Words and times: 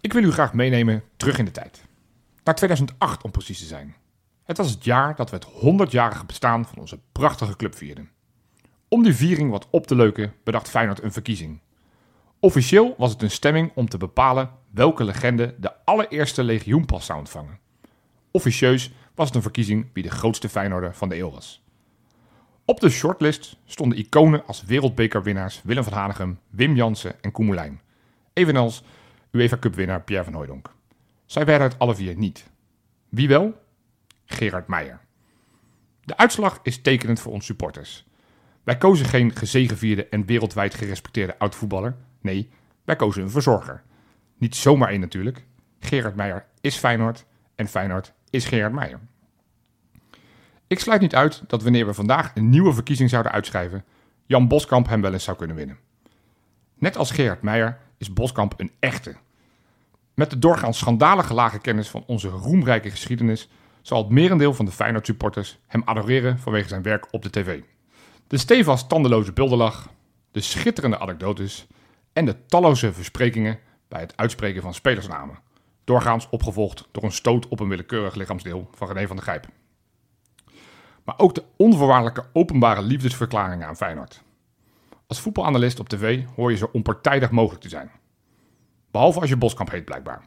Ik 0.00 0.12
wil 0.12 0.22
u 0.22 0.32
graag 0.32 0.52
meenemen 0.52 1.02
terug 1.16 1.38
in 1.38 1.44
de 1.44 1.50
tijd. 1.50 1.84
Naar 2.44 2.54
2008 2.54 3.22
om 3.22 3.30
precies 3.30 3.58
te 3.58 3.64
zijn. 3.64 3.94
Het 4.44 4.56
was 4.56 4.70
het 4.70 4.84
jaar 4.84 5.16
dat 5.16 5.30
we 5.30 5.36
het 5.36 5.46
100-jarige 5.46 6.26
bestaan 6.26 6.66
van 6.66 6.78
onze 6.78 6.98
prachtige 7.12 7.56
club 7.56 7.76
vierden. 7.76 8.10
Om 8.88 9.02
die 9.02 9.14
viering 9.14 9.50
wat 9.50 9.66
op 9.70 9.86
te 9.86 9.94
leuken 9.94 10.32
bedacht 10.44 10.68
Feyenoord 10.68 11.02
een 11.02 11.12
verkiezing. 11.12 11.60
Officieel 12.40 12.94
was 12.98 13.12
het 13.12 13.22
een 13.22 13.30
stemming 13.30 13.72
om 13.74 13.88
te 13.88 13.98
bepalen 13.98 14.50
welke 14.70 15.04
legende 15.04 15.54
de 15.58 15.84
allereerste 15.84 16.42
legioenpas 16.44 17.06
zou 17.06 17.18
ontvangen. 17.18 17.58
Officieus 18.30 18.92
was 19.14 19.26
het 19.26 19.36
een 19.36 19.42
verkiezing 19.42 19.86
wie 19.92 20.02
de 20.02 20.10
grootste 20.10 20.48
Feyenoorder 20.48 20.94
van 20.94 21.08
de 21.08 21.16
eeuw 21.16 21.30
was. 21.30 21.62
Op 22.64 22.80
de 22.80 22.88
shortlist 22.88 23.56
stonden 23.64 23.98
iconen 23.98 24.46
als 24.46 24.62
wereldbekerwinnaars 24.62 25.60
Willem 25.64 25.84
van 25.84 25.92
Hanegem, 25.92 26.38
Wim 26.50 26.76
Jansen 26.76 27.22
en 27.22 27.30
Koen 27.30 27.46
Moulijn. 27.46 27.80
Evenals 28.32 28.82
UEFA 29.36 29.56
Cup 29.58 29.74
winnaar 29.74 30.02
Pierre 30.02 30.24
van 30.24 30.34
Hooijdonk. 30.34 30.74
Zij 31.24 31.44
werden 31.44 31.68
het 31.68 31.78
alle 31.78 31.94
vier 31.94 32.16
niet. 32.16 32.50
Wie 33.08 33.28
wel? 33.28 33.62
Gerard 34.24 34.68
Meijer. 34.68 35.00
De 36.00 36.16
uitslag 36.16 36.60
is 36.62 36.80
tekenend 36.80 37.20
voor 37.20 37.32
ons 37.32 37.46
supporters. 37.46 38.06
Wij 38.62 38.76
kozen 38.76 39.06
geen 39.06 39.36
gezegevierde 39.36 40.08
en 40.08 40.26
wereldwijd 40.26 40.74
gerespecteerde 40.74 41.38
oud-voetballer. 41.38 41.96
Nee, 42.20 42.50
wij 42.84 42.96
kozen 42.96 43.22
een 43.22 43.30
verzorger. 43.30 43.82
Niet 44.38 44.56
zomaar 44.56 44.88
één 44.88 45.00
natuurlijk. 45.00 45.44
Gerard 45.78 46.16
Meijer 46.16 46.46
is 46.60 46.76
Feyenoord 46.76 47.24
en 47.54 47.68
Feyenoord 47.68 48.12
is 48.30 48.44
Gerard 48.44 48.72
Meijer. 48.72 49.00
Ik 50.66 50.78
sluit 50.80 51.00
niet 51.00 51.14
uit 51.14 51.42
dat 51.46 51.62
wanneer 51.62 51.86
we 51.86 51.94
vandaag 51.94 52.32
een 52.34 52.48
nieuwe 52.48 52.72
verkiezing 52.72 53.10
zouden 53.10 53.32
uitschrijven, 53.32 53.84
Jan 54.26 54.48
Boskamp 54.48 54.88
hem 54.88 55.00
wel 55.00 55.12
eens 55.12 55.24
zou 55.24 55.36
kunnen 55.36 55.56
winnen. 55.56 55.78
Net 56.78 56.96
als 56.96 57.10
Gerard 57.10 57.42
Meijer 57.42 57.78
is 57.98 58.12
Boskamp 58.12 58.54
een 58.56 58.70
echte. 58.78 59.16
Met 60.16 60.30
de 60.30 60.38
doorgaans 60.38 60.78
schandalige 60.78 61.34
lage 61.34 61.58
kennis 61.58 61.88
van 61.88 62.04
onze 62.06 62.28
roemrijke 62.28 62.90
geschiedenis 62.90 63.48
zal 63.82 63.98
het 63.98 64.10
merendeel 64.10 64.54
van 64.54 64.64
de 64.64 64.70
Feyenoord 64.72 65.06
supporters 65.06 65.58
hem 65.66 65.82
adoreren 65.84 66.38
vanwege 66.38 66.68
zijn 66.68 66.82
werk 66.82 67.06
op 67.10 67.22
de 67.22 67.30
tv. 67.30 67.60
De 68.26 68.38
stevast 68.38 68.88
tandeloze 68.88 69.32
beeldenlach, 69.32 69.88
de 70.30 70.40
schitterende 70.40 70.98
anekdotes 70.98 71.66
en 72.12 72.24
de 72.24 72.46
talloze 72.46 72.92
versprekingen 72.92 73.58
bij 73.88 74.00
het 74.00 74.16
uitspreken 74.16 74.62
van 74.62 74.74
spelersnamen. 74.74 75.38
Doorgaans 75.84 76.28
opgevolgd 76.30 76.88
door 76.92 77.02
een 77.04 77.12
stoot 77.12 77.48
op 77.48 77.60
een 77.60 77.68
willekeurig 77.68 78.14
lichaamsdeel 78.14 78.70
van 78.74 78.88
René 78.88 79.06
van 79.06 79.16
der 79.16 79.24
Gijp. 79.24 79.46
Maar 81.04 81.18
ook 81.18 81.34
de 81.34 81.44
onvoorwaardelijke 81.56 82.24
openbare 82.32 82.82
liefdesverklaringen 82.82 83.66
aan 83.66 83.76
Feyenoord. 83.76 84.22
Als 85.06 85.20
voetbalanalist 85.20 85.80
op 85.80 85.88
tv 85.88 86.24
hoor 86.36 86.50
je 86.50 86.56
zo 86.56 86.68
onpartijdig 86.72 87.30
mogelijk 87.30 87.62
te 87.62 87.68
zijn. 87.68 87.90
Behalve 88.96 89.20
als 89.20 89.28
je 89.28 89.36
Boskamp 89.36 89.70
heet 89.70 89.84
blijkbaar. 89.84 90.22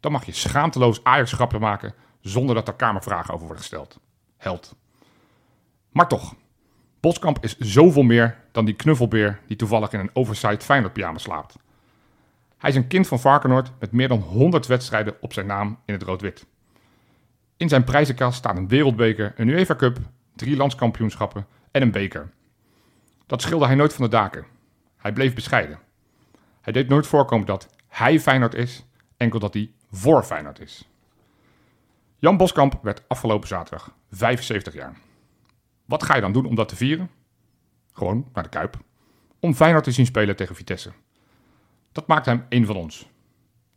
Dan 0.00 0.12
mag 0.12 0.24
je 0.24 0.32
schaamteloos 0.32 1.04
Ajax-grappen 1.04 1.60
maken 1.60 1.94
zonder 2.20 2.54
dat 2.54 2.68
er 2.68 2.74
kamervragen 2.74 3.34
over 3.34 3.46
worden 3.46 3.62
gesteld. 3.62 4.00
Held. 4.36 4.74
Maar 5.90 6.08
toch, 6.08 6.34
Boskamp 7.00 7.38
is 7.40 7.58
zoveel 7.58 8.02
meer 8.02 8.38
dan 8.52 8.64
die 8.64 8.74
knuffelbeer 8.74 9.40
die 9.46 9.56
toevallig 9.56 9.92
in 9.92 10.00
een 10.00 10.10
oversized 10.12 10.64
Feyenoord 10.64 10.92
pyjama 10.92 11.18
slaapt. 11.18 11.56
Hij 12.58 12.70
is 12.70 12.76
een 12.76 12.86
kind 12.86 13.06
van 13.06 13.20
Varkenoord 13.20 13.72
met 13.78 13.92
meer 13.92 14.08
dan 14.08 14.20
100 14.20 14.66
wedstrijden 14.66 15.16
op 15.20 15.32
zijn 15.32 15.46
naam 15.46 15.78
in 15.84 15.94
het 15.94 16.02
rood-wit. 16.02 16.46
In 17.56 17.68
zijn 17.68 17.84
prijzenkast 17.84 18.38
staan 18.38 18.56
een 18.56 18.68
wereldbeker, 18.68 19.32
een 19.36 19.48
UEFA 19.48 19.74
Cup, 19.74 19.98
drie 20.36 20.56
landskampioenschappen 20.56 21.46
en 21.70 21.82
een 21.82 21.92
beker. 21.92 22.30
Dat 23.26 23.42
schilde 23.42 23.66
hij 23.66 23.74
nooit 23.74 23.94
van 23.94 24.04
de 24.04 24.10
daken. 24.10 24.46
Hij 24.96 25.12
bleef 25.12 25.34
bescheiden. 25.34 25.78
Hij 26.60 26.72
deed 26.72 26.88
nooit 26.88 27.06
voorkomen 27.06 27.46
dat 27.46 27.74
hij 27.96 28.20
Feyenoord 28.20 28.54
is, 28.54 28.84
enkel 29.16 29.38
dat 29.38 29.54
hij 29.54 29.70
voor 29.90 30.22
Feyenoord 30.22 30.60
is. 30.60 30.88
Jan 32.18 32.36
Boskamp 32.36 32.78
werd 32.82 33.08
afgelopen 33.08 33.48
zaterdag 33.48 33.94
75 34.10 34.74
jaar. 34.74 34.96
Wat 35.84 36.02
ga 36.02 36.14
je 36.14 36.20
dan 36.20 36.32
doen 36.32 36.46
om 36.46 36.54
dat 36.54 36.68
te 36.68 36.76
vieren? 36.76 37.10
Gewoon 37.92 38.28
naar 38.32 38.42
de 38.42 38.48
Kuip. 38.48 38.76
Om 39.40 39.54
Feyenoord 39.54 39.84
te 39.84 39.90
zien 39.90 40.06
spelen 40.06 40.36
tegen 40.36 40.54
Vitesse. 40.54 40.92
Dat 41.92 42.06
maakt 42.06 42.26
hem 42.26 42.44
een 42.48 42.66
van 42.66 42.76
ons. 42.76 43.08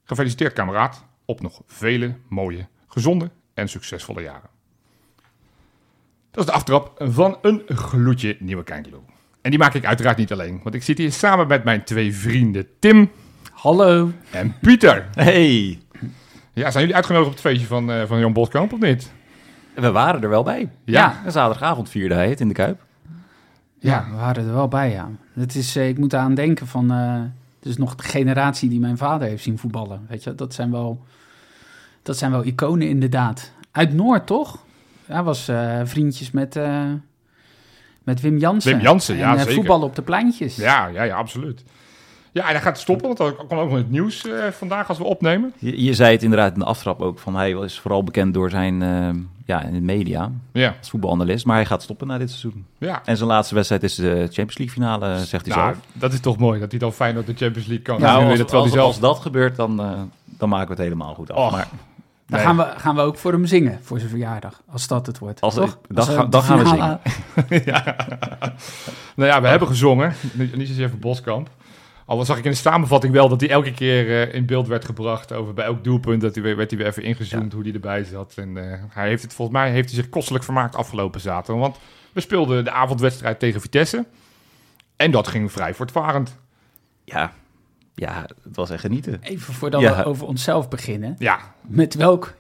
Gefeliciteerd 0.04 0.54
kameraad 0.54 1.06
op 1.26 1.42
nog 1.42 1.62
vele 1.66 2.16
mooie, 2.30 2.68
gezonde 2.88 3.32
en 3.54 3.70
succesvolle 3.70 4.22
jaren. 4.22 4.50
Dat 6.32 6.40
is 6.40 6.46
de 6.46 6.52
aftrap 6.52 6.96
van 6.98 7.38
een 7.42 7.64
gloedje 7.68 8.38
nieuwe 8.40 8.64
Kijkeloe. 8.64 9.02
En 9.42 9.50
die 9.50 9.60
maak 9.60 9.74
ik 9.74 9.86
uiteraard 9.86 10.18
niet 10.18 10.32
alleen, 10.32 10.60
want 10.64 10.76
ik 10.76 10.84
zit 10.84 10.98
hier 10.98 11.12
samen 11.12 11.48
met 11.48 11.64
mijn 11.64 11.84
twee 11.84 12.16
vrienden 12.16 12.80
Tim 12.80 13.12
Hallo. 13.62 14.12
en 14.32 14.56
Pieter. 14.62 15.08
Hey, 15.14 15.80
Ja, 16.54 16.72
zijn 16.72 16.80
jullie 16.80 16.96
uitgenodigd 16.96 17.28
op 17.30 17.34
het 17.36 17.46
feestje 17.46 17.68
van, 17.68 17.92
eh, 17.92 18.06
van 18.06 18.20
Jan 18.20 18.34
Boskamp 18.34 18.74
of 18.74 18.80
niet? 18.80 19.12
we 19.74 19.92
waren 19.92 20.22
er 20.24 20.30
wel 20.30 20.44
bij. 20.44 20.70
Ja. 20.84 21.22
En 21.26 21.32
zaterdagavond 21.32 21.90
vierde 21.90 22.16
hij 22.16 22.30
het 22.30 22.40
in 22.40 22.48
de 22.48 22.54
Kuip. 22.54 22.82
Ja, 23.80 24.06
we 24.10 24.16
waren 24.16 24.46
er 24.48 24.54
wel 24.54 24.68
bij, 24.68 24.92
ja. 24.92 25.10
Het 25.34 25.56
is, 25.56 25.76
eh, 25.76 25.88
ik 25.88 25.98
moet 25.98 26.14
aan 26.14 26.34
denken 26.36 26.68
van... 26.68 26.92
eh 26.92 27.22
het 27.60 27.68
is 27.68 27.78
nog 27.78 27.96
de 27.96 28.04
generatie 28.04 28.70
die 28.70 28.80
mijn 28.80 28.98
vader 28.98 29.28
heeft 29.28 29.44
zien 29.44 29.58
voetballen. 29.58 30.06
Weet 30.10 30.24
je, 30.24 30.36
dat 30.36 30.54
zijn 30.54 30.72
wel, 30.72 31.04
dat 32.04 32.18
zijn 32.18 32.32
wel 32.32 32.46
iconen 32.46 32.88
inderdaad. 32.88 33.52
Uit 33.72 33.94
Noord, 33.94 34.26
toch? 34.28 34.64
Hij 35.06 35.24
was 35.24 35.48
eh, 35.48 35.80
vriendjes 35.84 36.32
met, 36.32 36.56
eh, 36.56 36.84
met 38.04 38.22
Wim 38.22 38.38
Jansen. 38.38 38.72
Wim 38.72 38.82
Jansen, 38.82 39.14
En, 39.14 39.20
ja, 39.20 39.38
zeker. 39.38 39.54
voetballen 39.54 39.88
op 39.88 39.96
de 39.96 40.02
pleintjes. 40.02 40.56
Ja, 40.56 40.88
ja, 40.88 41.04
ja, 41.04 41.16
absoluut. 41.16 41.64
Ja, 42.32 42.44
en 42.46 42.52
hij 42.52 42.62
gaat 42.62 42.80
stoppen, 42.80 43.08
want 43.08 43.20
er 43.20 43.34
kwam 43.46 43.60
ook 43.60 43.70
nog 43.70 43.78
het 43.78 43.90
nieuws 43.92 44.28
eh, 44.28 44.48
vandaag 44.52 44.90
als 44.90 44.98
we 44.98 45.04
opnemen. 45.04 45.54
Je, 45.60 45.84
je 45.84 45.94
zei 45.94 46.12
het 46.12 46.24
inderdaad 46.24 46.54
in 46.54 46.60
de 46.60 46.66
aftrap 46.66 47.02
ook, 47.02 47.20
van 47.20 47.36
hij 47.36 47.56
was 47.56 47.80
vooral 47.80 48.04
bekend 48.04 48.34
door 48.34 48.50
zijn, 48.50 48.82
eh, 48.82 49.10
ja, 49.46 49.62
in 49.64 49.74
de 49.74 49.82
media, 49.82 50.32
Ja, 50.54 50.76
als 50.80 50.90
voetbalanalist. 50.90 51.46
Maar 51.46 51.56
hij 51.56 51.66
gaat 51.66 51.84
stoppen 51.84 52.08
na 52.08 52.18
dit 52.18 52.30
seizoen. 52.30 52.66
ja. 52.78 53.02
En 53.06 53.18
zijn 53.18 53.30
laatste 53.30 53.56
wedstrijd 53.56 53.84
is 53.84 53.96
de 53.96 54.12
Champions 54.12 54.58
League 54.58 54.76
finale, 54.76 55.18
zegt 55.26 55.46
hij 55.46 55.56
Nou, 55.56 55.72
zelf. 55.74 55.86
dat 55.94 56.14
is 56.14 56.20
toch 56.20 56.38
mooi 56.38 56.60
dat 56.60 56.70
hij 56.72 56.80
dan 56.80 56.94
fijn 56.94 57.18
op 57.18 57.26
de 57.26 57.34
Champions 57.36 57.68
League 57.68 57.86
kan. 57.86 58.02
nou, 58.02 58.24
Ja, 58.24 58.30
als, 58.30 58.38
terwijl 58.38 58.62
als, 58.62 58.72
hij 58.72 58.80
zelf... 58.82 58.88
als 58.88 59.00
dat 59.00 59.20
gebeurt, 59.20 59.56
dan, 59.56 59.80
eh, 59.82 59.92
dan 60.26 60.50
maken 60.50 60.68
we 60.68 60.74
het 60.74 60.82
helemaal 60.84 61.14
goed 61.14 61.32
af. 61.32 61.38
Och, 61.46 61.52
maar 61.52 61.68
Dan 62.26 62.38
Nee. 62.38 62.48
gaan, 62.48 62.58
we, 62.58 62.68
gaan 62.78 62.96
we 62.96 63.02
ook 63.02 63.18
voor 63.18 63.32
hem 63.32 63.46
zingen, 63.46 63.80
voor 63.82 63.98
zijn 63.98 64.10
verjaardag. 64.10 64.62
Als 64.72 64.88
dat 64.88 65.06
het 65.06 65.20
wordt, 65.20 65.42
Als- 65.42 65.54
toch? 65.56 65.78
dan 65.88 65.98
Als 65.98 66.30
dan 66.30 66.44
gaan 66.44 66.58
we 66.58 66.66
finale- 66.66 67.00
Nou 69.16 69.30
ja, 69.32 69.42
we 69.42 69.48
hebben 69.48 69.68
gezongen. 69.68 70.14
Niet, 70.34 70.56
niet 70.56 70.68
zozeer 70.68 70.90
voor 70.90 71.00
Boskamp. 71.00 71.50
Al 72.10 72.26
zag 72.26 72.38
ik 72.38 72.46
in 72.46 72.52
de 72.52 72.58
samenvatting 72.58 73.14
wel 73.14 73.30
dat 73.30 73.40
hij 73.40 73.50
elke 73.50 73.72
keer 73.72 74.28
eh, 74.30 74.34
in 74.36 74.46
beeld 74.46 74.68
werd 74.68 74.86
gebracht. 74.86 75.34
Over 75.34 75.54
bij 75.54 75.66
elk 75.66 75.84
doelpunt 75.84 76.22
dat 76.22 76.34
hij 76.36 76.44
weer, 76.44 76.56
werd 76.56 76.70
hij 76.70 76.80
weer 76.80 76.88
even 76.90 77.04
ingezoomd 77.04 77.54
hoe 77.54 77.64
hij 77.64 77.74
erbij 77.74 78.04
zat. 78.04 78.34
En 78.36 78.58
eh, 78.72 78.80
hij 78.90 79.08
heeft 79.08 79.24
het 79.24 79.34
volgens 79.34 79.58
mij 79.58 79.72
heeft 79.72 79.90
hij 79.90 80.00
zich 80.02 80.10
kostelijk 80.10 80.44
vermaakt 80.44 80.76
afgelopen 80.76 81.22
zaterdag. 81.22 81.62
Want 81.62 81.78
we 82.14 82.22
speelden 82.22 82.64
de 82.64 82.72
avondwedstrijd 82.72 83.40
tegen 83.40 83.62
Vitesse. 83.62 84.06
En 84.96 85.12
dat 85.12 85.28
ging 85.28 85.52
vrij 85.52 85.74
voortvarend. 85.74 86.36
ja, 87.04 87.34
ja, 87.96 88.26
het 88.44 88.56
was 88.56 88.70
echt 88.70 88.82
genieten. 88.82 89.20
Even 89.22 89.54
voordat 89.54 89.82
Ja. 89.82 89.96
we 89.98 90.04
over 90.06 90.28
onszelf 90.28 90.70
beginnen. 90.70 91.16
Ja, 91.18 91.40
Met 91.62 91.94
welk 91.96 92.36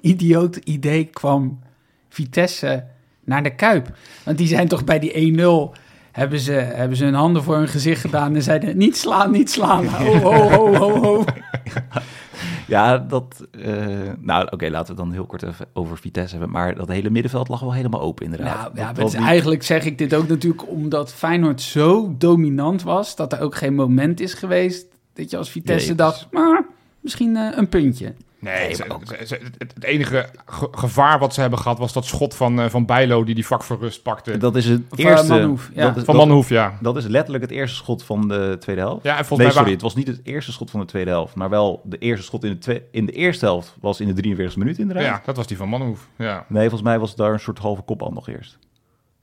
idioot 0.00 0.56
idee 0.56 1.04
kwam 1.04 1.60
Vitesse 2.08 2.84
naar 3.24 3.42
de 3.42 3.54
Kuip? 3.54 3.96
Want 4.24 4.38
die 4.38 4.46
zijn 4.46 4.68
toch 4.68 4.84
bij 4.84 4.98
die 4.98 5.36
1-0... 5.38 5.80
Hebben 6.12 6.38
ze, 6.38 6.52
hebben 6.52 6.96
ze 6.96 7.04
hun 7.04 7.14
handen 7.14 7.42
voor 7.42 7.56
hun 7.56 7.68
gezicht 7.68 8.00
gedaan 8.00 8.34
en 8.34 8.42
zeiden... 8.42 8.76
niet 8.76 8.96
slaan, 8.96 9.30
niet 9.30 9.50
slaan. 9.50 9.86
Ho, 9.86 10.14
ho, 10.18 10.48
ho, 10.48 10.74
ho, 10.74 11.02
ho. 11.02 11.24
Ja, 12.66 12.98
dat... 12.98 13.46
eh, 13.50 13.86
nou, 14.20 14.46
oké, 14.50 14.68
laten 14.68 14.94
we 14.94 15.00
dan 15.00 15.12
heel 15.12 15.26
kort 15.26 15.42
even 15.42 15.66
over 15.72 15.98
Vitesse 15.98 16.36
hebben. 16.36 16.52
Maar 16.52 16.74
dat 16.74 16.88
hele 16.88 17.10
middenveld 17.10 17.48
lag 17.48 17.60
wel 17.60 17.72
helemaal 17.74 18.00
open 18.00 18.24
inderdaad. 18.24 18.74
Nou, 18.74 18.86
ja, 18.96 19.02
niet- 19.02 19.14
eigenlijk 19.14 19.62
zeg 19.62 19.84
ik 19.84 19.98
dit 19.98 20.14
ook 20.14 20.28
natuurlijk 20.28 20.68
omdat 20.68 21.12
Feyenoord 21.12 21.60
zo 21.60 22.14
dominant 22.18 22.82
was... 22.82 23.16
dat 23.16 23.32
er 23.32 23.40
ook 23.40 23.54
geen 23.54 23.74
moment 23.74 24.20
is 24.20 24.34
geweest 24.34 24.86
dat 25.14 25.30
je 25.30 25.36
als 25.36 25.50
Vitesse 25.50 25.86
Nee, 25.86 25.96
dacht... 25.96 26.26
maar 26.30 26.64
misschien 27.00 27.36
eh, 27.36 27.56
een 27.56 27.68
puntje. 27.68 28.14
Nee, 28.42 28.54
Nee, 28.66 28.74
ze- 28.74 28.84
maar 28.88 28.96
ook- 28.96 29.06
ze- 29.06 29.26
ze- 29.26 29.40
het, 29.58 29.72
het 29.74 29.84
enige 29.84 30.28
ge- 30.46 30.68
gevaar 30.70 31.18
wat 31.18 31.34
ze 31.34 31.40
hebben 31.40 31.58
gehad 31.58 31.78
was 31.78 31.92
dat 31.92 32.04
schot 32.04 32.34
van, 32.34 32.60
eh, 32.60 32.68
van 32.68 32.86
Bijlo 32.86 33.24
die 33.24 33.34
die 33.34 33.46
vak 33.46 33.62
voor 33.62 33.78
rust 33.80 34.02
pakte. 34.02 34.36
Dat 34.36 34.56
is 34.56 34.64
het 34.64 34.80
eerste... 34.94 35.32
Manhoef, 35.32 35.70
ja. 35.74 35.86
dat 35.86 35.96
is- 35.96 36.02
van 36.02 36.16
Manhoef, 36.16 36.48
ja. 36.48 36.78
Dat 36.80 36.96
is 36.96 37.06
letterlijk 37.06 37.44
het 37.44 37.52
eerste 37.52 37.76
schot 37.76 38.02
van 38.04 38.28
de 38.28 38.56
tweede 38.60 38.80
helft. 38.80 39.04
Ja, 39.04 39.10
en 39.18 39.24
volgens 39.24 39.38
nee, 39.38 39.46
mij 39.46 39.56
sorry, 39.56 39.66
wa- 39.68 39.72
het 39.72 39.82
was 39.82 39.94
niet 39.94 40.06
het 40.06 40.20
eerste 40.22 40.52
schot 40.52 40.70
van 40.70 40.80
de 40.80 40.86
tweede 40.86 41.10
helft. 41.10 41.34
Maar 41.34 41.50
wel 41.50 41.80
de 41.84 41.98
eerste 41.98 42.24
schot 42.24 42.44
in 42.44 42.50
de, 42.50 42.58
twe- 42.58 42.82
in 42.90 43.06
de 43.06 43.12
eerste 43.12 43.44
helft 43.44 43.74
was 43.80 44.00
in 44.00 44.14
de 44.14 44.22
43e 44.22 44.58
minuut 44.58 44.78
inderdaad. 44.78 45.04
Ja, 45.04 45.22
dat 45.24 45.36
was 45.36 45.46
die 45.46 45.56
van 45.56 45.68
Manhoef. 45.68 46.08
Ja. 46.18 46.44
Nee, 46.48 46.62
volgens 46.62 46.82
mij 46.82 46.98
was 46.98 47.08
het 47.08 47.18
daar 47.18 47.32
een 47.32 47.40
soort 47.40 47.58
halve 47.58 47.82
kopbal 47.82 48.10
nog 48.10 48.28
eerst. 48.28 48.58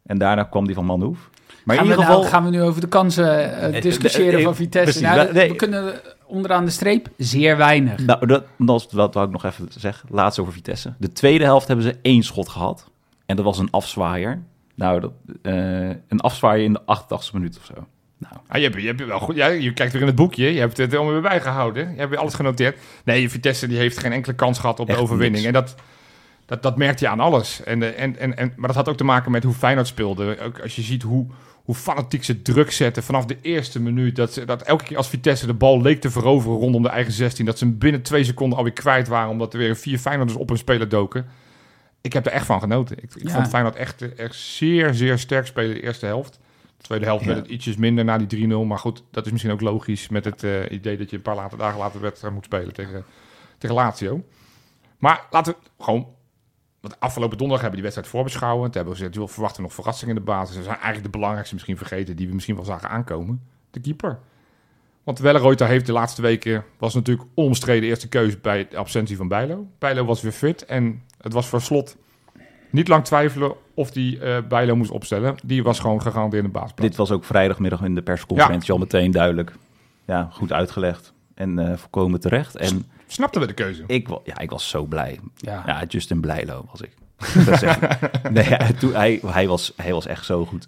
En 0.05 0.17
daarna 0.17 0.43
kwam 0.43 0.65
die 0.65 0.75
van 0.75 0.85
Manhoef. 0.85 1.29
Maar 1.63 1.75
gaan, 1.75 1.85
in 1.85 1.91
ieder 1.91 2.05
geval... 2.05 2.19
nou, 2.21 2.31
gaan 2.33 2.43
we 2.43 2.49
nu 2.49 2.61
over 2.61 2.81
de 2.81 2.87
kansen 2.87 3.59
eh, 3.73 3.81
discussiëren 3.81 4.41
van 4.41 4.55
Vitesse? 4.55 4.99
precies, 4.99 5.15
Nou, 5.17 5.33
nee. 5.33 5.49
We 5.49 5.55
kunnen 5.55 5.93
onderaan 6.29 6.65
de 6.65 6.71
streep 6.71 7.07
zeer 7.17 7.57
weinig. 7.57 8.05
Nou, 8.05 8.25
dat, 8.25 8.43
dat 8.57 8.91
wat 8.91 9.13
wou 9.13 9.25
ik 9.25 9.31
nog 9.31 9.43
even 9.45 9.67
zeggen. 9.77 10.09
Laatst 10.11 10.39
over 10.39 10.53
Vitesse. 10.53 10.93
De 10.97 11.11
tweede 11.11 11.43
helft 11.43 11.67
hebben 11.67 11.85
ze 11.85 11.97
één 12.01 12.23
schot 12.23 12.49
gehad. 12.49 12.89
En 13.25 13.35
dat 13.35 13.45
was 13.45 13.57
een 13.57 13.71
afzwaaier. 13.71 14.41
Nou, 14.75 14.99
dat, 14.99 15.11
eh, 15.41 15.53
een 15.89 16.19
afzwaaier 16.19 16.63
in 16.63 16.73
de 16.73 16.81
88e 16.85 17.33
minuut 17.33 17.57
of 17.57 17.65
zo. 17.65 17.73
Nou, 18.17 18.33
Ah, 18.47 18.57
je, 18.57 18.63
hebt, 18.63 18.81
je, 18.81 18.87
hebt 18.87 19.05
wel 19.05 19.19
goed, 19.19 19.35
ja, 19.35 19.47
je 19.47 19.73
kijkt 19.73 19.91
weer 19.91 20.01
in 20.01 20.07
het 20.07 20.15
boekje, 20.15 20.53
je 20.53 20.59
hebt 20.59 20.77
het 20.77 20.93
allemaal 20.95 21.13
weer 21.13 21.21
bijgehouden. 21.21 21.91
Je 21.91 21.97
hebt 21.97 22.09
weer 22.09 22.19
alles 22.19 22.33
genoteerd. 22.33 22.77
Nee, 23.03 23.29
Vitesse 23.29 23.67
die 23.67 23.77
heeft 23.77 23.97
geen 23.97 24.11
enkele 24.11 24.35
kans 24.35 24.59
gehad 24.59 24.79
op 24.79 24.87
Echt 24.87 24.97
de 24.97 25.03
overwinning. 25.03 25.43
niks. 25.43 25.45
En 25.45 25.53
dat, 25.53 25.75
dat, 26.45 26.63
dat 26.63 26.77
merkte 26.77 27.03
je 27.03 27.09
aan 27.09 27.19
alles. 27.19 27.63
En, 27.63 27.83
eh, 27.83 28.03
en, 28.03 28.19
en, 28.19 28.37
en, 28.37 28.53
maar 28.55 28.67
dat 28.67 28.75
had 28.75 28.89
ook 28.89 28.97
te 28.97 29.03
maken 29.03 29.31
met 29.31 29.43
hoe 29.43 29.53
Feyenoord 29.53 29.87
speelde. 29.87 30.39
Ook 30.41 30.59
als 30.61 30.75
je 30.75 30.81
ziet 30.81 31.03
hoe, 31.03 31.27
hoe 31.69 31.77
fanatiek 31.77 32.23
ze 32.23 32.41
druk 32.41 32.71
zetten 32.71 33.03
vanaf 33.03 33.25
de 33.25 33.37
eerste 33.41 33.81
minuut. 33.81 34.15
Dat, 34.15 34.33
ze, 34.33 34.45
dat 34.45 34.61
elke 34.61 34.83
keer 34.83 34.97
als 34.97 35.09
Vitesse 35.09 35.45
de 35.45 35.53
bal 35.53 35.81
leek 35.81 36.01
te 36.01 36.09
veroveren 36.09 36.57
rondom 36.57 36.81
de 36.81 36.89
eigen 36.89 37.13
16... 37.13 37.45
dat 37.45 37.57
ze 37.57 37.65
hem 37.65 37.77
binnen 37.77 38.01
twee 38.01 38.23
seconden 38.23 38.57
alweer 38.57 38.73
kwijt 38.73 39.07
waren... 39.07 39.29
omdat 39.29 39.53
er 39.53 39.59
weer 39.59 39.75
vier 39.75 39.99
Feyenoorders 39.99 40.37
op 40.39 40.49
hun 40.49 40.57
speler 40.57 40.89
doken. 40.89 41.25
Ik 42.01 42.13
heb 42.13 42.25
er 42.25 42.31
echt 42.31 42.45
van 42.45 42.59
genoten. 42.59 42.97
Ik, 42.97 43.15
ik 43.15 43.27
Ja. 43.27 43.33
vond 43.33 43.47
Feyenoord 43.49 43.75
echt, 43.75 44.15
echt 44.15 44.35
zeer, 44.35 44.93
zeer 44.93 45.19
sterk 45.19 45.45
spelen 45.47 45.73
de 45.73 45.81
eerste 45.81 46.05
helft. 46.05 46.39
De 46.77 46.83
tweede 46.83 47.05
helft 47.05 47.25
Ja. 47.25 47.29
werd 47.33 47.41
het 47.41 47.51
ietsjes 47.51 47.75
minder 47.75 48.05
na 48.05 48.17
die 48.17 48.47
3-0. 48.47 48.65
Maar 48.67 48.79
goed, 48.79 49.03
dat 49.11 49.25
is 49.25 49.31
misschien 49.31 49.53
ook 49.53 49.61
logisch 49.61 50.09
met 50.09 50.25
het 50.25 50.43
eh, 50.43 50.71
idee 50.71 50.97
dat 50.97 51.09
je 51.09 51.15
een 51.15 51.21
paar 51.21 51.35
later, 51.35 51.57
dagen 51.57 51.79
later 51.79 52.01
wedstrijd 52.01 52.33
moet 52.33 52.45
spelen 52.45 52.73
tegen, 52.73 53.03
tegen 53.57 53.75
Lazio. 53.75 54.23
Maar 54.97 55.25
laten 55.31 55.53
we 55.53 55.83
gewoon... 55.83 56.07
Want 56.81 56.99
afgelopen 56.99 57.37
donderdag 57.37 57.61
hebben 57.61 57.79
we 57.79 57.85
die 57.85 57.93
wedstrijd 57.93 58.07
voorbeschouwen. 58.07 58.63
Toen 58.63 58.73
hebben 58.73 58.93
we 58.93 58.99
gezegd, 58.99 59.15
joh, 59.15 59.27
verwachten 59.27 59.57
we 59.61 59.67
nog 59.67 59.73
verrassingen 59.73 60.15
in 60.15 60.21
de 60.21 60.31
basis. 60.31 60.55
We 60.55 60.63
zijn 60.63 60.75
eigenlijk 60.75 61.03
de 61.03 61.09
belangrijkste 61.09 61.53
misschien 61.53 61.77
vergeten... 61.77 62.15
die 62.15 62.27
we 62.27 62.33
misschien 62.33 62.55
wel 62.55 62.65
zagen 62.65 62.89
aankomen. 62.89 63.41
De 63.71 63.79
keeper. 63.79 64.19
Want 65.03 65.19
Welleroyter 65.19 65.67
heeft 65.67 65.85
de 65.85 65.91
laatste 65.91 66.21
weken... 66.21 66.63
was 66.77 66.93
natuurlijk 66.93 67.27
onomstreden 67.35 67.89
eerste 67.89 68.07
keuze 68.07 68.37
bij 68.37 68.67
de 68.69 68.77
absentie 68.77 69.17
van 69.17 69.27
Bijlo. 69.27 69.67
Bijlo 69.79 70.05
was 70.05 70.21
weer 70.21 70.31
fit 70.31 70.65
en 70.65 71.03
het 71.17 71.33
was 71.33 71.47
voor 71.47 71.61
slot 71.61 71.97
niet 72.69 72.87
lang 72.87 73.05
twijfelen... 73.05 73.53
of 73.73 73.91
die 73.91 74.19
eh 74.19 74.37
Bijlo 74.47 74.75
moest 74.75 74.91
opstellen. 74.91 75.35
Die 75.43 75.63
was 75.63 75.79
gewoon 75.79 76.01
gegarandeerd 76.01 76.43
in 76.43 76.51
de 76.51 76.57
basisplaats. 76.57 76.89
dit 76.89 76.97
was 76.97 77.11
ook 77.11 77.23
vrijdagmiddag 77.23 77.81
in 77.81 77.95
de 77.95 78.01
persconferentie 78.01 78.71
al 78.71 78.77
meteen 78.77 79.11
duidelijk. 79.11 79.53
Ja, 80.05 80.29
goed 80.31 80.53
uitgelegd 80.53 81.13
en 81.33 81.59
eh 81.59 81.77
volkomen 81.77 82.19
terecht. 82.19 82.55
En 82.55 82.85
Snapten 83.11 83.41
we 83.41 83.47
de 83.47 83.53
keuze? 83.53 83.83
ik, 83.87 84.07
ja, 84.23 84.37
ik 84.37 84.49
was 84.49 84.69
zo 84.69 84.85
blij. 84.85 85.19
Ja. 85.35 85.63
Ja, 85.65 85.83
Justin 85.87 86.19
Blijlo 86.19 86.65
was 86.71 86.81
ik. 86.81 86.91
Dat 87.45 87.61
nee, 88.31 88.43
hij, 88.43 88.73
toen, 88.73 88.93
hij, 88.93 89.19
hij, 89.25 89.47
was, 89.47 89.73
hij 89.75 89.93
was 89.93 90.05
echt 90.05 90.25
zo 90.25 90.45
goed. 90.45 90.67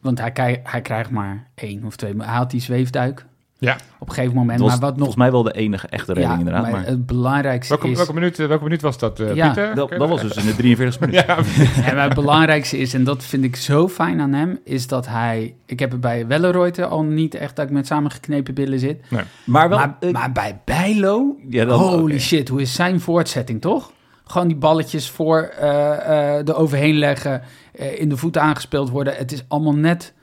Want 0.00 0.18
hij, 0.18 0.60
hij 0.64 0.80
krijgt 0.82 1.10
maar 1.10 1.48
één 1.54 1.84
of 1.84 1.96
twee. 1.96 2.14
Hij 2.16 2.36
had 2.36 2.50
die 2.50 2.60
zweefduik 2.60 3.26
Ja. 3.60 3.76
op 3.98 4.08
een 4.08 4.14
gegeven 4.14 4.36
moment. 4.36 4.60
Was 4.60 4.68
maar 4.70 4.78
wat 4.78 4.88
nog... 4.88 4.96
volgens 4.98 5.16
mij 5.16 5.30
wel 5.30 5.42
de 5.42 5.52
enige 5.52 5.86
echte 5.88 6.12
redding 6.12 6.38
inderdaad. 6.38 6.62
maar 6.62 6.70
Maar, 6.70 6.86
het 6.86 7.06
belangrijkste 7.06 7.72
Welke, 7.74 7.90
is... 7.90 7.96
welke, 7.96 8.12
minuut, 8.14 8.38
eh, 8.38 8.46
welke 8.46 8.62
minuut 8.64 8.82
was 8.82 8.98
dat, 8.98 9.20
eh, 9.20 9.34
Ja, 9.34 9.46
Pieter? 9.46 9.74
dat, 9.74 9.90
dat 9.90 10.08
was 10.08 10.20
dus 10.22 10.36
in 10.36 10.46
de 10.46 10.56
43 10.56 11.00
minuten. 11.00 11.24
Ja, 11.26 11.36
En 11.88 11.94
maar 11.94 12.04
het 12.04 12.14
belangrijkste 12.14 12.78
is, 12.78 12.94
en 12.94 13.04
dat 13.04 13.24
vind 13.24 13.44
ik 13.44 13.56
zo 13.56 13.88
fijn 13.88 14.20
aan 14.20 14.32
hem, 14.32 14.58
is 14.64 14.86
dat 14.86 15.06
hij... 15.06 15.54
Ik 15.66 15.78
heb 15.78 15.90
het 15.90 16.00
bij 16.00 16.26
Welleroyter 16.26 16.84
al 16.84 17.02
niet 17.02 17.34
echt 17.34 17.56
dat 17.56 17.64
ik 17.64 17.70
met 17.70 17.86
samengeknepen 17.86 18.54
billen 18.54 18.78
zit. 18.78 19.00
Maar 19.44 19.68
wel... 19.68 19.78
maar, 19.78 19.96
maar 20.12 20.32
bij 20.32 20.60
Bijlo, 20.64 21.36
ja, 21.48 21.64
dan- 21.64 21.78
holy 21.80 22.18
shit, 22.20 22.48
hoe 22.48 22.60
is 22.60 22.74
zijn 22.74 23.00
voortzetting, 23.00 23.60
toch? 23.60 23.92
Gewoon 24.24 24.48
die 24.48 24.56
balletjes 24.56 25.10
voor 25.10 25.40
eh, 25.58 25.90
eh, 25.92 26.48
er 26.48 26.56
overheen 26.56 26.98
leggen, 26.98 27.42
eh, 27.72 28.00
in 28.00 28.08
de 28.08 28.16
voet 28.16 28.38
aangespeeld 28.38 28.90
worden. 28.90 29.14
Het 29.16 29.32
is 29.32 29.44
allemaal 29.48 29.74
net 29.74 30.14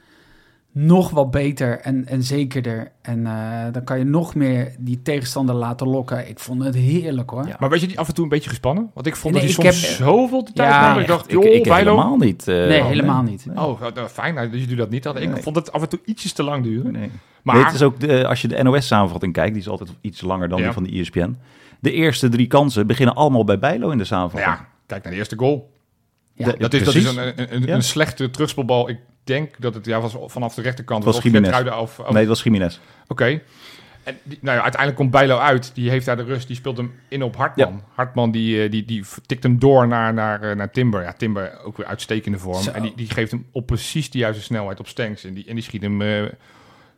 nog 0.77 1.09
wat 1.09 1.31
beter 1.31 1.79
en, 1.79 2.05
en 2.07 2.23
zekerder. 2.23 2.91
En 3.01 3.27
eh, 3.27 3.63
dan 3.71 3.83
kan 3.83 3.97
je 3.97 4.03
nog 4.03 4.35
meer 4.35 4.75
die 4.79 5.01
tegenstander 5.01 5.55
laten 5.55 5.87
lokken. 5.87 6.29
Ik 6.29 6.39
vond 6.39 6.63
het 6.63 6.75
heerlijk, 6.75 7.29
hoor. 7.29 7.47
Ja. 7.47 7.55
Maar 7.59 7.69
was 7.69 7.81
je 7.81 7.87
niet 7.87 7.97
af 7.97 8.07
en 8.07 8.13
toe 8.13 8.23
een 8.23 8.29
beetje 8.29 8.49
gespannen? 8.49 8.89
Want 8.93 9.07
ik 9.07 9.15
vond 9.15 9.33
Nee, 9.33 9.43
dat 9.47 9.51
ik 9.57 9.63
hij 9.63 9.71
soms 9.73 9.87
heb- 9.97 10.07
zoveel 10.07 10.43
de 10.45 10.51
tijd 10.53 10.69
Ja, 10.69 10.89
nam. 10.93 11.01
Ik 11.01 11.07
dacht, 11.07 11.25
Ik, 11.25 11.31
joh, 11.31 11.43
ik 11.43 11.63
Bijlo. 11.63 11.77
helemaal 11.95 12.17
niet. 12.17 12.47
eh, 12.47 12.55
Nee, 12.55 12.81
al, 12.81 12.87
helemaal 12.87 13.21
niet. 13.21 13.45
Nee. 13.45 13.57
Oh, 13.65 13.81
nou, 13.93 14.07
fijn 14.07 14.33
nou, 14.33 14.49
dat 14.49 14.59
jullie 14.59 14.75
dat 14.75 14.89
niet 14.89 15.03
hadden. 15.03 15.23
Ik 15.23 15.29
Nee. 15.29 15.41
vond 15.41 15.55
het 15.55 15.71
af 15.71 15.81
en 15.81 15.89
toe 15.89 15.99
ietsjes 16.05 16.33
te 16.33 16.43
lang 16.43 16.63
duren. 16.63 16.91
Nee. 16.91 17.11
Maar 17.43 17.55
Nee, 17.55 17.63
het 17.63 17.73
is 17.73 17.81
ook 17.81 17.99
de, 17.99 18.27
als 18.27 18.41
je 18.41 18.47
de 18.47 18.63
NOS-samenvatting 18.63 19.33
kijkt, 19.33 19.53
die 19.53 19.61
is 19.61 19.69
altijd 19.69 19.89
iets 20.01 20.21
langer 20.21 20.49
dan 20.49 20.57
Ja. 20.57 20.63
die 20.63 20.73
van 20.73 20.83
de 20.83 20.91
ESPN. 20.99 21.37
De 21.79 21.91
eerste 21.91 22.29
drie 22.29 22.47
kansen 22.47 22.87
beginnen 22.87 23.15
allemaal 23.15 23.43
bij 23.43 23.59
Bijlo 23.59 23.89
in 23.89 23.97
de 23.97 24.03
samenvatting. 24.05 24.53
ja, 24.55 24.67
kijk 24.85 25.03
naar 25.03 25.11
de 25.11 25.17
eerste 25.17 25.37
goal. 25.37 25.71
Ja. 26.33 26.45
De- 26.51 26.57
Dat 26.57 26.73
is, 26.73 26.83
dat 26.83 26.95
is 26.95 27.05
een, 27.15 27.27
een, 27.39 27.55
een, 27.55 27.61
Ja. 27.65 27.73
een 27.75 27.83
slechte 27.83 28.29
terugspelbal. 28.29 28.89
Ik 28.89 28.97
denk 29.25 29.55
dat 29.59 29.73
het 29.73 29.85
ja, 29.85 30.01
was 30.01 30.15
vanaf 30.25 30.53
de 30.53 30.61
rechterkant. 30.61 31.03
Was 31.03 31.15
of 31.17 31.23
Nee, 32.09 32.19
het 32.19 32.27
was 32.27 32.43
Jiménez. 32.43 32.79
Oké. 33.07 33.41
En 34.05 34.17
die, 34.23 34.37
nou 34.41 34.57
ja, 34.57 34.63
uiteindelijk 34.63 34.95
komt 35.01 35.11
Bijlo 35.11 35.37
uit. 35.37 35.71
Die 35.73 35.89
heeft 35.89 36.05
daar 36.05 36.17
de 36.17 36.23
rust. 36.23 36.47
Die 36.47 36.55
speelt 36.55 36.77
hem 36.77 36.93
in 37.07 37.23
op 37.23 37.35
Hartman. 37.35 37.81
Hartman 37.93 38.31
die, 38.31 38.63
eh, 38.63 38.71
die, 38.71 38.85
die 38.85 39.03
tikt 39.25 39.43
hem 39.43 39.59
door 39.59 39.87
naar, 39.87 40.13
naar, 40.13 40.41
eh, 40.41 40.55
naar 40.55 40.71
Timber. 40.71 41.01
Ja, 41.01 41.13
Timber 41.13 41.59
ook 41.63 41.77
weer 41.77 41.85
uitstekende 41.85 42.37
vorm. 42.37 42.61
Zo. 42.61 42.71
En 42.71 42.81
die, 42.81 42.93
die 42.95 43.09
geeft 43.09 43.31
hem 43.31 43.45
op 43.51 43.65
precies 43.65 44.09
de 44.09 44.17
juiste 44.17 44.43
snelheid 44.43 44.79
op 44.79 44.87
Stenks. 44.87 45.23
En 45.23 45.33
die, 45.33 45.45
en 45.47 45.55
die 45.55 45.63
schiet 45.63 45.81
hem 45.81 46.01
eh, 46.01 46.23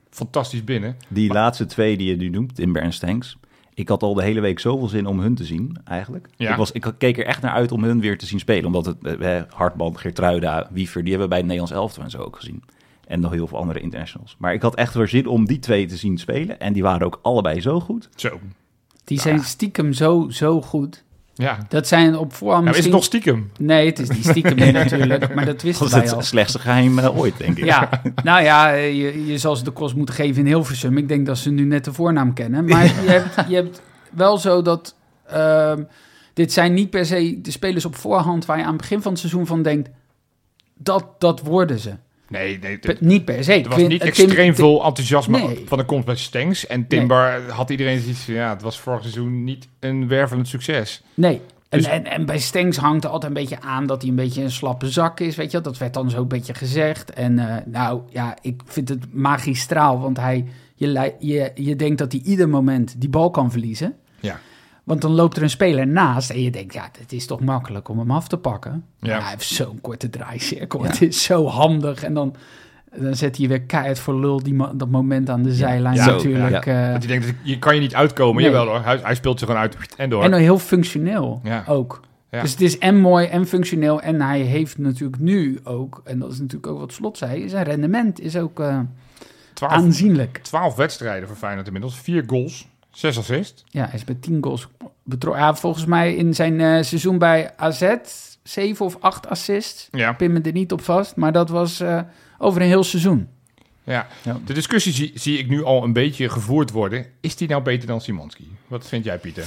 fantastisch 0.10 0.64
binnen. 0.64 0.98
Die 1.08 1.34
laatste 1.34 1.66
twee 1.66 1.98
die 1.98 2.10
je 2.10 2.16
nu 2.16 2.30
noemt, 2.30 2.56
Timber 2.56 2.82
en 2.82 2.94
Stanks. 2.94 3.38
Ik 3.78 3.88
had 3.88 4.04
al 4.04 4.14
de 4.14 4.24
hele 4.24 4.40
week 4.40 4.60
zoveel 4.60 4.88
zin 4.88 5.06
om 5.06 5.20
hun 5.20 5.36
te 5.36 5.44
zien, 5.44 5.78
eigenlijk. 5.84 6.30
Ja. 6.36 6.52
Ik, 6.52 6.58
was, 6.58 6.72
ik 6.72 6.94
keek 6.98 7.18
er 7.18 7.26
echt 7.26 7.42
naar 7.42 7.52
uit 7.52 7.72
om 7.72 7.84
hun 7.84 8.00
weer 8.00 8.18
te 8.18 8.26
zien 8.26 8.40
spelen. 8.40 8.66
Omdat 8.66 8.86
het, 8.86 9.04
eh, 9.04 9.42
Hartman, 9.50 9.98
Geertruida, 9.98 10.68
Wiever, 10.72 11.02
die 11.02 11.10
hebben 11.10 11.30
we 11.30 11.34
bij 11.36 11.38
het 11.38 11.48
Nederlands 11.48 11.74
elftal 11.74 12.04
en 12.04 12.10
zo 12.10 12.22
ook 12.22 12.36
gezien. 12.36 12.64
En 13.08 13.20
nog 13.20 13.32
heel 13.32 13.48
veel 13.48 13.58
andere 13.58 13.80
internationals. 13.80 14.36
Maar 14.40 14.54
ik 14.54 14.62
had 14.62 14.76
echt 14.76 14.94
weer 14.94 15.08
zin 15.08 15.28
om 15.28 15.46
die 15.46 15.60
twee 15.60 15.86
te 15.86 15.98
zien 15.98 16.18
spelen. 16.18 16.60
En 16.60 16.74
die 16.74 16.84
waren 16.84 17.06
ook 17.06 17.20
allebei 17.22 17.62
zo 17.62 17.80
goed. 17.80 18.10
Zo. 18.16 18.40
Die 19.04 19.20
zijn 19.20 19.40
stiekem 19.40 19.94
zo, 19.94 20.30
zo 20.30 20.62
goed. 20.62 21.04
Ja. 21.38 21.58
Dat 21.70 21.88
zijn 21.88 22.18
op 22.18 22.34
voorhand 22.34 22.66
Nou, 22.66 22.78
is 22.78 22.84
het 22.84 22.94
misschien... 22.94 23.24
nog 23.24 23.24
stiekem? 23.24 23.52
Nee, 23.68 23.86
het 23.86 24.00
is 24.00 24.08
die 24.10 24.24
stiekem 24.24 24.56
niet 24.56 24.74
natuurlijk, 24.84 25.34
maar 25.36 25.46
dat 25.46 25.62
wisten 25.62 25.90
Dat 25.90 25.96
is 25.96 26.02
wij 26.04 26.12
al. 26.12 26.18
het 26.18 26.28
slechtste 26.28 26.60
geheim 26.60 27.00
eh, 27.00 27.18
ooit, 27.18 27.38
denk 27.38 27.58
ik. 27.58 27.66
Ja, 27.66 28.02
nou 28.24 28.44
ja, 28.44 28.70
je, 28.72 29.26
je 29.26 29.38
zal 29.38 29.56
ze 29.56 29.64
de 29.64 29.72
kost 29.72 29.96
moeten 29.96 30.16
geven 30.16 30.42
in 30.42 30.46
Hilversum. 30.48 30.98
Ik 30.98 31.08
denk 31.08 31.26
dat 31.26 31.38
ze 31.38 31.52
nu 31.52 31.64
net 31.64 31.86
de 31.86 31.94
voornaam 31.94 32.34
kennen. 32.34 32.66
Maar 32.66 32.84
je, 32.86 33.10
hebt, 33.10 33.50
je 33.50 33.56
hebt 33.56 33.82
wel 34.12 34.38
zo 34.38 34.62
dat... 34.62 34.96
ehm, 35.28 35.84
dit 36.34 36.54
zijn 36.54 36.74
niet 36.74 36.90
per 36.90 37.06
se 37.06 37.40
de 37.42 37.52
spelers 37.52 37.86
op 37.86 37.96
voorhand... 37.96 38.46
waar 38.46 38.58
je 38.58 38.64
aan 38.64 38.70
het 38.74 38.82
begin 38.82 39.02
van 39.02 39.12
het 39.12 39.20
seizoen 39.20 39.46
van 39.46 39.62
denkt... 39.62 39.90
dat, 40.78 41.06
dat 41.18 41.42
worden 41.42 41.80
ze. 41.80 41.94
Nee, 42.30 42.60
nee. 42.60 42.80
Niet 43.00 43.26
per 43.26 43.44
se. 43.44 43.54
Er 43.54 43.70
was 43.70 43.78
niet 43.78 43.90
Tim- 43.90 44.00
extreem 44.08 44.36
Tim- 44.36 44.56
veel 44.56 44.84
enthousiasme 44.86 45.40
Nee. 45.40 45.64
van 45.66 45.78
de 45.78 45.86
komst 45.86 46.06
bij 46.06 46.16
Stengs. 46.16 46.68
En 46.68 46.88
Timber 46.88 47.42
had 47.52 47.70
iedereen 47.70 48.00
zoiets 48.00 48.20
van, 48.24 48.34
ja, 48.34 48.50
het 48.50 48.62
was 48.62 48.80
vorig 48.80 49.02
seizoen 49.02 49.44
niet 49.44 49.68
een 49.80 50.08
wervelend 50.08 50.48
succes. 50.48 51.02
Nee. 51.14 51.42
En, 51.70 51.78
Dus- 51.78 51.88
en, 51.88 52.06
en 52.06 52.26
bij 52.26 52.40
Stengs 52.40 52.78
hangt 52.78 53.04
er 53.04 53.10
altijd 53.10 53.32
een 53.36 53.38
beetje 53.42 53.62
aan 53.62 53.86
dat 53.86 54.02
hij 54.02 54.10
een 54.10 54.16
beetje 54.16 54.42
een 54.44 54.52
slappe 54.52 54.90
zak 54.90 55.20
is, 55.20 55.36
weet 55.36 55.52
je. 55.52 55.62
Dat 55.62 55.78
werd 55.78 55.94
dan 55.94 56.10
zo 56.10 56.22
een 56.22 56.28
beetje 56.28 56.54
gezegd. 56.54 57.12
En 57.14 57.40
eh, 57.40 57.56
nou 57.66 58.02
ja, 58.10 58.38
ik 58.42 58.62
vind 58.66 58.90
het 58.90 59.14
magistraal, 59.14 60.00
want 60.00 60.18
hij, 60.18 60.46
je, 60.76 61.14
je, 61.20 61.52
je 61.56 61.76
denkt 61.76 61.98
dat 61.98 62.12
hij 62.12 62.22
ieder 62.24 62.50
moment 62.50 62.96
die 63.02 63.10
bal 63.10 63.30
kan 63.32 63.52
verliezen. 63.52 63.94
Ja. 64.88 64.94
Want 64.94 65.02
dan 65.02 65.12
loopt 65.12 65.38
er 65.38 65.44
een 65.44 65.50
speler 65.50 65.88
naast 65.88 66.30
en 66.30 66.42
je 66.42 66.52
denkt, 66.52 66.74
ja, 66.74 66.90
het 67.00 67.12
is 67.14 67.26
toch 67.26 67.40
makkelijk 67.40 67.90
om 67.90 68.00
hem 68.00 68.12
af 68.12 68.28
te 68.28 68.38
pakken. 68.38 68.84
Ja. 69.00 69.08
Maar 69.14 69.22
hij 69.22 69.30
heeft 69.32 69.48
zo'n 69.48 69.82
korte 69.82 70.10
draaicirkel. 70.10 70.84
Het 70.84 71.02
is 71.02 71.24
zo 71.24 71.46
handig. 71.48 72.04
En 72.04 72.14
dan, 72.14 72.36
dan 72.96 73.16
zet 73.16 73.38
hij 73.38 73.48
weer 73.48 73.62
keihard 73.62 74.00
voor 74.00 74.20
lul 74.20 74.44
die 74.44 74.56
dat 74.76 74.90
moment 74.90 75.30
aan 75.30 75.44
de 75.44 75.54
zijlijn 75.54 75.96
Ja, 75.96 76.06
natuurlijk. 76.06 76.66
eh, 76.66 76.92
Dat 76.94 77.02
je 77.02 77.08
denkt, 77.08 77.34
je 77.44 77.60
kan 77.60 77.76
je 77.76 77.82
niet 77.82 77.96
uitkomen. 77.96 78.42
Nee. 78.44 78.52
Jawel 78.52 78.68
hoor, 78.68 78.84
hij, 78.84 79.00
hij 79.04 79.16
speelt 79.16 79.40
ze 79.40 79.46
gewoon 79.46 79.62
uit 79.62 79.78
en 79.98 80.10
door. 80.10 80.24
En 80.24 80.32
dan 80.32 80.40
heel 80.40 80.60
functioneel 80.60 81.40
Ja. 81.44 81.64
ook. 81.68 82.00
Ja. 82.32 82.42
Dus 82.42 82.52
het 82.52 82.62
is 82.62 82.78
en 82.78 83.00
mooi 83.00 83.28
en 83.28 83.48
functioneel. 83.48 84.02
En 84.02 84.22
hij 84.22 84.40
heeft 84.40 84.78
natuurlijk 84.78 85.22
nu 85.22 85.60
ook, 85.64 86.02
en 86.06 86.20
dat 86.20 86.32
is 86.32 86.40
natuurlijk 86.40 86.68
ook 86.72 86.80
wat 86.80 86.94
Slot 86.94 87.18
zei, 87.18 87.50
zijn 87.50 87.66
rendement 87.66 88.20
is 88.20 88.38
ook 88.38 88.60
eh, 88.60 88.80
12, 89.54 89.74
aanzienlijk. 89.74 90.38
12 90.38 90.76
wedstrijden 90.76 91.28
voor 91.28 91.38
Feyenoord 91.38 91.66
inmiddels. 91.68 91.96
4 92.00 92.24
goals, 92.28 92.68
6 92.98 93.18
assists. 93.18 93.64
Ja, 93.70 93.86
hij 93.86 93.94
is 93.94 94.06
met 94.06 94.22
10 94.22 94.44
goals 94.44 94.68
betrokken. 95.04 95.44
Ja, 95.44 95.56
volgens 95.56 95.86
mij 95.86 96.16
in 96.16 96.34
zijn 96.36 96.62
eh, 96.62 96.84
seizoen 96.84 97.18
bij 97.18 97.52
AZ 97.58 97.96
7 98.44 98.86
of 98.86 98.98
8 99.00 99.28
assists. 99.30 99.88
Ja. 99.92 100.14
Pin 100.14 100.34
me 100.34 100.42
er 100.42 100.52
niet 100.52 100.72
op 100.72 100.82
vast, 100.82 101.16
maar 101.16 101.32
dat 101.32 101.50
was 101.50 101.80
eh, 101.80 102.02
over 102.38 102.62
een 102.62 102.68
heel 102.68 102.84
seizoen. 102.84 103.28
ja. 103.84 104.08
Ja. 104.24 104.40
De 104.46 104.54
discussie 104.54 104.94
zie, 104.94 105.12
zie 105.16 105.38
ik 105.38 105.48
nu 105.48 105.64
al 105.64 105.84
een 105.84 105.94
beetje 105.94 106.30
gevoerd 106.30 106.72
worden. 106.72 107.06
Is 107.22 107.36
die 107.36 107.48
nou 107.48 107.64
beter 107.64 107.88
dan 107.88 108.02
Simonski? 108.02 108.48
Wat 108.68 108.88
vind 108.88 109.04
jij, 109.04 109.18
Pieter? 109.18 109.46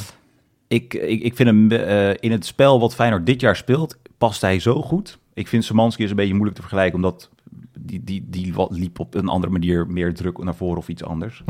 Ik, 0.68 0.94
ik, 0.94 1.22
ik 1.22 1.36
vind 1.36 1.48
hem 1.48 1.70
eh, 1.70 2.14
in 2.20 2.30
het 2.30 2.46
spel 2.46 2.80
wat 2.80 2.94
Feyenoord 2.94 3.26
dit 3.26 3.40
jaar 3.40 3.56
speelt, 3.56 3.98
past 4.18 4.40
hij 4.40 4.58
zo 4.60 4.82
goed. 4.82 5.18
Ik 5.34 5.48
vind 5.48 5.64
Semanski 5.64 6.04
is 6.04 6.10
een 6.10 6.16
beetje 6.16 6.34
moeilijk 6.34 6.56
te 6.56 6.62
vergelijken, 6.62 6.96
omdat 6.96 7.30
die, 7.78 8.04
die, 8.04 8.24
die 8.26 8.54
wat 8.54 8.70
liep 8.70 8.98
op 8.98 9.14
een 9.14 9.28
andere 9.28 9.52
manier 9.52 9.86
meer 9.86 10.14
druk 10.14 10.38
naar 10.38 10.54
voren 10.54 10.78
of 10.78 10.88
iets 10.88 11.04
anders. 11.04 11.42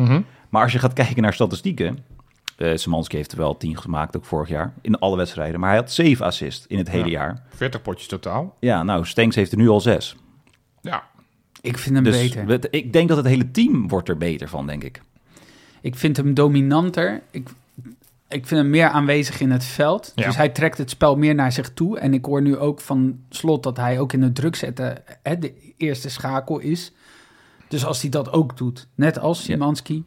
Maar 0.51 0.63
als 0.63 0.73
je 0.73 0.79
gaat 0.79 0.93
kijken 0.93 1.23
naar 1.23 1.33
statistieken, 1.35 1.99
eh 2.57 2.77
Semanski 2.77 3.17
heeft 3.17 3.33
er 3.33 3.39
wel 3.39 3.57
10 3.57 3.77
gemaakt, 3.79 4.17
ook 4.17 4.25
vorig 4.25 4.49
jaar, 4.49 4.73
in 4.81 4.99
alle 4.99 5.17
wedstrijden. 5.17 5.61
Maar 5.61 5.69
hij 5.69 5.79
had 5.79 5.93
7 5.93 6.27
assists 6.27 6.67
in 6.67 6.79
het 6.79 6.91
hele 6.91 7.05
Ja. 7.05 7.11
jaar. 7.11 7.43
40 7.55 7.83
potjes 7.83 8.09
totaal. 8.09 8.57
Ja, 8.61 8.83
nou, 8.83 9.07
Stenks 9.07 9.37
heeft 9.37 9.53
er 9.53 9.59
nu 9.59 9.69
al 9.69 9.81
6. 9.81 10.17
Ja. 10.81 11.03
Ik 11.61 11.79
vind 11.79 11.95
hem 11.95 12.05
Dus 12.05 12.17
beter. 12.21 12.49
het- 12.49 12.69
ik 12.71 12.93
denk 12.93 13.09
dat 13.09 13.17
het 13.17 13.27
hele 13.27 13.51
team 13.51 13.89
wordt 13.89 14.09
er 14.09 14.17
beter 14.17 14.49
van, 14.49 14.67
denk 14.67 14.85
ik. 14.85 15.03
Ik 15.81 15.97
vind 15.97 16.17
hem 16.17 16.35
dominanter. 16.35 17.23
Ik, 17.31 17.49
ik 18.29 18.47
vind 18.47 18.61
hem 18.61 18.71
meer 18.71 18.89
aanwezig 18.89 19.41
in 19.41 19.51
het 19.51 19.65
veld. 19.65 20.13
Ja. 20.15 20.27
Dus 20.27 20.37
hij 20.37 20.49
trekt 20.49 20.79
het 20.79 20.91
spel 20.91 21.17
meer 21.17 21.35
naar 21.35 21.53
zich 21.53 21.73
toe. 21.75 21.99
En 21.99 22.15
ik 22.15 22.25
hoor 22.25 22.43
nu 22.43 22.57
ook 22.57 22.81
van 22.81 23.19
Slot 23.31 23.63
dat 23.63 23.77
hij 23.77 23.99
ook 24.01 24.13
in 24.13 24.23
het 24.23 24.35
druk 24.35 24.57
zetten 24.57 25.03
hè, 25.23 25.39
de 25.39 25.75
eerste 25.77 26.11
schakel 26.11 26.59
is. 26.59 26.93
Dus 27.69 27.85
als 27.85 28.01
hij 28.01 28.11
dat 28.11 28.33
ook 28.33 28.57
doet, 28.57 28.87
net 28.95 29.19
als 29.19 29.43
Simanski, 29.45 30.05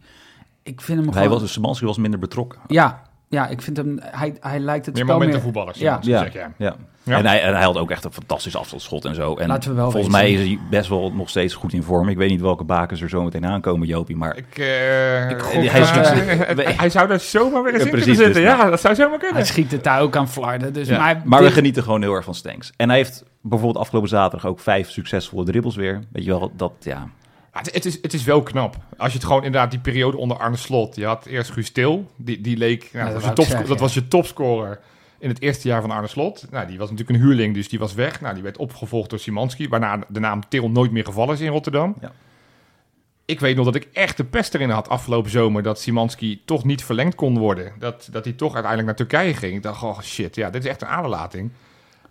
ik 0.64 0.82
vind 0.82 1.00
hem 1.06 1.14
Hij 1.14 1.24
gewoon... 1.24 1.40
was, 1.40 1.52
Szymanski 1.52 1.86
was 1.86 1.98
minder 1.98 2.20
betrokken. 2.20 2.60
Ja, 2.68 3.02
ja, 3.30 3.48
ik 3.48 3.62
vind 3.62 3.78
hem... 3.78 3.98
Hij, 4.02 4.36
hij 4.40 4.60
lijkt 4.60 4.86
het 4.86 4.96
Meer 4.96 5.04
spel 5.04 5.18
meer... 5.18 5.28
momentenvoetballers. 5.28 5.80
Ja. 5.80 6.00
Ja. 6.02 6.18
Ja, 6.18 6.24
Zeg, 6.24 6.34
ja. 6.34 6.52
ja. 6.58 6.76
Ja. 7.06 7.18
En, 7.18 7.26
hij, 7.26 7.42
en 7.42 7.54
hij 7.54 7.64
had 7.64 7.78
ook 7.78 7.92
echt 7.92 8.04
een 8.04 8.14
fantastisch 8.14 8.56
afstandsschot 8.56 9.06
en 9.06 9.16
zo. 9.16 9.36
En 9.36 9.48
Laten 9.48 9.70
we 9.70 9.76
wel 9.76 9.92
volgens 9.92 10.14
mij 10.14 10.32
is 10.32 10.40
hij 10.40 10.60
best 10.70 10.90
wel 10.90 11.12
nog 11.14 11.30
steeds 11.30 11.54
goed 11.54 11.74
in 11.74 11.84
vorm. 11.84 12.10
Ik 12.10 12.18
weet 12.18 12.30
niet 12.30 12.42
welke 12.42 12.64
bakens 12.64 13.02
er 13.02 13.10
zo 13.10 13.24
meteen 13.24 13.46
aankomen, 13.46 13.88
Jopie. 13.88 14.16
Maar 14.16 14.38
Ik, 14.38 14.58
eh, 14.58 15.30
Ik- 15.30 15.42
gok, 15.42 15.64
hij 15.64 15.82
is- 15.82 15.90
eh, 15.92 16.78
hij 16.80 16.90
zou 16.90 17.08
daar 17.08 17.20
zomaar 17.20 17.64
weer 17.64 17.74
eens 17.74 17.84
Ja, 17.84 17.90
in 17.90 17.96
kunnen 17.98 18.16
zitten. 18.16 18.34
dus, 18.34 18.44
ja, 18.44 18.70
dat 18.70 18.80
zou 18.82 18.96
zomaar 18.96 19.18
kunnen. 19.18 19.36
Hij 19.38 19.46
schiet 19.46 19.72
het 19.72 19.84
daar 19.84 20.02
ook 20.02 20.16
aan 20.16 20.30
flarden. 20.30 20.74
Dus 20.74 20.88
Ja. 20.88 20.98
maar 20.98 21.22
Maar 21.26 21.44
we 21.44 21.52
genieten 21.52 21.84
gewoon 21.84 22.02
heel 22.02 22.14
erg 22.14 22.26
van 22.26 22.36
Stenks. 22.36 22.72
En 22.78 22.88
hij 22.90 22.98
heeft 22.98 23.24
bijvoorbeeld 23.42 23.84
afgelopen 23.84 24.10
zaterdag 24.10 24.50
ook 24.50 24.60
vijf 24.60 24.90
succesvolle 24.92 25.46
dribbles 25.46 25.76
weer. 25.76 26.00
Weet 26.12 26.24
je 26.24 26.30
wel, 26.30 26.52
dat 26.56 26.74
ja. 26.80 27.08
Het, 27.54 27.74
het 27.74 27.86
is, 27.86 28.02
het 28.02 28.14
is 28.14 28.24
wel 28.24 28.44
knap. 28.44 28.78
Als 28.98 29.12
je 29.12 29.18
het 29.18 29.28
gewoon 29.28 29.44
inderdaad 29.44 29.72
die 29.72 29.80
periode 29.80 30.18
onder 30.18 30.38
Arne 30.38 30.58
Slot. 30.58 30.96
Je 30.96 31.06
had 31.06 31.26
eerst 31.26 31.52
Guus 31.52 31.72
Til. 31.72 32.12
Die, 32.16 32.42
die 32.42 32.58
leek. 32.58 32.90
Nou, 32.94 33.14
dat 33.14 33.24
was 33.24 33.36
je 33.36 33.44
zeggen, 33.44 33.68
dat 33.68 33.80
was 33.80 33.94
je 33.94 34.08
topscorer 34.08 34.80
in 35.20 35.30
het 35.30 35.42
eerste 35.42 35.68
jaar 35.68 35.82
van 35.82 35.92
Arne 35.92 36.08
Slot. 36.08 36.46
Nou, 36.52 36.68
die 36.68 36.78
was 36.78 36.90
natuurlijk 36.90 37.20
een 37.20 37.26
huurling, 37.26 37.54
dus 37.54 37.70
die 37.70 37.80
was 37.80 37.94
weg. 37.94 38.22
Nou, 38.22 38.34
die 38.34 38.44
werd 38.44 38.58
opgevolgd 38.58 39.10
door 39.10 39.20
Simanski. 39.20 39.70
Waarna 39.70 40.00
de 40.08 40.20
naam 40.20 40.48
Til 40.50 40.70
nooit 40.70 40.92
meer 40.92 41.06
gevallen 41.06 41.34
is 41.34 41.42
in 41.42 41.52
Rotterdam. 41.52 41.96
Ja. 42.02 42.12
Ik 43.26 43.40
weet 43.40 43.56
nog 43.56 43.66
dat 43.66 43.76
ik 43.76 43.88
echt 43.94 44.18
de 44.18 44.24
pest 44.24 44.54
erin 44.54 44.70
had 44.70 44.90
afgelopen 44.90 45.32
zomer. 45.32 45.64
Dat 45.64 45.80
Simanski 45.80 46.42
toch 46.46 46.64
niet 46.64 46.84
verlengd 46.84 47.16
kon 47.16 47.38
worden. 47.38 47.72
Dat, 47.80 48.08
dat 48.12 48.24
hij 48.24 48.34
toch 48.34 48.54
uiteindelijk 48.54 48.86
naar 48.86 49.08
Turkije 49.08 49.34
ging. 49.34 49.56
Ik 49.56 49.64
dacht, 49.64 49.84
oh 49.84 50.00
shit, 50.00 50.36
ja, 50.36 50.50
dit 50.50 50.64
is 50.64 50.70
echt 50.70 50.82
een 50.82 50.88
aderlating. 50.88 51.52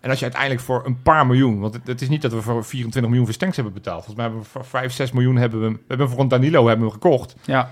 En 0.03 0.09
als 0.09 0.17
je 0.19 0.25
uiteindelijk 0.25 0.61
voor 0.61 0.85
een 0.85 1.01
paar 1.01 1.27
miljoen, 1.27 1.59
want 1.59 1.73
het, 1.73 1.87
het 1.87 2.01
is 2.01 2.09
niet 2.09 2.21
dat 2.21 2.31
we 2.31 2.41
voor 2.41 2.65
24 2.65 3.01
miljoen 3.01 3.25
voor 3.25 3.33
Stenks 3.33 3.55
hebben 3.55 3.73
betaald. 3.73 4.05
Volgens 4.05 4.15
mij 4.15 4.25
hebben 4.25 4.43
we 4.43 4.49
voor 4.49 4.65
5, 4.65 4.93
6 4.93 5.11
miljoen 5.11 5.35
hebben 5.35 5.61
we, 5.61 5.69
we 5.69 5.79
hebben 5.87 6.09
voor 6.09 6.19
een 6.19 6.27
Danilo 6.27 6.67
hebben 6.67 6.85
we 6.85 6.93
gekocht. 6.93 7.35
Ja, 7.45 7.71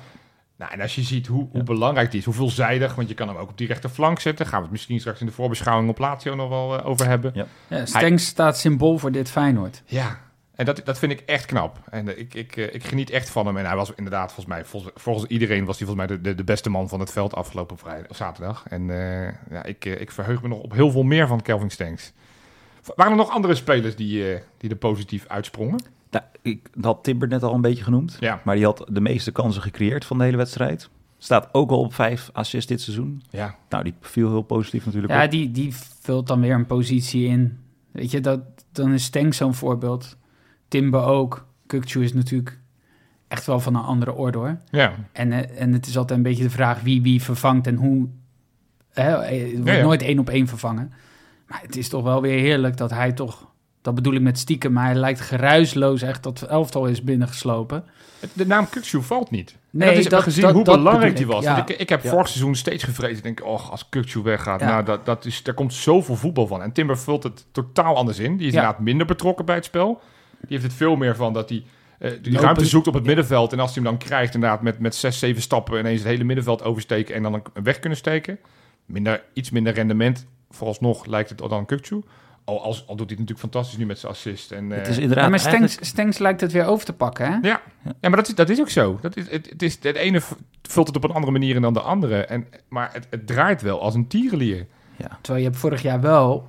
Nou, 0.58 0.72
en 0.72 0.82
als 0.82 0.96
je 0.96 1.02
ziet 1.02 1.28
hoe, 1.28 1.48
hoe 1.52 1.64
belangrijk 1.64 2.12
die 2.12 2.20
is, 2.20 2.26
hoe 2.26 2.34
veelzijdig, 2.34 2.96
want 2.96 3.08
je 3.08 3.14
kan 3.14 3.28
hem 3.28 3.38
ook 3.38 3.50
op 3.50 3.58
die 3.58 3.68
rechterflank 3.68 4.20
zetten. 4.20 4.46
Gaan 4.46 4.58
we 4.58 4.64
het 4.64 4.72
misschien 4.72 5.00
straks 5.00 5.20
in 5.20 5.26
de 5.26 5.32
voorbeschouwing 5.32 5.90
op 5.90 5.98
Lazio 5.98 6.36
nog 6.36 6.50
wel 6.50 6.80
eh, 6.80 6.86
over 6.86 7.08
hebben. 7.08 7.32
Ja. 7.34 7.46
ja 7.68 7.86
Stenks 7.86 8.26
staat 8.26 8.58
symbool 8.58 8.98
voor 8.98 9.12
dit 9.12 9.30
Feyenoord. 9.30 9.84
Ja, 9.86 10.20
en 10.56 10.66
dat, 10.66 10.82
dat 10.86 11.00
vind 11.00 11.12
ik 11.12 11.20
echt 11.20 11.46
knap. 11.46 11.80
En 11.90 12.08
eh, 12.08 12.18
ik, 12.18 12.34
ik, 12.34 12.58
eh, 12.58 12.74
ik 12.74 12.84
geniet 12.84 13.10
echt 13.10 13.30
van 13.30 13.46
hem. 13.46 13.58
En 13.58 13.66
hij 13.66 13.76
was 13.76 13.92
inderdaad, 13.96 14.34
volgens 14.34 14.56
mij, 14.56 14.66
volgens, 14.66 14.94
volgens 14.96 15.26
iedereen 15.26 15.66
was 15.66 15.78
hij 15.78 15.88
volgens 15.88 16.08
mij 16.08 16.18
de, 16.18 16.24
de, 16.24 16.36
de 16.36 16.44
beste 16.44 16.70
man 16.70 16.90
van 16.90 17.00
het 17.00 17.12
veld 17.12 17.36
afgelopen 17.36 17.78
vrijdag, 17.78 18.16
zaterdag. 18.16 18.64
En 18.68 18.86
ja, 19.50 19.64
ik, 19.64 19.86
ik 19.86 20.12
verheug 20.12 20.42
me 20.42 20.48
nog 20.48 20.60
op 20.60 20.74
heel 20.74 20.92
veel 20.92 21.04
meer 21.04 21.28
van 21.28 21.42
Kelvin 21.42 21.70
Stenks. 21.70 22.14
Waren 22.96 23.12
er 23.12 23.18
nog 23.18 23.30
andere 23.30 23.56
spelers 23.56 23.96
die, 23.96 24.34
eh, 24.34 24.42
die 24.58 24.70
er 24.70 24.76
positief 24.76 25.26
uitsprongen? 25.28 25.80
Nou, 26.12 26.24
ik 26.42 26.70
had 26.82 27.04
Timber 27.04 27.28
net 27.28 27.44
al 27.44 27.54
een 27.54 27.62
beetje 27.62 27.84
genoemd. 27.84 28.18
Ja. 28.20 28.42
Maar 28.44 28.56
die 28.56 28.66
had 28.66 28.86
de 28.90 29.02
meeste 29.02 29.32
kansen 29.32 29.62
gecreëerd 29.62 30.06
van 30.06 30.18
de 30.18 30.24
hele 30.24 30.38
wedstrijd. 30.38 30.90
Staat 31.18 31.50
ook 31.52 31.70
al 31.72 31.80
op 31.80 31.94
vijf 31.94 32.30
assists 32.34 32.68
dit 32.70 32.82
seizoen. 32.82 33.24
Ja, 33.30 33.56
Nou, 33.70 33.84
die 33.84 33.94
viel 34.02 34.30
heel 34.30 34.42
positief 34.42 34.86
natuurlijk 34.86 35.14
Ja, 35.14 35.24
op. 35.24 35.32
die, 35.32 35.52
die 35.52 35.76
vult 36.02 36.28
dan 36.28 36.42
weer 36.42 36.54
een 36.54 36.66
positie 36.66 37.28
in. 37.28 37.58
Weet 37.92 38.12
je, 38.12 38.20
dat, 38.20 38.40
dan 38.72 38.94
is 38.94 39.04
Stenks 39.04 39.38
zo'n 39.38 39.54
voorbeeld. 39.54 40.18
Timber 40.68 41.04
ook. 41.04 41.46
Kukcu 41.68 42.04
is 42.04 42.14
natuurlijk 42.14 42.60
echt 43.28 43.46
wel 43.46 43.60
van 43.60 43.76
een 43.76 43.82
andere 43.84 44.14
orde 44.14 44.38
hoor. 44.38 44.58
ja. 44.72 44.94
En, 45.12 45.32
eh, 45.32 45.62
en 45.62 45.74
het 45.74 45.88
is 45.88 45.98
altijd 45.98 46.18
een 46.18 46.24
beetje 46.26 46.44
de 46.44 46.50
vraag 46.50 46.82
wie 46.82 47.02
wie 47.02 47.22
vervangt 47.22 47.68
en 47.68 47.76
hoe. 47.76 48.08
Hè, 48.92 49.12
eh, 49.24 49.42
het 49.42 49.52
wordt 49.54 49.68
Ja, 49.70 49.74
ja. 49.76 49.84
nooit 49.84 50.02
één 50.02 50.20
op 50.20 50.30
één 50.30 50.48
vervangen. 50.48 50.92
Maar 51.51 51.62
het 51.62 51.75
is 51.77 51.89
toch 51.89 52.03
wel 52.03 52.22
weer 52.22 52.39
heerlijk 52.39 52.77
dat 52.77 52.89
hij 52.91 53.12
toch... 53.12 53.50
Dat 53.81 53.96
bedoel 53.96 54.13
ik 54.13 54.22
met 54.22 54.38
stiekem, 54.38 54.72
maar 54.74 54.86
hij 54.86 54.96
lijkt 54.96 55.22
geruisloos 55.22 56.01
echt 56.01 56.24
dat 56.24 56.41
elftal 56.41 56.86
is 56.86 57.03
binnengeslopen. 57.03 57.84
De 58.34 58.46
naam 58.48 58.70
Kukcu 58.70 59.01
valt 59.01 59.31
niet. 59.31 59.58
Nee, 59.70 59.89
dat 59.89 59.98
is 59.98 60.05
dat- 60.08 60.24
gezien 60.24 60.43
dat- 60.43 60.53
hoe 60.53 60.63
dat 60.63 60.75
belangrijk 60.77 61.15
die 61.17 61.27
was. 61.27 61.43
ja. 61.43 61.67
Ik, 61.67 61.70
ik 61.79 61.89
heb 61.89 62.03
Ja. 62.03 62.10
vorig 62.10 62.27
seizoen 62.27 62.55
steeds 62.55 62.84
gevreesd. 62.84 63.17
Ik 63.17 63.24
denk, 63.24 63.46
och, 63.46 63.72
als 63.72 63.89
Kukcu 63.89 64.22
weggaat, 64.22 64.60
Ja. 64.60 64.65
nou, 64.67 64.84
dat, 64.86 65.05
dat 65.05 65.25
is, 65.25 65.43
daar 65.43 65.53
komt 65.53 65.74
zoveel 65.74 66.15
voetbal 66.15 66.48
van. 66.48 66.62
En 66.62 66.72
Timber 66.72 66.98
vult 66.98 67.24
het 67.24 67.46
totaal 67.51 67.96
anders 67.96 68.20
in. 68.20 68.38
Die 68.38 68.48
is 68.48 68.53
Ja. 68.53 68.60
inderdaad 68.60 68.81
minder 68.84 69.05
betrokken 69.08 69.46
bij 69.46 69.55
het 69.55 69.65
spel. 69.65 70.01
Die 70.39 70.48
heeft 70.50 70.63
het 70.63 70.74
veel 70.74 70.96
meer 70.96 71.15
van 71.15 71.34
dat 71.34 71.50
hij 71.50 71.63
eh, 72.00 72.10
die 72.12 72.20
Lopen. 72.31 72.41
ruimte 72.46 72.65
zoekt 72.65 72.88
op 72.88 72.93
het 72.93 73.05
middenveld. 73.05 73.53
En 73.53 73.60
als 73.60 73.74
hij 73.75 73.84
hem 73.84 73.91
dan 73.91 74.08
krijgt, 74.08 74.34
inderdaad, 74.34 74.62
met, 74.62 74.79
met 74.79 74.96
zes, 74.96 75.20
zeven 75.20 75.41
stappen 75.41 75.79
ineens 75.79 76.00
het 76.00 76.10
hele 76.10 76.24
middenveld 76.24 76.63
oversteken 76.63 77.15
en 77.15 77.24
dan 77.24 77.34
een 77.34 77.63
weg 77.63 77.79
kunnen 77.79 77.98
steken. 77.98 78.39
Minder, 78.86 79.24
iets 79.34 79.50
minder 79.50 79.74
rendement. 79.74 80.25
Vooralsnog 80.51 81.05
lijkt 81.05 81.29
het 81.29 81.38
dan 81.38 81.65
Kukcu. 81.65 82.03
Al, 82.43 82.63
als, 82.63 82.79
al 82.88 82.96
doet 82.96 83.10
hij 83.10 83.17
het 83.17 83.20
natuurlijk 83.20 83.39
fantastisch 83.39 83.77
nu 83.77 83.86
met 83.86 84.00
zijn 84.00 84.12
assist. 84.12 84.51
En, 84.51 84.70
het 84.70 84.84
eh, 84.84 84.89
is 84.89 84.96
Ja, 84.96 85.01
inderdaad 85.01 85.29
maar 85.29 85.39
Stenks, 85.39 85.58
eigenlijk- 85.58 85.88
Stenks 85.88 86.17
lijkt 86.17 86.41
het 86.41 86.51
weer 86.51 86.65
over 86.65 86.86
te 86.86 86.93
pakken, 86.93 87.25
hè? 87.25 87.31
ja, 87.48 87.62
ja 87.84 88.10
maar 88.10 88.15
dat 88.15 88.27
is, 88.27 88.36
dat 88.36 88.50
is 88.50 88.60
ook 88.60 88.70
zo. 88.70 88.98
Dat 89.01 89.17
is, 89.17 89.29
het, 89.29 89.50
het, 89.50 89.62
is, 89.62 89.77
het 89.81 89.96
ene 89.96 90.22
vult 90.62 90.88
het 90.88 90.96
op 90.96 91.03
een 91.03 91.12
andere 91.12 91.31
manier 91.31 91.55
in 91.55 91.62
dan 91.62 91.74
de 91.74 91.81
andere. 91.81 92.25
En, 92.25 92.48
maar 92.70 92.89
het, 92.93 93.08
het 93.10 93.27
draait 93.27 93.62
wel 93.62 93.81
als 93.81 93.96
een 93.96 94.08
tierenlier. 94.08 94.67
ja. 94.96 95.08
Terwijl 95.22 95.43
je 95.43 95.50
hebt 95.50 95.62
vorig 95.62 95.81
jaar 95.81 96.01
wel... 96.01 96.48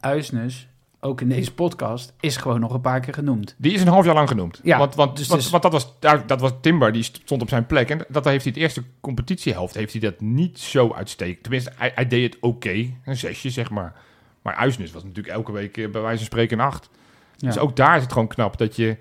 Uisnes, 0.00 0.68
ook 1.04 1.20
in 1.20 1.28
deze 1.28 1.54
podcast, 1.54 2.12
is 2.20 2.36
gewoon 2.36 2.60
nog 2.60 2.72
een 2.72 2.80
paar 2.80 3.00
keer 3.00 3.14
genoemd. 3.14 3.54
Die 3.58 3.72
is 3.72 3.80
een 3.80 3.88
half 3.88 4.04
jaar 4.04 4.14
lang 4.14 4.28
genoemd. 4.28 4.60
Ja, 4.62 4.78
want, 4.78 4.94
want, 4.94 5.16
dus 5.16 5.26
want, 5.26 5.40
dus- 5.40 5.50
want 5.50 5.62
dat, 5.62 5.72
was, 5.72 5.94
dat 6.26 6.40
was 6.40 6.52
Timber, 6.60 6.92
die 6.92 7.02
stond 7.02 7.42
op 7.42 7.48
zijn 7.48 7.66
plek. 7.66 7.90
En 7.90 8.04
dat 8.08 8.24
heeft 8.24 8.44
hij 8.44 8.52
het 8.52 8.62
eerste 8.62 8.82
competitiehelft 9.00 9.74
heeft 9.74 9.92
hij 9.92 10.00
dat 10.00 10.20
niet 10.20 10.58
zo 10.58 10.92
uitstekend. 10.92 11.42
Tenminste, 11.42 11.72
hij, 11.76 11.92
hij 11.94 12.06
deed 12.06 12.32
het 12.32 12.42
oké. 12.42 12.86
Een 13.04 13.16
zesje, 13.16 13.50
zeg 13.50 13.70
maar. 13.70 13.94
Maar 14.42 14.54
Uisnes 14.54 14.92
was 14.92 15.04
natuurlijk 15.04 15.34
elke 15.34 15.52
week 15.52 15.76
eh, 15.76 15.90
bij 15.90 16.00
wijze 16.00 16.16
van 16.16 16.26
spreken 16.26 16.58
een 16.58 16.64
acht. 16.66 16.90
Ja. 17.36 17.46
Dus 17.48 17.58
ook 17.58 17.76
daar 17.76 17.96
is 17.96 18.02
het 18.02 18.12
gewoon 18.12 18.28
knap 18.28 18.58
dat 18.58 18.76
je... 18.76 18.96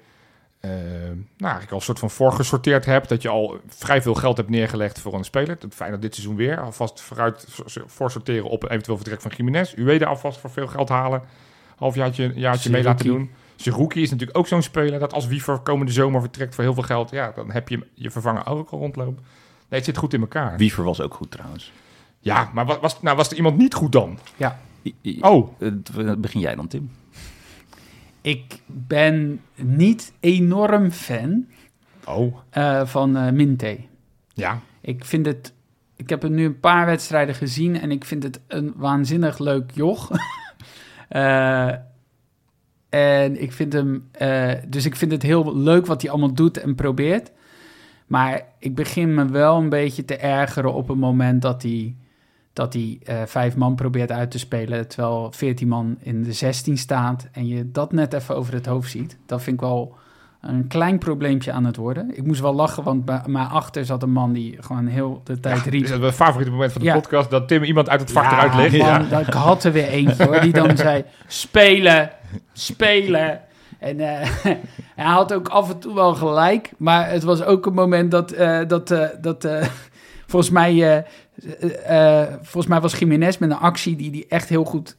eh, 0.60 0.70
nou, 0.72 1.16
eigenlijk 1.38 1.72
al 1.72 1.78
een 1.78 1.84
soort 1.84 2.00
van 2.00 2.10
voorgesorteerd 2.10 2.86
hebt. 2.86 3.10
Dat 3.10 3.22
je 3.22 3.30
al 3.30 3.60
vrij 3.68 4.02
veel 4.02 4.14
geld 4.14 4.38
hebt 4.38 4.50
neergelegd 4.50 5.00
voor 5.00 5.14
een 5.14 5.24
speler. 5.24 5.58
Het 5.60 5.76
fijn 5.76 5.92
dat 5.92 6.02
dit 6.02 6.14
seizoen 6.16 6.36
weer 6.36 6.62
alvast 6.62 7.02
vooruit 7.02 7.48
voorsorteren 7.86 8.50
op 8.50 8.64
eventueel 8.70 8.98
vertrek 8.98 9.22
van 9.22 9.32
Jiménez. 9.38 9.74
Ueda 9.74 10.06
alvast 10.06 10.40
voor 10.40 10.50
veel 10.52 10.68
geld 10.68 10.90
halen. 10.90 11.22
Halfjaartje 11.82 12.32
jaartje 12.36 12.70
mee 12.70 12.84
laten 12.84 13.06
doen. 13.06 13.30
Zerouki 13.56 14.02
is 14.02 14.10
natuurlijk 14.10 14.38
ook 14.38 14.48
zo'n 14.48 14.62
speler 14.62 15.00
dat 15.00 15.14
als 15.14 15.28
Wiever 15.28 15.60
komende 15.60 15.92
zomer 15.92 16.22
vertrekt 16.22 16.56
voor 16.56 16.64
heel 16.64 16.74
veel 16.74 16.84
geld. 16.84 17.12
Ja, 17.12 17.32
dan 17.36 17.52
heb 17.52 17.70
je 17.70 17.88
je 17.94 18.12
vervanger 18.12 18.48
ook 18.48 18.70
al 18.70 18.80
rondlopen. 18.80 19.24
Nee, 19.70 19.80
het 19.80 19.86
zit 19.86 19.98
goed 19.98 20.14
in 20.14 20.22
elkaar. 20.22 20.58
Wiever 20.58 20.84
was 20.84 21.02
ook 21.02 21.14
goed 21.14 21.32
trouwens. 21.32 21.72
Ja, 22.20 22.50
maar 22.54 22.66
wa- 22.66 22.80
was, 22.80 23.02
nou, 23.02 23.18
was 23.18 23.30
er 23.30 23.36
iemand 23.38 23.58
niet 23.58 23.74
goed 23.74 23.92
dan? 23.92 24.18
Ja, 24.38 24.60
I- 24.84 24.96
I- 25.02 25.22
Oh, 25.22 25.50
begin 26.18 26.40
jij 26.42 26.56
dan, 26.56 26.68
Tim? 26.68 26.92
ik 28.22 28.60
ben 28.66 29.42
niet 29.56 30.14
enorm 30.20 30.92
fan 30.92 31.46
oh, 32.06 32.38
eh, 32.50 32.86
van 32.86 33.16
eh 33.18 33.32
Minte. 33.32 33.78
ja. 34.34 34.60
Ik 34.82 35.06
vind 35.06 35.26
het... 35.26 35.54
Ik 35.96 36.10
heb 36.10 36.22
hem 36.22 36.32
nu 36.34 36.46
een 36.46 36.60
paar 36.60 36.86
wedstrijden 36.86 37.36
gezien 37.36 37.80
en 37.82 37.92
ik 37.92 38.06
vind 38.06 38.24
het 38.24 38.40
een 38.48 38.74
waanzinnig 38.76 39.40
leuk 39.40 39.72
joch. 39.74 40.10
Eh, 41.12 41.72
en 42.90 43.42
ik 43.42 43.52
vind 43.52 43.74
hem... 43.74 44.08
eh, 44.12 44.52
dus 44.68 44.86
ik 44.86 44.96
vind 44.96 45.12
het 45.12 45.22
heel 45.22 45.58
leuk 45.58 45.86
wat 45.86 46.02
hij 46.02 46.12
allemaal 46.12 46.34
doet 46.34 46.58
en 46.58 46.76
probeert. 46.76 47.32
Maar 48.08 48.42
ik 48.60 48.76
begin 48.76 49.14
me 49.14 49.26
wel 49.26 49.58
een 49.58 49.70
beetje 49.70 50.06
te 50.06 50.18
ergeren 50.18 50.74
op 50.74 50.88
het 50.88 50.98
moment 50.98 51.42
dat 51.42 51.62
hij... 51.62 51.96
Dat 52.54 52.74
hij 52.74 53.00
eh, 53.04 53.22
vijf 53.26 53.56
man 53.56 53.76
probeert 53.76 54.12
uit 54.12 54.32
te 54.32 54.40
spelen, 54.40 54.88
terwijl 54.88 55.32
veertien 55.32 55.68
man 55.68 55.98
in 56.00 56.24
de 56.24 56.34
16 56.34 56.78
staat. 56.78 57.28
En 57.32 57.48
je 57.48 57.72
dat 57.72 57.92
net 57.92 58.14
even 58.14 58.36
over 58.36 58.54
het 58.54 58.66
hoofd 58.66 58.92
ziet. 58.92 59.18
Dat 59.26 59.44
vind 59.44 59.56
ik 59.56 59.62
wel 59.62 59.96
een 60.42 60.68
klein 60.68 60.98
probleempje 60.98 61.52
aan 61.52 61.66
het 61.66 61.76
worden. 61.76 62.18
Ik 62.18 62.24
moest 62.26 62.42
wel 62.42 62.54
lachen, 62.54 62.84
want 62.84 63.06
bij 63.06 63.22
mij 63.26 63.44
achter 63.44 63.86
zat 63.86 64.04
een 64.04 64.12
man 64.12 64.34
die 64.34 64.58
gewoon 64.60 64.88
heel 64.88 65.22
de 65.24 65.40
tijd 65.40 65.64
ja, 65.64 65.70
riep. 65.70 65.84
Is 65.84 65.90
dat 65.90 66.00
mijn 66.00 66.14
favoriete 66.14 66.52
moment 66.52 66.72
van 66.72 66.82
de 66.82 66.88
Ja. 66.88 66.94
podcast? 66.94 67.30
Dat 67.30 67.48
Tim 67.48 67.64
iemand 67.64 67.90
uit 67.90 68.00
het 68.00 68.12
vak 68.12 68.24
Ja, 68.24 68.32
eruit 68.32 68.56
legt? 68.56 68.78
Man, 68.78 69.10
dat- 69.10 69.28
Ik 69.28 69.34
had 69.34 69.64
er 69.64 69.72
weer 69.72 69.88
eentje 69.88 70.26
hoor, 70.26 70.42
die 70.42 70.54
dan 70.54 70.78
zei: 70.78 71.04
spelen, 71.28 72.12
spelen. 72.54 73.42
En 73.80 74.00
eh, 74.00 74.30
hij 74.96 75.06
had 75.06 75.34
ook 75.34 75.48
af 75.50 75.70
en 75.70 75.80
toe 75.80 75.94
wel 75.94 76.14
gelijk, 76.16 76.72
maar 76.78 77.10
het 77.10 77.24
was 77.24 77.44
ook 77.44 77.66
een 77.66 77.74
moment 77.74 78.12
dat, 78.12 78.32
eh, 78.32 78.60
dat, 78.68 78.92
eh, 78.92 79.08
dat 79.22 79.48
volgens 80.28 80.52
mij, 80.52 81.06
volgens 82.42 82.68
mij 82.68 82.82
was 82.82 82.96
Jiménez 82.96 83.38
met 83.38 83.52
een 83.52 83.58
actie 83.58 83.96
die 83.96 84.12
die 84.12 84.26
echt 84.28 84.50
heel 84.50 84.64
goed, 84.64 84.98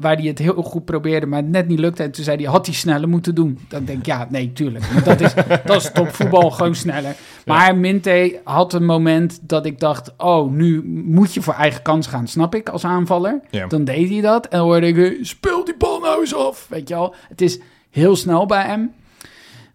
waar 0.00 0.16
hij 0.16 0.26
het 0.26 0.38
heel 0.38 0.62
goed 0.62 0.84
probeerde, 0.84 1.26
maar 1.26 1.40
het 1.40 1.48
net 1.48 1.68
niet 1.68 1.78
lukte. 1.78 2.02
En 2.02 2.10
toen 2.10 2.24
zei 2.24 2.36
hij, 2.36 2.46
had 2.46 2.66
hij 2.66 2.74
sneller 2.74 3.08
moeten 3.08 3.34
doen. 3.34 3.58
Dan 3.68 3.84
denk 3.84 3.98
ik, 3.98 4.06
ja, 4.06 4.26
nee, 4.30 4.52
tuurlijk. 4.52 5.04
Dat 5.04 5.20
is, 5.20 5.34
dat 5.64 5.76
is 5.76 5.90
topvoetbal, 5.92 6.50
gewoon 6.50 6.74
sneller. 6.74 7.16
Maar 7.44 7.76
Minte 7.76 8.40
had 8.44 8.72
een 8.72 8.84
moment 8.84 9.38
dat 9.42 9.66
ik 9.66 9.80
dacht, 9.80 10.12
oh, 10.16 10.50
nu 10.50 10.82
moet 10.84 11.34
je 11.34 11.42
voor 11.42 11.54
eigen 11.54 11.82
kans 11.82 12.06
gaan, 12.06 12.28
snap 12.28 12.54
ik, 12.54 12.68
als 12.68 12.84
aanvaller. 12.84 13.40
Ja. 13.50 13.66
Dan 13.66 13.84
deed 13.84 14.10
hij 14.10 14.20
dat 14.20 14.48
en 14.48 14.58
dan 14.58 14.66
hoorde 14.66 14.86
ik, 14.86 15.18
speel 15.26 15.64
die 15.64 15.76
bal 15.76 16.00
nou 16.00 16.20
eens 16.20 16.34
af, 16.34 16.66
weet 16.68 16.88
je 16.88 16.94
wel. 16.94 17.14
Het 17.28 17.40
is 17.40 17.60
heel 17.90 18.16
snel 18.16 18.46
bij 18.46 18.62
hem. 18.62 18.92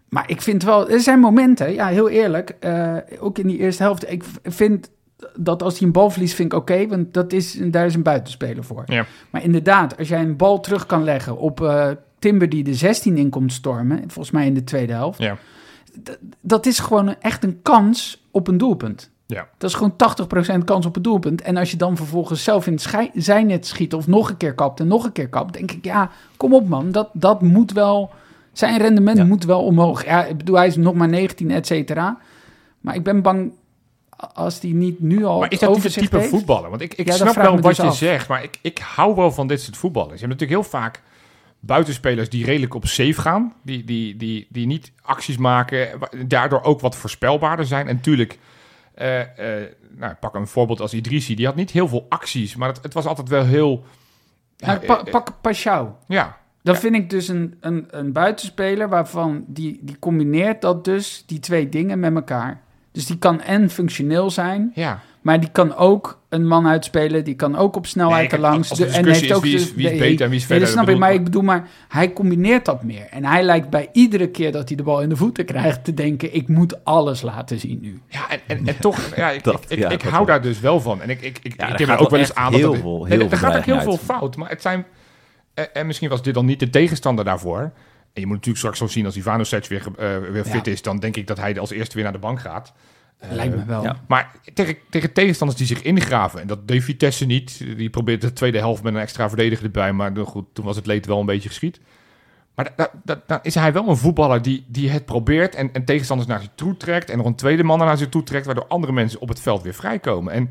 Maar 0.08 0.24
ik 0.26 0.42
vind 0.42 0.62
wel, 0.62 0.90
er 0.90 1.00
zijn 1.00 1.18
momenten, 1.18 1.72
ja, 1.72 1.86
heel 1.86 2.08
eerlijk, 2.08 2.56
eh, 2.60 2.96
ook 3.18 3.38
in 3.38 3.46
die 3.46 3.58
eerste 3.58 3.82
helft. 3.82 4.10
Ik 4.10 4.24
vind 4.42 4.90
dat 5.36 5.62
als 5.62 5.78
hij 5.78 5.86
een 5.86 5.92
bal 5.92 6.10
verliest, 6.10 6.34
vind 6.34 6.52
ik 6.52 6.58
oké, 6.58 6.86
want 6.86 7.14
dat 7.14 7.32
is, 7.32 7.58
daar 7.64 7.86
is 7.86 7.94
een 7.94 8.02
buitenspeler 8.02 8.64
voor. 8.64 8.82
Ja. 8.86 9.04
Maar 9.30 9.42
inderdaad, 9.42 9.98
als 9.98 10.08
jij 10.08 10.20
een 10.22 10.36
bal 10.36 10.60
terug 10.60 10.86
kan 10.86 11.04
leggen 11.04 11.36
op 11.38 11.60
eh, 11.62 11.88
Timber 12.18 12.48
die 12.48 12.64
de 12.64 12.74
16 12.74 13.16
in 13.16 13.28
komt 13.30 13.52
stormen, 13.52 13.98
volgens 13.98 14.30
mij 14.30 14.46
in 14.46 14.54
de 14.54 14.64
tweede 14.64 14.92
helft. 14.92 15.18
Ja. 15.18 15.36
dat 16.40 16.66
is 16.66 16.78
gewoon 16.78 17.06
een- 17.08 17.20
echt 17.20 17.44
een 17.44 17.58
kans 17.62 18.24
op 18.30 18.48
een 18.48 18.58
doelpunt. 18.58 19.10
Ja. 19.26 19.48
Dat 19.58 19.70
is 19.70 19.76
gewoon 19.76 19.96
80% 19.96 20.64
kans 20.64 20.86
op 20.86 20.96
een 20.96 21.02
doelpunt. 21.02 21.42
En 21.42 21.56
als 21.56 21.70
je 21.70 21.76
dan 21.76 21.96
vervolgens 21.96 22.44
zelf 22.44 22.66
in 22.66 22.72
het 22.72 23.10
zijnet 23.14 23.66
schiet 23.66 23.94
of 23.94 24.06
nog 24.06 24.28
een 24.30 24.36
keer 24.36 24.54
kapt 24.54 24.80
en 24.80 24.86
nog 24.86 25.04
een 25.04 25.12
keer 25.12 25.28
kapt, 25.28 25.52
denk 25.52 25.70
ik, 25.72 25.84
ja, 25.84 26.10
kom 26.36 26.54
op 26.54 26.68
man, 26.68 26.90
dat, 26.92 27.08
dat 27.12 27.42
moet 27.42 27.72
wel, 27.72 28.10
zijn 28.52 28.78
rendement 28.78 29.16
Ja. 29.18 29.24
moet 29.24 29.44
wel 29.44 29.64
omhoog. 29.64 30.04
Ja, 30.04 30.24
ik 30.24 30.36
bedoel, 30.36 30.56
hij 30.56 30.66
is 30.66 30.76
nog 30.76 30.94
maar 30.94 31.08
19, 31.08 31.50
et 31.50 31.66
cetera. 31.66 32.18
Maar 32.80 32.94
ik 32.94 33.02
ben 33.02 33.22
bang 33.22 33.52
als 34.34 34.60
die 34.60 34.74
niet 34.74 35.00
nu 35.00 35.24
al 35.24 35.38
Maar 35.40 35.52
is 35.52 35.58
dat 35.58 35.74
niet 35.74 35.82
het 35.82 35.92
type 35.92 36.16
heeft. 36.18 36.28
voetballer? 36.28 36.70
Want 36.70 36.82
ik, 36.82 36.94
ik 36.94 36.98
Ja, 36.98 37.04
dat 37.04 37.16
snap 37.30 37.34
wel 37.44 37.52
wat 37.52 37.62
dus 37.62 37.76
je 37.76 37.82
af. 37.82 37.96
zegt, 37.96 38.28
maar 38.28 38.42
ik, 38.42 38.58
ik 38.62 38.78
hou 38.78 39.14
wel 39.14 39.32
van 39.32 39.46
dit 39.46 39.60
soort 39.60 39.76
voetballers. 39.76 40.20
Je 40.20 40.26
hebt 40.26 40.40
natuurlijk 40.40 40.60
heel 40.60 40.80
vaak 40.80 41.02
buitenspelers 41.60 42.28
die 42.28 42.44
redelijk 42.44 42.74
op 42.74 42.86
safe 42.86 43.20
gaan. 43.20 43.52
Die, 43.62 43.84
die, 43.84 44.16
die, 44.16 44.46
die 44.50 44.66
niet 44.66 44.92
acties 45.02 45.36
maken, 45.36 45.88
daardoor 46.26 46.62
ook 46.62 46.80
wat 46.80 46.96
voorspelbaarder 46.96 47.66
zijn. 47.66 47.88
En 47.88 47.94
natuurlijk, 47.94 48.38
eh, 48.94 49.20
eh, 49.60 49.66
nou, 49.96 50.14
pak 50.14 50.34
een 50.34 50.46
voorbeeld 50.46 50.80
als 50.80 50.94
Idrissi. 50.94 51.34
Die 51.34 51.46
had 51.46 51.54
niet 51.54 51.70
heel 51.70 51.88
veel 51.88 52.06
acties, 52.08 52.56
maar 52.56 52.68
het, 52.68 52.82
het 52.82 52.94
was 52.94 53.06
altijd 53.06 53.28
wel 53.28 53.44
heel... 53.44 53.84
Ja, 54.56 54.78
pa- 54.86 55.02
eh, 55.04 55.10
pak 55.12 55.34
Pashao. 55.40 55.96
ja, 56.08 56.36
Dan 56.62 56.76
vind 56.76 56.94
ik 56.94 57.10
dus 57.10 57.28
een, 57.28 57.56
een, 57.60 57.86
een 57.90 58.12
buitenspeler 58.12 58.88
waarvan 58.88 59.44
die, 59.46 59.78
die 59.82 59.98
combineert 59.98 60.60
dat 60.60 60.84
dus, 60.84 61.24
die 61.26 61.40
twee 61.40 61.68
dingen 61.68 62.00
met 62.00 62.14
elkaar. 62.14 62.60
Dus 62.92 63.06
die 63.06 63.18
kan 63.18 63.40
en 63.40 63.70
functioneel 63.70 64.30
zijn, 64.30 64.72
ja. 64.74 65.00
maar 65.20 65.40
die 65.40 65.48
kan 65.52 65.76
ook 65.76 66.20
een 66.28 66.46
man 66.46 66.66
uitspelen, 66.66 67.24
die 67.24 67.34
kan 67.34 67.56
ook 67.56 67.76
op 67.76 67.86
snelheid 67.86 68.20
Nee, 68.30 68.40
erlangs. 68.40 68.70
als 68.70 68.78
de 68.78 68.84
de- 68.86 69.02
discussie 69.02 69.30
is 69.34 69.40
wie 69.40 69.54
is- 69.54 69.74
wie 69.74 69.90
is 69.90 69.98
beter 69.98 70.24
en 70.24 70.30
wie 70.30 70.38
is 70.40 70.46
Nee, 70.48 70.58
verder, 70.58 70.60
dat 70.60 70.68
snap 70.68 70.88
ik, 70.88 70.98
maar 70.98 71.12
ik 71.12 71.24
bedoel 71.24 71.42
maar, 71.42 71.68
hij 71.88 72.12
combineert 72.12 72.64
dat 72.64 72.82
meer. 72.82 73.06
En 73.10 73.24
hij 73.24 73.42
lijkt 73.42 73.70
bij 73.70 73.88
iedere 73.92 74.28
keer 74.28 74.52
dat 74.52 74.68
hij 74.68 74.76
de 74.76 74.82
bal 74.82 75.00
in 75.02 75.08
de 75.08 75.16
voeten 75.16 75.44
krijgt 75.44 75.84
te 75.84 75.94
denken, 75.94 76.34
ik 76.34 76.48
moet 76.48 76.84
alles 76.84 77.22
laten 77.22 77.58
zien 77.58 77.78
nu. 77.80 78.00
Ja, 78.08 78.30
en, 78.30 78.40
en, 78.46 78.66
en 78.66 78.76
toch, 78.80 79.14
ja, 79.16 79.30
ik, 79.30 79.44
Dat- 79.44 79.64
ik, 79.68 79.78
ja, 79.78 79.88
hou 79.88 80.12
wel. 80.12 80.24
daar 80.24 80.42
dus 80.42 80.60
wel 80.60 80.80
van. 80.80 81.02
En 81.02 81.10
ik, 81.10 81.20
ik, 81.22 81.38
ik, 81.42 81.54
Ja, 81.56 81.66
ik 81.72 81.78
heb 81.78 81.88
er 81.88 81.98
ook 81.98 82.10
wel 82.10 82.18
eens 82.20 82.34
aan 82.34 82.54
heel 82.54 82.72
dat 82.72 83.08
er, 83.10 83.18
nee, 83.18 83.28
er 83.28 83.36
gaat 83.36 83.56
ook 83.56 83.64
heel 83.64 83.80
veel 83.80 83.96
fout. 83.98 84.36
Maar 84.36 84.48
het 84.48 84.62
zijn, 84.62 84.84
en, 85.54 85.74
en 85.74 85.86
misschien 85.86 86.08
was 86.08 86.22
dit 86.22 86.34
dan 86.34 86.44
niet 86.46 86.60
de 86.60 86.70
tegenstander 86.70 87.24
daarvoor. 87.24 87.72
En 88.12 88.20
je 88.20 88.26
moet 88.26 88.36
natuurlijk 88.36 88.58
straks 88.58 88.78
zo 88.78 88.86
zien 88.86 89.04
als 89.04 89.16
Ivanovic 89.16 89.66
weer, 89.66 89.86
eh, 89.98 90.30
weer 90.30 90.44
fit 90.44 90.66
Ja. 90.66 90.72
is, 90.72 90.82
dan 90.82 90.98
denk 90.98 91.16
ik 91.16 91.26
dat 91.26 91.36
hij 91.38 91.60
als 91.60 91.70
eerste 91.70 91.94
weer 91.94 92.04
naar 92.04 92.12
de 92.12 92.18
bank 92.18 92.40
gaat. 92.40 92.72
Eh, 93.18 93.30
lijkt 93.32 93.56
me 93.56 93.64
wel. 93.64 93.82
ja. 93.82 93.96
Maar 94.08 94.30
tegen, 94.54 94.76
tegen 94.90 95.12
tegenstanders 95.12 95.58
die 95.58 95.68
zich 95.68 95.82
ingraven, 95.82 96.40
en 96.40 96.46
dat 96.46 96.68
deed 96.68 96.84
Vitesse 96.84 97.24
niet. 97.26 97.58
Die 97.76 97.90
probeert 97.90 98.20
de 98.20 98.32
tweede 98.32 98.58
helft 98.58 98.82
met 98.82 98.94
een 98.94 99.00
extra 99.00 99.28
verdediger 99.28 99.64
erbij, 99.64 99.92
maar 99.92 100.12
goed, 100.16 100.44
toen 100.52 100.64
was 100.64 100.76
het 100.76 100.86
leed 100.86 101.06
wel 101.06 101.20
een 101.20 101.26
beetje 101.26 101.48
geschiet. 101.48 101.80
Maar 102.54 102.64
da- 102.64 102.74
da- 102.76 102.90
da- 103.04 103.22
dan 103.26 103.38
is 103.42 103.54
hij 103.54 103.72
wel 103.72 103.88
een 103.88 103.96
voetballer 103.96 104.42
die, 104.42 104.64
die 104.68 104.90
het 104.90 105.04
probeert 105.04 105.54
en, 105.54 105.72
en 105.72 105.84
tegenstanders 105.84 106.28
naar 106.28 106.40
zich 106.40 106.50
toe 106.54 106.76
trekt 106.76 107.10
en 107.10 107.16
nog 107.16 107.26
een 107.26 107.34
tweede 107.34 107.62
man 107.62 107.78
naar 107.78 107.96
zich 107.98 108.08
toe 108.08 108.22
trekt, 108.22 108.46
waardoor 108.46 108.66
andere 108.66 108.92
mensen 108.92 109.20
op 109.20 109.28
het 109.28 109.40
veld 109.40 109.62
weer 109.62 109.74
vrijkomen. 109.74 110.32
En 110.32 110.50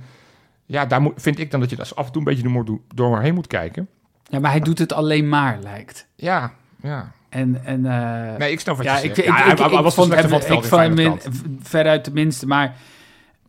ja, 0.66 0.86
daar 0.86 1.02
moet, 1.02 1.14
vind 1.22 1.40
ik 1.40 1.52
dan 1.52 1.60
dat 1.60 1.70
je 1.70 1.76
daar 1.76 1.92
af 1.96 2.06
en 2.06 2.12
toe 2.12 2.22
een 2.22 2.28
beetje 2.28 2.44
door, 2.44 2.52
moet- 2.52 2.80
door 2.96 3.10
maar 3.10 3.22
heen 3.22 3.34
moet 3.34 3.48
kijken. 3.48 3.88
Ja, 4.24 4.40
maar 4.40 4.52
hij 4.52 4.60
doet 4.60 4.80
het 4.80 4.94
alleen 4.94 5.30
maar, 5.30 5.60
lijkt. 5.62 6.08
Ja, 6.16 6.54
ja. 6.82 7.12
En, 7.30 7.60
en, 7.66 7.86
eh, 7.86 8.38
Nee, 8.38 8.52
ik 8.52 8.60
snap 8.60 8.76
wat 8.78 8.86
ja, 8.86 8.98
je 8.98 9.04
ik, 9.04 9.16
zegt. 9.16 9.18
ik, 9.18 9.26
Ja, 9.38 9.46
ik, 9.52 9.60
ik 9.60 9.80
was 9.80 9.94
vond 9.94 10.08
slechter 10.08 10.18
hem, 10.20 10.30
van 10.30 10.56
het 10.58 10.64
ik 10.64 10.70
vond 10.70 10.98
hem 11.00 11.60
veruit 11.62 12.06
de 12.06 12.12
minste, 12.12 12.48
maar... 12.48 12.76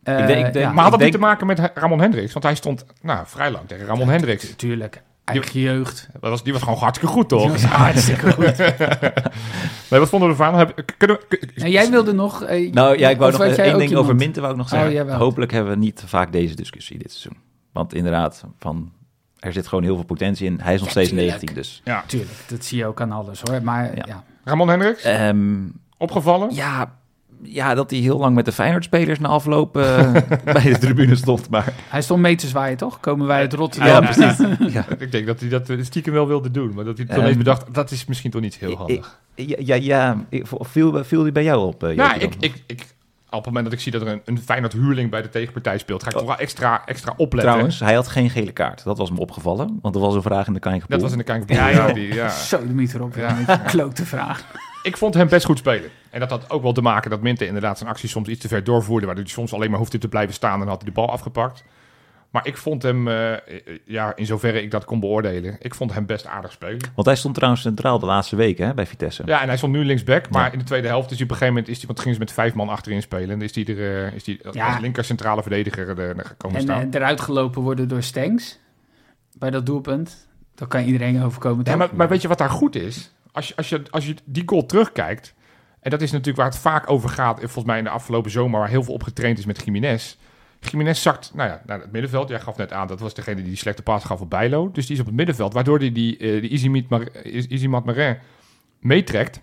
eh, 0.03 0.19
Ik 0.19 0.27
denk- 0.27 0.47
ik 0.47 0.53
denk- 0.53 0.65
ja, 0.65 0.71
Maar 0.71 0.81
had 0.83 0.91
dat 0.91 0.99
denk- 0.99 1.11
niet 1.11 1.21
te 1.21 1.27
maken 1.27 1.47
met 1.47 1.71
Ramon 1.73 1.99
Hendricks? 1.99 2.33
Want 2.33 2.45
hij 2.45 2.55
stond 2.55 2.85
nou, 3.01 3.23
vrij 3.27 3.51
lang 3.51 3.67
tegen 3.67 3.85
Ramon 3.85 4.09
Hendricks. 4.09 4.55
Tuurlijk, 4.55 5.01
eigen 5.25 5.59
jeugd. 5.59 6.09
Dat 6.19 6.29
was, 6.29 6.43
die 6.43 6.53
was 6.53 6.61
gewoon 6.61 6.77
hartstikke 6.77 7.13
goed, 7.13 7.29
toch? 7.29 7.53
Is 7.53 7.63
hartstikke 7.63 8.31
goed. 8.31 8.57
Nee, 9.89 9.99
wat 9.99 10.09
vonden 10.09 10.29
we 10.29 10.35
ervan? 10.43 10.55
Heb, 10.59 10.83
kunnen 10.97 11.19
we, 11.29 11.39
En 11.55 11.71
jij 11.71 11.89
wilde 11.89 12.13
nog... 12.13 12.43
eh, 12.43 12.71
Nou 12.73 12.97
ja, 12.97 13.09
ik 13.09 13.17
wou 13.17 13.31
nog 13.31 13.41
één 13.43 13.77
ding 13.77 13.95
over? 13.95 14.15
Minten 14.15 14.41
wou 14.41 14.53
ik 14.53 14.59
nog 14.59 14.73
Oh, 14.73 14.79
zeggen. 14.79 15.11
Hopelijk 15.15 15.51
hebben 15.51 15.71
we 15.71 15.77
niet 15.79 16.03
vaak 16.05 16.31
deze 16.31 16.55
discussie 16.55 16.97
dit 16.97 17.11
seizoen. 17.11 17.37
Want 17.71 17.93
inderdaad, 17.93 18.43
van, 18.59 18.91
er 19.41 19.53
zit 19.53 19.67
gewoon 19.67 19.83
heel 19.83 19.95
veel 19.95 20.05
potentie 20.05 20.45
in. 20.45 20.59
Hij 20.61 20.73
is 20.73 20.79
nog 20.79 20.85
Ja, 20.87 20.93
steeds 20.93 21.09
tuurlijk. 21.09 21.29
19, 21.29 21.55
dus... 21.55 21.81
Ja. 21.83 22.03
Tuurlijk, 22.07 22.31
dat 22.47 22.65
zie 22.65 22.77
je 22.77 22.85
ook 22.85 23.01
aan 23.01 23.11
alles 23.11 23.41
hoor. 23.43 23.63
Maar 23.63 23.95
ja, 23.95 24.03
Ja. 24.07 24.23
Ramon 24.43 24.69
Hendricks, 24.69 25.03
Ehm, 25.03 25.59
opgevallen? 25.97 26.49
ja, 26.53 26.93
ja, 27.43 27.73
dat 27.75 27.89
hij 27.91 27.99
heel 27.99 28.17
lang 28.17 28.35
met 28.35 28.45
de 28.45 28.51
Feyenoord-spelers 28.51 29.19
na 29.19 29.27
afloop 29.27 29.77
eh, 29.77 30.11
bij 30.53 30.63
de 30.63 30.77
tribune 30.79 31.15
stond. 31.15 31.49
Maar 31.49 31.73
hij 31.89 32.01
stond 32.01 32.21
mee 32.21 32.35
te 32.35 32.47
zwaaien 32.47 32.77
toch? 32.77 32.99
Komen 32.99 33.27
wij 33.27 33.37
uit 33.39 33.51
ja, 33.51 33.57
Rotterdam. 33.57 34.03
precies. 34.03 34.57
ja. 34.73 34.85
Ik 34.97 35.11
denk 35.11 35.25
dat 35.27 35.39
hij 35.39 35.49
dat 35.49 35.69
eh, 35.69 35.77
stiekem 35.81 36.13
wel 36.13 36.27
wilde 36.27 36.51
doen, 36.51 36.73
maar 36.73 36.83
dat 36.85 36.97
hij 36.97 37.05
toen 37.07 37.25
eens 37.25 37.37
bedacht, 37.37 37.73
dat 37.73 37.91
is 37.91 38.05
misschien 38.05 38.31
toch 38.31 38.41
niet 38.41 38.55
heel 38.55 38.75
handig. 38.75 39.19
Ja, 39.35 39.55
ja, 39.59 39.75
ja 39.75 40.25
ik- 40.29 40.45
viel, 40.47 41.03
viel 41.03 41.23
die 41.23 41.31
bij 41.31 41.43
jou 41.43 41.67
op? 41.67 41.83
eh, 41.83 41.95
Ja, 41.95 42.13
ik, 42.13 42.19
dan? 42.31 42.31
ik, 42.39 42.63
ik, 42.67 42.85
op 43.31 43.37
het 43.37 43.45
moment 43.45 43.63
dat 43.63 43.73
ik 43.73 43.79
zie 43.79 43.91
dat 43.91 44.01
er 44.01 44.07
een, 44.07 44.21
een 44.25 44.41
Feyenoord 44.41 44.73
huurling 44.73 45.09
bij 45.09 45.21
de 45.21 45.29
tegenpartij 45.29 45.77
speelt, 45.77 46.03
ga 46.03 46.09
ik 46.09 46.15
toch 46.15 46.25
wel 46.25 46.37
extra, 46.37 46.85
extra 46.85 47.13
opletten. 47.17 47.51
Trouwens, 47.51 47.79
hij 47.79 47.93
had 47.93 48.07
geen 48.07 48.29
gele 48.29 48.51
kaart. 48.51 48.83
Dat 48.83 48.97
was 48.97 49.11
me 49.11 49.19
opgevallen. 49.19 49.79
Want 49.81 49.95
er 49.95 50.01
was 50.01 50.15
een 50.15 50.21
vraag 50.21 50.47
in 50.47 50.53
de 50.53 50.59
Kanker 50.59 50.89
dat 50.89 51.01
was 51.01 51.11
in 51.11 51.17
de 51.17 51.23
kijk. 51.23 51.49
Ja, 51.49 51.67
Ja, 51.67 51.93
die, 51.93 52.13
ja. 52.13 52.29
Zo, 52.29 52.67
de 52.67 52.73
meter 52.73 53.03
op. 53.03 53.15
Ja. 53.15 53.37
Ja. 53.47 53.57
Klote 53.75 54.05
vraag. 54.05 54.45
Ik 54.83 54.97
vond 54.97 55.13
hem 55.13 55.29
best 55.29 55.45
goed 55.45 55.57
spelen. 55.57 55.89
En 56.09 56.19
dat 56.19 56.29
had 56.29 56.49
ook 56.49 56.61
wel 56.61 56.73
te 56.73 56.81
maken 56.81 57.09
dat 57.09 57.21
Minte 57.21 57.45
inderdaad 57.45 57.77
zijn 57.77 57.89
actie 57.89 58.09
soms 58.09 58.27
iets 58.27 58.39
te 58.39 58.47
ver 58.47 58.63
doorvoerde, 58.63 59.05
waardoor 59.05 59.23
hij 59.23 59.33
soms 59.33 59.53
alleen 59.53 59.69
maar 59.69 59.79
hoefde 59.79 59.97
te 59.97 60.07
blijven 60.07 60.33
staan 60.33 60.61
en 60.61 60.67
had 60.67 60.81
hij 60.81 60.85
de 60.85 60.95
bal 60.95 61.09
afgepakt. 61.09 61.63
Maar 62.31 62.47
ik 62.47 62.57
vond 62.57 62.83
hem, 62.83 63.07
eh, 63.07 63.33
ja, 63.85 64.15
in 64.15 64.25
zoverre 64.25 64.61
ik 64.61 64.71
dat 64.71 64.85
kon 64.85 64.99
beoordelen, 64.99 65.55
ik 65.59 65.75
vond 65.75 65.93
hem 65.93 66.05
best 66.05 66.25
aardig 66.25 66.51
spelen. 66.51 66.79
Want 66.95 67.07
hij 67.07 67.15
stond 67.15 67.35
trouwens 67.35 67.61
centraal 67.61 67.99
de 67.99 68.05
laatste 68.05 68.35
weken 68.35 68.65
hè, 68.65 68.73
bij 68.73 68.85
Vitesse. 68.85 69.23
Ja, 69.25 69.41
en 69.41 69.47
hij 69.47 69.57
stond 69.57 69.73
nu 69.73 69.85
linksback, 69.85 70.29
maar 70.29 70.45
Ja. 70.45 70.51
in 70.51 70.59
de 70.59 70.65
tweede 70.65 70.87
helft 70.87 71.11
is 71.11 71.15
hij 71.15 71.23
op 71.25 71.31
een 71.31 71.37
gegeven 71.37 71.53
moment, 71.53 71.71
is 71.71 71.77
hij, 71.77 71.85
want 71.87 71.99
gingen 71.99 72.13
ze 72.13 72.19
met 72.23 72.31
vijf 72.31 72.53
man 72.53 72.69
achterin 72.69 73.01
spelen, 73.01 73.29
en 73.29 73.39
dan 73.39 73.41
is 73.47 73.55
hij 73.55 73.65
er, 73.65 74.05
eh, 74.07 74.13
is 74.13 74.25
hij 74.25 74.39
Ja. 74.51 74.67
als 74.67 74.79
linker 74.79 75.03
centrale 75.03 75.41
verdediger 75.41 75.89
er, 75.89 76.17
er 76.17 76.25
gekomen 76.25 76.57
En 76.57 76.63
staan. 76.63 76.81
eh, 76.81 76.87
eruit 76.91 77.21
gelopen 77.21 77.61
worden 77.61 77.87
door 77.87 78.03
Stengs. 78.03 78.59
Bij 79.37 79.49
dat 79.49 79.65
doelpunt. 79.65 80.27
Dan 80.55 80.67
kan 80.67 80.83
iedereen 80.83 81.23
overkomen. 81.23 81.65
Ja, 81.65 81.75
maar, 81.75 81.89
maar 81.93 82.09
weet 82.09 82.21
je 82.21 82.27
wat 82.27 82.37
daar 82.37 82.49
goed 82.49 82.75
is? 82.75 83.11
Als 83.31 83.47
je, 83.47 83.55
als, 83.55 83.69
je, 83.69 83.81
als 83.89 84.05
je 84.05 84.15
die 84.25 84.43
goal 84.45 84.65
terugkijkt, 84.65 85.33
en 85.79 85.89
dat 85.91 86.01
is 86.01 86.11
natuurlijk 86.11 86.37
waar 86.37 86.49
het 86.49 86.57
vaak 86.57 86.89
over 86.89 87.09
gaat, 87.09 87.35
en 87.35 87.41
volgens 87.43 87.65
mij 87.65 87.77
in 87.77 87.83
de 87.83 87.89
afgelopen 87.89 88.31
zomer, 88.31 88.59
waar 88.59 88.69
heel 88.69 88.83
veel 88.83 88.93
op 88.93 89.03
getraind 89.03 89.37
is 89.39 89.45
met 89.45 89.61
Jiménez. 89.65 90.17
Jiménez 90.69 91.01
zakt 91.01 91.31
nou 91.33 91.49
ja, 91.49 91.61
naar 91.65 91.79
het 91.79 91.91
middenveld. 91.91 92.29
Jij 92.29 92.39
gaf 92.39 92.57
net 92.57 92.73
aan, 92.73 92.87
dat 92.87 92.99
was 92.99 93.13
degene 93.13 93.35
die 93.35 93.45
die 93.45 93.55
slechte 93.55 93.81
paas 93.81 94.03
gaf 94.03 94.21
op 94.21 94.29
Bijlo. 94.29 94.71
Dus 94.71 94.85
die 94.85 94.95
is 94.95 95.01
op 95.01 95.07
het 95.07 95.15
middenveld, 95.15 95.53
waardoor 95.53 95.79
hij 95.79 95.91
die, 95.91 96.17
eh 96.17 96.41
die 96.41 96.49
Izimat 96.49 96.89
Mar- 96.89 97.25
Izimat 97.25 97.85
Marin 97.85 98.17
meetrekt. 98.79 99.41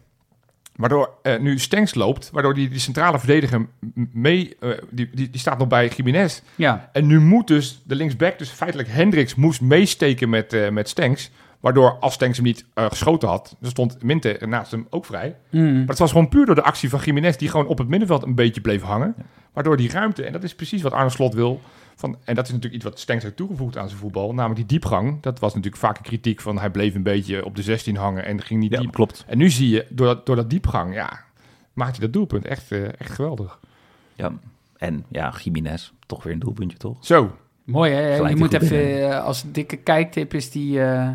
Waardoor 0.76 1.10
eh, 1.22 1.38
nu 1.40 1.58
Stenks 1.58 1.94
loopt, 1.94 2.30
waardoor 2.32 2.54
die, 2.54 2.68
die 2.68 2.78
centrale 2.78 3.18
verdediger 3.18 3.66
mee, 4.12 4.56
eh, 4.60 4.70
die, 4.90 5.10
die, 5.14 5.30
die 5.30 5.40
staat 5.40 5.58
nog 5.58 5.68
bij 5.68 5.88
Jiménez. 5.88 6.40
Ja, 6.56 6.88
En 6.92 7.06
nu 7.06 7.20
moet 7.20 7.46
dus 7.46 7.82
de 7.84 7.94
linksback, 7.94 8.38
dus 8.38 8.48
feitelijk 8.50 8.88
Hendricks, 8.88 9.34
moest 9.34 9.60
meesteken 9.60 10.28
met, 10.28 10.52
eh 10.52 10.68
met 10.70 10.88
Stenks. 10.88 11.30
Waardoor 11.60 11.98
als 12.00 12.14
Stenks 12.14 12.36
hem 12.36 12.46
niet 12.46 12.64
eh, 12.74 12.84
geschoten 12.88 13.28
had, 13.28 13.56
dan 13.60 13.70
stond 13.70 14.02
Minte 14.02 14.38
naast 14.46 14.70
hem 14.70 14.86
ook 14.90 15.04
vrij. 15.04 15.36
Mm. 15.50 15.78
Maar 15.78 15.86
het 15.86 15.98
was 15.98 16.10
gewoon 16.10 16.28
puur 16.28 16.46
door 16.46 16.54
de 16.54 16.62
actie 16.62 16.88
van 16.88 17.00
Jiménez, 17.04 17.36
die 17.36 17.48
gewoon 17.48 17.66
op 17.66 17.78
het 17.78 17.88
middenveld 17.88 18.22
een 18.22 18.34
beetje 18.34 18.60
bleef 18.60 18.82
hangen. 18.82 19.14
Waardoor 19.52 19.76
die 19.76 19.90
ruimte, 19.90 20.24
en 20.24 20.32
dat 20.32 20.42
is 20.42 20.54
precies 20.54 20.82
wat 20.82 20.92
Arne 20.92 21.10
Slot 21.10 21.34
wil. 21.34 21.60
Van, 21.96 22.18
en 22.24 22.34
dat 22.34 22.44
is 22.44 22.50
natuurlijk 22.50 22.74
iets 22.74 22.84
wat 22.84 23.00
Stenks 23.00 23.22
heeft 23.22 23.36
toegevoegd 23.36 23.76
aan 23.76 23.88
zijn 23.88 24.00
voetbal. 24.00 24.34
Namelijk 24.34 24.56
die 24.56 24.66
diepgang. 24.78 25.22
Dat 25.22 25.38
was 25.38 25.54
natuurlijk 25.54 25.82
vaak 25.82 25.96
een 25.96 26.02
kritiek 26.02 26.40
van 26.40 26.58
hij 26.58 26.70
bleef 26.70 26.94
een 26.94 27.02
beetje 27.02 27.44
op 27.44 27.56
de 27.56 27.62
16 27.62 27.96
hangen 27.96 28.24
en 28.24 28.42
ging 28.42 28.60
niet 28.60 28.72
Ja, 28.72 28.80
diep. 28.80 28.92
klopt. 28.92 29.24
En 29.26 29.38
nu 29.38 29.50
zie 29.50 29.68
je, 29.68 29.86
door 29.88 30.06
dat, 30.06 30.26
door 30.26 30.36
dat 30.36 30.50
diepgang, 30.50 30.94
ja, 30.94 31.24
maakt 31.72 31.96
hij 31.96 32.00
dat 32.00 32.12
doelpunt 32.12 32.44
echt, 32.44 32.72
eh, 32.72 32.84
echt 32.84 33.10
geweldig. 33.10 33.58
Ja. 34.14 34.32
En 34.76 35.04
ja, 35.08 35.34
Jiménez, 35.42 35.92
toch 36.06 36.22
weer 36.22 36.32
een 36.32 36.38
doelpuntje, 36.38 36.78
toch? 36.78 36.96
Zo, 37.00 37.36
Mooi 37.64 37.92
hè? 37.92 38.14
Gelijk 38.14 38.34
Je 38.34 38.40
moet 38.40 38.52
even, 38.52 39.10
eh, 39.10 39.24
als 39.24 39.42
dikke 39.46 39.76
kijktip 39.76 40.34
is 40.34 40.50
die, 40.50 40.82
eh, 40.82 41.10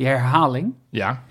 die 0.00 0.08
herhaling 0.08 0.72
ja, 0.90 1.22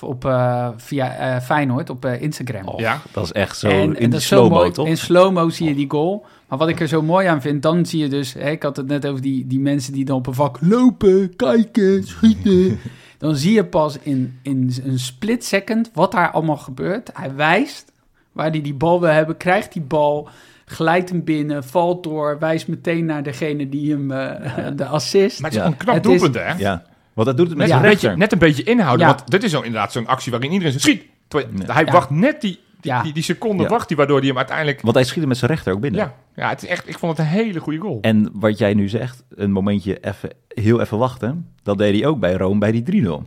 op, 0.00 0.24
eh, 0.24 0.68
via 0.76 1.14
eh, 1.16 1.40
Feyenoord 1.42 1.90
op 1.90 2.04
eh, 2.04 2.22
Instagram. 2.22 2.66
Oh, 2.68 2.80
Ja. 2.80 3.00
Dat 3.12 3.24
is 3.24 3.32
echt 3.32 3.58
zo 3.58 3.68
en, 3.68 3.96
in 3.96 4.10
dat 4.10 4.20
is 4.20 4.26
zo 4.26 4.36
slow-mo, 4.36 4.56
mooi. 4.56 4.70
toch? 4.70 4.86
In 4.86 4.96
slow-mo 4.96 5.48
zie 5.48 5.68
je 5.68 5.74
die 5.74 5.90
goal. 5.90 6.26
Maar 6.48 6.58
wat 6.58 6.68
ik 6.68 6.80
er 6.80 6.86
zo 6.88 7.02
mooi 7.02 7.26
aan 7.26 7.40
vind, 7.40 7.62
dan 7.62 7.86
zie 7.86 8.00
je 8.00 8.08
dus... 8.08 8.32
Hè, 8.32 8.50
ik 8.50 8.62
had 8.62 8.76
het 8.76 8.86
net 8.86 9.06
over 9.06 9.22
die, 9.22 9.46
die 9.46 9.60
mensen 9.60 9.92
die 9.92 10.04
dan 10.04 10.16
op 10.16 10.26
een 10.26 10.34
vak 10.34 10.58
lopen, 10.60 11.36
kijken, 11.36 12.04
schieten. 12.06 12.78
dan 13.18 13.36
zie 13.36 13.52
je 13.52 13.64
pas 13.64 13.98
in, 13.98 14.38
in 14.42 14.72
een 14.84 14.98
split 14.98 15.44
second 15.44 15.90
wat 15.94 16.12
daar 16.12 16.30
allemaal 16.30 16.56
gebeurt. 16.56 17.10
Hij 17.12 17.34
wijst 17.34 17.92
waar 18.32 18.50
hij 18.50 18.60
die 18.62 18.74
bal 18.74 19.00
wil 19.00 19.10
hebben, 19.10 19.36
krijgt 19.36 19.72
die 19.72 19.82
bal... 19.82 20.28
Glijdt 20.70 21.08
hem 21.08 21.24
binnen, 21.24 21.64
valt 21.64 22.02
door, 22.02 22.38
wijst 22.38 22.68
meteen 22.68 23.04
naar 23.04 23.22
degene 23.22 23.68
die 23.68 23.90
hem 23.90 24.10
eh, 24.10 24.66
de 24.76 24.84
assist. 24.86 25.40
maar 25.40 25.50
het 25.50 25.58
is 25.58 25.64
Ja. 25.64 25.70
een 25.70 25.76
knap 25.76 26.02
doelpunt, 26.02 26.34
hè? 26.34 26.52
Ja, 26.52 26.82
want 27.24 27.36
dat 27.36 27.36
doet 27.36 27.48
het 27.48 27.56
met 27.58 27.66
Net, 27.66 27.68
zijn 27.76 27.82
een 27.84 27.90
rechter. 27.90 28.08
beetje, 28.08 28.22
net 28.22 28.32
een 28.32 28.38
beetje 28.38 28.62
inhouden. 28.62 29.06
Ja. 29.06 29.14
Want 29.14 29.30
dit 29.30 29.42
is 29.44 29.50
zo 29.50 29.60
inderdaad 29.60 29.92
zo'n 29.92 30.06
actie 30.06 30.30
waarin 30.32 30.50
iedereen 30.52 30.72
zegt, 30.72 30.84
schiet. 30.84 31.02
Terwijl. 31.28 31.50
Hij 31.66 31.84
Ja. 31.84 31.92
wacht 31.92 32.10
net 32.10 32.40
die, 32.40 32.50
die, 32.80 32.92
Ja. 32.92 33.02
die, 33.02 33.12
die 33.12 33.22
seconde, 33.22 33.62
Ja. 33.62 33.68
wacht 33.68 33.88
hij, 33.88 33.96
waardoor 33.96 34.18
hij 34.18 34.26
hem 34.28 34.36
uiteindelijk... 34.36 34.80
Want 34.82 34.94
hij 34.94 35.04
schiet 35.04 35.18
hem 35.18 35.28
met 35.28 35.36
zijn 35.36 35.50
rechter 35.50 35.72
ook 35.72 35.80
binnen. 35.80 36.00
Ja, 36.00 36.14
ja 36.36 36.48
het 36.48 36.62
is 36.62 36.68
echt, 36.68 36.88
ik 36.88 36.98
vond 36.98 37.16
het 37.16 37.26
een 37.26 37.32
hele 37.32 37.60
goede 37.60 37.78
goal. 37.78 37.98
En 38.00 38.30
wat 38.32 38.58
jij 38.58 38.74
nu 38.74 38.88
zegt, 38.88 39.24
een 39.30 39.52
momentje 39.52 39.98
even, 40.00 40.30
heel 40.48 40.80
even 40.80 40.98
wachten, 40.98 41.48
dat 41.62 41.78
deed 41.78 41.94
hij 42.00 42.08
ook 42.08 42.20
bij 42.20 42.32
Rome 42.34 42.58
bij 42.58 42.72
die 42.72 42.82
3-0. 42.82 43.22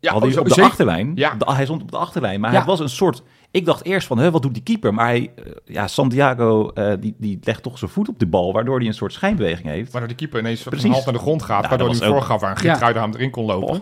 Ja, 0.00 0.12
Had 0.12 0.22
hij 0.22 0.32
oh, 0.32 0.38
op 0.38 0.44
de 0.44 0.52
zeker. 0.54 0.70
achterlijn. 0.70 1.12
Ja. 1.14 1.34
De- 1.34 1.52
hij 1.52 1.64
stond 1.64 1.82
op 1.82 1.90
de 1.90 1.96
achterlijn, 1.96 2.40
maar 2.40 2.52
Ja. 2.52 2.56
hij 2.58 2.66
was 2.66 2.80
een 2.80 2.88
soort... 2.88 3.22
Ik 3.50 3.64
dacht 3.64 3.84
eerst 3.84 4.06
van, 4.06 4.18
hè, 4.18 4.30
wat 4.30 4.42
doet 4.42 4.54
die 4.54 4.62
keeper? 4.62 4.94
Maar 4.94 5.06
hij, 5.06 5.32
eh, 5.36 5.44
ja, 5.64 5.86
Santiago, 5.86 6.70
eh, 6.70 6.92
die, 7.00 7.14
die 7.18 7.38
legt 7.42 7.62
toch 7.62 7.78
zijn 7.78 7.90
voet 7.90 8.08
op 8.08 8.18
de 8.18 8.26
bal, 8.26 8.52
waardoor 8.52 8.78
hij 8.78 8.86
een 8.86 8.94
soort 8.94 9.12
schijnbeweging 9.12 9.68
heeft. 9.68 9.92
Waardoor 9.92 10.10
de 10.10 10.16
keeper 10.16 10.40
ineens 10.40 10.62
Precies. 10.62 10.84
een 10.84 10.90
half 10.90 11.04
naar 11.04 11.14
de 11.14 11.20
grond 11.20 11.42
gaat. 11.42 11.62
Ja, 11.62 11.68
waardoor 11.68 11.88
hij 11.90 12.08
voorgaf 12.08 12.40
waar 12.40 12.56
een 12.64 12.64
Ja. 12.64 12.92
Hem 12.92 13.14
erin 13.14 13.30
kon 13.30 13.44
lopen. 13.44 13.68
Oh. 13.68 13.80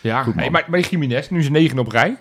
Ja, 0.00 0.26
maar, 0.34 0.64
maar 0.68 0.80
Jiménez, 0.80 1.28
nu 1.28 1.38
is 1.38 1.48
negen 1.48 1.78
op 1.78 1.88
rij. 1.88 2.16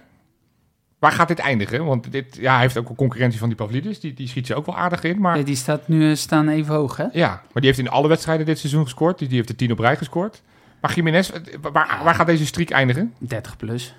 Waar 1.00 1.12
gaat 1.12 1.28
dit 1.28 1.40
eindigen? 1.40 1.86
Want 1.86 2.12
dit, 2.12 2.38
ja, 2.40 2.52
hij 2.54 2.62
heeft 2.62 2.78
ook 2.78 2.90
een 2.90 2.96
concurrentie 2.96 3.40
van 3.40 3.48
die 3.48 3.58
Pavlidis. 3.58 4.00
Die, 4.00 4.14
die 4.14 4.28
schiet 4.28 4.48
ze 4.48 4.56
ook 4.56 4.66
wel 4.66 4.76
aardig 4.76 5.04
in. 5.04 5.20
Maar, 5.20 5.38
Ja, 5.38 5.44
die 5.44 5.56
staat 5.56 5.88
nu 5.88 6.10
eh, 6.10 6.16
staan 6.16 6.50
even 6.50 6.76
hoog, 6.76 6.98
hè? 6.98 7.06
ja, 7.12 7.28
maar 7.28 7.62
die 7.62 7.66
heeft 7.66 7.80
in 7.80 7.90
alle 7.90 8.08
wedstrijden 8.08 8.46
dit 8.46 8.60
seizoen 8.60 8.84
gescoord. 8.84 9.18
Die, 9.20 9.28
die 9.28 9.38
heeft 9.38 9.48
de 9.50 9.56
tien 9.56 9.72
op 9.72 9.80
rij 9.80 9.98
gescoord. 9.98 10.42
Maar 10.82 10.94
Jiménez, 10.94 11.32
waar, 11.62 12.00
waar 12.04 12.16
gaat 12.16 12.26
deze 12.28 12.46
streak 12.46 12.70
eindigen? 12.70 13.14
30 13.20 13.58
plus. 13.58 13.96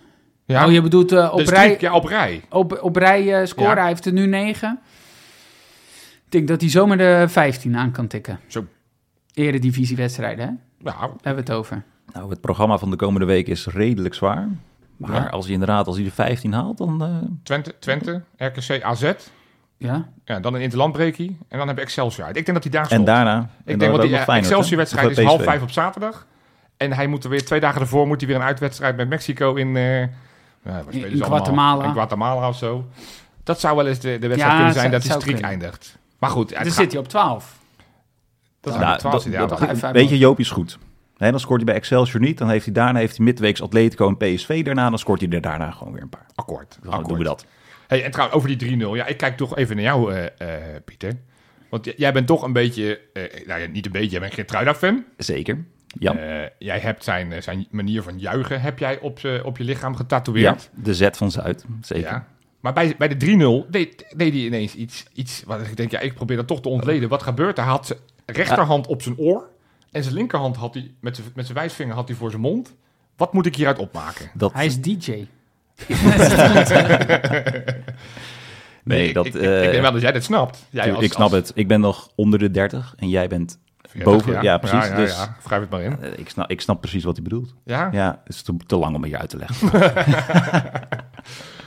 Ja, 0.48 0.66
Oh, 0.66 0.72
je 0.72 0.82
bedoelt 0.82 1.12
eh, 1.12 1.28
op, 1.32 1.38
de 1.44 1.50
rij, 1.50 1.76
ja, 1.80 1.94
op 1.94 2.04
rij. 2.04 2.42
op, 2.50 2.78
op 2.82 2.96
rij 2.96 3.40
eh, 3.40 3.46
scoren. 3.46 3.70
Ja. 3.74 3.78
Hij 3.78 3.88
heeft 3.88 4.04
er 4.06 4.12
nu 4.12 4.26
9. 4.26 4.78
Ik 6.24 6.32
denk 6.32 6.48
dat 6.48 6.60
hij 6.60 6.70
zomaar 6.70 6.96
de 6.96 7.24
15 7.28 7.76
aan 7.76 7.90
kan 7.90 8.06
tikken. 8.06 8.40
Zo. 8.46 8.64
Eredivisiewedstrijden, 9.34 10.44
hè? 10.44 10.50
Ja, 10.90 10.98
Daar 11.00 11.08
hebben 11.08 11.44
we 11.44 11.50
het 11.50 11.50
over. 11.50 11.82
Nou, 12.12 12.30
het 12.30 12.40
programma 12.40 12.78
van 12.78 12.90
de 12.90 12.96
komende 12.96 13.26
week 13.26 13.46
is 13.48 13.66
redelijk 13.66 14.14
zwaar. 14.14 14.48
Maar 14.96 15.12
Ja. 15.22 15.26
als 15.26 15.44
hij 15.44 15.52
inderdaad, 15.54 15.86
als 15.86 15.96
hij 15.96 16.04
de 16.04 16.10
15 16.10 16.52
haalt, 16.52 16.78
dan... 16.78 17.02
eh, 17.02 17.16
Twente, 17.42 17.74
Twente, 17.78 18.22
RKC, 18.36 18.82
AZ. 18.82 19.12
Ja? 19.76 20.08
Ja, 20.24 20.40
dan 20.40 20.54
een 20.54 20.60
interlandbreakie. 20.60 21.38
En 21.48 21.58
dan 21.58 21.68
heb 21.68 21.76
ik 21.76 21.82
Excelsior 21.82 22.26
uit. 22.26 22.36
Ik 22.36 22.44
denk 22.46 22.62
dat 22.62 22.72
hij 22.72 22.82
daar 22.82 22.90
en 22.98 23.04
daarna... 23.04 23.50
Ik 23.64 23.78
denk, 23.78 23.90
want 23.96 24.02
die 24.08 24.16
Excelsior-wedstrijd 24.16 25.18
is 25.18 25.24
half 25.24 25.42
vijf 25.42 25.62
op 25.62 25.70
zaterdag. 25.70 26.26
En 26.76 26.92
hij 26.92 27.06
moet 27.06 27.24
er 27.24 27.30
weer 27.30 27.44
twee 27.44 27.60
dagen 27.60 27.80
ervoor 27.80 28.06
moet 28.06 28.20
hij 28.20 28.28
weer 28.28 28.38
een 28.38 28.46
uitwedstrijd 28.46 28.96
met 28.96 29.08
Mexico 29.08 29.54
in, 29.54 29.76
eh 29.76 30.02
ja, 30.64 30.82
spelen 30.82 31.10
in 31.10 31.10
allemaal? 31.22 31.28
Guatemala. 31.38 31.84
In 31.84 31.92
Guatemala 31.92 32.48
of 32.48 32.56
zo. 32.56 32.86
Dat 33.44 33.60
zou 33.60 33.76
wel 33.76 33.86
eens 33.86 33.98
de, 33.98 34.18
de 34.18 34.28
wedstrijd 34.28 34.40
Ja, 34.52 34.56
kunnen 34.56 34.72
zijn 34.74 34.90
dat 34.90 35.02
die 35.02 35.10
streak 35.10 35.26
kunnen. 35.26 35.42
eindigt. 35.50 35.98
Maar 36.18 36.30
goed, 36.30 36.48
Dan 36.48 36.64
gaat- 36.64 36.72
zit 36.72 36.92
hij 36.92 37.00
op 37.00 37.08
12. 37.08 37.58
dat 38.60 38.78
nou, 38.78 38.98
12 38.98 39.24
ja, 39.30 39.46
dat- 39.46 39.60
even 39.60 39.82
uit 39.82 39.94
Weet 39.94 40.08
je, 40.08 40.18
Joop 40.18 40.38
is 40.38 40.50
goed. 40.50 40.78
Nee, 41.16 41.30
dan 41.30 41.40
scoort 41.40 41.56
hij 41.56 41.64
bij 41.66 41.74
Excelsior 41.74 42.20
niet. 42.22 42.38
Dan 42.38 42.48
heeft 42.48 42.64
hij 42.64 42.74
daarna 42.74 42.98
heeft 42.98 43.16
hij 43.16 43.24
midweeks 43.24 43.62
Atletico 43.62 44.08
en 44.08 44.16
PSV. 44.16 44.64
Daarna 44.64 44.88
dan 44.90 44.98
scoort 44.98 45.20
hij 45.20 45.30
er 45.30 45.40
daarna 45.40 45.70
gewoon 45.70 45.92
weer 45.92 46.02
een 46.02 46.08
paar. 46.08 46.26
akkoord. 46.34 46.78
Dan 46.82 46.92
akkoord. 46.92 47.08
doen 47.08 47.18
we 47.18 47.24
dat. 47.24 47.46
Hey, 47.86 48.04
en 48.04 48.10
trouwens, 48.10 48.38
over 48.38 48.58
die 48.58 48.76
3-0. 48.78 48.94
Ja, 48.96 49.06
ik 49.06 49.16
kijk 49.16 49.36
toch 49.36 49.56
even 49.56 49.76
naar 49.76 49.84
jou, 49.84 50.12
eh, 50.14 50.24
eh, 50.74 50.82
Pieter. 50.84 51.12
Want 51.70 51.92
jij 51.96 52.12
bent 52.12 52.26
toch 52.26 52.42
een 52.42 52.52
beetje, 52.52 53.00
eh, 53.12 53.46
nou 53.46 53.60
ja, 53.60 53.66
niet 53.66 53.86
een 53.86 53.92
beetje, 53.92 54.10
jij 54.10 54.20
bent 54.20 54.34
geen 54.34 54.46
Truida-fan. 54.46 55.04
Zeker. 55.16 55.64
Ja. 55.98 56.16
Eh, 56.16 56.48
jij 56.58 56.78
hebt 56.78 57.04
zijn, 57.04 57.32
eh, 57.32 57.40
zijn 57.42 57.66
manier 57.70 58.02
van 58.02 58.18
juichen 58.18 58.60
heb 58.60 58.78
jij 58.78 59.00
op, 59.00 59.18
z'n- 59.18 59.40
op 59.44 59.56
je 59.58 59.64
lichaam 59.64 59.96
getatoeëerd. 59.96 60.70
ja, 60.76 60.82
de 60.82 60.94
Z 60.94 61.08
van 61.12 61.30
Zuid. 61.30 61.64
Zeker. 61.80 62.10
Ja. 62.10 62.26
Maar 62.60 62.72
bij, 62.72 62.94
bij 62.98 63.08
de 63.08 63.16
3-0 63.16 63.66
deed, 63.70 64.04
deed 64.16 64.32
hij 64.32 64.42
ineens 64.42 64.74
iets, 64.74 65.04
iets 65.14 65.42
wat 65.46 65.60
ik 65.60 65.76
denk, 65.76 65.90
ja, 65.90 65.98
ik 66.00 66.14
probeer 66.14 66.36
dat 66.36 66.46
toch 66.46 66.60
te 66.60 66.68
ontleden. 66.68 67.08
Wat 67.08 67.22
gebeurt? 67.22 67.56
Hij 67.56 67.66
had 67.66 67.86
zijn 67.86 67.98
rechterhand 68.26 68.86
op 68.86 69.02
zijn 69.02 69.18
oor 69.18 69.48
en 69.90 70.02
zijn 70.02 70.14
linkerhand 70.14 70.56
had 70.56 70.74
hij, 70.74 70.90
met 71.00 71.16
zijn, 71.16 71.28
met 71.34 71.44
zijn 71.46 71.58
wijsvinger 71.58 71.94
had 71.94 72.08
hij 72.08 72.16
voor 72.16 72.30
zijn 72.30 72.42
mond. 72.42 72.74
Wat 73.16 73.32
moet 73.32 73.46
ik 73.46 73.54
hieruit 73.56 73.78
opmaken? 73.78 74.30
Dat, 74.34 74.52
Hij 74.52 74.66
is 74.66 74.80
DJ. 74.80 75.26
nee, 78.84 79.08
ik, 79.08 79.14
dat, 79.14 79.26
ik, 79.26 79.34
eh, 79.34 79.64
ik 79.64 79.70
denk 79.70 79.82
wel 79.82 79.92
dat 79.92 80.00
jij 80.00 80.12
dat 80.12 80.22
snapt. 80.24 80.66
Jij 80.70 80.92
als- 80.92 81.04
ik 81.04 81.12
snap 81.12 81.22
als- 81.22 81.32
het. 81.32 81.52
Ik 81.54 81.68
ben 81.68 81.80
nog 81.80 82.10
onder 82.14 82.38
de 82.38 82.50
30 82.50 82.94
en 82.96 83.08
jij 83.08 83.28
bent... 83.28 83.58
40, 84.02 84.24
boven, 84.26 84.42
ja, 84.42 84.58
precies, 84.58 84.78
Ja, 84.78 84.86
ja, 84.86 84.96
dus- 84.96 85.20
het 85.48 85.70
maar 85.70 85.82
in. 85.82 85.96
eh, 86.02 86.18
ik, 86.18 86.28
snap, 86.28 86.50
ik 86.50 86.60
snap 86.60 86.80
precies 86.80 87.04
wat 87.04 87.14
hij 87.14 87.22
bedoelt. 87.22 87.54
Ja? 87.64 87.88
Ja, 87.92 88.20
het 88.24 88.34
is 88.34 88.42
te, 88.42 88.56
te 88.66 88.76
lang 88.76 88.94
om 88.96 89.02
het 89.02 89.10
je 89.10 89.18
uit 89.18 89.30
te 89.30 89.36
leggen. 89.36 89.70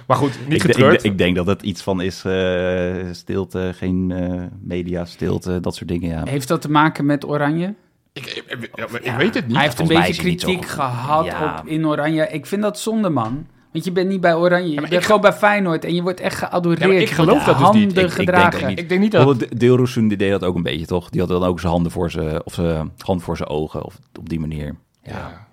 Maar 0.08 0.18
goed, 0.20 0.40
niet 0.48 0.64
ik, 0.64 0.76
ik, 0.78 1.02
ik 1.02 1.18
denk 1.18 1.36
dat 1.36 1.48
het 1.48 1.62
iets 1.62 1.82
van 1.82 2.02
is 2.02 2.24
eh, 2.26 2.94
stilte, 3.12 3.72
geen 3.76 4.12
eh, 4.12 4.42
media, 4.62 5.06
stilte, 5.06 5.60
dat 5.60 5.76
soort 5.76 5.90
dingen. 5.90 6.10
Ja. 6.10 6.24
Heeft 6.26 6.48
dat 6.48 6.62
te 6.62 6.72
maken 6.72 7.06
met 7.06 7.26
Oranje? 7.26 7.74
Ik, 8.14 8.44
ik, 8.48 8.70
ja, 9.04 9.18
weet 9.18 9.34
het 9.36 9.48
niet. 9.48 9.56
Hij 9.56 9.66
heeft 9.66 9.80
een 9.80 9.88
beetje 9.88 10.14
kritiek 10.22 10.66
gehad 10.66 11.26
Ja. 11.26 11.60
op 11.60 11.68
in 11.68 11.88
Oranje. 11.88 12.28
Ik 12.28 12.46
vind 12.46 12.62
dat 12.62 12.80
zonde, 12.80 13.10
man. 13.10 13.48
Want 13.72 13.86
je 13.86 13.92
bent 13.92 14.10
niet 14.10 14.22
bij 14.22 14.36
Oranje. 14.36 14.70
Je 14.70 14.74
maar 14.80 14.90
bent 14.90 15.02
ik- 15.02 15.06
gewoon 15.06 15.22
bij 15.22 15.34
Feyenoord. 15.34 15.86
En 15.86 15.96
je 15.96 16.02
wordt 16.02 16.20
echt 16.20 16.38
geadoreerd. 16.38 16.92
Ja, 16.94 17.00
ik 17.00 17.10
geloof 17.10 17.44
dat 17.44 17.46
dus 17.46 17.56
niet. 17.56 17.64
handen 17.64 17.82
Ik- 17.82 17.88
ik 17.90 17.96
denk 17.96 18.12
gedragen. 18.12 18.68
niet. 18.68 18.80
Ik 18.80 18.90
denk 18.90 19.02
niet 19.02 19.12
dat... 19.12 19.46
Deelroesun 19.58 20.08
die 20.08 20.18
deed 20.18 20.32
dat 20.32 20.44
ook 20.44 20.56
een 20.56 20.64
beetje, 20.64 20.86
toch? 20.86 21.10
Die 21.10 21.20
had 21.20 21.30
dan 21.30 21.44
ook 21.44 21.60
zijn 21.60 21.72
handen 21.72 21.92
voor 21.92 22.12
zijn, 22.12 22.46
of 22.46 22.54
zijn 22.54 22.92
hand 22.98 23.24
voor 23.24 23.38
zijn 23.38 23.50
ogen, 23.50 23.84
of 23.84 24.00
op 24.20 24.30
die 24.30 24.40
manier. 24.40 24.76
Ja. 25.04 25.12
Ja. 25.12 25.50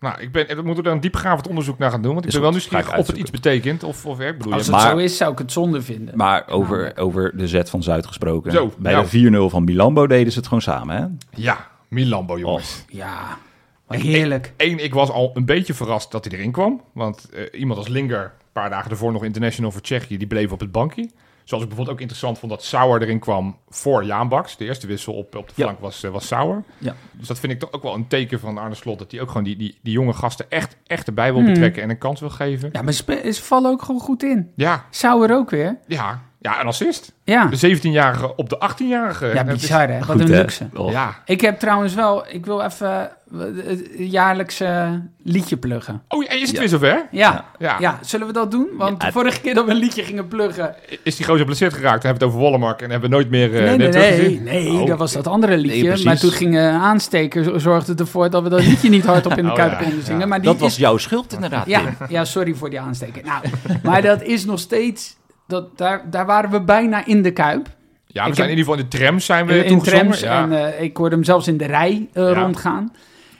Nou, 0.00 0.20
ik 0.20 0.32
ben, 0.32 0.56
we 0.56 0.62
moeten 0.62 0.84
er 0.84 0.92
een 0.92 1.00
diepgravend 1.00 1.48
onderzoek 1.48 1.78
naar 1.78 1.90
gaan 1.90 2.02
doen. 2.02 2.12
Want 2.12 2.20
ik 2.24 2.26
Is 2.28 2.32
ben 2.34 2.42
wel 2.42 2.50
nieuwsgierig 2.52 2.96
of 2.96 3.06
het 3.06 3.16
iets 3.16 3.30
betekent. 3.30 3.82
Of, 3.82 4.06
of 4.06 4.18
ja, 4.18 4.24
ik 4.26 4.38
bedoel, 4.38 4.52
Als 4.52 4.62
het 4.66 4.70
Maar- 4.70 4.90
zo 4.90 4.96
is, 4.96 5.16
zou 5.16 5.32
ik 5.32 5.38
het 5.38 5.52
zonde 5.52 5.82
vinden. 5.82 6.16
Maar 6.16 6.48
over, 6.48 6.92
over 6.96 7.36
de 7.36 7.48
zet 7.48 7.70
van 7.70 7.82
Zuid 7.82 8.06
gesproken. 8.06 8.52
Zo, 8.52 8.72
Bij 8.78 8.92
nou. 8.92 9.04
de 9.04 9.10
4-0 9.10 9.50
van 9.50 9.64
Milambo 9.64 10.06
deden 10.06 10.32
ze 10.32 10.38
het 10.38 10.46
gewoon 10.46 10.62
samen, 10.62 10.96
hè? 10.96 11.04
ja, 11.42 11.68
Milambo, 11.88 12.38
jongens. 12.38 12.84
Ja, 12.88 13.38
maar 13.86 13.98
heerlijk. 13.98 14.52
Eén, 14.56 14.78
ik 14.84 14.94
was 14.94 15.10
al 15.10 15.30
een 15.34 15.44
beetje 15.44 15.74
verrast 15.74 16.10
dat 16.10 16.24
hij 16.24 16.38
erin 16.38 16.52
kwam. 16.52 16.80
Want 16.92 17.28
eh, 17.30 17.60
iemand 17.60 17.78
als 17.78 17.88
Linger, 17.88 18.22
een 18.24 18.30
paar 18.52 18.70
dagen 18.70 18.90
ervoor 18.90 19.12
nog 19.12 19.24
international 19.24 19.70
voor 19.70 19.80
Tsjechië, 19.80 20.16
die 20.18 20.26
bleef 20.26 20.52
op 20.52 20.60
het 20.60 20.72
bankje. 20.72 21.10
Zoals 21.44 21.62
ik 21.62 21.68
bijvoorbeeld 21.68 21.96
ook 21.96 22.02
interessant 22.02 22.38
vond 22.38 22.52
dat 22.52 22.64
Sauer 22.64 23.02
erin 23.02 23.18
kwam 23.18 23.56
voor 23.68 24.04
Jaan 24.04 24.28
Baks. 24.28 24.56
De 24.56 24.64
eerste 24.64 24.86
wissel 24.86 25.14
op, 25.14 25.36
op 25.36 25.46
de 25.48 25.52
Ja. 25.56 25.62
flank 25.64 25.80
was, 25.80 26.02
eh, 26.02 26.10
was 26.10 26.26
Sauer. 26.26 26.62
Ja. 26.78 26.94
Dus 27.12 27.28
dat 27.28 27.38
vind 27.38 27.52
ik 27.52 27.58
toch 27.58 27.72
ook 27.72 27.82
wel 27.82 27.94
een 27.94 28.06
teken 28.06 28.40
van 28.40 28.58
Arne 28.58 28.74
Slot. 28.74 28.98
Dat 28.98 29.10
hij 29.10 29.20
ook 29.20 29.28
gewoon 29.28 29.44
die, 29.44 29.56
die, 29.56 29.78
die 29.82 29.92
jonge 29.92 30.12
gasten 30.12 30.46
echt, 30.50 30.76
echt 30.86 31.06
erbij 31.06 31.32
wil 31.32 31.42
Hmm. 31.42 31.52
betrekken 31.52 31.82
en 31.82 31.90
een 31.90 31.98
kans 31.98 32.20
wil 32.20 32.30
geven. 32.30 32.68
Ja, 32.72 32.82
maar 32.82 32.92
ze, 32.92 33.30
ze 33.32 33.42
vallen 33.42 33.70
ook 33.70 33.82
gewoon 33.82 34.00
goed 34.00 34.22
in. 34.22 34.50
Ja, 34.56 34.84
Sauer 34.90 35.34
ook 35.36 35.50
weer. 35.50 35.78
ja, 35.86 36.22
ja, 36.44 36.60
een 36.60 36.66
assist. 36.66 37.12
Ja, 37.24 37.46
De 37.46 37.76
17-jarige 37.78 38.36
op 38.36 38.48
de 38.48 38.70
18-jarige. 38.70 39.26
ja 39.34 39.44
bizar 39.44 39.88
hè. 39.88 39.98
Wat 39.98 40.06
Goed, 40.10 40.20
een 40.20 40.30
hè? 40.32 40.38
luxe. 40.40 40.66
Oh. 40.74 40.90
Ja. 40.92 41.14
Ik 41.24 41.40
heb 41.40 41.58
trouwens 41.58 41.94
wel, 41.94 42.24
ik 42.28 42.46
wil 42.46 42.60
even 42.62 43.10
eh, 43.32 43.38
het 43.66 43.90
jaarlijkse 43.96 45.00
liedje 45.22 45.56
pluggen. 45.56 46.02
Oh, 46.08 46.22
ja, 46.22 46.30
is 46.30 46.40
het 46.40 46.50
Ja. 46.50 46.58
weer 46.58 46.68
zover? 46.68 47.06
Ja, 47.10 47.44
Ja. 47.58 47.76
ja. 47.80 47.98
zullen 48.02 48.26
we 48.26 48.32
dat 48.32 48.50
doen? 48.50 48.66
Want 48.76 49.00
Ja, 49.02 49.06
de 49.06 49.12
vorige 49.12 49.40
keer 49.40 49.54
dat 49.54 49.64
we 49.64 49.70
een 49.70 49.76
liedje 49.76 50.02
gingen 50.02 50.28
pluggen... 50.28 50.74
Is 51.02 51.16
die 51.16 51.24
gozer 51.24 51.38
geblesseerd 51.40 51.72
geraakt? 51.74 52.02
Dan 52.02 52.10
hebben 52.10 52.28
we 52.28 52.34
het 52.34 52.34
over 52.34 52.38
Wollemark 52.50 52.82
en 52.82 52.90
hebben 52.90 53.10
we 53.10 53.14
nooit 53.16 53.30
meer, 53.30 53.54
eh 53.56 53.64
nee, 53.76 53.88
nee, 53.88 53.90
nee, 53.90 54.40
nee, 54.40 54.80
Oh, 54.80 54.86
dat 54.86 54.98
was 54.98 55.12
dat 55.12 55.26
andere 55.26 55.56
liedje. 55.56 55.84
precies. 55.84 56.04
maar 56.04 56.18
toen 56.18 56.30
ging 56.30 56.56
eh, 56.56 56.82
aansteker, 56.82 57.44
zo- 57.44 57.58
zorgde 57.58 57.94
ervoor 57.94 58.30
dat 58.30 58.42
we 58.42 58.48
dat 58.48 58.60
liedje 58.66 58.88
niet 58.88 59.04
hardop 59.06 59.32
in 59.38 59.44
de 59.44 59.50
Oh, 59.54 59.56
kuip 59.56 59.70
ja, 59.70 59.78
konden 59.78 60.04
zingen. 60.04 60.20
ja. 60.20 60.26
Maar 60.26 60.40
die 60.40 60.50
Dat 60.50 60.58
was 60.60 60.70
is, 60.72 60.76
jouw 60.78 60.96
schuld 60.96 61.32
inderdaad, 61.32 61.66
ja, 61.66 61.80
ja, 62.08 62.24
sorry 62.24 62.54
voor 62.54 62.70
die 62.70 62.80
aansteker. 62.80 63.22
Nou, 63.24 63.42
maar 63.82 64.02
dat 64.02 64.22
is 64.22 64.44
nog 64.44 64.58
steeds... 64.58 65.16
Dat, 65.46 65.78
daar, 65.78 66.10
daar 66.10 66.26
waren 66.26 66.50
we 66.50 66.60
bijna 66.62 67.06
in 67.06 67.22
de 67.22 67.30
kuip. 67.32 67.68
Ja, 68.06 68.22
we 68.22 68.28
Ik 68.28 68.34
zijn 68.34 68.48
heb- 68.48 68.56
in 68.56 68.62
ieder 68.62 68.64
geval 68.64 68.78
in 68.78 68.90
de 68.90 68.96
trams 68.98 69.24
zijn 69.24 69.46
we 69.46 69.64
in 69.64 69.82
trams. 69.82 70.20
Ja. 70.20 70.42
En 70.42 70.52
eh, 70.74 70.82
ik 70.82 70.96
hoorde 70.96 71.14
hem 71.14 71.24
zelfs 71.24 71.48
in 71.48 71.56
de 71.56 71.66
rij 71.66 72.08
eh, 72.12 72.22
Ja. 72.30 72.32
rondgaan. 72.42 72.92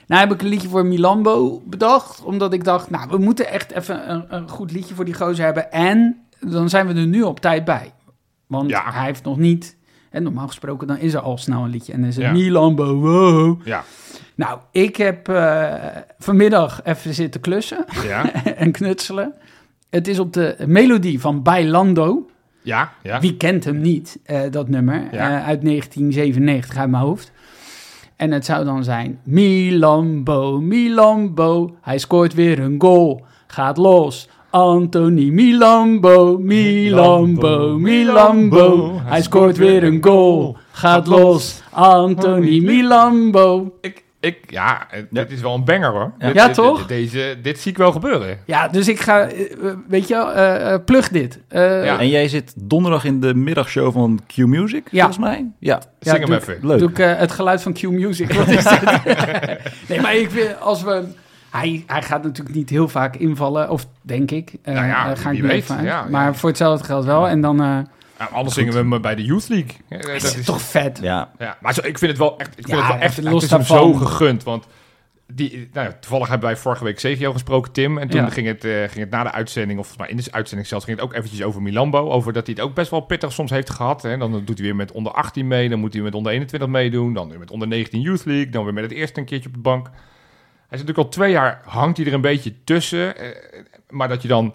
Nou 0.07 0.21
heb 0.21 0.31
ik 0.33 0.41
een 0.41 0.47
liedje 0.47 0.67
voor 0.69 0.85
Milambo 0.85 1.61
bedacht. 1.65 2.23
Omdat 2.23 2.53
ik 2.53 2.63
dacht, 2.63 2.89
nou, 2.89 3.09
we 3.09 3.17
moeten 3.17 3.49
echt 3.49 3.71
even 3.71 4.11
een, 4.11 4.25
een 4.29 4.49
goed 4.49 4.71
liedje 4.71 4.95
voor 4.95 5.05
die 5.05 5.13
gozer 5.13 5.45
hebben. 5.45 5.71
En 5.71 6.17
dan 6.39 6.69
zijn 6.69 6.87
we 6.87 6.93
er 6.93 7.07
nu 7.07 7.21
op 7.21 7.39
tijd 7.39 7.65
bij. 7.65 7.91
Want 8.47 8.69
Ja. 8.69 8.91
hij 8.91 9.05
heeft 9.05 9.23
nog 9.23 9.37
niet... 9.37 9.77
En 10.09 10.23
normaal 10.23 10.47
gesproken, 10.47 10.87
dan 10.87 10.97
is 10.97 11.13
er 11.13 11.19
al 11.19 11.37
snel 11.37 11.63
een 11.63 11.69
liedje. 11.69 11.93
En 11.93 11.99
dan 11.99 12.09
is 12.09 12.15
het 12.15 12.25
Ja. 12.25 12.31
Milambo, 12.31 12.93
wow. 12.95 13.61
ja. 13.67 13.83
Nou, 14.35 14.59
ik 14.71 14.95
heb 14.95 15.29
eh, 15.29 15.73
vanmiddag 16.19 16.83
even 16.83 17.13
zitten 17.13 17.41
klussen 17.41 17.85
Ja, 18.03 18.33
en 18.43 18.71
knutselen. 18.71 19.33
Het 19.95 20.07
is 20.07 20.19
op 20.19 20.33
de 20.33 20.55
melodie 20.67 21.19
van 21.19 21.41
Bailando. 21.41 22.25
ja, 22.61 22.91
ja. 23.03 23.19
Wie 23.19 23.37
kent 23.37 23.63
hem 23.63 23.81
niet, 23.81 24.19
eh, 24.23 24.41
dat 24.51 24.69
nummer, 24.69 25.07
Ja. 25.11 25.39
eh, 25.39 25.47
uit 25.47 25.63
1997 25.63 26.77
uit 26.77 26.89
mijn 26.89 27.03
hoofd. 27.03 27.31
En 28.15 28.31
het 28.31 28.45
zou 28.45 28.65
dan 28.65 28.83
zijn, 28.83 29.19
Milambo, 29.23 30.61
Milambo, 30.61 31.75
hij 31.81 31.97
scoort 31.97 32.33
weer 32.33 32.59
een 32.59 32.75
goal, 32.77 33.25
gaat 33.47 33.77
los. 33.77 34.29
Anthony 34.49 35.29
Milambo, 35.29 36.37
Milambo, 36.37 37.77
Milambo, 37.79 38.91
hij 39.03 39.21
scoort 39.21 39.57
weer 39.57 39.83
een 39.83 40.03
goal, 40.03 40.57
gaat 40.71 41.07
los. 41.07 41.61
Anthony 41.71 42.59
Milambo. 42.59 43.73
Ik, 43.81 44.03
ik, 44.25 44.37
ja, 44.47 44.87
dit 45.09 45.31
is 45.31 45.41
wel 45.41 45.53
een 45.53 45.63
banger 45.65 45.91
hoor. 45.91 46.11
Ja. 46.19 46.25
Dit- 46.27 46.35
Ja, 46.35 46.45
dit- 46.45 46.55
toch? 46.55 46.79
dit- 46.79 46.87
Deze, 46.87 47.37
dit 47.41 47.59
zie 47.59 47.71
ik 47.71 47.77
wel 47.77 47.91
gebeuren. 47.91 48.37
Ja, 48.45 48.67
dus 48.67 48.87
ik 48.87 48.99
ga, 48.99 49.21
eh, 49.27 49.49
weet 49.87 50.07
je 50.07 50.13
wel, 50.13 50.31
eh, 50.33 50.73
eh, 50.73 50.79
plug 50.85 51.09
dit. 51.09 51.39
Eh, 51.47 51.85
Ja. 51.85 51.99
En 51.99 52.07
jij 52.09 52.27
zit 52.27 52.53
donderdag 52.55 53.03
in 53.05 53.19
de 53.19 53.33
middagshow 53.35 53.91
van 53.93 54.19
Q 54.27 54.37
Music, 54.37 54.87
Ja. 54.91 55.05
volgens 55.05 55.25
mij? 55.25 55.45
Ja. 55.59 55.73
Ja, 55.99 56.11
Zing 56.11 56.17
hem 56.17 56.25
doe- 56.29 56.37
even. 56.39 56.57
Leuk. 56.61 56.79
Doe 56.79 56.89
ik 56.89 56.99
eh, 56.99 57.15
het 57.17 57.31
geluid 57.31 57.61
van 57.61 57.73
Q 57.73 57.81
Music. 57.81 58.33
Wat 58.33 58.47
is 58.47 58.63
dit? 58.63 58.81
nee, 59.89 60.01
maar 60.01 60.15
ik 60.15 60.29
vind, 60.31 60.59
als 60.61 60.83
we... 60.83 61.03
Hij, 61.49 61.83
hij 61.87 62.01
gaat 62.01 62.23
natuurlijk 62.23 62.55
niet 62.55 62.69
heel 62.69 62.87
vaak 62.87 63.15
invallen, 63.15 63.69
of 63.69 63.85
denk 64.01 64.31
ik. 64.31 64.53
Eh, 64.63 64.73
Nou 64.73 64.87
ja, 64.87 65.15
ga 65.15 65.29
wie 65.29 65.39
ik 65.43 65.45
weet, 65.45 65.67
ja. 65.83 66.05
maar 66.09 66.35
voor 66.35 66.49
hetzelfde 66.49 66.85
geld 66.85 67.05
wel. 67.05 67.27
En 67.27 67.41
dan 67.41 67.61
eh 67.61 67.77
Nou, 68.19 68.31
anders 68.31 68.55
zingen 68.55 68.73
we 68.73 68.79
hem 68.95 69.01
bij 69.01 69.15
de 69.15 69.23
Youth 69.23 69.47
League. 69.49 69.71
Dat 69.89 70.23
is 70.23 70.45
toch 70.45 70.61
vet. 70.61 70.99
Ja. 71.01 71.31
Ja, 71.39 71.57
maar 71.61 71.73
zo, 71.73 71.81
ik 71.83 71.97
vind 71.97 72.11
het 72.11 72.19
wel 72.19 72.37
echt, 72.37 72.49
ik 72.49 72.65
vind 72.67 72.67
Ja, 72.67 72.77
het 72.77 72.87
wel 72.93 72.97
echt, 73.01 73.15
het 73.15 73.25
los 73.25 73.43
is 73.43 73.49
hem 73.49 73.61
zo 73.63 73.93
gegund. 73.93 74.43
Want 74.43 74.67
die, 75.27 75.69
nou 75.73 75.87
ja, 75.87 75.97
toevallig 75.99 76.27
hebben 76.27 76.47
wij 76.47 76.57
vorige 76.57 76.83
week 76.83 76.99
Zegio 76.99 77.31
gesproken, 77.33 77.71
Tim. 77.71 77.97
En 77.97 78.07
toen 78.09 78.21
Ja. 78.21 78.29
ging, 78.29 78.47
het, 78.47 78.63
eh, 78.63 78.71
ging 78.71 78.93
het 78.99 79.09
na 79.09 79.23
de 79.23 79.31
uitzending, 79.31 79.79
of 79.79 79.87
volgens 79.87 80.07
mij 80.07 80.17
in 80.17 80.23
de 80.23 80.31
uitzending 80.31 80.67
zelfs, 80.69 80.85
ging 80.85 80.97
het 80.97 81.05
ook 81.05 81.13
eventjes 81.13 81.43
over 81.43 81.61
Milambo. 81.61 82.09
Over 82.09 82.33
dat 82.33 82.45
hij 82.45 82.55
het 82.57 82.65
ook 82.65 82.73
best 82.75 82.91
wel 82.91 82.99
pittig 82.99 83.31
soms 83.31 83.49
heeft 83.51 83.69
gehad. 83.69 84.01
Hè. 84.01 84.17
Dan 84.17 84.31
doet 84.45 84.57
hij 84.57 84.65
weer 84.67 84.75
met 84.75 84.91
onder 84.91 85.11
18 85.11 85.47
mee, 85.47 85.69
dan 85.69 85.79
moet 85.79 85.93
hij 85.93 86.01
met 86.01 86.15
onder 86.15 86.31
21 86.31 86.69
meedoen. 86.69 87.13
Dan 87.13 87.29
weer 87.29 87.39
met 87.39 87.51
onder 87.51 87.67
19 87.67 88.01
Youth 88.01 88.25
League, 88.25 88.49
dan 88.49 88.63
weer 88.63 88.73
met 88.73 88.83
het 88.83 88.93
eerste 88.93 89.19
een 89.19 89.25
keertje 89.25 89.47
op 89.49 89.53
de 89.55 89.61
bank. 89.61 89.85
Hij 89.85 90.77
zit 90.77 90.87
natuurlijk 90.87 90.97
al 90.97 91.09
twee 91.09 91.31
jaar, 91.31 91.61
hangt 91.65 91.97
hij 91.97 92.05
er 92.05 92.13
een 92.13 92.21
beetje 92.21 92.53
tussen. 92.63 93.17
eh, 93.17 93.27
maar 93.89 94.07
dat 94.07 94.21
je 94.21 94.27
dan 94.27 94.53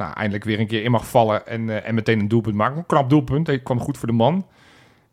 nou, 0.00 0.12
eindelijk 0.14 0.44
weer 0.44 0.60
een 0.60 0.66
keer 0.66 0.82
in 0.84 0.90
mag 0.90 1.08
vallen 1.08 1.46
en, 1.46 1.70
eh, 1.70 1.88
en 1.88 1.94
meteen 1.94 2.18
een 2.20 2.28
doelpunt 2.28 2.54
maakt. 2.54 2.76
Een 2.76 2.86
knap 2.86 3.10
doelpunt, 3.10 3.46
hij 3.46 3.58
kwam 3.58 3.80
goed 3.80 3.98
voor 3.98 4.08
de 4.08 4.14
man. 4.14 4.46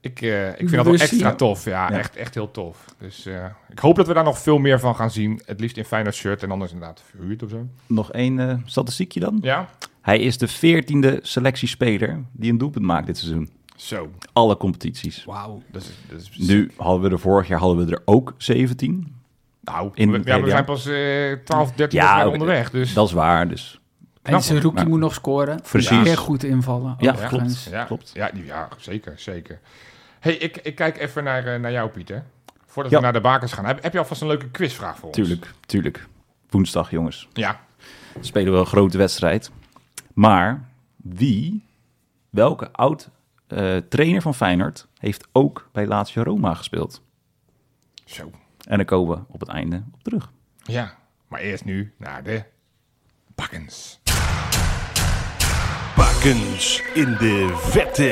Ik, 0.01 0.21
eh, 0.21 0.49
ik 0.49 0.55
vind 0.57 0.71
dat 0.71 0.85
wel 0.85 0.93
extra 0.93 1.27
ja. 1.29 1.35
tof. 1.35 1.65
Ja, 1.65 1.89
Ja. 1.91 1.97
Echt, 1.97 2.15
echt 2.15 2.33
heel 2.33 2.51
tof. 2.51 2.85
Dus 2.99 3.25
eh, 3.25 3.45
ik 3.69 3.79
hoop 3.79 3.95
dat 3.95 4.07
we 4.07 4.13
daar 4.13 4.23
nog 4.23 4.39
veel 4.39 4.57
meer 4.57 4.79
van 4.79 4.95
gaan 4.95 5.11
zien. 5.11 5.41
Het 5.45 5.59
liefst 5.59 5.77
in 5.77 5.85
Feyenoord 5.85 6.15
shirt 6.15 6.43
en 6.43 6.51
anders 6.51 6.71
inderdaad 6.71 7.03
verhuurd 7.09 7.43
of 7.43 7.49
zo. 7.49 7.67
Nog 7.85 8.11
één 8.11 8.39
eh, 8.49 8.57
statistiekje 8.65 9.19
dan. 9.19 9.37
Ja, 9.41 9.69
Hij 10.01 10.19
is 10.19 10.37
de 10.37 10.47
veertiende 10.47 11.19
selectiespeler 11.21 12.23
die 12.31 12.51
een 12.51 12.57
doelpunt 12.57 12.85
maakt 12.85 13.05
dit 13.05 13.17
seizoen. 13.17 13.49
zo. 13.75 14.09
Alle 14.33 14.57
competities. 14.57 15.25
Wauw. 15.25 15.61
Dat 15.71 15.81
is, 15.81 15.91
dat 16.09 16.19
is 16.19 16.47
Nu 16.47 16.71
hadden 16.77 17.01
we 17.01 17.09
er 17.09 17.19
vorig 17.19 17.47
jaar 17.47 17.59
hadden 17.59 17.85
we 17.85 17.91
er 17.95 18.01
ook 18.05 18.33
17. 18.37 19.15
nou, 19.61 19.91
in 19.93 20.11
we, 20.11 20.17
ja, 20.17 20.23
we 20.23 20.31
zijn 20.31 20.47
jaar. 20.47 20.63
pas 20.63 20.85
eh 20.85 21.31
12, 21.43 21.71
13 21.71 21.99
Ja, 21.99 22.03
wedstrijden 22.05 22.25
oké. 22.27 22.31
onderweg. 22.39 22.71
Dus 22.71 22.93
Dat 22.93 23.07
is 23.07 23.13
waar, 23.13 23.47
dus 23.47 23.79
En 24.27 24.41
zijn 24.43 24.61
rookie 24.61 24.85
moet 24.87 24.99
nog 24.99 25.13
scoren. 25.13 25.61
Precies. 25.61 26.01
Weer 26.03 26.17
goed 26.17 26.43
invallen. 26.43 26.95
Ja, 26.99 27.11
klopt. 27.11 27.63
ja, 27.71 27.83
klopt. 27.83 28.11
Ja, 28.13 28.67
zeker, 28.77 29.13
zeker. 29.19 29.59
hey, 30.19 30.33
ik, 30.35 30.57
ik 30.57 30.75
kijk 30.75 30.97
even 30.97 31.23
naar, 31.23 31.45
eh, 31.45 31.59
naar 31.59 31.71
jou, 31.71 31.89
Pieter. 31.89 32.23
Voordat 32.65 32.91
Ja. 32.91 32.97
we 32.97 33.03
naar 33.03 33.13
de 33.13 33.21
bakers 33.21 33.51
gaan. 33.51 33.65
Heb, 33.65 33.83
heb 33.83 33.93
je 33.93 33.99
alvast 33.99 34.21
een 34.21 34.27
leuke 34.27 34.49
quizvraag 34.49 34.95
voor 34.97 35.07
ons? 35.07 35.17
tuurlijk, 35.17 35.53
tuurlijk. 35.65 36.07
Woensdag, 36.49 36.91
jongens. 36.91 37.27
Ja, 37.33 37.59
spelen 38.19 38.53
we 38.53 38.59
een 38.59 38.65
grote 38.65 38.97
wedstrijd. 38.97 39.51
Maar 40.13 40.67
wie, 40.95 41.65
welke 42.29 42.71
oud 42.71 43.09
eh, 43.47 43.77
trainer 43.77 44.21
van 44.21 44.35
Feyenoord 44.35 44.87
heeft 44.97 45.27
ook 45.31 45.69
bij 45.71 45.87
Lazio 45.87 46.23
Roma 46.23 46.53
gespeeld? 46.53 47.01
zo. 48.05 48.31
En 48.67 48.77
daar 48.77 48.85
komen 48.85 49.17
we 49.17 49.23
op 49.33 49.39
het 49.39 49.49
einde 49.49 49.83
op 49.93 50.03
terug. 50.03 50.31
Ja, 50.63 50.95
maar 51.27 51.39
eerst 51.39 51.65
nu 51.65 51.93
naar 51.97 52.23
de 52.23 52.43
bakkens. 53.35 53.99
Bakkens 56.23 56.81
in 56.93 57.15
de 57.19 57.53
vette. 57.55 58.03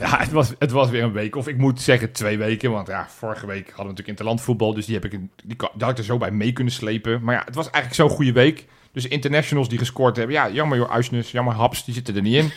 Ja, 0.00 0.18
het 0.18 0.30
was, 0.32 0.52
het 0.58 0.70
was 0.70 0.90
weer 0.90 1.02
een 1.02 1.12
week. 1.12 1.36
Of 1.36 1.48
ik 1.48 1.56
moet 1.56 1.80
zeggen 1.80 2.12
twee 2.12 2.38
weken. 2.38 2.70
Want 2.70 2.86
ja, 2.86 3.06
vorige 3.08 3.46
week 3.46 3.56
hadden 3.66 3.76
we 3.76 3.82
natuurlijk 3.82 4.08
interlandvoetbal. 4.08 4.74
Dus 4.74 4.86
die, 4.86 4.94
heb 4.94 5.04
ik, 5.04 5.12
in- 5.12 5.30
die, 5.44 5.56
die 5.56 5.68
had 5.78 5.90
ik 5.90 5.98
er 5.98 6.04
zo 6.04 6.18
bij 6.18 6.30
mee 6.30 6.52
kunnen 6.52 6.72
slepen. 6.72 7.22
Maar 7.22 7.34
ja, 7.34 7.42
het 7.44 7.54
was 7.54 7.64
eigenlijk 7.70 7.94
zo'n 7.94 8.16
goede 8.16 8.32
week. 8.32 8.66
Dus 8.92 9.08
internationals 9.08 9.68
die 9.68 9.78
gescoord 9.78 10.16
hebben. 10.16 10.34
Ja, 10.34 10.50
jammer 10.50 10.78
joh, 10.78 10.90
Uisnes. 10.90 11.30
Jammer 11.30 11.54
Haps, 11.54 11.84
die 11.84 11.94
zitten 11.94 12.16
er 12.16 12.22
niet 12.22 12.34
in. 12.34 12.50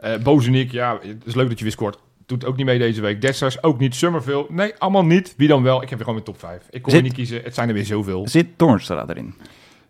Eh 0.00 0.16
Bozenik, 0.22 0.70
ja, 0.72 0.98
het 1.02 1.22
is 1.26 1.34
leuk 1.34 1.48
dat 1.48 1.58
je 1.58 1.64
weer 1.64 1.72
scoort. 1.72 1.98
Doet 2.26 2.44
ook 2.44 2.56
niet 2.56 2.66
mee 2.66 2.78
deze 2.78 3.00
week. 3.00 3.20
Dessers 3.20 3.62
ook 3.62 3.78
niet. 3.78 3.94
Summerville, 3.94 4.46
nee, 4.48 4.74
allemaal 4.78 5.04
niet. 5.04 5.34
Wie 5.36 5.48
dan 5.48 5.62
wel? 5.62 5.74
Ik 5.82 5.88
heb 5.88 5.98
weer 5.98 6.06
gewoon 6.08 6.22
mijn 6.24 6.24
top 6.24 6.38
5. 6.38 6.62
Ik 6.70 6.82
kon 6.82 6.90
Zit- 6.92 7.00
er 7.00 7.06
niet 7.06 7.16
kiezen. 7.16 7.40
Het 7.44 7.54
zijn 7.54 7.68
er 7.68 7.74
weer 7.74 7.84
zoveel. 7.84 8.28
Zit 8.28 8.46
Toornstra 8.58 9.04
erin? 9.08 9.34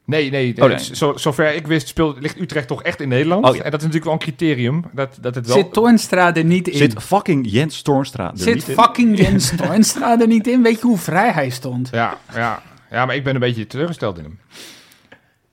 Nee, 0.07 0.31
nee. 0.31 0.62
Oh, 0.62 0.69
nee. 0.69 0.79
Zo, 0.79 1.17
zover 1.17 1.55
ik 1.55 1.67
wist, 1.67 1.88
speelt, 1.88 2.21
ligt 2.21 2.40
Utrecht 2.40 2.67
toch 2.69 2.83
echt 2.83 3.01
in 3.01 3.09
Nederland. 3.09 3.45
Oh, 3.45 3.55
ja. 3.57 3.62
En 3.62 3.71
dat 3.71 3.81
is 3.81 3.87
natuurlijk 3.87 4.05
wel 4.05 4.12
een 4.12 4.19
criterium. 4.19 4.85
Dat, 4.93 5.19
dat 5.21 5.35
het 5.35 5.47
wel... 5.47 5.57
Zit 5.57 5.73
Toornstra 5.73 6.35
er 6.35 6.45
niet 6.45 6.69
in? 6.69 6.77
Zit 6.77 7.03
fucking 7.03 7.47
Jens 7.51 7.83
Toornstra 7.83 8.31
er 8.31 8.38
Zit 8.38 8.55
niet 8.55 8.69
in? 8.69 8.75
fucking 8.75 9.19
Jens 9.19 9.57
Toornstra 9.57 10.21
er 10.21 10.27
niet 10.27 10.47
in? 10.47 10.62
Weet 10.62 10.81
je 10.81 10.87
hoe 10.87 10.99
vrij 10.99 11.31
hij 11.31 11.51
stond? 11.51 11.88
Ja, 11.93 12.17
ja, 12.35 12.62
ja, 12.90 13.07
maar 13.07 13.14
ik 13.14 13.25
ben 13.25 13.35
een 13.35 13.40
beetje 13.40 13.67
teleurgesteld 13.67 14.19
in 14.19 14.25
hem. 14.25 14.38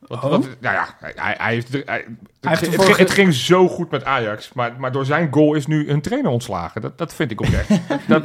Wat, 0.08 0.24
Oh? 0.24 0.30
wat, 0.30 0.48
nou 0.60 0.76
ja, 0.76 0.96
hij, 1.00 1.14
hij 1.38 1.54
heeft, 1.54 1.72
hij, 1.72 1.82
het, 1.86 2.06
heeft 2.40 2.60
het, 2.62 2.70
ervoor 2.70 2.84
ging, 2.86 2.96
ge- 2.96 3.02
het 3.02 3.12
ging 3.12 3.34
zo 3.34 3.68
goed 3.68 3.92
met 3.92 4.04
Ajax, 4.04 4.54
maar, 4.54 4.74
maar 4.78 4.92
door 4.92 5.06
zijn 5.06 5.28
goal 5.34 5.54
is 5.54 5.66
nu 5.68 5.90
een 5.90 6.02
trainer 6.02 6.32
ontslagen. 6.32 6.82
Dat, 6.82 6.98
dat 6.98 7.14
vind 7.14 7.32
ik 7.32 7.42
oprecht. 7.42 7.70
dat, 8.08 8.24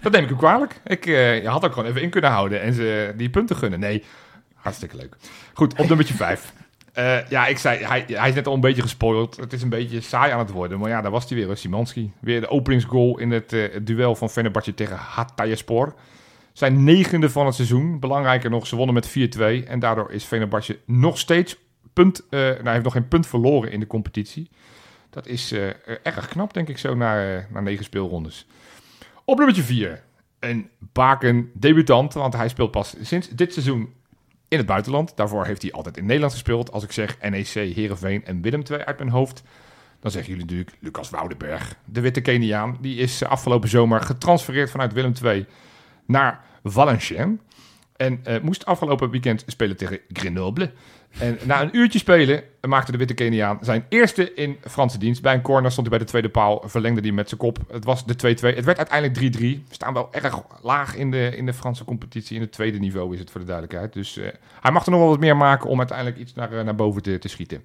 dat 0.00 0.12
neem 0.12 0.22
ik 0.22 0.28
hem 0.28 0.38
kwalijk. 0.38 0.80
Ik 0.86 1.06
eh, 1.06 1.42
je 1.42 1.48
had 1.48 1.64
ook 1.64 1.72
gewoon 1.72 1.88
even 1.88 2.02
in 2.02 2.10
kunnen 2.10 2.30
houden 2.30 2.60
en 2.62 2.72
ze 2.74 3.12
die 3.16 3.30
punten 3.30 3.56
gunnen. 3.56 3.80
Nee, 3.80 4.02
hartstikke 4.66 4.96
leuk. 4.96 5.16
Goed, 5.52 5.78
op 5.78 5.86
nummertje 5.88 6.14
5. 6.24 6.52
ja, 7.28 7.46
ik 7.46 7.58
zei, 7.58 7.84
hij, 7.84 8.04
hij 8.08 8.28
is 8.28 8.34
net 8.34 8.46
al 8.46 8.54
een 8.54 8.60
beetje 8.60 8.82
gespoild. 8.82 9.36
Het 9.36 9.52
is 9.52 9.62
een 9.62 9.68
beetje 9.68 10.00
saai 10.00 10.32
aan 10.32 10.38
het 10.38 10.50
worden. 10.50 10.78
Maar 10.78 10.88
ja, 10.88 11.00
daar 11.00 11.10
was 11.10 11.28
hij 11.28 11.46
weer, 11.46 11.56
Simanski. 11.56 12.12
Weer 12.20 12.40
de 12.40 12.48
openingsgoal 12.48 13.18
in 13.18 13.30
het, 13.30 13.52
eh, 13.52 13.72
het 13.72 13.86
duel 13.86 14.14
van 14.14 14.30
Fenerbahce 14.30 14.74
tegen 14.74 14.96
Hatayespor. 14.96 15.94
Zijn 16.52 16.84
negende 16.84 17.30
van 17.30 17.46
het 17.46 17.54
seizoen. 17.54 18.00
Belangrijker 18.00 18.50
nog, 18.50 18.66
ze 18.66 18.76
wonnen 18.76 18.94
met 18.94 19.08
4-2. 19.08 19.66
En 19.66 19.78
daardoor 19.78 20.12
is 20.12 20.24
Fenerbahce 20.24 20.78
nog 20.84 21.18
steeds 21.18 21.56
punt... 21.92 22.22
eh 22.30 22.40
nou, 22.40 22.62
hij 22.62 22.72
heeft 22.72 22.84
nog 22.84 22.92
geen 22.92 23.08
punt 23.08 23.26
verloren 23.26 23.72
in 23.72 23.80
de 23.80 23.86
competitie. 23.86 24.50
Dat 25.10 25.26
is 25.26 25.52
eh, 25.52 25.68
erg 26.02 26.28
knap, 26.28 26.54
denk 26.54 26.68
ik, 26.68 26.78
zo 26.78 26.94
na, 26.94 27.36
eh, 27.36 27.42
na 27.50 27.60
negen 27.60 27.84
speelrondes. 27.84 28.46
Op 29.24 29.36
nummertje 29.36 29.62
4. 29.62 30.02
Een 30.38 30.68
Baken 30.78 31.50
debutant, 31.54 32.14
want 32.14 32.32
hij 32.34 32.48
speelt 32.48 32.70
pas 32.70 32.94
sinds 33.00 33.28
dit 33.28 33.52
seizoen 33.52 33.92
in 34.48 34.58
het 34.58 34.66
buitenland. 34.66 35.16
Daarvoor 35.16 35.46
heeft 35.46 35.62
hij 35.62 35.72
altijd 35.72 35.96
in 35.96 36.06
Nederland 36.06 36.32
gespeeld. 36.32 36.72
Als 36.72 36.84
ik 36.84 36.92
zeg 36.92 37.18
NEC, 37.20 37.48
Heerenveen 37.48 38.24
en 38.24 38.42
Willem 38.42 38.62
II 38.70 38.80
uit 38.80 38.98
mijn 38.98 39.10
hoofd... 39.10 39.42
dan 40.00 40.10
zeggen 40.10 40.30
jullie 40.30 40.46
natuurlijk 40.46 40.76
Lucas 40.80 41.10
Woudenberg. 41.10 41.76
De 41.84 42.00
witte 42.00 42.20
Keniaan. 42.20 42.78
Die 42.80 42.96
is 42.96 43.22
eh, 43.22 43.28
afgelopen 43.28 43.68
zomer 43.68 44.00
getransfereerd 44.00 44.70
vanuit 44.70 44.92
Willem 44.92 45.12
II 45.22 45.46
naar 46.06 46.44
Valenciennes. 46.62 47.38
En 47.96 48.20
eh, 48.24 48.40
moest 48.40 48.64
afgelopen 48.64 49.10
weekend 49.10 49.44
spelen 49.46 49.76
tegen 49.76 50.00
Grenoble. 50.12 50.72
En 51.18 51.38
na 51.44 51.62
een 51.62 51.76
uurtje 51.76 51.98
spelen 51.98 52.42
maakte 52.60 52.92
de 52.92 52.98
witte 52.98 53.14
Keniaan 53.14 53.58
zijn 53.60 53.84
eerste 53.88 54.34
in 54.34 54.56
Franse 54.60 54.98
dienst. 54.98 55.22
Bij 55.22 55.34
een 55.34 55.42
corner 55.42 55.70
stond 55.70 55.86
hij 55.86 55.96
bij 55.96 56.06
de 56.06 56.10
tweede 56.10 56.28
paal, 56.30 56.62
verlengde 56.66 57.00
hij 57.00 57.12
met 57.12 57.28
zijn 57.28 57.40
kop. 57.40 57.58
Het 57.68 57.84
was 57.84 58.04
de 58.06 58.14
2-2. 58.14 58.16
Het 58.54 58.64
werd 58.64 58.78
uiteindelijk 58.78 59.36
3-3. 59.36 59.40
We 59.40 59.74
staan 59.74 59.92
wel 59.92 60.08
erg 60.12 60.42
laag 60.62 60.96
in 60.96 61.10
de, 61.10 61.36
in 61.36 61.46
de 61.46 61.52
Franse 61.52 61.84
competitie. 61.84 62.36
In 62.36 62.42
het 62.42 62.52
tweede 62.52 62.78
niveau 62.78 63.12
is 63.12 63.18
het 63.18 63.30
voor 63.30 63.40
de 63.40 63.46
duidelijkheid. 63.46 63.92
Dus 63.92 64.16
eh, 64.16 64.28
hij 64.60 64.72
mag 64.72 64.84
er 64.84 64.90
nog 64.90 65.00
wel 65.00 65.08
wat 65.08 65.20
meer 65.20 65.36
maken 65.36 65.70
om 65.70 65.78
uiteindelijk 65.78 66.18
iets 66.18 66.34
naar, 66.34 66.52
eh, 66.52 66.64
naar 66.64 66.74
boven 66.74 67.02
te, 67.02 67.18
te 67.18 67.28
schieten. 67.28 67.62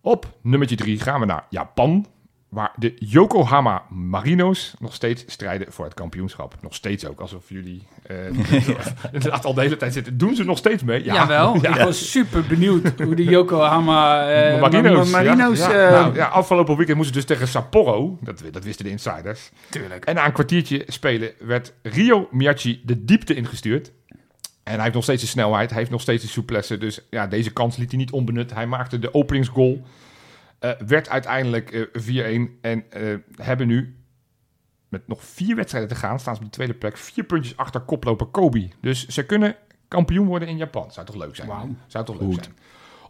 Op 0.00 0.26
nummertje 0.40 0.76
3 0.76 1.00
gaan 1.00 1.20
we 1.20 1.26
naar 1.26 1.44
Japan. 1.50 2.06
Waar 2.48 2.72
de 2.76 2.94
Yokohama 2.98 3.82
Marinos 3.90 4.74
nog 4.78 4.94
steeds 4.94 5.24
strijden 5.26 5.72
voor 5.72 5.84
het 5.84 5.94
kampioenschap. 5.94 6.54
Nog 6.62 6.74
steeds 6.74 7.06
ook, 7.06 7.20
alsof 7.20 7.44
jullie 7.48 7.82
eh 8.06 8.16
inderdaad 9.12 9.44
al 9.44 9.54
de 9.54 9.60
hele 9.60 9.76
tijd 9.76 9.92
zitten. 9.92 10.18
Doen 10.18 10.34
ze 10.34 10.44
nog 10.44 10.58
steeds 10.58 10.82
mee? 10.82 11.04
Ja, 11.04 11.14
Jawel. 11.14 11.58
Ja. 11.62 11.76
Ik 11.76 11.84
was 11.84 12.10
super 12.10 12.44
benieuwd 12.46 13.00
hoe 13.00 13.14
de 13.14 13.24
Yokohama 13.24 14.28
eh, 14.30 14.60
Marinos. 14.60 15.10
Ma- 15.10 15.22
Marinos 15.22 15.58
ja. 15.58 15.70
eh, 15.72 15.76
Ja. 15.90 15.90
Nou, 15.90 16.14
ja, 16.14 16.26
afgelopen 16.26 16.76
weekend 16.76 16.96
moesten 16.96 17.14
ze 17.14 17.26
dus 17.26 17.36
tegen 17.36 17.48
Sapporo. 17.52 18.18
Dat, 18.20 18.42
dat 18.52 18.64
wisten 18.64 18.84
de 18.84 18.90
insiders. 18.90 19.50
Tuurlijk. 19.70 20.04
En 20.04 20.14
na 20.14 20.26
een 20.26 20.32
kwartiertje 20.32 20.82
spelen 20.86 21.30
werd 21.38 21.72
Rio 21.82 22.28
Miyachi 22.30 22.80
de 22.84 23.04
diepte 23.04 23.34
ingestuurd. 23.34 23.92
En 24.62 24.74
hij 24.74 24.82
heeft 24.82 24.94
nog 24.94 25.02
steeds 25.02 25.22
de 25.22 25.28
snelheid. 25.28 25.70
Hij 25.70 25.78
heeft 25.78 25.90
nog 25.90 26.00
steeds 26.00 26.22
de 26.22 26.28
souplesse. 26.28 26.78
Dus 26.78 27.00
ja, 27.10 27.26
deze 27.26 27.52
kans 27.52 27.76
liet 27.76 27.90
hij 27.90 27.98
niet 27.98 28.10
onbenut. 28.10 28.54
Hij 28.54 28.66
maakte 28.66 28.98
de 28.98 29.14
openingsgoal. 29.14 29.82
Eh, 30.58 30.70
werd 30.86 31.08
uiteindelijk 31.08 31.70
eh 31.70 31.82
4-1. 31.92 32.58
En 32.60 32.90
eh, 32.90 33.14
hebben 33.36 33.66
nu 33.66 33.96
met 34.88 35.08
nog 35.08 35.24
vier 35.24 35.56
wedstrijden 35.56 35.90
te 35.90 35.96
gaan... 35.96 36.20
staan 36.20 36.34
ze 36.34 36.40
op 36.40 36.46
de 36.46 36.52
tweede 36.52 36.74
plek. 36.74 36.96
Vier 36.96 37.24
puntjes 37.24 37.56
achter 37.56 37.80
koploper 37.80 38.26
Kobe. 38.26 38.68
Dus 38.80 39.06
ze 39.06 39.26
kunnen 39.26 39.56
kampioen 39.88 40.26
worden 40.26 40.48
in 40.48 40.56
Japan. 40.56 40.92
Zou 40.92 41.06
toch 41.06 41.16
leuk 41.16 41.36
zijn? 41.36 41.48
Zou 41.86 42.04
toch 42.04 42.20
leuk 42.20 42.32
Goed. 42.32 42.44
zijn? 42.44 42.56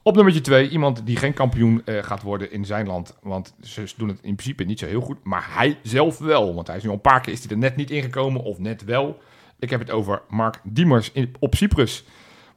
Op 0.02 0.14
nummertje 0.14 0.40
2, 0.40 0.68
iemand 0.68 1.06
die 1.06 1.16
geen 1.16 1.32
kampioen 1.32 1.82
eh, 1.84 2.02
gaat 2.02 2.22
worden 2.22 2.52
in 2.52 2.64
zijn 2.64 2.86
land. 2.86 3.16
Want 3.22 3.54
ze 3.60 3.92
doen 3.96 4.08
het 4.08 4.18
in 4.22 4.34
principe 4.34 4.64
niet 4.64 4.78
zo 4.78 4.86
heel 4.86 5.00
goed. 5.00 5.24
Maar 5.24 5.46
hij 5.54 5.78
zelf 5.82 6.18
wel. 6.18 6.54
Want 6.54 6.66
hij 6.66 6.76
is 6.76 6.82
nu 6.82 6.88
al 6.88 6.94
een 6.94 7.00
paar 7.00 7.20
keer 7.20 7.32
is 7.32 7.40
hij 7.40 7.50
er 7.50 7.58
net 7.58 7.76
niet 7.76 7.90
ingekomen. 7.90 8.42
Of 8.42 8.58
net 8.58 8.84
wel. 8.84 9.18
Ik 9.58 9.70
heb 9.70 9.80
het 9.80 9.90
over 9.90 10.22
Mark 10.28 10.60
Diemers 10.64 11.12
in, 11.12 11.34
op 11.38 11.54
Cyprus. 11.54 12.04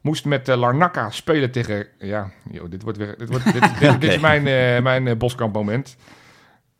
Moest 0.02 0.24
met 0.24 0.48
eh, 0.48 0.56
Larnaca 0.56 1.10
spelen 1.10 1.50
tegen... 1.50 1.86
Ja, 1.98 2.30
joh, 2.50 2.70
dit 2.70 2.82
wordt 2.82 2.98
weer... 2.98 3.18
Dit, 3.18 3.28
wordt, 3.28 3.52
dit, 3.52 3.62
dit, 3.80 4.00
dit 4.00 4.12
is 4.12 4.20
mijn, 4.20 4.46
eh 4.46 4.82
mijn 4.82 5.06
eh, 5.06 5.16
Boskamp 5.16 5.54
moment. 5.54 5.96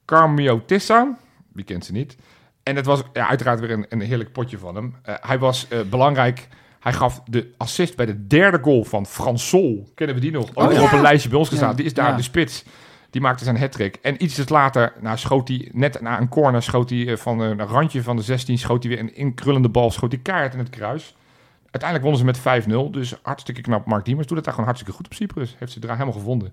Carmio 0.05 0.65
Tissa. 0.65 1.19
Wie 1.53 1.65
kent 1.65 1.85
ze 1.85 1.93
niet? 1.93 2.17
En 2.63 2.77
het 2.77 2.87
was 2.87 3.03
ja, 3.13 3.29
uiteraard 3.29 3.61
weer 3.61 3.71
een, 3.71 3.87
een 3.89 4.01
heerlijk 4.01 4.33
potje 4.33 4.59
van 4.59 4.75
hem. 4.75 4.95
Hij 5.03 5.39
was 5.39 5.69
eh, 5.69 5.81
belangrijk. 5.81 6.49
Hij 6.81 6.93
gaf 6.93 7.23
de 7.25 7.53
assist 7.57 7.97
bij 7.97 8.07
de 8.07 8.27
derde 8.27 8.59
goal 8.63 8.85
van 8.85 9.07
Fransol. 9.07 9.91
Kennen 9.95 10.15
we 10.15 10.21
die 10.21 10.31
nog? 10.31 10.49
Ook 10.55 10.67
Oh, 10.67 10.73
ja. 10.73 10.83
op 10.83 10.93
een 10.93 11.01
lijstje 11.01 11.29
bij 11.29 11.39
ons 11.39 11.49
gestaan. 11.49 11.69
Ja, 11.69 11.75
Die 11.75 11.85
is 11.85 11.95
daar 11.95 12.11
ja. 12.11 12.17
de 12.17 12.23
spits. 12.23 12.65
Die 13.11 13.21
maakte 13.21 13.45
zijn 13.45 13.59
hat-trick. 13.59 13.99
En 14.03 14.23
iets 14.23 14.49
later 14.49 14.93
nou, 15.01 15.19
schoot 15.19 15.49
hij, 15.49 15.69
net 15.73 16.01
na 16.01 16.21
een 16.21 16.29
corner, 16.29 16.63
schoot 16.63 16.91
hij 16.91 17.17
van 17.17 17.41
een 17.41 17.67
randje 17.67 18.03
van 18.03 18.17
de 18.17 18.23
16, 18.23 18.59
schoot 18.59 18.83
hij 18.83 18.93
weer 18.93 19.03
een 19.03 19.15
inkrullende 19.15 19.69
bal, 19.69 19.91
schoot 19.91 20.13
hij 20.13 20.21
kaart 20.21 20.53
in 20.53 20.59
het 20.59 20.71
kruis. 20.71 21.17
Uiteindelijk 21.73 22.03
wonnen 22.03 22.35
ze 22.35 22.43
met 22.53 22.65
5-0. 22.89 22.91
Dus 22.91 23.15
hartstikke 23.23 23.61
knap. 23.61 23.87
Mark 23.87 24.05
Diemers 24.05 24.27
doet 24.27 24.37
het 24.37 24.45
daar 24.45 24.55
gewoon 24.55 24.69
hartstikke 24.69 24.97
goed 24.99 25.07
op 25.07 25.15
Cyprus. 25.15 25.57
Heeft 25.59 25.73
ze 25.73 25.81
daar 25.81 25.93
helemaal 25.93 26.13
gevonden. 26.15 26.53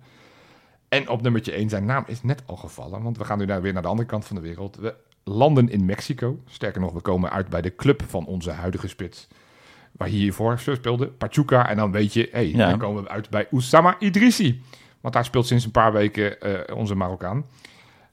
En 0.90 1.10
op 1.10 1.22
nummertje 1.22 1.52
1, 1.52 1.70
zijn 1.70 1.86
naam 1.86 2.04
is 2.08 2.24
net 2.24 2.44
al 2.46 2.56
gevallen. 2.56 3.02
Want 3.04 3.18
we 3.18 3.24
gaan 3.26 3.38
nu 3.38 3.46
naar, 3.46 3.62
weer 3.62 3.74
naar 3.74 3.82
de 3.82 3.88
andere 3.88 4.08
kant 4.08 4.26
van 4.26 4.36
de 4.36 4.42
wereld. 4.42 4.76
We 4.76 4.96
landen 5.24 5.70
in 5.70 5.86
Mexico. 5.86 6.40
Sterker 6.46 6.82
nog, 6.82 6.94
we 6.94 7.00
komen 7.02 7.32
uit 7.32 7.50
bij 7.50 7.62
de 7.62 7.76
club 7.76 8.04
van 8.08 8.26
onze 8.26 8.52
huidige 8.52 8.88
spits. 8.88 9.28
waar 9.92 10.08
hij 10.08 10.18
hiervoor 10.18 10.60
speelde, 10.60 11.08
Pachuca. 11.08 11.70
En 11.70 11.78
dan 11.78 11.92
weet 11.92 12.14
je, 12.14 12.30
hey, 12.32 12.48
Ja. 12.50 12.70
dan 12.70 12.80
komen 12.80 13.04
we 13.04 13.10
uit 13.10 13.30
bij 13.30 13.48
Oussama 13.52 13.96
Idrissi. 14.00 14.62
Want 15.02 15.14
daar 15.14 15.26
speelt 15.26 15.48
sinds 15.48 15.66
een 15.66 15.72
paar 15.72 15.92
weken 15.94 16.42
eh, 16.42 16.76
onze 16.78 16.96
Marokkaan. 16.96 17.46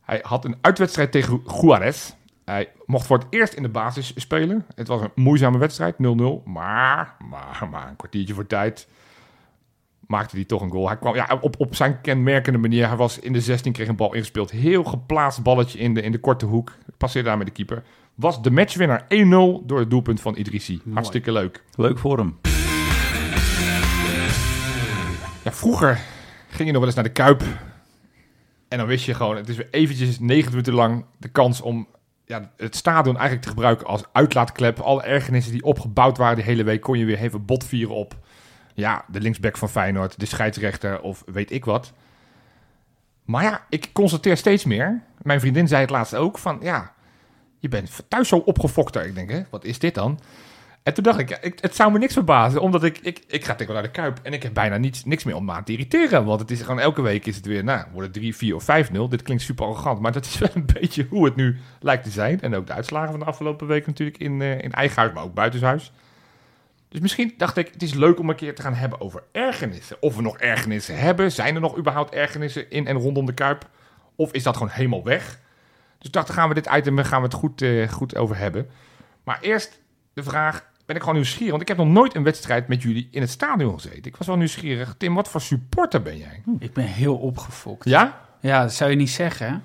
Hij 0.01 0.19
had 0.23 0.45
een 0.45 0.57
uitwedstrijd 0.61 1.13
tegen 1.13 1.43
Juarez. 1.61 2.13
Hij 2.47 2.73
mocht 2.85 3.07
voor 3.07 3.19
het 3.19 3.27
eerst 3.31 3.53
in 3.53 3.63
de 3.63 3.69
basis 3.69 4.13
spelen. 4.17 4.67
Het 4.75 4.89
was 4.89 5.01
een 5.01 5.11
moeizame 5.15 5.59
wedstrijd, 5.59 5.95
0-0. 5.95 5.99
Maar, 6.45 7.17
maar, 7.29 7.69
maar 7.71 7.89
een 7.89 7.97
kwartiertje 7.97 8.35
voor 8.35 8.47
tijd 8.47 8.89
maakte 10.07 10.37
hij 10.37 10.45
toch 10.45 10.63
een 10.63 10.71
goal. 10.71 10.87
Hij 10.87 10.97
kwam 10.97 11.15
ja, 11.15 11.39
op, 11.41 11.61
op 11.61 11.75
zijn 11.75 12.01
kenmerkende 12.01 12.59
manier. 12.59 12.87
Hij 12.87 12.97
was 12.97 13.19
in 13.19 13.33
de 13.33 13.41
16, 13.41 13.73
kreeg 13.73 13.89
een 13.89 13.97
bal 13.97 14.15
ingespeeld. 14.15 14.51
Heel 14.51 14.85
geplaatst 14.85 15.43
balletje 15.43 15.79
in 15.79 15.95
de, 15.95 16.03
in 16.03 16.13
de 16.13 16.19
korte 16.19 16.47
hoek. 16.47 16.73
Passeerde 16.97 17.29
daar 17.29 17.39
met 17.39 17.47
de 17.47 17.53
keeper. 17.53 17.83
Was 18.15 18.43
de 18.43 18.51
matchwinnaar 18.51 19.03
1-0 19.03 19.07
door 19.65 19.79
het 19.79 19.91
doelpunt 19.91 20.21
van 20.21 20.37
Idrissi. 20.37 20.81
Hartstikke 20.93 21.33
leuk. 21.33 21.65
Leuk 21.75 21.99
voor 21.99 22.19
hem. 22.19 22.39
Ja, 25.45 25.53
vroeger 25.53 26.01
ging 26.49 26.67
je 26.67 26.73
nog 26.73 26.77
wel 26.77 26.87
eens 26.87 26.95
naar 26.95 27.05
de 27.05 27.11
Kuip. 27.11 27.43
En 28.69 28.79
dan 28.79 28.87
wist 28.87 29.05
je 29.05 29.15
gewoon, 29.15 29.37
het 29.37 29.49
is 29.49 29.57
weer 29.57 29.69
eventjes 29.71 30.19
90 30.19 30.51
minuten 30.51 30.75
lang 30.75 31.05
de 31.19 31.29
kans 31.29 31.61
om 31.61 31.87
ja, 32.27 32.51
het 32.57 32.77
stadion 32.77 33.15
eigenlijk 33.15 33.43
te 33.43 33.49
gebruiken 33.49 33.87
als 33.87 34.05
uitlaatklep. 34.13 34.79
Alle 34.79 35.03
ergernissen 35.03 35.53
die 35.53 35.65
opgebouwd 35.65 36.19
waren 36.19 36.37
de 36.37 36.43
hele 36.43 36.65
week, 36.65 36.81
kon 36.81 36.99
je 36.99 37.05
weer 37.05 37.19
even 37.19 37.45
botvieren 37.45 37.95
op 37.95 38.17
ja, 38.75 39.05
de 39.09 39.21
linksback 39.21 39.57
van 39.57 39.69
Feyenoord, 39.69 40.21
de 40.21 40.27
scheidsrechter 40.27 41.01
of 41.01 41.23
weet 41.27 41.51
ik 41.51 41.65
wat. 41.65 41.93
Maar 43.25 43.43
ja, 43.43 43.65
ik 43.69 43.91
constateer 43.93 44.37
steeds 44.37 44.65
meer, 44.65 45.03
mijn 45.23 45.41
vriendin 45.41 45.69
zei 45.69 45.81
het 45.81 45.91
laatst 45.91 46.15
ook, 46.15 46.39
van 46.39 46.59
ja, 46.63 46.93
je 47.59 47.69
bent 47.69 48.03
thuis 48.09 48.29
zo 48.29 48.37
opgefokter. 48.37 49.07
Ik 49.07 49.15
denk, 49.15 49.31
hè, 49.31 49.43
wat 49.51 49.65
is 49.65 49.79
dit 49.79 49.95
dan? 49.95 50.19
En 50.87 50.95
toen 50.95 51.05
dacht 51.05 51.19
ik, 51.19 51.31
ik, 51.31 51.59
het 51.61 51.75
zou 51.75 51.93
me 51.93 51.99
niks 51.99 52.13
verbazen, 52.13 52.61
omdat 52.61 52.85
ik, 52.85 52.99
ik, 52.99 53.25
ik 53.27 53.45
ga 53.45 53.57
wel 53.57 53.73
naar 53.73 53.83
de 53.83 53.91
Kuip 53.91 54.19
en 54.23 54.33
ik 54.33 54.43
heb 54.43 54.55
bijna 54.55 54.77
niets, 54.77 55.05
niks 55.05 55.25
meer 55.25 55.35
om 55.35 55.45
me 55.45 55.53
aan 55.53 55.65
te 55.65 55.73
irriteren. 55.73 56.25
Want 56.25 56.41
het 56.41 56.51
is 56.51 56.61
gewoon 56.61 56.81
elke 56.81 57.03
week 57.03 57.27
is 57.27 57.37
het 57.37 57.47
weer, 57.47 57.65
nou, 57.65 57.85
wordt 57.93 58.07
het 58.07 58.17
3, 58.17 58.37
4 58.37 58.55
of 58.55 58.63
5-0. 58.63 59.09
Dit 59.09 59.23
klinkt 59.23 59.43
super 59.43 59.65
arrogant, 59.65 60.01
maar 60.01 60.13
dat 60.13 60.25
is 60.25 60.39
wel 60.39 60.49
een 60.55 60.67
beetje 60.81 61.07
hoe 61.11 61.25
het 61.25 61.37
nu 61.37 61.59
lijkt 61.81 62.05
te 62.05 62.11
zijn. 62.11 62.41
En 62.41 62.55
ook 62.55 62.67
de 62.67 62.73
uitslagen 62.73 63.11
van 63.11 63.19
de 63.19 63.25
afgelopen 63.27 63.67
week 63.67 63.87
natuurlijk 63.87 64.19
in, 64.19 64.43
eh, 64.43 64.59
in 64.59 64.73
eigen 64.73 64.97
huis, 64.97 65.13
maar 65.13 65.23
ook 65.23 65.35
buitenshuis. 65.35 65.93
Dus 66.89 67.01
misschien 67.01 67.35
dacht 67.37 67.57
ik, 67.57 67.73
het 67.73 67.83
is 67.83 67.95
leuk 67.95 68.19
om 68.19 68.29
een 68.29 68.37
keer 68.37 68.55
te 68.55 68.63
gaan 68.63 68.75
hebben 68.75 69.01
over 69.01 69.23
ergernissen. 69.33 69.97
Of 70.01 70.17
we 70.17 70.23
nog 70.23 70.39
ergernissen 70.39 70.99
hebben. 70.99 71.33
Zijn 71.33 71.55
er 71.55 71.61
nog 71.61 71.79
überhaupt 71.79 72.15
ergernissen 72.15 72.71
in 72.71 72.87
en 72.87 72.97
rondom 72.97 73.27
de 73.27 73.35
Kuip? 73.35 73.69
Of 74.17 74.33
is 74.33 74.43
dat 74.43 74.57
gewoon 74.57 74.73
helemaal 74.73 75.05
weg? 75.05 75.41
Dus 75.99 76.11
dacht, 76.11 76.27
dan 76.27 76.37
gaan 76.37 76.49
we 76.49 76.55
dit 76.55 76.69
item 76.75 76.99
gaan 76.99 77.21
we 77.21 77.27
het 77.27 77.37
goed, 77.37 77.63
eh, 77.63 77.89
goed 77.89 78.17
over 78.17 78.37
hebben. 78.37 78.69
Maar 79.25 79.39
eerst 79.41 79.85
de 80.17 80.23
vraag, 80.23 80.65
ben 80.87 80.97
ik 80.97 81.03
gewoon 81.03 81.15
nieuwsgierig. 81.17 81.51
Want 81.51 81.63
ik 81.63 81.69
heb 81.69 81.77
nog 81.77 81.87
nooit 81.89 82.15
een 82.15 82.23
wedstrijd 82.23 82.69
met 82.69 82.83
jullie 82.83 83.09
in 83.11 83.21
het 83.21 83.31
stadion 83.31 83.75
gezeten. 83.75 84.05
Ik 84.05 84.17
was 84.17 84.27
wel 84.27 84.37
nieuwsgierig. 84.37 84.95
Tim, 84.99 85.15
wat 85.15 85.29
voor 85.29 85.41
supporter 85.41 86.03
ben 86.03 86.17
jij? 86.19 86.43
Ik 86.59 86.73
ben 86.73 86.85
heel 86.85 87.17
opgefokt. 87.17 87.85
Ja? 87.89 88.21
Ja, 88.41 88.63
dat 88.63 88.73
zou 88.75 88.91
je 88.91 88.97
niet 88.97 89.11
zeggen. 89.11 89.63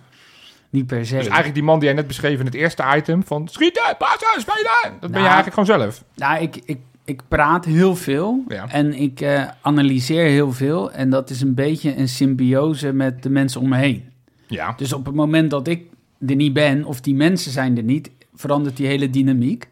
Niet 0.69 0.86
per 0.88 1.05
se. 1.05 1.13
Dus 1.15 1.23
eigenlijk 1.25 1.53
die 1.53 1.63
man 1.63 1.79
die 1.79 1.88
jij 1.88 1.97
net 1.97 2.07
beschreef 2.07 2.39
in 2.39 2.45
het 2.45 2.53
eerste 2.53 2.84
item 2.95 3.23
van 3.23 3.47
schieten, 3.47 3.95
passen, 3.97 4.41
spelen. 4.41 4.79
Dat 4.81 4.99
ben 4.99 5.12
Nou. 5.12 5.23
je 5.23 5.29
eigenlijk 5.29 5.53
gewoon 5.53 5.79
zelf. 5.79 6.03
Nou, 6.15 6.41
ik, 6.41 6.55
ik, 6.65 6.77
ik 7.05 7.21
praat 7.27 7.65
heel 7.65 7.95
veel 7.95 8.43
Ja. 8.47 8.67
en 8.69 8.93
ik 8.93 9.21
eh, 9.21 9.47
analyseer 9.62 10.25
heel 10.25 10.51
veel. 10.51 10.91
En 10.91 11.10
dat 11.10 11.29
is 11.29 11.41
een 11.41 11.53
beetje 11.53 11.97
een 11.97 12.07
symbiose 12.10 12.93
met 12.93 13.23
de 13.23 13.29
mensen 13.29 13.62
om 13.62 13.69
me 13.69 13.77
heen. 13.77 14.10
Ja. 14.47 14.73
Dus 14.77 14.93
op 14.93 15.05
het 15.05 15.15
moment 15.15 15.49
dat 15.51 15.67
ik 15.67 15.84
er 16.27 16.36
niet 16.36 16.53
ben, 16.53 16.86
of 16.86 17.01
die 17.01 17.15
mensen 17.15 17.51
zijn 17.51 17.77
er 17.77 17.84
niet, 17.84 18.10
verandert 18.36 18.77
die 18.77 18.88
hele 18.88 19.10
dynamiek. 19.10 19.67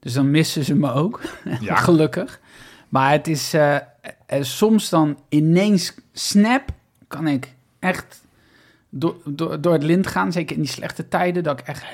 Dus 0.00 0.12
dan 0.12 0.30
missen 0.30 0.64
ze 0.64 0.74
me 0.74 0.92
ook, 0.92 1.20
Ja. 1.60 1.74
gelukkig. 1.74 2.40
Maar 2.88 3.10
het 3.12 3.26
is 3.26 3.54
eh, 3.54 3.76
eh, 3.76 3.82
soms 4.40 4.88
dan 4.88 5.18
ineens 5.28 5.94
snap, 6.12 6.70
kan 7.08 7.26
ik 7.26 7.54
echt 7.78 8.26
door, 8.88 9.16
door, 9.24 9.60
door 9.60 9.72
het 9.72 9.82
lint 9.82 10.06
gaan. 10.06 10.32
Zeker 10.32 10.56
in 10.56 10.62
die 10.62 10.70
slechte 10.70 11.08
tijden, 11.08 11.42
dat 11.42 11.60
ik 11.60 11.66
echt 11.66 11.84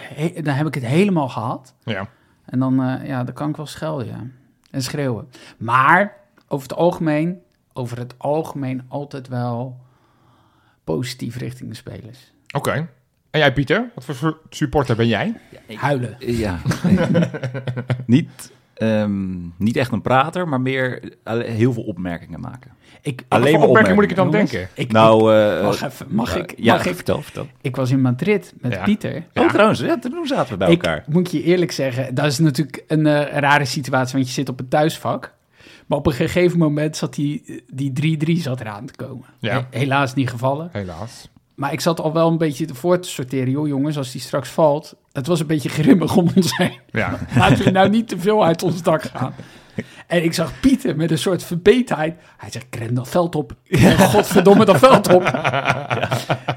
dan 0.44 0.54
heb 0.54 0.66
ik 0.66 0.74
het 0.74 0.84
helemaal 0.86 1.28
gehad. 1.28 1.74
Ja. 1.84 2.08
En 2.44 2.58
dan, 2.58 2.82
eh, 2.82 3.06
ja, 3.06 3.24
dan 3.24 3.34
kan 3.34 3.48
ik 3.48 3.56
wel 3.56 3.66
schelden, 3.66 4.06
ja. 4.06 4.26
En 4.70 4.82
schreeuwen. 4.82 5.28
Maar 5.56 6.16
over 6.48 6.68
het 6.68 6.76
algemeen, 6.78 7.40
over 7.72 7.98
het 7.98 8.14
algemeen 8.18 8.82
altijd 8.88 9.28
wel 9.28 9.80
positief 10.84 11.36
richting 11.36 11.68
de 11.68 11.76
spelers. 11.76 12.32
Oké. 12.54 12.88
En 13.36 13.42
jij, 13.42 13.52
Pieter? 13.52 13.90
Wat 13.94 14.04
voor 14.04 14.38
supporter 14.50 14.96
ben 14.96 15.06
jij? 15.08 15.34
Huilen. 15.74 16.16
Ja. 16.18 16.58
niet, 18.06 18.52
ehm, 18.74 19.34
niet 19.56 19.76
echt 19.76 19.92
een 19.92 20.02
prater, 20.02 20.48
maar 20.48 20.60
meer 20.60 21.12
alle- 21.24 21.44
heel 21.44 21.72
veel 21.72 21.82
opmerkingen 21.82 22.40
maken. 22.40 22.70
Ik, 23.02 23.22
Alleen 23.28 23.50
voor 23.50 23.58
maar 23.58 23.68
opmerking 23.68 23.94
moet 23.94 24.04
ik 24.10 24.16
dan 24.16 24.30
Jongens, 24.30 24.50
denken? 24.50 24.68
Ik, 24.74 24.92
nou, 24.92 25.34
eh, 25.34 25.62
Wacht 25.62 25.82
even, 25.82 26.06
mag 26.10 26.34
ja, 26.34 26.40
ik- 26.42 26.54
Ja, 26.56 26.72
mag 26.74 26.86
ik- 26.86 26.94
vertel, 26.94 27.22
vertel. 27.22 27.46
ik 27.60 27.76
was 27.76 27.90
in 27.90 28.00
Madrid 28.00 28.54
met 28.60 28.72
Ja. 28.72 28.82
Pieter. 28.84 29.22
Oh, 29.34 29.48
trouwens, 29.48 29.80
ja, 29.80 29.98
toen 29.98 30.26
zaten 30.26 30.52
we 30.52 30.56
bij 30.58 30.70
Ik 30.70 30.82
elkaar. 30.82 31.04
moet 31.08 31.30
je 31.30 31.42
eerlijk 31.42 31.72
zeggen, 31.72 32.14
dat 32.14 32.24
is 32.26 32.38
natuurlijk 32.38 32.84
een 32.86 33.06
eh, 33.06 33.38
rare 33.38 33.64
situatie, 33.64 34.14
want 34.14 34.26
je 34.26 34.32
zit 34.34 34.48
op 34.48 34.60
een 34.60 34.68
thuisvak. 34.68 35.34
Maar 35.86 35.98
op 35.98 36.06
een 36.06 36.12
gegeven 36.12 36.58
moment 36.58 36.96
zat 36.96 37.14
die, 37.14 37.62
die 37.72 37.92
3-3 37.92 38.40
zat 38.42 38.60
eraan 38.60 38.86
te 38.86 38.94
komen. 39.04 39.24
Ja. 39.38 39.66
He- 39.70 39.78
helaas 39.78 40.14
niet 40.14 40.30
gevallen. 40.30 40.68
Helaas. 40.72 41.28
Maar 41.56 41.72
ik 41.72 41.80
zat 41.80 42.00
al 42.00 42.12
wel 42.12 42.28
een 42.30 42.38
beetje 42.38 42.66
voor 42.72 42.98
te 43.00 43.08
sorteren. 43.08 43.50
Joh, 43.50 43.66
jongens, 43.66 43.96
als 43.98 44.12
die 44.12 44.20
straks 44.20 44.48
valt. 44.48 44.94
Het 45.12 45.26
was 45.26 45.40
een 45.40 45.46
beetje 45.46 45.68
grimmig 45.68 46.16
om 46.16 46.28
ons 46.36 46.56
heen. 46.56 46.78
Ja. 46.90 47.18
Laten 47.38 47.64
we 47.64 47.70
nou 47.70 47.88
niet 47.88 48.08
te 48.08 48.18
veel 48.18 48.44
uit 48.44 48.62
ons 48.62 48.82
dak 48.82 49.02
gaan. 49.02 49.34
En 50.06 50.24
ik 50.24 50.32
zag 50.32 50.60
Pieter 50.60 50.96
met 50.96 51.10
een 51.10 51.18
soort 51.18 51.42
verbetenheid. 51.44 52.14
Hij 52.36 52.50
zegt, 52.50 52.66
ren 52.76 52.94
dat 52.94 53.08
veld 53.08 53.34
op. 53.34 53.52
Godverdomme 53.98 54.64
dat 54.64 54.78
veld 54.78 55.14
op. 55.14 55.22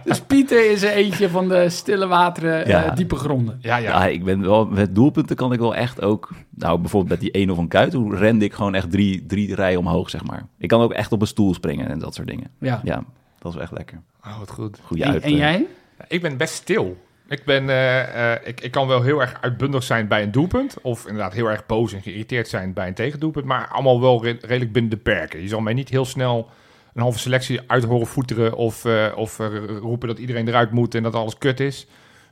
Dus 0.04 0.20
Pieter 0.22 0.72
is 0.72 0.84
er 0.84 0.92
eentje 0.92 1.30
van 1.30 1.48
de 1.48 1.70
stille 1.70 2.08
wateren, 2.08 2.68
Ja. 2.68 2.84
eh, 2.84 2.96
diepe 2.96 3.16
gronden. 3.16 3.58
Ja, 3.62 3.78
Ja, 3.78 3.90
ja. 3.90 4.06
ik 4.08 4.24
ben 4.24 4.42
wel, 4.42 4.66
met 4.66 4.96
doelpunten 4.96 5.36
kan 5.36 5.54
ik 5.54 5.60
wel 5.60 5.76
echt 5.76 6.02
ook, 6.02 6.30
nou 6.50 6.80
bijvoorbeeld 6.80 7.12
met 7.12 7.20
die 7.20 7.32
1 7.42 7.50
of 7.50 7.56
van 7.56 7.68
Kuit, 7.68 7.92
toen 7.92 8.16
rende 8.16 8.46
ik 8.46 8.54
gewoon 8.54 8.76
echt 8.76 8.92
drie, 8.92 9.26
drie 9.26 9.56
rijen 9.56 9.80
omhoog, 9.80 10.10
zeg 10.10 10.26
maar. 10.26 10.46
Ik 10.58 10.68
kan 10.68 10.82
ook 10.82 10.94
echt 10.94 11.12
op 11.12 11.22
een 11.22 11.28
stoel 11.28 11.54
springen 11.54 11.90
en 11.90 12.00
dat 12.00 12.16
soort 12.16 12.28
dingen. 12.28 12.50
Ja. 12.60 12.82
Ja, 12.84 13.04
dat 13.40 13.54
is 13.56 13.60
echt 13.62 13.72
lekker. 13.72 14.02
Oh, 14.26 14.40
wat 14.40 14.52
goed. 14.52 14.80
Goeie 14.84 15.04
En, 15.04 15.12
uit. 15.12 15.24
en 15.24 15.36
jij? 15.36 15.68
Ik 16.08 16.22
ben 16.22 16.38
best 16.38 16.54
stil. 16.54 16.98
Ik, 17.28 17.46
ben, 17.46 17.70
eh, 17.70 18.34
eh, 18.34 18.48
ik, 18.48 18.62
ik 18.62 18.72
kan 18.72 18.88
wel 18.88 19.02
heel 19.02 19.22
erg 19.22 19.42
uitbundig 19.42 19.84
zijn 19.84 20.08
bij 20.08 20.24
een 20.24 20.32
doelpunt. 20.32 20.82
Of 20.82 21.06
inderdaad 21.08 21.34
heel 21.34 21.48
erg 21.50 21.66
boos 21.66 21.94
en 21.94 22.02
geïrriteerd 22.02 22.48
zijn 22.48 22.74
bij 22.74 22.88
een 22.88 22.94
tegendoelpunt. 22.94 23.46
Maar 23.46 23.68
allemaal 23.68 24.02
wel 24.02 24.24
re- 24.24 24.38
redelijk 24.42 24.72
binnen 24.72 24.92
de 24.92 24.98
perken. 24.98 25.42
Je 25.42 25.48
zal 25.48 25.60
mij 25.62 25.74
niet 25.74 25.90
heel 25.90 26.06
snel 26.06 26.50
een 26.94 27.02
halve 27.02 27.20
selectie 27.20 27.62
uit 27.68 27.84
horen 27.84 28.08
voeteren. 28.08 28.56
Of, 28.56 28.86
eh, 28.86 29.12
of 29.16 29.38
roepen 29.80 30.08
dat 30.08 30.18
iedereen 30.20 30.48
eruit 30.48 30.72
moet 30.72 30.96
en 30.96 31.04
dat 31.04 31.16
alles 31.16 31.38
kut 31.38 31.60
is. 31.60 31.88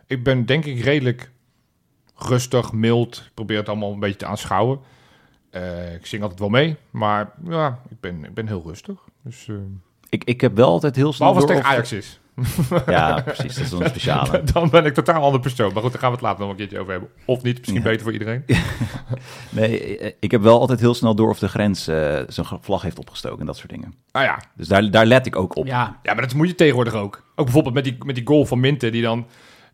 Ik 0.07 0.23
ben 0.23 0.45
denk 0.45 0.65
ik 0.65 0.83
redelijk 0.83 1.29
rustig, 2.15 2.71
mild. 2.71 3.17
Ik 3.17 3.31
probeer 3.33 3.57
het 3.57 3.69
allemaal 3.69 3.91
een 3.91 3.99
beetje 3.99 4.17
te 4.17 4.25
aanschouwen. 4.25 4.79
Eh, 5.49 5.93
ik 5.93 6.05
zing 6.05 6.21
altijd 6.21 6.39
wel 6.39 6.49
mee. 6.49 6.75
Maar 6.89 7.31
ja, 7.49 7.79
ik 7.89 7.99
ben, 7.99 8.23
ik 8.23 8.33
ben 8.33 8.47
heel 8.47 8.63
rustig. 8.65 8.99
Dus, 9.23 9.49
Ik, 10.09 10.23
ik 10.23 10.41
heb 10.41 10.55
wel 10.55 10.69
altijd 10.69 10.95
heel 10.95 11.13
snel 11.13 11.33
behalve 11.33 11.53
als 11.53 11.63
het 11.63 11.65
door 11.65 11.81
tegen 11.81 11.95
of- 11.99 11.99
Ajax 11.99 12.07
is. 12.07 12.19
Ja, 12.87 13.21
precies. 13.21 13.55
Dat 13.55 13.63
is 13.65 13.71
een 13.71 13.85
speciale. 13.89 14.43
Dan 14.53 14.69
ben 14.69 14.85
ik 14.85 14.93
totaal 14.93 15.15
een 15.15 15.21
andere 15.21 15.43
persoon. 15.43 15.73
Maar 15.73 15.81
goed, 15.81 15.91
daar 15.91 16.01
gaan 16.01 16.09
we 16.09 16.15
het 16.15 16.25
later 16.25 16.39
nog 16.41 16.49
een 16.49 16.55
keertje 16.55 16.79
over 16.79 16.91
hebben. 16.91 17.09
Of 17.25 17.41
niet, 17.41 17.57
misschien 17.57 17.81
Ja. 17.81 17.83
beter 17.89 18.01
voor 18.03 18.11
iedereen. 18.13 18.43
Nee, 19.49 19.97
eh, 19.97 20.11
ik 20.19 20.31
heb 20.31 20.41
wel 20.41 20.59
altijd 20.59 20.79
heel 20.79 20.93
snel 20.93 21.15
door 21.15 21.29
of 21.29 21.39
de 21.39 21.47
grens 21.47 21.87
eh, 21.87 22.19
zijn 22.27 22.45
vlag 22.61 22.81
heeft 22.81 22.99
opgestoken 22.99 23.39
en 23.39 23.45
dat 23.45 23.57
soort 23.57 23.69
dingen. 23.69 23.93
Ah 24.11 24.23
ja. 24.23 24.39
Dus 24.55 24.67
daar, 24.67 24.91
daar 24.91 25.05
let 25.05 25.25
ik 25.25 25.35
ook 25.35 25.55
op. 25.55 25.65
Ja, 25.65 25.99
ja, 26.03 26.13
maar 26.13 26.21
dat 26.21 26.33
moet 26.33 26.47
je 26.47 26.55
tegenwoordig 26.55 26.93
ook. 26.93 27.23
Ook 27.35 27.45
bijvoorbeeld 27.45 27.73
met 27.73 27.83
die, 27.83 27.97
met 28.05 28.15
die 28.15 28.27
goal 28.27 28.45
van 28.45 28.59
Minte, 28.59 28.89
die 28.89 29.01
dan... 29.01 29.25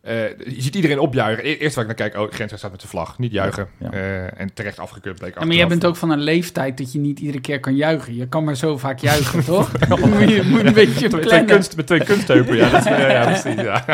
eh, 0.04 0.28
je 0.38 0.62
ziet 0.62 0.74
iedereen 0.74 0.98
opjuichen. 0.98 1.44
E- 1.46 1.52
Eerst 1.52 1.74
waar 1.74 1.84
ik 1.90 1.98
naar 1.98 2.08
kijk, 2.10 2.22
oh, 2.22 2.28
Grensrecht 2.32 2.58
staat 2.58 2.70
met 2.70 2.80
zijn 2.80 2.92
vlag. 2.92 3.18
Niet 3.18 3.32
juichen. 3.32 3.68
Ja. 3.78 3.90
Eh, 3.92 4.40
en 4.40 4.54
terecht 4.54 4.78
afgekeurd 4.78 5.18
bleek 5.18 5.38
Ja, 5.38 5.44
maar 5.44 5.54
jij 5.56 5.66
bent 5.66 5.84
ook 5.84 5.96
van 5.96 6.10
een 6.10 6.20
leeftijd 6.20 6.78
dat 6.78 6.92
je 6.92 6.98
niet 6.98 7.18
iedere 7.20 7.40
keer 7.40 7.60
kan 7.60 7.76
juichen. 7.76 8.14
Je 8.14 8.28
kan 8.28 8.44
maar 8.44 8.56
zo 8.56 8.78
vaak 8.78 8.98
juichen, 9.08 9.44
toch? 9.44 9.72
moet, 9.88 10.28
je, 10.28 10.42
moet 10.46 10.64
een 10.64 10.72
beetje 10.72 11.08
Met 11.08 11.22
twee, 11.22 11.44
kunst, 11.44 11.76
met 11.76 11.86
twee 11.86 12.04
kunstheupen, 12.04 12.56
ja. 12.56 12.70
Dat, 12.70 12.80
is- 12.80 12.86
ja, 12.90 13.10
ja, 13.10 13.24
precies, 13.40 13.60
ja. 13.62 13.84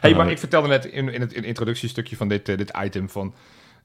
hey, 0.00 0.14
maar 0.14 0.30
ik 0.30 0.38
vertelde 0.38 0.68
net 0.68 0.84
in, 0.84 1.08
in 1.12 1.20
het 1.20 1.30
in 1.32 1.36
het 1.38 1.46
introductiestukje 1.46 2.16
van 2.16 2.28
dit, 2.28 2.48
eh, 2.48 2.56
dit 2.56 2.72
item 2.84 3.10
van... 3.10 3.34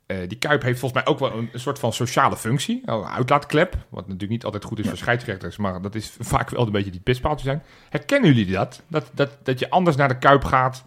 eh, 0.06 0.18
die 0.28 0.38
Kuip 0.38 0.62
heeft 0.62 0.80
volgens 0.80 1.04
mij 1.04 1.14
ook 1.14 1.20
wel 1.20 1.34
een, 1.38 1.50
een 1.54 1.60
soort 1.60 1.80
van 1.80 1.94
sociale 1.94 2.38
functie. 2.38 2.82
Een 2.86 3.04
uitlaatklep. 3.04 3.74
Wat 3.90 4.04
natuurlijk 4.04 4.32
niet 4.32 4.44
altijd 4.46 4.64
goed 4.64 4.80
is 4.80 4.88
voor 4.88 4.98
scheidsrechters. 4.98 5.58
Maar 5.58 5.82
dat 5.82 5.96
is 5.96 6.12
vaak 6.20 6.50
wel 6.50 6.66
een 6.66 6.72
beetje 6.72 6.92
die 6.92 7.00
pispaaltje 7.04 7.46
zijn. 7.46 7.62
Herkennen 7.90 8.34
jullie 8.34 8.54
dat? 8.54 8.82
Dat, 8.88 9.10
dat? 9.14 9.38
dat 9.44 9.60
je 9.60 9.70
anders 9.70 9.96
naar 9.96 10.08
de 10.08 10.18
Kuip 10.18 10.44
gaat. 10.44 10.84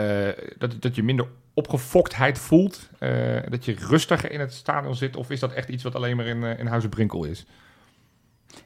Eh, 0.00 0.50
dat, 0.58 0.82
dat 0.82 0.94
je 0.94 1.02
minder 1.02 1.26
opgefoktheid 1.54 2.38
voelt. 2.38 2.90
eh, 2.98 3.10
dat 3.48 3.64
je 3.64 3.74
rustiger 3.78 4.32
in 4.32 4.40
het 4.40 4.52
stadion 4.52 4.94
zit. 4.94 5.16
Of 5.16 5.30
is 5.30 5.40
dat 5.40 5.52
echt 5.52 5.68
iets 5.68 5.82
wat 5.82 5.94
alleen 5.94 6.16
maar 6.16 6.26
in, 6.26 6.44
eh, 6.44 6.58
in 6.58 6.66
Huizen 6.66 6.90
Brinkel 6.90 7.24
is? 7.24 7.46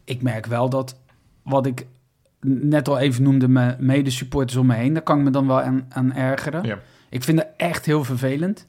Ik 0.04 0.22
merk 0.22 0.46
wel 0.46 0.68
dat 0.68 0.96
wat 1.42 1.66
ik 1.66 1.86
net 2.40 2.88
al 2.88 2.98
even 2.98 3.22
noemde, 3.22 3.48
mijn 3.48 3.76
medesupporters 3.78 4.56
om 4.56 4.66
me 4.66 4.74
heen, 4.74 4.92
daar 4.92 5.02
kan 5.02 5.18
ik 5.18 5.24
me 5.24 5.30
dan 5.30 5.46
wel 5.46 5.60
aan, 5.60 5.86
aan 5.88 6.12
ergeren. 6.12 6.64
Ja. 6.64 6.78
Ik 7.08 7.22
vind 7.22 7.38
het 7.38 7.48
echt 7.56 7.86
heel 7.86 8.04
vervelend. 8.04 8.66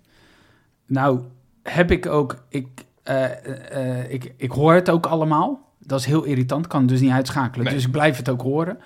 Nou, 0.86 1.22
heb 1.64 1.92
ik 1.92 2.06
ook, 2.06 2.46
ik 2.50 2.68
ik, 4.08 4.34
ik 4.38 4.52
hoor 4.52 4.74
het 4.74 4.90
ook 4.90 5.06
allemaal. 5.06 5.74
Dat 5.80 6.00
is 6.00 6.06
heel 6.06 6.24
irritant, 6.24 6.68
kan 6.68 6.86
dus 6.86 7.02
niet 7.02 7.12
uitschakelen. 7.12 7.66
Nee. 7.66 7.74
Dus 7.74 7.86
ik 7.86 7.92
blijf 7.92 8.18
het 8.18 8.30
ook 8.30 8.42
horen. 8.42 8.80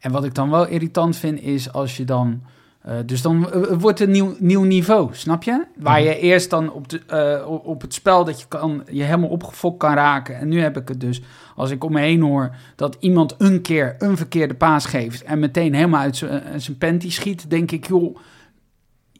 En 0.00 0.12
wat 0.12 0.24
ik 0.24 0.34
dan 0.34 0.50
wel 0.50 0.66
irritant 0.66 1.16
vind, 1.16 1.40
is 1.40 1.72
als 1.72 1.96
je 1.96 2.04
dan... 2.04 2.42
eh, 2.82 2.94
dus 3.06 3.22
dan 3.22 3.52
eh, 3.52 3.60
het 3.70 3.80
wordt 3.80 4.00
een 4.00 4.10
nieuw, 4.10 4.34
nieuw 4.38 4.62
niveau, 4.62 5.08
snap 5.12 5.42
je? 5.42 5.64
Waar 5.76 5.98
Mhm. 6.00 6.08
je 6.08 6.18
eerst 6.18 6.50
dan 6.50 6.72
op, 6.72 6.88
de, 6.88 7.00
eh, 7.06 7.48
op- 7.66 7.80
het 7.80 7.94
spel 7.94 8.24
dat 8.24 8.40
je 8.40 8.46
kan, 8.48 8.82
je 8.90 9.02
helemaal 9.02 9.28
opgefokt 9.28 9.78
kan 9.78 9.94
raken. 9.94 10.38
En 10.38 10.48
nu 10.48 10.60
heb 10.60 10.76
ik 10.76 10.88
het 10.88 11.00
dus, 11.00 11.22
als 11.56 11.70
ik 11.70 11.84
om 11.84 11.92
me 11.92 12.00
heen 12.00 12.20
hoor 12.20 12.54
dat 12.76 12.96
iemand 13.00 13.34
een 13.38 13.62
keer 13.62 13.94
een 13.98 14.16
verkeerde 14.16 14.54
paas 14.54 14.84
geeft 14.86 15.22
en 15.22 15.38
meteen 15.38 15.74
helemaal 15.74 16.00
uit 16.00 16.16
zijn 16.56 16.78
panty 16.78 17.10
schiet, 17.10 17.50
denk 17.50 17.70
ik, 17.70 17.86
joh, 17.86 18.16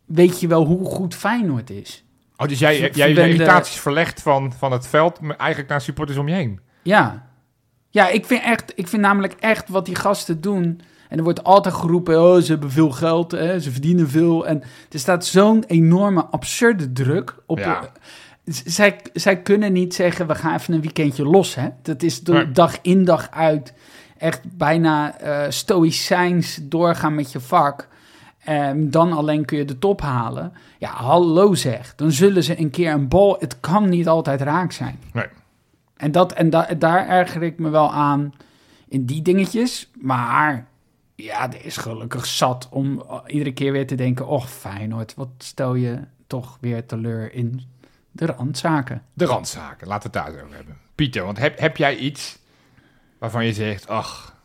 weet 0.04 0.40
je 0.40 0.46
wel 0.46 0.64
hoe 0.64 0.84
goed 0.84 1.14
Feyenoord 1.14 1.70
is? 1.70 2.04
Oh, 2.36 2.48
dus 2.48 2.58
jij, 2.58 2.90
jij 2.92 3.08
je 3.08 3.28
irritaties 3.28 3.80
verlegt 3.80 4.22
van, 4.22 4.52
van 4.52 4.72
het 4.72 4.86
veld 4.86 5.18
eigenlijk 5.36 5.68
naar 5.70 5.80
supporters 5.80 6.18
om 6.18 6.28
je 6.28 6.34
heen. 6.34 6.60
Ja. 6.82 7.26
Ja, 7.90 8.08
ik 8.08 8.24
vind, 8.26 8.42
echt, 8.42 8.72
ik 8.74 8.88
vind 8.88 9.02
namelijk 9.02 9.32
echt 9.40 9.68
wat 9.68 9.86
die 9.86 9.94
gasten 9.94 10.40
doen. 10.40 10.80
En 11.12 11.18
er 11.18 11.24
wordt 11.24 11.44
altijd 11.44 11.74
geroepen, 11.74 12.22
oh, 12.22 12.40
ze 12.40 12.52
hebben 12.52 12.70
veel 12.70 12.90
geld, 12.90 13.30
hè, 13.30 13.60
ze 13.60 13.70
verdienen 13.70 14.08
veel. 14.08 14.46
En 14.46 14.62
er 14.90 14.98
staat 14.98 15.26
zo'n 15.26 15.64
enorme 15.66 16.24
absurde 16.24 16.92
druk 16.92 17.34
op. 17.46 17.58
Ja. 17.58 17.80
Zij, 18.44 19.00
zij 19.12 19.42
kunnen 19.42 19.72
niet 19.72 19.94
zeggen, 19.94 20.26
we 20.26 20.34
gaan 20.34 20.54
even 20.54 20.74
een 20.74 20.80
weekendje 20.80 21.24
los. 21.24 21.54
Hè? 21.54 21.68
Dat 21.82 22.02
is 22.02 22.20
door 22.20 22.52
dag 22.52 22.78
in 22.82 23.04
dag 23.04 23.30
uit 23.30 23.74
echt 24.18 24.40
bijna 24.56 25.18
eh 25.18 25.50
stoïcijns 25.50 26.58
doorgaan 26.62 27.14
met 27.14 27.32
je 27.32 27.40
vak. 27.40 27.88
En 28.38 28.90
dan 28.90 29.12
alleen 29.12 29.44
kun 29.44 29.58
je 29.58 29.64
de 29.64 29.78
top 29.78 30.00
halen. 30.00 30.52
Ja, 30.78 30.90
hallo 30.90 31.54
zeg. 31.54 31.94
Dan 31.94 32.12
zullen 32.12 32.42
ze 32.42 32.60
een 32.60 32.70
keer 32.70 32.92
een 32.92 33.08
bal... 33.08 33.36
Het 33.38 33.60
kan 33.60 33.88
niet 33.88 34.08
altijd 34.08 34.40
raak 34.40 34.72
zijn. 34.72 34.98
Nee. 35.12 35.26
En, 35.96 36.12
dat, 36.12 36.32
en 36.32 36.50
da- 36.50 36.68
daar 36.78 37.08
erger 37.08 37.42
ik 37.42 37.58
me 37.58 37.68
wel 37.68 37.92
aan 37.92 38.34
in 38.88 39.04
die 39.04 39.22
dingetjes. 39.22 39.90
Maar 40.00 40.70
ja, 41.22 41.52
er 41.52 41.64
is 41.64 41.76
gelukkig 41.76 42.26
zat 42.26 42.68
om 42.70 43.02
uh, 43.10 43.18
iedere 43.26 43.52
keer 43.52 43.72
weer 43.72 43.86
te 43.86 43.94
denken... 43.94 44.26
Och, 44.26 44.50
Feyenoord, 44.50 45.14
wat 45.14 45.28
stel 45.38 45.74
je 45.74 45.98
toch 46.26 46.58
weer 46.60 46.86
teleur 46.86 47.32
in 47.34 47.62
de 48.12 48.26
randzaken. 48.26 49.02
De 49.14 49.24
randzaken, 49.24 49.86
laten 49.88 50.10
we 50.10 50.18
het 50.18 50.26
daar 50.26 50.34
eens 50.34 50.44
over 50.44 50.56
hebben. 50.56 50.76
Pieter, 50.94 51.24
want 51.24 51.38
heb, 51.38 51.58
heb 51.58 51.76
jij 51.76 51.96
iets 51.96 52.38
waarvan 53.18 53.46
je 53.46 53.52
zegt, 53.52 53.88
ach, 53.88 54.36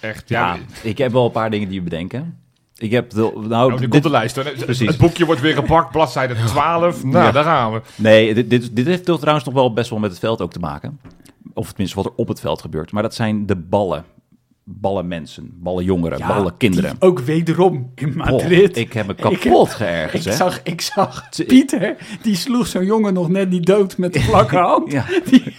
echt, 0.00 0.28
ja, 0.28 0.54
Ja, 0.54 0.60
ik 0.82 0.98
heb 0.98 1.12
wel 1.12 1.24
een 1.24 1.30
paar 1.30 1.50
dingen 1.50 1.68
die 1.68 1.76
je 1.76 1.82
bedenken. 1.84 2.38
Ik 2.76 2.90
heb 2.90 3.10
de, 3.10 3.32
nou, 3.48 3.72
Oh, 3.72 3.78
dit- 3.78 3.88
komt 3.88 4.02
de 4.02 4.10
lijst. 4.10 4.36
hoor. 4.36 4.44
Precies. 4.50 4.88
Het 4.88 4.98
boekje 4.98 5.24
wordt 5.26 5.40
weer 5.40 5.54
gepakt, 5.54 5.90
bladzijde 5.90 6.34
12. 6.44 7.04
Nou, 7.04 7.24
Ja. 7.24 7.32
daar 7.32 7.44
gaan 7.44 7.72
we. 7.72 7.80
Nee, 7.96 8.34
dit, 8.34 8.50
dit, 8.50 8.76
dit 8.76 8.86
heeft 8.86 9.04
toch 9.04 9.18
trouwens 9.18 9.44
nog 9.46 9.54
wel 9.54 9.72
best 9.72 9.90
wel 9.90 9.98
met 9.98 10.10
het 10.10 10.18
veld 10.18 10.40
ook 10.40 10.52
te 10.52 10.58
maken. 10.58 11.00
Of 11.54 11.68
tenminste 11.68 11.96
wat 11.96 12.04
er 12.04 12.12
op 12.16 12.28
het 12.28 12.40
veld 12.40 12.60
gebeurt. 12.60 12.92
Maar 12.92 13.02
dat 13.02 13.14
zijn 13.14 13.46
de 13.46 13.56
ballen. 13.56 14.04
Ballenmensen, 14.72 15.50
ballenjongeren, 15.54 16.18
Ja, 16.18 16.26
ballenkinderen. 16.26 16.90
die 16.98 17.08
ook 17.08 17.18
wederom 17.20 17.90
in 17.94 18.16
Madrid. 18.16 18.70
Oh, 18.76 18.82
ik 18.82 18.92
heb 18.92 19.06
me 19.06 19.14
kapot 19.14 19.68
heb- 19.68 19.76
geërgerd, 19.76 20.26
Ik 20.26 20.32
zag, 20.32 20.60
ik 20.62 20.80
zag 20.80 21.28
Te- 21.30 21.44
Pieter, 21.44 21.96
die 22.22 22.36
sloeg 22.36 22.66
zo'n 22.66 22.84
jongen 22.84 23.14
nog 23.14 23.28
net 23.28 23.50
niet 23.50 23.66
dood 23.66 23.98
met 23.98 24.12
de 24.12 24.20
vlakke 24.20 24.56
hand. 24.70 24.92
Ja. 24.92 25.04
Die, 25.30 25.56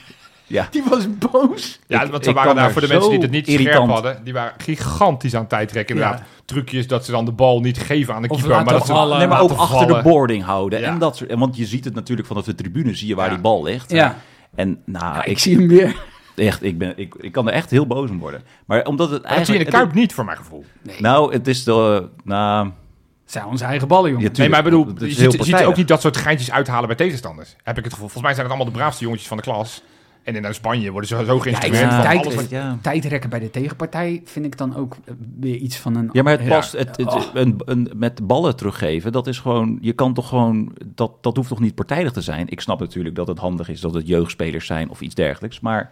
Ja. 0.47 0.67
die 0.71 0.83
was 0.89 1.07
boos. 1.31 1.79
Ja, 1.87 2.07
want 2.09 2.23
ze 2.23 2.29
ik 2.29 2.35
waren 2.35 2.55
daar 2.55 2.71
voor 2.71 2.81
de 2.81 2.87
mensen 2.87 3.09
die 3.09 3.19
het 3.19 3.31
niet 3.31 3.47
irritant- 3.47 3.75
scherp 3.75 3.89
hadden. 4.03 4.23
Die 4.23 4.33
waren 4.33 4.53
gigantisch 4.57 5.33
aan 5.33 5.39
het 5.39 5.49
tijdrekken. 5.49 5.95
Inderdaad, 5.95 6.19
Ja. 6.19 6.25
trucjes 6.45 6.87
dat 6.87 7.05
ze 7.05 7.11
dan 7.11 7.25
de 7.25 7.31
bal 7.31 7.59
niet 7.59 7.77
geven 7.79 8.13
aan 8.13 8.21
de 8.21 8.27
keeper. 8.27 8.49
Maar 8.49 8.65
dat 8.65 8.85
ze 8.85 8.91
vallen. 8.91 9.17
Nee, 9.17 9.27
maar 9.27 9.41
ook 9.41 9.51
achter 9.51 9.87
de 9.87 10.01
boarding 10.03 10.43
houden. 10.43 10.79
Ja. 10.79 10.87
En 10.87 10.99
dat 10.99 11.17
soort, 11.17 11.29
en 11.29 11.39
want 11.39 11.57
je 11.57 11.65
ziet 11.65 11.85
het 11.85 11.93
natuurlijk 11.93 12.27
vanaf 12.27 12.43
de 12.45 12.55
tribune, 12.55 12.95
zie 12.95 13.07
je 13.07 13.15
waar 13.15 13.25
Ja. 13.27 13.33
die 13.33 13.41
bal 13.41 13.63
ligt. 13.63 13.91
Ja, 13.91 14.15
En 14.55 14.79
nou, 14.85 15.05
Ja, 15.15 15.23
ik, 15.23 15.31
ik, 15.31 15.39
zie 15.39 15.55
hem 15.57 15.67
weer. 15.67 15.95
Echt, 16.41 16.63
ik, 16.63 16.77
ben, 16.77 16.93
ik, 16.97 17.15
ik 17.15 17.31
kan 17.31 17.47
er 17.47 17.53
echt 17.53 17.69
heel 17.69 17.87
boos 17.87 18.09
om 18.09 18.19
worden. 18.19 18.41
Maar 18.65 18.85
omdat 18.85 19.09
het 19.09 19.23
Maar 19.23 19.35
dat 19.35 19.45
zie 19.45 19.53
je 19.53 19.59
in 19.59 19.65
de 19.65 19.71
eigenlijk... 19.71 19.93
Kuip 19.93 20.05
niet, 20.05 20.13
voor 20.13 20.25
mijn 20.25 20.37
gevoel. 20.37 20.65
Nee, 20.81 21.01
Nou, 21.01 21.33
het 21.33 21.47
is 21.47 21.63
de... 21.63 22.07
Nou, 22.23 22.65
het 22.65 23.31
zijn 23.31 23.45
onze 23.45 23.65
eigen 23.65 23.87
ballen, 23.87 24.11
jongen. 24.11 24.25
Ja, 24.25 24.37
Nee, 24.37 24.49
maar 24.49 24.57
ik 24.59 24.63
bedoel, 24.63 24.87
je 24.87 25.11
ziet, 25.11 25.33
je 25.33 25.43
ziet 25.43 25.63
ook 25.63 25.75
niet 25.75 25.87
dat 25.87 26.01
soort 26.01 26.17
geintjes 26.17 26.51
uithalen 26.51 26.87
bij 26.87 26.95
tegenstanders. 26.95 27.55
Heb 27.63 27.77
ik 27.77 27.83
het 27.83 27.93
gevoel. 27.93 28.09
Volgens 28.09 28.23
mij 28.23 28.33
zijn 28.33 28.45
het 28.45 28.55
allemaal 28.55 28.73
de 28.73 28.79
braafste 28.79 29.03
jongetjes 29.03 29.27
van 29.27 29.37
de 29.37 29.43
klas. 29.43 29.83
En 30.23 30.35
in 30.35 30.53
Spanje 30.53 30.91
worden 30.91 31.09
ze 31.09 31.25
zo 31.25 31.39
geïnstrueerd 31.39 31.89
tijd- 31.89 32.35
wat... 32.35 32.49
ja. 32.49 32.77
Tijdrekken 32.81 33.29
bij 33.29 33.39
de 33.39 33.49
tegenpartij 33.49 34.21
vind 34.25 34.45
ik 34.45 34.57
dan 34.57 34.75
ook 34.75 34.97
eh, 35.05 35.13
weer 35.39 35.55
iets 35.55 35.77
van 35.77 35.95
een... 35.95 36.09
Ja, 36.11 36.23
maar 36.23 36.33
het 36.33 36.41
Ja. 36.41 36.47
past. 36.47 36.71
Het, 36.71 36.97
het, 36.97 37.13
Oh. 37.13 37.23
een, 37.33 37.61
een, 37.65 37.91
met 37.95 38.27
ballen 38.27 38.55
teruggeven, 38.55 39.11
dat 39.11 39.27
is 39.27 39.39
gewoon. 39.39 39.77
Je 39.81 39.93
kan 39.93 40.13
toch 40.13 40.27
gewoon. 40.27 40.71
Dat, 40.85 41.11
dat 41.21 41.35
hoeft 41.35 41.49
toch 41.49 41.59
niet 41.59 41.75
partijdig 41.75 42.11
te 42.11 42.21
zijn. 42.21 42.47
Ik 42.49 42.61
snap 42.61 42.79
natuurlijk 42.79 43.15
dat 43.15 43.27
het 43.27 43.37
handig 43.37 43.69
is 43.69 43.81
dat 43.81 43.93
het 43.93 44.07
jeugdspelers 44.07 44.65
zijn 44.65 44.89
of 44.89 45.01
iets 45.01 45.15
dergelijks. 45.15 45.59
Maar 45.59 45.91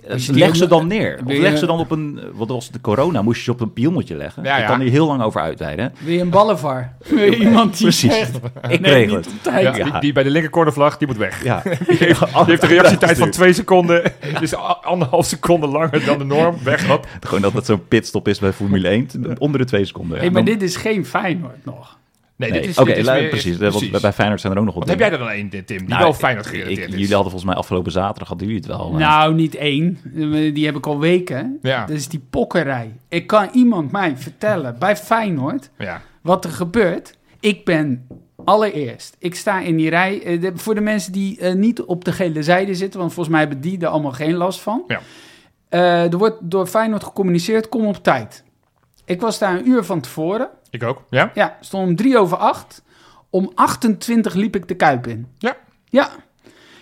eh, 0.00 0.18
je 0.18 0.32
leg 0.32 0.56
ze 0.56 0.66
dan 0.66 0.86
neer. 0.86 1.20
Of 1.24 1.32
je- 1.32 1.40
leg 1.40 1.58
ze 1.58 1.66
dan 1.66 1.78
op 1.78 1.90
een. 1.90 2.20
Wat 2.32 2.48
was 2.48 2.70
de 2.70 2.80
corona? 2.80 3.22
Moest 3.22 3.38
je 3.38 3.44
ze 3.44 3.50
op 3.50 3.60
een 3.60 3.72
piemmeltje 3.72 4.16
leggen? 4.16 4.42
Ja, 4.42 4.54
Ik 4.56 4.60
ja. 4.62 4.66
kan 4.68 4.80
hier 4.80 4.90
heel 4.90 5.06
lang 5.06 5.22
over 5.22 5.40
uitweiden. 5.40 5.92
Wil 5.98 6.14
je 6.14 6.20
een 6.20 6.30
ballenvar? 6.30 6.92
Wil 7.08 7.18
je 7.30 7.36
iemand 7.36 7.72
die 7.72 7.82
Precies. 7.82 8.12
zegt... 8.14 8.36
Ik 8.68 8.80
nee, 8.80 8.92
regel 8.92 9.16
het. 9.16 9.28
Ja. 9.60 9.70
Die, 9.72 9.98
die 10.00 10.12
bij 10.12 10.22
de 10.22 10.30
linkercornervlag, 10.30 10.96
die 10.98 11.06
moet 11.06 11.16
weg. 11.16 11.44
Ja. 11.44 11.62
Die 11.64 11.96
heeft, 11.96 12.20
die 12.20 12.44
heeft 12.44 12.62
een 12.62 12.68
reactietijd 12.78 13.18
van 13.18 13.30
twee 13.30 13.52
seconden. 13.52 14.12
Dus 14.40 14.54
a- 14.54 14.78
anderhalf 14.82 15.26
seconde 15.26 15.66
langer 15.66 16.04
dan 16.04 16.18
de 16.18 16.24
norm. 16.24 16.56
Weg, 16.62 16.86
hop. 16.86 17.06
Gewoon 17.20 17.42
dat 17.42 17.52
het 17.52 17.66
zo'n 17.66 17.88
pitstop 17.88 18.28
is 18.28 18.38
bij 18.38 18.52
Formule 18.52 18.88
1. 18.88 19.08
Onder 19.38 19.60
de 19.60 19.66
twee 19.66 19.84
seconden. 19.84 20.16
Hey, 20.16 20.26
Ja, 20.26 20.32
maar 20.32 20.44
dan- 20.44 20.54
dit 20.54 20.62
is 20.62 20.76
geen 20.76 21.06
Feyenoord 21.06 21.64
nog. 21.64 21.98
Nee, 22.38 22.50
Nee, 22.50 22.60
dit 22.60 22.70
is... 22.70 22.78
Oké, 22.78 23.02
meer- 23.02 23.28
precies. 23.28 23.56
Want 23.56 23.76
precies. 23.76 24.00
bij 24.00 24.12
Feyenoord 24.12 24.40
zijn 24.40 24.52
er 24.52 24.58
ook 24.58 24.64
nog 24.64 24.74
wat 24.74 24.82
Wat 24.88 24.92
heb 24.92 24.98
jij 25.02 25.12
er 25.12 25.18
dan 25.18 25.28
één, 25.28 25.50
Tim? 25.50 25.64
Die 25.66 25.82
Nou, 25.88 26.02
wel 26.02 26.12
Feyenoord 26.14 26.46
gerelateerd 26.46 26.78
ik- 26.78 26.84
is. 26.88 26.90
Jullie 27.00 27.14
hadden 27.14 27.30
volgens 27.30 27.44
mij 27.44 27.54
afgelopen 27.54 27.92
zaterdag 27.92 28.28
hadden 28.28 28.46
jullie 28.46 28.62
het 28.62 28.70
wel. 28.76 28.90
maar- 28.90 29.00
Nou, 29.00 29.34
niet 29.34 29.54
één. 29.54 29.98
Die 30.54 30.66
heb 30.66 30.76
ik 30.76 30.86
al 30.86 30.98
weken. 30.98 31.58
Ja. 31.62 31.80
Dat 31.86 31.96
is 31.96 32.08
die 32.08 32.22
pokkerij. 32.30 32.92
Ik 33.08 33.26
kan 33.26 33.48
iemand 33.52 33.90
mij 33.92 34.16
vertellen 34.16 34.76
bij 34.78 34.96
Feyenoord 34.96 35.70
Ja. 35.78 36.02
wat 36.22 36.44
er 36.44 36.50
gebeurt. 36.50 37.16
Ik 37.40 37.64
ben 37.64 38.06
allereerst, 38.44 39.16
ik 39.18 39.34
sta 39.34 39.60
in 39.60 39.76
die 39.76 39.90
rij. 39.90 40.22
eh, 40.22 40.40
de- 40.40 40.52
voor 40.54 40.74
de 40.74 40.80
mensen 40.80 41.12
die 41.12 41.38
eh, 41.40 41.54
niet 41.54 41.82
op 41.82 42.04
de 42.04 42.12
gele 42.12 42.42
zijde 42.42 42.74
zitten, 42.74 43.00
want 43.00 43.12
volgens 43.12 43.34
mij 43.34 43.44
hebben 43.44 43.60
die 43.60 43.78
er 43.80 43.86
allemaal 43.86 44.12
geen 44.12 44.34
last 44.34 44.60
van. 44.60 44.84
Ja. 44.86 45.00
Eh, 45.68 46.12
er 46.12 46.18
wordt 46.18 46.36
door 46.40 46.66
Feyenoord 46.66 47.04
gecommuniceerd, 47.04 47.68
kom 47.68 47.86
op 47.86 48.02
tijd. 48.02 48.44
Ik 49.04 49.20
was 49.20 49.38
daar 49.38 49.58
een 49.58 49.68
uur 49.68 49.84
van 49.84 50.00
tevoren. 50.00 50.48
Ik 50.70 50.82
ook. 50.82 51.02
Ja? 51.10 51.30
Ja, 51.34 51.56
stond 51.60 51.88
om 51.88 51.96
drie 51.96 52.18
over 52.18 52.36
acht. 52.36 52.82
Om 53.30 53.52
28 53.54 54.34
liep 54.34 54.56
ik 54.56 54.68
de 54.68 54.74
Kuip 54.74 55.06
in. 55.06 55.26
Ja. 55.38 55.56
Ja, 55.90 56.10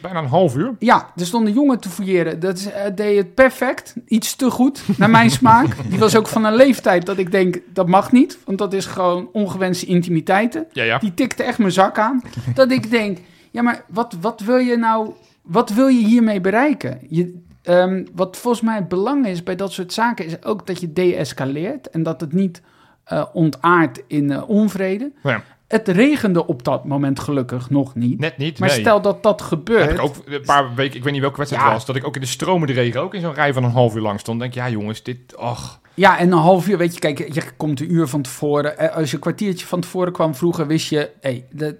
Bijna 0.00 0.18
een 0.18 0.26
half 0.28 0.56
uur. 0.56 0.74
ja, 0.78 1.10
er 1.16 1.26
stond 1.26 1.46
een 1.46 1.52
jongen 1.52 1.80
te 1.80 1.88
fouilleren. 1.88 2.40
Dat 2.40 2.58
is, 2.58 2.70
eh, 2.70 2.84
deed 2.94 3.16
het 3.16 3.34
perfect. 3.34 3.94
Iets 4.06 4.36
te 4.36 4.50
goed, 4.50 4.82
naar 4.98 5.10
mijn 5.10 5.30
smaak. 5.40 5.76
Die 5.88 5.98
was 5.98 6.16
ook 6.16 6.26
van 6.26 6.44
een 6.44 6.54
leeftijd 6.56 7.06
dat 7.06 7.18
ik 7.18 7.30
denk, 7.30 7.58
dat 7.72 7.88
mag 7.88 8.12
niet. 8.12 8.38
Want 8.44 8.58
dat 8.58 8.72
is 8.72 8.86
gewoon 8.86 9.28
ongewenste 9.32 9.86
intimiteiten. 9.86 10.66
Ja, 10.72 10.82
ja. 10.84 10.98
Die 10.98 11.14
tikte 11.14 11.42
echt 11.42 11.58
mijn 11.58 11.72
zak 11.72 11.98
aan. 11.98 12.22
Dat 12.54 12.70
ik 12.70 12.90
denk, 12.90 13.18
ja, 13.50 13.62
maar 13.62 13.84
wat, 13.88 14.16
wat 14.20 14.40
wil 14.40 14.56
je 14.56 14.76
nou... 14.76 15.10
Wat 15.42 15.70
wil 15.70 15.86
je 15.86 16.06
hiermee 16.06 16.40
bereiken? 16.40 16.98
Je, 17.08 17.42
ehm, 17.62 18.04
wat 18.14 18.36
volgens 18.36 18.62
mij 18.62 18.74
het 18.74 18.88
belang 18.88 19.26
is 19.26 19.42
bij 19.42 19.56
dat 19.56 19.72
soort 19.72 19.92
zaken... 19.92 20.24
is 20.26 20.44
ook 20.44 20.66
dat 20.66 20.80
je 20.80 20.92
deescaleert. 20.92 21.90
En 21.90 22.02
dat 22.02 22.20
het 22.20 22.32
niet 22.32 22.62
eh 23.06 23.24
ontaart 23.32 24.02
in 24.06 24.30
eh, 24.30 24.48
onvrede. 24.48 25.12
Ja. 25.22 25.42
Het 25.68 25.88
regende 25.88 26.46
op 26.46 26.64
dat 26.64 26.84
moment 26.84 27.20
gelukkig 27.20 27.70
nog 27.70 27.94
niet. 27.94 28.18
Net 28.20 28.36
niet, 28.38 28.58
Maar 28.58 28.68
nee. 28.68 28.80
stel 28.80 29.00
dat 29.00 29.22
dat 29.22 29.42
gebeurt... 29.42 29.80
Heb 29.84 29.92
ik 29.94 30.00
ook 30.00 30.14
een 30.26 30.40
paar 30.40 30.74
weken, 30.74 30.96
ik 30.96 31.02
weet 31.04 31.12
niet 31.12 31.20
welke 31.20 31.36
wedstrijd 31.36 31.64
Ja. 31.64 31.70
het 31.72 31.78
was, 31.78 31.86
dat 31.86 31.96
ik 31.96 32.06
ook 32.06 32.14
in 32.14 32.20
de 32.20 32.26
stromende 32.26 32.72
regen 32.72 33.00
ook 33.00 33.14
in 33.14 33.20
zo'n 33.20 33.34
rij 33.34 33.52
van 33.52 33.64
een 33.64 33.70
half 33.70 33.94
uur 33.94 34.00
lang 34.02 34.20
stond. 34.20 34.40
Denk 34.40 34.54
ja 34.54 34.68
jongens, 34.68 35.02
dit, 35.02 35.36
ach. 35.36 35.80
Ja, 35.94 36.18
en 36.18 36.32
een 36.32 36.38
half 36.38 36.68
uur, 36.68 36.78
weet 36.78 36.94
je, 36.94 37.00
kijk, 37.00 37.34
je 37.34 37.42
komt 37.56 37.80
een 37.80 37.92
uur 37.92 38.06
van 38.06 38.22
tevoren. 38.22 38.78
Eh, 38.78 38.96
Als 38.96 39.08
je 39.08 39.14
een 39.14 39.22
kwartiertje 39.22 39.66
van 39.66 39.80
tevoren 39.80 40.12
kwam 40.12 40.34
vroeger, 40.34 40.66
wist 40.66 40.88
je, 40.88 40.96
hé, 40.96 41.10
hey, 41.20 41.46
dat 41.52 41.74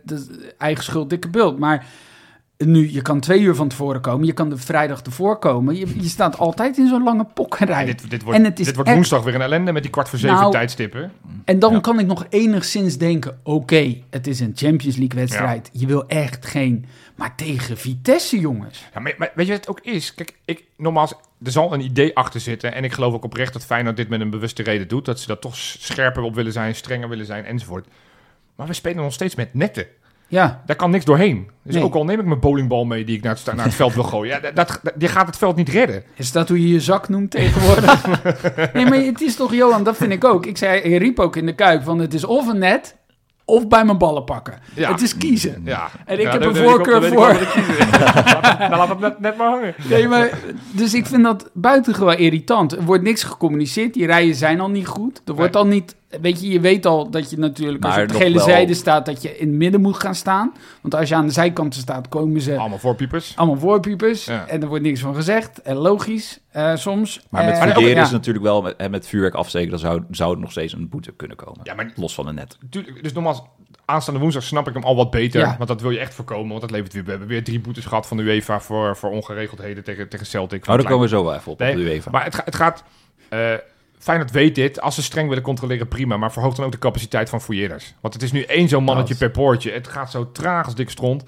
eigen 0.59 0.85
schuld, 0.85 1.11
dikke 1.11 1.29
bult. 1.29 1.59
Maar 1.59 1.87
nu, 2.59 2.93
je 2.93 3.03
kan 3.03 3.21
twee 3.21 3.41
uur 3.41 3.55
van 3.55 3.69
tevoren 3.69 4.01
komen, 4.01 4.27
je 4.27 4.33
kan 4.33 4.49
de 4.49 4.57
vrijdag 4.57 5.01
ervoor 5.03 5.39
komen. 5.39 5.77
Je, 5.77 5.87
je 6.01 6.09
staat 6.09 6.39
altijd 6.39 6.79
in 6.79 6.89
zo'n 6.89 7.03
lange 7.03 7.25
pokkerij. 7.25 7.81
En 7.81 7.87
dit, 7.87 8.11
dit 8.11 8.23
wordt, 8.23 8.39
En 8.39 8.45
het 8.45 8.59
is 8.61 8.67
dit 8.67 8.75
wordt 8.75 8.91
woensdag 8.91 9.23
weer 9.25 9.35
een 9.35 9.41
ellende 9.41 9.73
met 9.73 9.83
die 9.83 9.91
kwart 9.91 10.09
voor 10.09 10.19
zeven 10.19 10.37
Nou, 10.37 10.51
tijdstippen. 10.51 11.13
En 11.45 11.59
dan 11.59 11.73
Ja. 11.73 11.81
kan 11.81 11.99
ik 11.99 12.07
nog 12.07 12.27
enigszins 12.29 12.99
denken, 12.99 13.39
oké, 13.43 13.97
het 14.11 14.27
is 14.27 14.41
een 14.41 14.53
Champions 14.55 14.97
League 14.97 15.19
wedstrijd. 15.19 15.71
Je 15.73 15.87
wil 15.87 16.07
echt 16.07 16.47
geen... 16.47 16.85
Maar 17.15 17.35
tegen 17.35 17.77
Vitesse, 17.77 18.39
jongens. 18.41 18.85
Ja, 18.95 19.01
maar, 19.01 19.15
maar 19.19 19.31
weet 19.35 19.47
je 19.47 19.53
wat 19.53 19.61
het 19.61 19.71
ook 19.71 19.81
is? 19.81 20.15
Kijk, 20.15 20.35
ik, 20.45 20.65
nogmaals, 20.77 21.15
er 21.45 21.51
zal 21.51 21.73
een 21.73 21.81
idee 21.81 22.17
achter 22.17 22.41
zitten. 22.41 22.75
En 22.75 22.85
ik 22.85 22.93
geloof 22.93 23.15
ook 23.15 23.25
oprecht 23.25 23.53
dat 23.53 23.65
Feyenoord 23.65 23.97
dit 23.97 24.09
met 24.09 24.21
een 24.21 24.31
bewuste 24.31 24.63
reden 24.63 24.89
doet. 24.89 25.05
Dat 25.05 25.21
ze 25.21 25.27
dat 25.27 25.41
toch 25.41 25.57
scherper 25.57 26.23
op 26.23 26.35
willen 26.35 26.53
zijn, 26.53 26.75
strenger 26.75 27.09
willen 27.09 27.27
zijn 27.27 27.45
enzovoort. 27.45 27.87
Maar 28.57 28.67
we 28.67 28.73
spelen 28.73 29.03
nog 29.03 29.13
steeds 29.13 29.35
met 29.35 29.55
netten. 29.55 29.87
Ja, 30.29 30.63
Daar 30.67 30.77
kan 30.77 30.91
niks 30.91 31.05
doorheen. 31.05 31.51
Dus 31.63 31.75
Nee. 31.75 31.85
ook 31.85 31.95
al 31.95 32.05
neem 32.05 32.19
ik 32.21 32.27
mijn 32.27 32.41
bowlingbal 32.41 32.85
mee 32.85 33.05
die 33.05 33.17
ik 33.17 33.23
naar 33.23 33.35
het, 33.45 33.55
naar 33.55 33.65
het 33.65 33.75
veld 33.75 33.95
wil 33.95 34.03
gooien. 34.05 34.41
Ja, 34.43 34.51
dat, 34.51 34.81
dat, 34.83 34.93
die 34.95 35.09
gaat 35.09 35.27
het 35.27 35.37
veld 35.37 35.57
niet 35.57 35.69
redden. 35.69 36.03
Is 36.15 36.33
dat 36.33 36.49
hoe 36.49 36.61
je 36.61 36.69
je 36.69 36.81
zak 36.81 37.09
noemt 37.09 37.31
tegenwoordig? 37.31 38.07
nee, 38.73 38.87
maar 38.87 38.99
het 38.99 39.21
is 39.21 39.37
toch, 39.37 39.55
Johan, 39.55 39.85
dat 39.85 39.97
vind 39.97 40.13
ik 40.13 40.25
ook. 40.25 40.47
Ik 40.47 40.57
zei, 40.59 40.81
ik 40.81 40.99
riep 41.03 41.19
ook 41.19 41.37
in 41.37 41.47
de 41.47 41.55
kuip 41.55 41.83
van 41.83 41.99
het 41.99 42.15
is 42.15 42.25
of 42.25 42.47
een 42.49 42.59
net, 42.59 42.97
of 43.45 43.69
bij 43.69 43.85
mijn 43.85 43.99
ballen 43.99 44.25
pakken. 44.25 44.59
Ja. 44.75 44.91
Het 44.93 45.03
is 45.03 45.17
kiezen. 45.17 45.63
Ja. 45.65 45.89
En 46.07 46.19
ik 46.19 46.25
Ja, 46.25 46.31
heb 46.33 46.43
een 46.45 46.57
voorkeur 46.57 47.05
ik 47.05 47.13
voor. 47.13 47.29
kies. 47.37 47.77
Nou, 48.59 48.77
laat 48.77 48.89
het 48.89 48.99
net, 49.01 49.21
net 49.21 49.37
maar 49.37 49.49
hangen. 49.49 49.75
Nee, 49.89 50.09
maar, 50.09 50.31
dus 50.71 50.95
ik 50.95 51.07
vind 51.07 51.23
dat 51.25 51.51
buitengewoon 51.53 52.17
irritant. 52.17 52.73
Er 52.77 52.83
wordt 52.85 53.03
niks 53.03 53.23
gecommuniceerd. 53.23 53.95
Die 53.95 54.07
rijen 54.07 54.35
zijn 54.35 54.61
al 54.61 54.71
niet 54.71 54.87
goed. 54.87 55.23
Er 55.27 55.35
wordt 55.35 55.53
Nee. 55.55 55.63
al 55.63 55.69
niet... 55.69 55.95
Weet 56.21 56.41
je, 56.41 56.49
je 56.49 56.61
weet 56.61 56.87
al 56.87 57.11
dat 57.11 57.31
je 57.31 57.39
natuurlijk 57.39 57.85
als 57.85 57.95
je 57.95 58.03
op 58.03 58.09
de 58.09 58.15
gele 58.15 58.35
wel- 58.37 58.45
zijde 58.45 58.75
staat... 58.75 59.07
dat 59.07 59.23
je 59.23 59.39
in 59.39 59.47
het 59.49 59.57
midden 59.57 59.81
moet 59.81 60.01
gaan 60.01 60.15
staan. 60.15 60.53
Want 60.81 60.95
als 60.95 61.09
je 61.09 61.15
aan 61.15 61.27
de 61.27 61.33
zijkanten 61.33 61.81
staat, 61.81 62.09
komen 62.09 62.41
ze 62.41 62.57
Allemaal 62.57 62.79
voorpiepers. 62.79 63.33
allemaal 63.37 63.59
voorpiepers. 63.59 64.25
Ja. 64.25 64.47
En 64.47 64.63
er 64.63 64.69
wordt 64.69 64.85
niks 64.85 65.01
van 65.01 65.15
gezegd. 65.15 65.63
En 65.63 65.77
logisch, 65.77 66.41
eh, 66.51 66.77
soms. 66.77 67.21
Maar 67.31 67.45
met 67.45 67.55
Eh, 67.55 67.61
funderen 67.63 67.89
ja. 67.89 67.97
is 67.97 68.03
het 68.03 68.13
natuurlijk 68.13 68.45
wel, 68.45 68.63
met, 68.63 68.77
en 68.77 68.91
met 68.91 69.07
vuurwerk 69.07 69.35
afsteken, 69.35 69.71
dan 69.71 69.79
zou, 69.79 70.03
zou 70.11 70.35
er 70.35 70.41
nog 70.41 70.51
steeds 70.51 70.73
een 70.73 70.89
boete 70.89 71.13
kunnen 71.13 71.37
komen. 71.37 71.61
Ja, 71.63 71.75
maar 71.75 71.93
Los 71.97 72.15
van 72.15 72.27
de 72.27 72.33
net. 72.33 72.59
Tuurlijk, 72.71 73.03
dus 73.03 73.13
nogmaals, 73.13 73.43
aanstaande 73.85 74.21
woensdag 74.21 74.43
snap 74.43 74.69
ik 74.69 74.75
hem 74.75 74.83
al 74.83 74.97
wat 74.97 75.11
beter. 75.11 75.41
Ja. 75.41 75.55
Want 75.57 75.69
dat 75.69 75.81
wil 75.81 75.91
je 75.91 75.99
echt 75.99 76.15
voorkomen. 76.15 76.49
Want 76.49 76.61
dat 76.61 76.71
levert 76.71 76.93
weer. 76.93 77.05
We 77.05 77.11
hebben 77.11 77.29
weer 77.29 77.45
drie 77.45 77.61
boetes 77.61 77.85
gehad 77.85 78.07
van 78.07 78.17
de 78.17 78.23
UEFA 78.23 78.61
voor, 78.61 78.97
voor 78.97 79.11
ongeregeldheden 79.11 79.85
tegen, 79.85 80.09
tegen 80.09 80.27
Celtic. 80.27 80.61
Oh, 80.69 80.75
daar 80.75 80.85
komen 80.85 81.01
we 81.01 81.09
zo 81.09 81.25
wel 81.25 81.35
even 81.35 81.53
op, 81.53 81.59
Nee, 81.59 81.71
op 81.71 81.77
de 81.77 81.83
UEFA. 81.83 82.11
Maar 82.11 82.25
het, 82.25 82.35
ga- 82.35 82.43
het 82.45 82.55
gaat. 82.55 82.85
eh 83.29 83.53
Feyenoord 83.99 84.31
weet 84.31 84.55
dit. 84.55 84.81
Als 84.81 84.95
ze 84.95 85.03
streng 85.03 85.29
willen 85.29 85.43
controleren, 85.45 85.89
prima. 85.89 86.17
Maar 86.17 86.33
verhoog 86.33 86.55
dan 86.55 86.65
ook 86.65 86.73
de 86.73 86.79
capaciteit 86.79 87.29
van 87.29 87.41
fouilleerders. 87.41 87.95
Want 88.01 88.15
het 88.15 88.23
is 88.23 88.33
nu 88.33 88.43
één 88.43 88.69
zo'n 88.69 88.85
mannetje 88.85 89.17
per 89.17 89.31
poortje. 89.31 89.71
Het 89.73 89.89
gaat 89.89 90.11
zo 90.11 90.33
traag 90.33 90.65
als 90.65 90.75
dik 90.75 90.91
stront. 90.91 91.23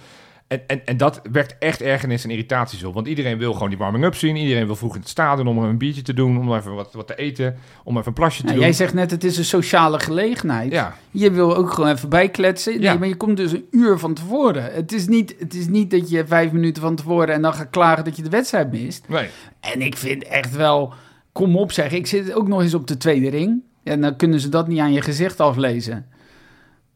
En, 0.47 0.61
en, 0.67 0.87
en 0.87 0.97
dat 0.97 1.21
werkt 1.33 1.57
echt 1.59 1.83
ergernis 1.83 2.25
en 2.25 2.31
irritaties 2.31 2.85
op. 2.85 2.95
Want 2.95 3.07
iedereen 3.07 3.39
wil 3.39 3.53
gewoon 3.53 3.69
die 3.69 3.79
warming-up 3.79 4.15
zien. 4.15 4.37
Iedereen 4.37 4.67
wil 4.67 4.77
vroeg 4.77 4.95
in 4.95 5.01
het 5.01 5.09
stadion 5.09 5.47
om 5.47 5.59
een 5.59 5.79
biertje 5.79 6.03
te 6.03 6.15
doen. 6.15 6.39
Om 6.39 6.55
even 6.55 6.75
wat, 6.75 6.93
wat 6.93 7.07
te 7.07 7.15
eten. 7.17 7.57
Om 7.85 7.95
even 7.97 8.07
een 8.09 8.13
plasje 8.13 8.41
te 8.41 8.47
Ja, 8.47 8.53
doen. 8.53 8.63
jij 8.63 8.73
zegt 8.73 8.95
net, 8.95 9.11
het 9.11 9.25
is 9.25 9.39
een 9.39 9.45
sociale 9.45 9.99
gelegenheid. 10.01 10.73
ja, 10.73 10.97
Je 11.11 11.31
wil 11.31 11.57
ook 11.57 11.73
gewoon 11.73 11.91
even 11.91 12.09
bijkletsen. 12.09 12.73
Nee, 12.73 12.83
Ja. 12.83 12.95
maar 12.95 13.09
je 13.09 13.17
komt 13.17 13.37
dus 13.37 13.53
een 13.53 13.67
uur 13.71 13.99
van 13.99 14.15
tevoren. 14.15 14.73
Het 14.75 14.93
is, 14.93 15.07
niet, 15.07 15.35
het 15.39 15.55
is 15.55 15.67
niet 15.67 15.91
dat 15.91 16.11
je 16.11 16.27
vijf 16.27 16.53
minuten 16.53 16.83
van 16.83 16.95
tevoren 16.97 17.35
en 17.35 17.43
dan 17.43 17.55
gaat 17.55 17.71
klagen 17.71 18.05
dat 18.05 18.17
je 18.17 18.23
de 18.23 18.31
wedstrijd 18.31 18.73
mist. 18.73 19.05
nee. 19.09 19.29
En 19.61 19.83
ik 19.83 19.97
vind 19.97 20.25
echt 20.25 20.57
wel, 20.57 20.93
kom 21.39 21.57
op 21.57 21.73
zeg, 21.73 21.93
ik 21.93 22.07
zit 22.07 22.33
ook 22.33 22.49
nog 22.49 22.63
eens 22.63 22.75
op 22.75 22.87
de 22.87 22.97
tweede 22.97 23.29
ring. 23.31 23.63
En 23.83 24.01
dan 24.01 24.17
kunnen 24.17 24.41
ze 24.41 24.49
dat 24.49 24.69
niet 24.69 24.79
aan 24.79 24.93
je 24.93 25.01
gezicht 25.03 25.41
aflezen. 25.41 26.07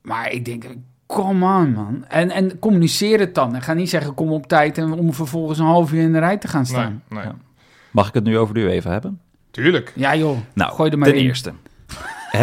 Maar 0.03 0.33
ik 0.33 0.45
denk, 0.45 0.65
come 1.07 1.59
on 1.59 1.73
man. 1.73 2.05
En, 2.09 2.31
en 2.31 2.59
communiceer 2.59 3.19
het 3.19 3.35
dan. 3.35 3.55
En 3.55 3.63
ga 3.63 3.75
niet 3.75 3.91
zeggen, 3.91 4.15
kom 4.15 4.31
op 4.33 4.47
tijd 4.47 4.79
en 4.79 4.93
om 4.93 5.13
vervolgens 5.13 5.59
een 5.59 5.65
half 5.65 5.93
uur 5.93 6.03
in 6.03 6.13
de 6.13 6.19
rij 6.19 6.39
te 6.39 6.49
gaan 6.49 6.67
staan. 6.67 7.03
nee. 7.09 7.23
Ja. 7.23 7.35
Mag 7.91 8.09
ik 8.09 8.15
het 8.15 8.25
nu 8.25 8.39
over 8.39 8.55
de 8.55 8.61
UEFA 8.61 8.91
hebben? 8.91 9.21
Tuurlijk. 9.51 9.93
Ja, 9.97 10.17
joh, 10.17 10.37
Nou, 10.55 10.73
gooi 10.73 10.91
er 10.91 10.99
maar 10.99 11.09
ten 11.09 11.17
in. 11.19 11.25
eerste. 11.25 11.53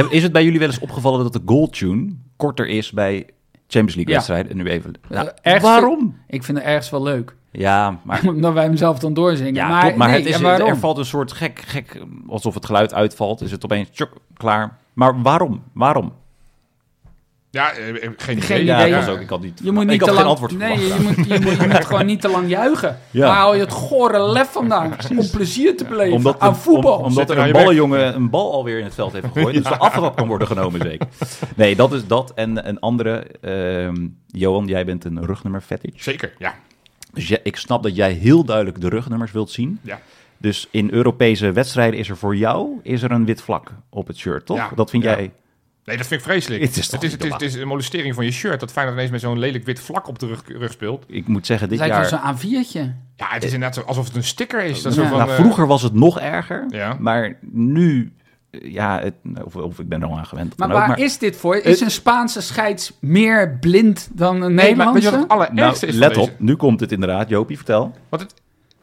Is 0.10 0.24
het 0.24 0.32
bij 0.32 0.44
jullie 0.44 0.60
wel 0.60 0.68
eens 0.68 0.80
opgevallen 0.80 1.24
dat 1.24 1.34
de 1.34 1.42
goal 1.46 1.70
tune 1.70 2.10
korter 2.36 2.68
is 2.68 2.92
bij 2.92 3.26
Champions 3.68 3.96
League 3.96 4.06
Ja. 4.08 4.14
wedstrijden? 4.14 4.52
En 4.52 4.58
nu 4.58 4.66
even... 4.66 4.94
Nou, 5.10 5.30
ergens 5.42 5.64
waarom? 5.64 6.18
Ik 6.28 6.44
vind 6.44 6.58
het 6.58 6.68
ergens 6.68 6.90
wel 6.90 7.04
leuk. 7.04 7.36
Ja, 7.52 8.00
maar... 8.04 8.22
Omdat 8.36 8.54
wij 8.54 8.64
hem 8.64 8.76
zelf 8.78 9.00
dan 9.00 9.14
doorzingen. 9.14 9.54
Ja, 9.54 9.68
maar 9.68 9.82
klopt, 9.82 9.96
maar 9.96 10.08
nee, 10.08 10.18
het 10.18 10.26
is, 10.28 10.36
ja, 10.38 10.42
waarom? 10.42 10.70
er 10.70 10.78
valt 10.78 10.98
een 10.98 11.06
soort 11.06 11.32
gek, 11.32 11.62
gek, 11.66 12.02
alsof 12.28 12.54
het 12.54 12.66
geluid 12.66 12.94
uitvalt. 12.94 13.42
Is 13.42 13.52
het 13.52 13.64
opeens 13.64 13.90
tjok, 13.92 14.12
klaar. 14.38 14.78
Maar 14.94 15.22
waarom? 15.22 15.64
Waarom? 15.74 16.14
Ja, 17.52 17.72
eh, 17.72 17.90
eh, 17.90 18.12
geen 18.18 18.38
idee. 18.38 18.42
Geen 18.48 18.66
Ja, 18.66 18.80
idee. 18.82 18.96
was 18.96 19.08
ook, 19.08 19.20
ik 19.20 19.30
had 19.30 19.42
niet, 19.42 19.60
Je 19.64 19.72
moet 19.72 19.84
ik 19.84 19.90
niet 19.90 20.00
had 20.00 20.10
geen 20.10 20.18
lang, 20.18 20.28
antwoord 20.30 20.58
nee, 20.58 20.78
verwacht. 20.78 20.98
je 21.02 21.08
moet, 21.08 21.28
je, 21.28 21.40
moet, 21.40 21.60
je 21.62 21.68
moet 21.68 21.86
gewoon 21.86 22.06
niet 22.06 22.22
te 22.22 22.30
lang 22.30 22.50
juichen. 22.50 22.98
Ja. 23.12 23.26
Waar 23.28 23.36
haal 23.36 23.54
je 23.54 23.60
het 23.60 23.72
gore 23.72 24.22
lef 24.32 24.52
vandaan? 24.52 24.94
Om 25.18 25.30
plezier 25.32 25.78
te 25.78 25.86
beleven 25.86 26.14
Omdat, 26.14 26.40
aan 26.40 26.56
voetbal. 26.56 26.98
om- 26.98 27.04
omdat 27.04 27.30
er 27.30 27.38
een 27.38 27.52
ballenjongen 27.52 28.16
een 28.16 28.30
bal 28.30 28.52
alweer 28.54 28.78
in 28.78 28.84
het 28.84 28.94
veld 28.94 29.14
heeft 29.14 29.26
gegooid. 29.34 29.56
Dus 29.56 29.64
de 29.64 29.78
aftrap 29.78 30.16
kan 30.16 30.28
worden 30.28 30.48
genomen 30.48 30.82
zeker. 30.82 31.08
Nee, 31.56 31.76
dat 31.76 31.94
is 31.94 32.08
dat. 32.08 32.32
En 32.36 32.68
een 32.68 32.80
andere, 32.80 33.26
ehm, 33.42 34.08
Johan, 34.28 34.66
jij 34.66 34.86
bent 34.86 35.06
een 35.06 35.26
rugnummer 35.26 35.62
fetish. 35.62 36.04
Zeker, 36.04 36.34
ja. 36.38 36.54
Dus 37.14 37.28
jij- 37.28 37.40
ik 37.44 37.56
snap 37.56 37.84
dat 37.84 37.96
jij 37.96 38.12
heel 38.12 38.44
duidelijk 38.44 38.82
de 38.82 38.90
rugnummers 38.90 39.32
wilt 39.32 39.52
zien. 39.52 39.80
ja. 39.82 40.00
Dus 40.42 40.68
in 40.72 40.90
Europese 40.92 41.52
wedstrijden 41.52 42.00
is 42.00 42.10
er 42.10 42.18
voor 42.18 42.36
jou 42.36 42.80
is 42.84 43.02
er 43.02 43.12
een 43.12 43.26
wit 43.26 43.42
vlak 43.42 43.72
op 43.90 44.08
het 44.08 44.18
shirt, 44.18 44.46
toch? 44.46 44.58
Ja, 44.58 44.72
dat 44.76 44.90
vind 44.90 45.04
ja. 45.04 45.10
jij... 45.10 45.32
Nee, 45.86 45.98
dat 45.98 46.08
vind 46.08 46.20
ik 46.22 46.28
vreselijk. 46.28 46.62
Het 46.62 46.78
is 46.78 46.88
toch 46.88 47.02
het, 47.02 47.04
is, 47.04 47.12
het, 47.12 47.24
is, 47.26 47.32
het 47.32 47.42
is 47.42 47.54
een 47.54 47.68
molestering 47.68 48.16
van 48.16 48.26
je 48.26 48.32
shirt. 48.32 48.60
Dat 48.60 48.72
Feyenoord 48.72 48.96
ineens 48.98 49.12
met 49.12 49.22
zo'n 49.22 49.40
lelijk 49.40 49.66
wit 49.66 49.80
vlak 49.80 50.08
op 50.08 50.20
de 50.20 50.28
rug, 50.28 50.44
rug 50.48 50.72
speelt. 50.72 51.06
Ik 51.08 51.28
moet 51.28 51.46
zeggen, 51.46 51.70
Het 51.70 51.78
dit 51.80 51.88
lijkt 51.88 52.10
wel 52.12 52.20
jaar... 52.20 52.38
zo'n 52.40 52.64
A4'tje. 52.64 52.96
Ja, 53.16 53.28
het 53.30 53.44
is 53.44 53.54
inderdaad 53.54 53.86
alsof 53.86 54.08
het 54.08 54.16
een 54.16 54.24
sticker 54.24 54.64
is. 54.64 54.82
Dat 54.82 54.96
Ja. 54.96 55.08
van, 55.08 55.18
Nou, 55.18 55.30
eh, 55.30 55.36
vroeger 55.36 55.68
was 55.68 55.82
het 55.82 55.94
nog 55.94 56.20
erger, 56.20 56.66
Ja. 56.70 56.98
maar 57.00 57.38
nu... 57.52 58.14
Ja, 58.52 59.00
het, 59.00 59.14
of, 59.44 59.56
of 59.56 59.80
ik 59.80 59.90
ben 59.90 60.02
er 60.02 60.08
al 60.08 60.18
aan 60.18 60.26
gewend. 60.26 60.58
Maar 60.58 60.68
ook, 60.72 60.74
waar 60.88 61.00
is 61.00 61.18
dit 61.18 61.36
voor? 61.36 61.56
Is 61.56 61.80
een 61.82 61.92
Spaanse 61.92 62.42
scheids 62.42 62.94
meer 63.00 63.58
blind 63.60 64.10
dan 64.14 64.42
een 64.42 64.54
Nee, 64.54 64.76
maar 64.76 64.86
Nederlandse? 64.94 65.20
het 65.20 65.28
allerergste 65.28 65.86
Nou, 65.86 65.94
is 65.94 66.00
let 66.00 66.10
deze? 66.14 66.20
op, 66.22 66.40
nu 66.40 66.56
komt 66.56 66.80
het 66.80 66.92
inderdaad. 66.92 67.30
Jopie, 67.30 67.56
vertel. 67.58 67.96
Wat, 68.10 68.20
het, 68.20 68.34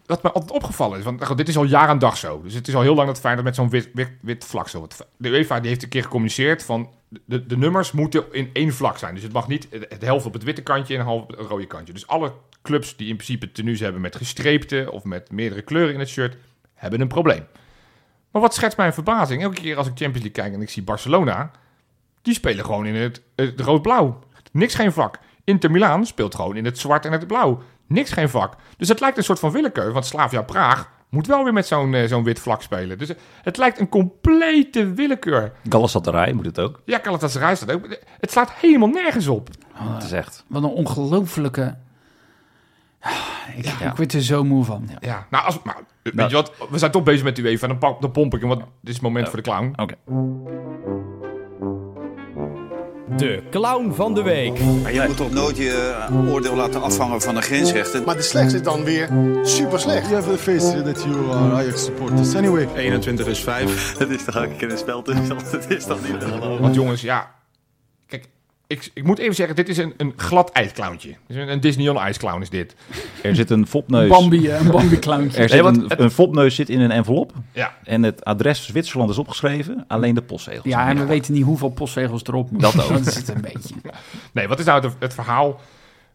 wat 0.06 0.22
me 0.22 0.32
altijd 0.32 0.52
opgevallen 0.52 0.98
is, 0.98 1.04
want 1.04 1.20
nou 1.20 1.34
dit 1.34 1.48
is 1.48 1.56
al 1.56 1.64
jaar 1.64 1.88
aan 1.88 1.98
dag 1.98 2.16
zo. 2.16 2.40
Dus 2.42 2.54
het 2.54 2.68
is 2.68 2.74
al 2.74 2.82
heel 2.82 2.94
lang 2.94 3.06
dat 3.06 3.20
Feyenoord 3.20 3.44
met 3.46 3.54
zo'n 3.54 3.70
wit, 3.70 3.90
wit, 3.94 4.10
wit 4.20 4.44
vlak 4.44 4.68
zo. 4.68 4.80
wat- 4.80 5.06
De 5.16 5.28
UEFA 5.28 5.60
die 5.60 5.68
heeft 5.68 5.82
een 5.82 5.88
keer 5.88 6.02
gecommuniceerd 6.02 6.62
van 6.64 6.88
de, 7.24 7.46
de 7.46 7.56
nummers 7.56 7.92
moeten 7.92 8.24
in 8.30 8.50
één 8.52 8.72
vlak 8.72 8.98
zijn. 8.98 9.14
Dus 9.14 9.22
het 9.22 9.32
mag 9.32 9.48
niet 9.48 9.66
het, 9.70 9.86
het 9.88 10.02
helft 10.02 10.26
op 10.26 10.32
het 10.32 10.42
witte 10.42 10.62
kantje 10.62 10.94
en 10.94 11.00
een 11.00 11.06
half 11.06 11.22
op 11.22 11.28
het 11.36 11.48
rode 11.48 11.66
kantje. 11.66 11.92
Dus 11.92 12.06
alle 12.06 12.32
clubs 12.62 12.96
die 12.96 13.08
in 13.08 13.14
principe 13.16 13.52
tenues 13.52 13.80
hebben 13.80 14.00
met 14.00 14.16
gestreepte 14.16 14.88
of 14.90 15.04
met 15.04 15.30
meerdere 15.30 15.62
kleuren 15.62 15.94
in 15.94 16.00
het 16.00 16.08
shirt, 16.08 16.36
hebben 16.74 17.00
een 17.00 17.08
probleem. 17.08 17.44
Maar 18.36 18.44
wat 18.44 18.54
schetst 18.54 18.76
mijn 18.76 18.92
verbazing? 18.92 19.42
Elke 19.42 19.60
keer 19.60 19.76
als 19.76 19.86
ik 19.86 19.92
Champions 19.96 20.24
League 20.24 20.42
kijk 20.42 20.54
en 20.54 20.60
ik 20.60 20.70
zie 20.70 20.82
Barcelona, 20.82 21.50
die 22.22 22.34
spelen 22.34 22.64
gewoon 22.64 22.86
in 22.86 22.94
het, 22.94 23.22
het 23.36 23.60
rood-blauw. 23.60 24.18
Niks 24.52 24.74
geen 24.74 24.92
vlak. 24.92 25.18
Inter 25.44 25.70
Milaan 25.70 26.06
speelt 26.06 26.34
gewoon 26.34 26.56
in 26.56 26.64
het 26.64 26.78
zwart 26.78 27.04
en 27.04 27.12
het 27.12 27.26
blauw. 27.26 27.62
Niks 27.86 28.12
geen 28.12 28.28
vlak. 28.28 28.54
Dus 28.76 28.88
het 28.88 29.00
lijkt 29.00 29.16
een 29.16 29.24
soort 29.24 29.38
van 29.38 29.52
willekeur. 29.52 29.92
Want 29.92 30.06
Slavia 30.06 30.42
Praag 30.42 30.90
moet 31.08 31.26
wel 31.26 31.44
weer 31.44 31.52
met 31.52 31.66
zo'n 31.66 31.94
eh, 31.94 32.08
zo'n 32.08 32.24
wit 32.24 32.38
vlak 32.38 32.62
spelen. 32.62 32.98
Dus 32.98 33.12
het 33.42 33.56
lijkt 33.56 33.80
een 33.80 33.88
complete 33.88 34.92
willekeur. 34.92 35.52
Galatasaray 35.68 36.32
moet 36.32 36.46
het 36.46 36.58
ook. 36.58 36.80
Ja, 36.84 36.98
Galatasaray 37.02 37.56
staat 37.56 37.72
ook. 37.72 37.98
Het 38.20 38.30
slaat 38.30 38.52
helemaal 38.52 38.88
nergens 38.88 39.26
op. 39.26 39.48
Het 39.72 40.02
is 40.02 40.12
echt... 40.12 40.44
Wat 40.46 40.62
een 40.62 40.68
ongelofelijke... 40.68 41.76
Ah, 43.06 43.56
Ik, 43.56 43.64
Ja. 43.64 43.90
ik 43.90 43.96
word 43.96 44.12
er 44.12 44.22
zo 44.22 44.44
moe 44.44 44.64
van. 44.64 44.88
Ja, 45.00 45.26
nou, 45.30 45.44
als, 45.44 45.58
maar, 45.64 45.76
weet 46.02 46.14
Nou. 46.14 46.28
je 46.28 46.34
wat? 46.34 46.52
We 46.70 46.78
zijn 46.78 46.90
toch 46.90 47.02
bezig 47.02 47.24
met 47.24 47.36
de 47.36 47.42
UEFA. 47.42 47.66
Dan, 47.66 47.78
pak- 47.78 48.00
dan 48.00 48.10
pomp 48.10 48.34
ik 48.34 48.40
hem. 48.40 48.48
Want 48.48 48.60
dit 48.60 48.68
is 48.82 48.92
het 48.94 49.02
moment 49.02 49.28
voor 49.28 49.36
de 49.36 49.42
clown. 49.42 49.72
Oké. 49.76 49.94
De 53.16 53.42
clown 53.50 53.92
van 53.94 54.14
de 54.14 54.22
week. 54.22 54.60
Maar 54.82 54.92
je 54.92 55.04
moet 55.06 55.16
toch 55.16 55.30
nooit 55.32 55.56
je 55.56 55.94
eh, 56.10 56.32
oordeel 56.32 56.54
laten 56.54 56.82
afhangen 56.82 57.20
van 57.20 57.34
de 57.34 57.40
grensrechten. 57.42 58.04
Maar 58.04 58.16
de 58.16 58.22
slechtste 58.22 58.56
is 58.56 58.62
dan 58.64 58.84
weer 58.84 59.08
super 59.42 59.80
slecht. 59.80 60.02
You 60.08 60.14
have 60.14 60.30
the 60.30 60.38
face 60.38 60.82
that 60.82 61.02
you 61.02 61.30
are 61.32 61.54
Ajax 61.54 61.84
supporters. 61.84 62.34
Anyway, 62.34 62.68
21 62.76 63.26
is 63.26 63.40
5. 63.40 63.92
Dat 63.98 64.08
is 64.10 64.24
toch 64.24 64.46
keer 64.56 64.70
een 64.70 64.78
spel 64.78 65.02
tussen. 65.02 65.28
Dat 65.52 65.70
is 65.70 65.84
toch 65.84 65.98
niet 66.08 66.20
te 66.20 66.26
geloven. 66.26 66.62
Want 66.62 66.74
jongens, 66.74 67.00
ja. 67.00 67.34
Ik, 68.68 68.90
ik 68.94 69.04
moet 69.04 69.18
even 69.18 69.34
zeggen, 69.34 69.56
dit 69.56 69.68
is 69.68 69.76
een, 69.78 69.94
een 69.96 70.12
glad 70.16 70.50
ijsclowntje. 70.50 71.14
Een, 71.28 71.48
een 71.52 71.60
Disney 71.60 71.88
on 71.88 71.98
ijsclown 71.98 72.40
is 72.42 72.50
dit. 72.50 72.74
Er 73.22 73.34
zit 73.34 73.50
een 73.50 73.66
fopneus... 73.66 74.08
Bambi, 74.08 74.48
eh, 74.48 74.60
een 74.60 74.70
Bambi-clowntje. 74.70 75.42
Er 75.42 75.48
zit 75.48 75.64
een, 75.64 75.80
het- 75.88 75.98
een 76.00 76.10
fopneus 76.10 76.54
zit 76.54 76.68
in 76.68 76.80
een 76.80 76.90
envelop. 76.90 77.32
Ja, 77.52 77.74
En 77.84 78.02
het 78.02 78.24
adres 78.24 78.66
Zwitserland 78.66 79.10
is 79.10 79.18
opgeschreven. 79.18 79.84
Alleen 79.88 80.14
de 80.14 80.22
postzegels. 80.22 80.64
Ja, 80.64 80.88
en 80.88 80.98
we 80.98 81.04
weten 81.04 81.32
niet 81.32 81.42
hoeveel 81.44 81.68
postzegels 81.68 82.22
erop 82.24 82.50
moeten. 82.50 82.72
Dat 82.72 82.84
ook. 82.84 82.92
Dat 82.92 83.06
is 83.06 83.14
het 83.14 83.28
een 83.28 83.40
beetje. 83.40 83.74
Nee, 84.32 84.48
wat 84.48 84.58
is 84.58 84.64
nou 84.64 84.84
het, 84.84 84.94
het 84.98 85.14
verhaal? 85.14 85.60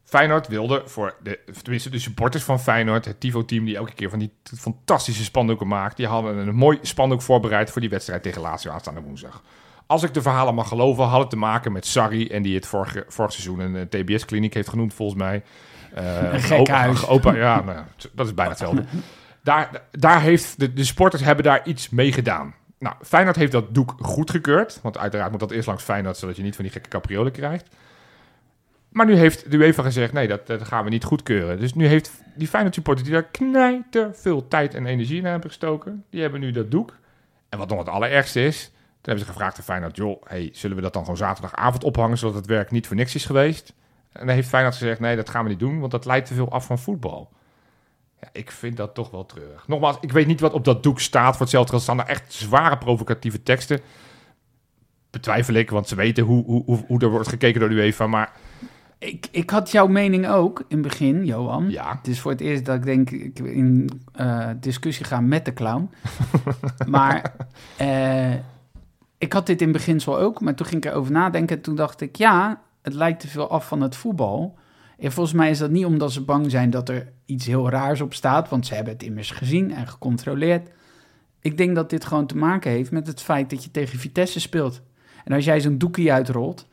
Feyenoord 0.04 0.48
wilde 0.48 0.82
voor 0.86 1.16
de, 1.24 1.40
tenminste 1.62 1.90
de 1.90 2.00
supporters 2.00 2.44
van 2.44 2.60
Feyenoord, 2.60 3.06
het 3.06 3.20
Tivo-team 3.20 3.66
die 3.66 3.76
elke 3.76 3.94
keer 3.94 4.10
van 4.10 4.20
die 4.20 4.32
fantastische 4.58 5.24
spandoeken 5.24 5.68
maakt, 5.68 5.98
die 5.98 6.08
hadden 6.08 6.38
een 6.38 6.56
mooi 6.56 6.78
spandoek 6.82 7.22
voorbereid 7.22 7.72
voor 7.72 7.82
die 7.82 7.90
wedstrijd 7.90 8.24
tegen 8.24 8.42
Lazio 8.42 8.72
aanstaande 8.72 9.02
woensdag. 9.02 9.42
Als 9.92 10.04
ik 10.04 10.14
de 10.14 10.22
verhalen 10.22 10.56
mag 10.56 10.68
geloven, 10.68 11.04
had 11.04 11.20
het 11.20 11.30
te 11.30 11.36
maken 11.36 11.72
met 11.72 11.86
Sarri 11.86 12.28
en 12.28 12.42
die 12.42 12.56
het 12.56 12.66
vorige, 12.66 13.06
vorig 13.08 13.32
seizoen 13.32 13.60
een 13.60 13.76
eh, 13.76 13.82
TBS-kliniek 13.82 14.54
heeft 14.54 14.70
genoemd 14.70 14.94
volgens 14.94 15.20
mij. 15.20 15.44
Eh, 15.94 16.50
Een. 16.50 16.58
Opa, 16.58 16.94
opa, 17.08 17.36
ja, 17.36 17.62
nou, 17.62 17.80
dat 18.12 18.26
is 18.26 18.34
bijna 18.34 18.52
hetzelfde. 18.52 18.84
Daar, 19.44 19.82
daar 19.92 20.22
heeft 20.22 20.60
de, 20.60 20.74
de 20.74 20.84
sporters 20.84 21.24
hebben 21.24 21.44
daar 21.44 21.68
iets 21.68 21.90
mee 21.90 22.12
gedaan. 22.12 22.54
Nou, 22.80 22.96
Feyenoord 23.02 23.36
heeft 23.36 23.52
dat 23.52 23.74
doek 23.74 23.96
goedgekeurd. 24.00 24.80
Want 24.82 24.98
uiteraard 24.98 25.32
moet 25.32 25.40
dat 25.40 25.52
eerst 25.52 25.68
langs 25.68 25.84
Feyenoord, 25.84 26.18
zodat 26.18 26.36
je 26.36 26.44
niet 26.44 26.56
van 26.56 26.64
die 26.64 26.74
gekke 26.74 26.90
capriolen 26.90 27.32
krijgt. 27.32 27.76
Maar 28.90 29.06
nu 29.06 29.16
heeft 29.16 29.52
de 29.52 29.58
UEFA 29.58 29.84
gezegd, 29.84 30.14
nee, 30.14 30.28
dat, 30.28 30.48
dat 30.48 30.64
gaan 30.64 30.84
we 30.84 30.90
niet 30.90 31.04
goedkeuren. 31.04 31.60
Dus 31.60 31.74
nu 31.74 31.88
heeft 31.88 32.22
die 32.36 32.48
Feyenoord 32.48 32.76
supporters 32.76 33.08
die 33.08 33.18
daar 33.18 33.30
knijter 33.32 34.10
veel 34.14 34.48
tijd 34.48 34.74
en 34.74 34.86
energie 34.86 35.18
in 35.18 35.26
hebben 35.26 35.50
gestoken, 35.50 36.04
die 36.10 36.22
hebben 36.22 36.40
nu 36.40 36.52
dat 36.52 36.72
doek. 36.72 36.96
En 37.50 37.58
wat 37.58 37.70
nog 37.70 37.80
het 37.80 37.90
allerergste 37.90 38.46
is, 38.46 38.72
toen 39.02 39.14
hebben 39.14 39.26
ze 39.26 39.32
gevraagd 39.32 39.58
aan 39.58 39.64
Feyenoord, 39.64 39.96
joh, 39.96 40.22
hey, 40.24 40.50
zullen 40.54 40.76
we 40.76 40.82
dat 40.82 40.94
dan 40.94 41.02
gewoon 41.04 41.18
zaterdagavond 41.18 41.84
ophangen, 41.84 42.18
zodat 42.18 42.36
het 42.36 42.46
werk 42.46 42.72
niet 42.72 42.88
voor 42.88 42.96
niks 42.96 43.16
is 43.16 43.26
geweest? 43.26 43.74
En 44.12 44.26
dan 44.26 44.36
heeft 44.36 44.48
Feyenoord 44.50 44.76
gezegd, 44.76 45.00
nee, 45.00 45.16
dat 45.16 45.30
gaan 45.30 45.44
we 45.44 45.50
niet 45.50 45.60
doen, 45.60 45.80
want 45.80 45.92
dat 45.92 46.06
leidt 46.06 46.28
te 46.28 46.34
veel 46.34 46.52
af 46.52 46.66
van 46.66 46.80
voetbal. 46.80 47.32
Ja, 48.22 48.30
ik 48.32 48.52
vind 48.52 48.78
dat 48.78 48.94
toch 48.94 49.12
wel 49.12 49.26
treurig. 49.26 49.68
Nogmaals, 49.68 49.98
ik 50.02 50.12
weet 50.12 50.28
niet 50.28 50.40
wat 50.40 50.54
op 50.54 50.66
dat 50.66 50.84
doek 50.84 51.00
staat. 51.00 51.32
Voor 51.32 51.42
hetzelfde 51.42 51.80
staan 51.80 52.00
er 52.00 52.06
echt 52.06 52.34
zware 52.34 52.78
provocatieve 52.78 53.44
teksten. 53.44 53.80
betwijfel 55.10 55.54
ik, 55.54 55.70
want 55.70 55.88
ze 55.88 55.96
weten 55.96 56.24
hoe, 56.24 56.46
hoe, 56.46 56.64
hoe, 56.66 56.84
hoe 56.88 57.00
er 57.00 57.10
wordt 57.10 57.28
gekeken 57.28 57.60
door 57.60 57.70
de 57.70 57.76
UEFA. 57.76 58.08
Maar 58.08 58.32
Ik, 59.00 59.28
ik 59.32 59.50
had 59.50 59.72
jouw 59.72 59.88
mening 59.88 60.28
ook 60.28 60.60
in 60.60 60.78
het 60.78 60.88
begin, 60.88 61.26
Johan. 61.26 61.70
ja, 61.70 61.96
Het 61.98 62.08
is 62.08 62.20
voor 62.20 62.32
het 62.32 62.42
eerst 62.42 62.66
dat 62.66 62.76
ik 62.76 62.84
denk 62.84 63.10
ik 63.10 63.40
in 63.40 63.90
eh, 64.14 64.50
discussie 64.60 65.06
ga 65.06 65.22
met 65.22 65.46
de 65.46 65.54
clown. 65.54 65.90
maar 66.88 67.34
eh, 67.78 68.34
ik 69.22 69.34
had 69.34 69.46
dit 69.46 69.62
in 69.62 69.72
beginsel 69.72 70.20
ook, 70.20 70.42
maar 70.42 70.56
toen 70.56 70.66
ging 70.66 70.86
ik 70.86 70.92
erover 70.92 71.12
nadenken. 71.12 71.56
En 71.56 71.62
toen 71.62 71.76
dacht 71.76 72.02
ik, 72.02 72.16
ja, 72.16 72.62
het 72.82 72.94
lijkt 72.94 73.20
te 73.20 73.28
veel 73.28 73.50
af 73.50 73.68
van 73.68 73.82
het 73.82 73.96
voetbal. 73.96 74.58
En 74.98 75.12
volgens 75.12 75.36
mij 75.36 75.50
is 75.50 75.58
dat 75.58 75.70
niet 75.70 75.86
omdat 75.86 76.12
ze 76.12 76.22
bang 76.22 76.52
zijn 76.52 76.70
dat 76.70 76.90
er 76.90 77.12
iets 77.26 77.46
heel 77.46 77.70
raars 77.70 78.02
op 78.02 78.14
staat, 78.14 78.50
want 78.50 78.66
ze 78.68 78.74
hebben 78.74 78.94
het 78.94 79.04
immers 79.04 79.32
gezien 79.32 79.72
en 79.72 79.88
gecontroleerd. 79.88 80.70
Ik 81.42 81.58
denk 81.58 81.76
dat 81.76 81.90
dit 81.90 82.06
gewoon 82.06 82.26
te 82.26 82.38
maken 82.38 82.72
heeft 82.72 82.92
met 82.92 83.08
het 83.08 83.22
feit 83.22 83.50
dat 83.50 83.64
je 83.64 83.72
tegen 83.72 84.00
Vitesse 84.00 84.40
speelt. 84.40 84.82
En 85.24 85.34
als 85.34 85.46
jij 85.46 85.62
zo'n 85.62 85.78
doekie 85.78 86.12
uitrolt, 86.12 86.68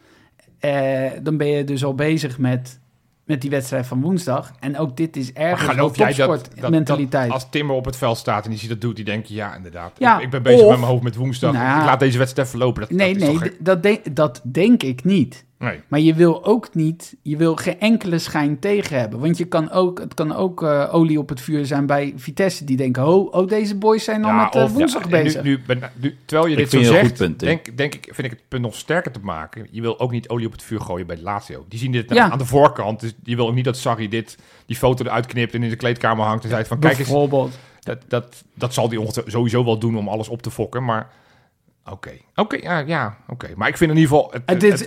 eh, 0.59 1.11
dan 1.22 1.36
ben 1.36 1.46
je 1.46 1.64
dus 1.64 1.84
al 1.84 1.94
bezig 1.94 2.38
met, 2.38 2.80
met 3.29 3.41
die 3.41 3.51
wedstrijd 3.51 3.87
van 3.87 4.01
woensdag. 4.01 4.53
En 4.61 4.79
ook 4.79 4.97
dit 4.97 5.16
is 5.16 5.33
ergens 5.33 5.76
topsportmentaliteit. 5.76 7.24
dat 7.24 7.33
als 7.35 7.51
Timmer 7.51 7.74
op 7.76 7.85
het 7.85 7.97
veld 7.97 8.16
staat 8.18 8.45
en 8.45 8.51
die 8.51 8.59
ziet 8.59 8.68
dat 8.68 8.81
doet, 8.81 8.97
die 8.97 9.05
denkt, 9.05 9.29
ja, 9.29 9.55
inderdaad. 9.55 9.93
Ja, 9.99 10.16
ik, 10.18 10.24
ik 10.24 10.31
ben 10.31 10.43
bezig 10.43 10.61
of- 10.61 10.68
met 10.70 10.79
mijn 10.79 10.91
hoofd 10.91 11.03
met 11.03 11.16
woensdag. 11.16 11.53
Nou 11.53 11.79
ik 11.81 11.85
laat 11.87 12.01
deze 12.01 12.18
wedstrijd 12.18 12.49
even 12.49 12.59
lopen. 12.61 12.81
Dat, 12.81 12.91
nee, 12.91 13.18
dat 13.18 13.41
nee, 13.41 13.53
dat, 13.61 13.83
denk- 13.83 14.16
dat 14.16 14.41
denk 14.45 14.83
ik 14.83 15.05
niet. 15.05 15.45
Nee. 15.59 15.80
Maar 15.88 16.00
je 16.00 16.14
wil 16.14 16.44
ook 16.44 16.74
niet, 16.74 17.16
je 17.22 17.36
wil 17.36 17.56
geen 17.56 17.80
enkele 17.80 18.18
schijn 18.18 18.59
tegen 18.59 18.98
hebben. 18.98 19.18
Want 19.20 19.38
je 19.38 19.44
kan 19.44 19.70
ook, 19.70 19.98
het 20.00 20.14
kan 20.14 20.34
ook 20.34 20.62
eh, 20.62 20.88
olie 20.94 21.18
op 21.18 21.28
het 21.28 21.40
vuur 21.40 21.66
zijn 21.66 21.86
bij 21.86 22.12
Vitesse. 22.16 22.64
Die 22.64 22.76
denken, 22.76 23.06
oh, 23.06 23.32
oh 23.34 23.48
deze 23.48 23.76
boys 23.76 24.04
zijn 24.04 24.24
al 24.24 24.32
met 24.32 24.54
eh, 24.54 24.62
of- 24.62 24.72
woensdag 24.72 25.02
en 25.02 25.11
bezig. 25.11 25.42
Nu, 25.42 25.50
nu, 25.50 25.61
ben- 25.66 25.90
nu- 26.00 26.16
terwijl 26.24 26.48
je 26.48 26.56
Ik 26.56 26.62
dit 26.62 26.68
vind 26.70 26.86
zo 26.86 26.92
zegt, 26.92 27.06
goed 27.06 27.16
punt, 27.16 27.40
denk, 27.40 27.76
denk 27.76 27.94
ik, 27.94 28.04
vind 28.04 28.32
ik 28.32 28.38
het 28.38 28.48
punt 28.48 28.62
nog 28.62 28.74
sterker 28.74 29.12
te 29.12 29.20
maken. 29.22 29.66
Je 29.70 29.80
wil 29.80 30.00
ook 30.00 30.11
niet 30.11 30.28
olie 30.28 30.46
op 30.46 30.52
het 30.52 30.62
vuur 30.62 30.80
gooien 30.80 31.06
bij 31.06 31.16
de 31.16 31.22
Lazio. 31.22 31.64
Die 31.68 31.78
zien 31.78 31.92
dit 31.92 32.14
Ja. 32.14 32.30
aan 32.30 32.38
de 32.38 32.44
voorkant. 32.46 33.00
Dus 33.00 33.14
je 33.22 33.36
wil 33.36 33.48
ook 33.48 33.54
niet 33.54 33.64
dat 33.64 33.76
Sarri 33.76 34.09
dit, 34.09 34.38
die 34.66 34.76
foto 34.76 35.04
eruit 35.04 35.26
knipt 35.26 35.54
en 35.54 35.62
in 35.62 35.70
de 35.70 35.76
kleedkamer 35.76 36.24
hangt. 36.26 36.44
En 36.44 36.50
zei 36.50 36.64
van, 36.64 36.78
kijk 36.78 36.98
eens, 36.98 37.09
Bijvoorbeeld. 37.09 37.59
dat, 37.80 37.98
dat, 38.09 38.42
dat 38.54 38.74
zal 38.74 38.88
die 38.88 39.00
ongetwijfeld 39.00 39.34
sowieso 39.36 39.64
wel 39.64 39.78
doen 39.78 39.96
om 39.96 40.09
alles 40.09 40.28
op 40.28 40.42
te 40.42 40.50
fokken. 40.50 40.84
Maar 40.84 41.11
oké, 41.91 42.11
oké, 42.34 42.57
ja, 42.57 42.78
ja 42.78 43.16
oké. 43.28 43.49
Maar 43.57 43.68
ik 43.68 43.76
vind 43.76 43.91
in 43.91 43.97
ieder 43.97 44.16
geval... 44.16 44.30
Het, 44.32 44.62
Het 44.62 44.86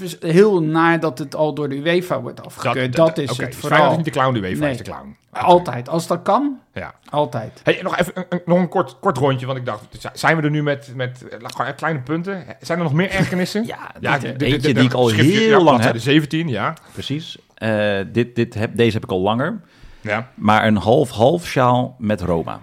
is, 0.00 0.16
heel 0.20 0.62
naar 0.62 1.00
dat 1.00 1.18
het 1.18 1.34
al 1.34 1.54
door 1.54 1.68
de 1.68 1.76
UEFA 1.76 2.20
wordt 2.20 2.44
afgekeurd. 2.46 2.96
Dat, 2.96 3.18
is 3.18 3.36
het 3.36 3.38
dus 3.52 3.56
vooral. 3.56 3.96
Niet 3.96 4.04
de 4.04 4.10
clown, 4.10 4.34
de 4.34 4.40
UEFA 4.40 4.60
Nee. 4.60 4.70
is 4.70 4.76
de 4.78 4.82
clown. 4.84 5.16
Altijd. 5.30 5.88
Als 5.88 6.06
dat 6.06 6.22
kan, 6.22 6.58
Ja. 6.74 6.94
altijd. 7.10 7.60
Hey, 7.62 7.78
nog 7.82 7.96
even 7.98 8.12
een, 8.28 8.40
nog 8.44 8.58
een 8.58 8.68
kort, 8.68 8.96
kort 9.00 9.18
rondje, 9.18 9.46
want 9.46 9.58
ik 9.58 9.64
dacht, 9.66 9.84
zijn 10.12 10.36
we 10.36 10.42
er 10.42 10.50
nu 10.50 10.62
met, 10.62 10.92
met 10.94 11.28
eh, 11.28 11.38
gewoon 11.42 11.74
kleine 11.74 12.00
punten? 12.00 12.44
Zijn 12.60 12.78
er 12.78 12.84
nog 12.84 12.92
meer 12.92 13.10
ergernissen? 13.10 13.66
Ja, 13.66 13.90
Ja, 14.00 14.18
dit, 14.18 14.20
de- 14.30 14.36
de- 14.36 14.44
eentje 14.44 14.68
de- 14.68 14.74
die 14.80 14.88
ik 14.88 14.92
al 14.94 15.08
schriftje- 15.08 15.38
heel 15.38 15.58
ja, 15.58 15.64
lang 15.64 15.82
heb. 15.82 15.98
17, 15.98 16.48
ja. 16.48 16.74
Precies. 16.92 17.38
Eh, 17.54 17.98
dit, 18.12 18.34
dit 18.36 18.54
heb, 18.54 18.76
deze 18.76 18.92
heb 18.94 19.04
ik 19.04 19.10
al 19.10 19.20
langer. 19.20 19.60
ja. 20.00 20.28
Maar 20.34 20.66
een 20.66 20.76
half-half 20.76 21.46
sjaal 21.46 21.94
met 21.98 22.20
Roma. 22.20 22.60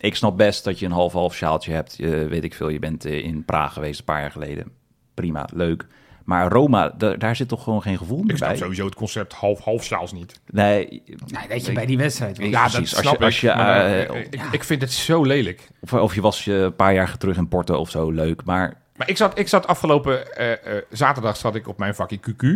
Ik 0.00 0.14
snap 0.16 0.36
best 0.36 0.64
dat 0.64 0.78
je 0.78 0.86
een 0.86 0.92
half-half 0.92 1.34
sjaaltje 1.34 1.72
hebt. 1.72 1.94
Je, 1.96 2.08
weet 2.28 2.44
ik 2.44 2.54
veel, 2.54 2.68
je 2.68 2.78
bent 2.78 3.04
eh, 3.04 3.24
in 3.24 3.44
Praag 3.44 3.72
geweest 3.72 3.98
een 3.98 4.04
paar 4.04 4.20
jaar 4.20 4.30
geleden. 4.30 4.72
Prima, 5.14 5.48
leuk. 5.54 5.86
Maar 6.24 6.48
Roma, 6.52 6.88
da- 6.98 7.16
daar 7.16 7.36
zit 7.36 7.48
toch 7.48 7.62
gewoon 7.62 7.82
geen 7.82 7.98
gevoel 7.98 8.20
meer 8.22 8.30
Ik 8.30 8.36
snap 8.36 8.48
bij? 8.48 8.58
sowieso 8.58 8.84
het 8.84 8.94
concept 8.94 9.32
half-half 9.32 9.84
sjaals 9.84 10.12
niet. 10.12 10.40
Nee, 10.46 11.02
Nee, 11.06 11.48
dat 11.48 11.66
je 11.66 11.72
bij 11.72 11.86
die 11.86 11.96
wedstrijd. 11.98 12.36
Ja, 12.36 12.60
precies. 12.68 12.90
dat 12.90 12.98
Als 12.98 13.06
snap 13.08 13.18
je- 13.18 13.24
als 13.24 13.34
ik. 13.34 13.40
je, 13.40 13.46
maar, 13.46 13.84
eh, 13.84 14.08
eh, 14.08 14.16
ik, 14.30 14.42
ik 14.52 14.64
vind 14.64 14.80
het 14.82 14.92
zo 14.92 15.22
lelijk. 15.24 15.68
of, 15.80 15.92
of 15.92 16.14
je 16.14 16.20
was 16.20 16.44
je 16.44 16.52
een 16.54 16.76
paar 16.76 16.94
jaar 16.94 17.16
terug 17.18 17.36
in 17.36 17.48
Porto 17.48 17.74
of 17.78 17.90
zo, 17.90 18.10
leuk. 18.10 18.44
Maar 18.44 18.74
Maar 18.96 19.08
ik 19.08 19.16
zat, 19.16 19.38
ik 19.38 19.48
zat 19.48 19.66
afgelopen 19.66 20.36
eh, 20.36 20.52
eh, 20.76 20.82
zaterdag 20.90 21.36
zat 21.36 21.54
ik 21.54 21.68
op 21.68 21.78
mijn 21.78 21.94
vakje 21.94 22.18
QQ. 22.30 22.46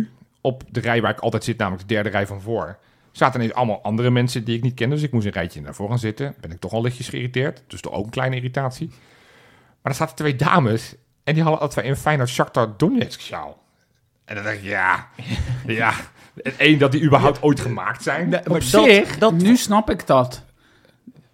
Op 0.41 0.63
de 0.71 0.79
rij 0.79 1.01
waar 1.01 1.11
ik 1.11 1.19
altijd 1.19 1.43
zit, 1.43 1.57
namelijk 1.57 1.87
de 1.87 1.93
derde 1.93 2.09
rij 2.09 2.27
van 2.27 2.41
voor. 2.41 2.77
Zaten 3.15 3.39
ineens 3.39 3.55
allemaal 3.55 3.83
andere 3.83 4.09
mensen 4.09 4.43
die 4.43 4.57
ik 4.57 4.63
niet 4.63 4.73
kende. 4.73 4.95
Dus 4.95 5.03
ik 5.03 5.11
moest 5.11 5.25
een 5.25 5.31
rijtje 5.31 5.61
naar 5.61 5.75
voren 5.75 5.91
gaan 5.91 5.99
zitten. 5.99 6.35
Ben 6.41 6.51
ik 6.51 6.59
toch 6.59 6.73
al 6.73 6.81
lichtjes 6.81 7.07
geïrriteerd. 7.07 7.63
Dus 7.67 7.81
toch 7.81 7.93
ook 7.93 8.05
een 8.05 8.11
kleine 8.11 8.35
irritatie. 8.35 8.87
Maar 9.81 9.91
er 9.91 9.93
zaten 9.93 10.15
twee 10.15 10.35
dames. 10.35 10.95
En 11.23 11.33
die 11.33 11.43
hadden 11.43 11.61
altijd 11.61 11.85
een 11.85 11.97
Feyenoord 11.97 12.29
Shakhtar 12.29 12.73
Donetsk 12.77 13.21
sjaal. 13.21 13.63
En 14.25 14.35
dan 14.35 14.43
dacht 14.43 14.55
ik, 14.55 14.63
ja, 14.63 15.07
ja. 15.67 15.93
En 16.43 16.53
één, 16.57 16.79
dat 16.79 16.91
die 16.91 17.03
überhaupt 17.03 17.41
ooit 17.41 17.59
gemaakt 17.59 18.03
zijn. 18.03 18.49
Op 18.49 18.61
zich, 18.61 19.31
nu 19.31 19.55
snap 19.55 19.89
ik 19.89 20.07
dat. 20.07 20.43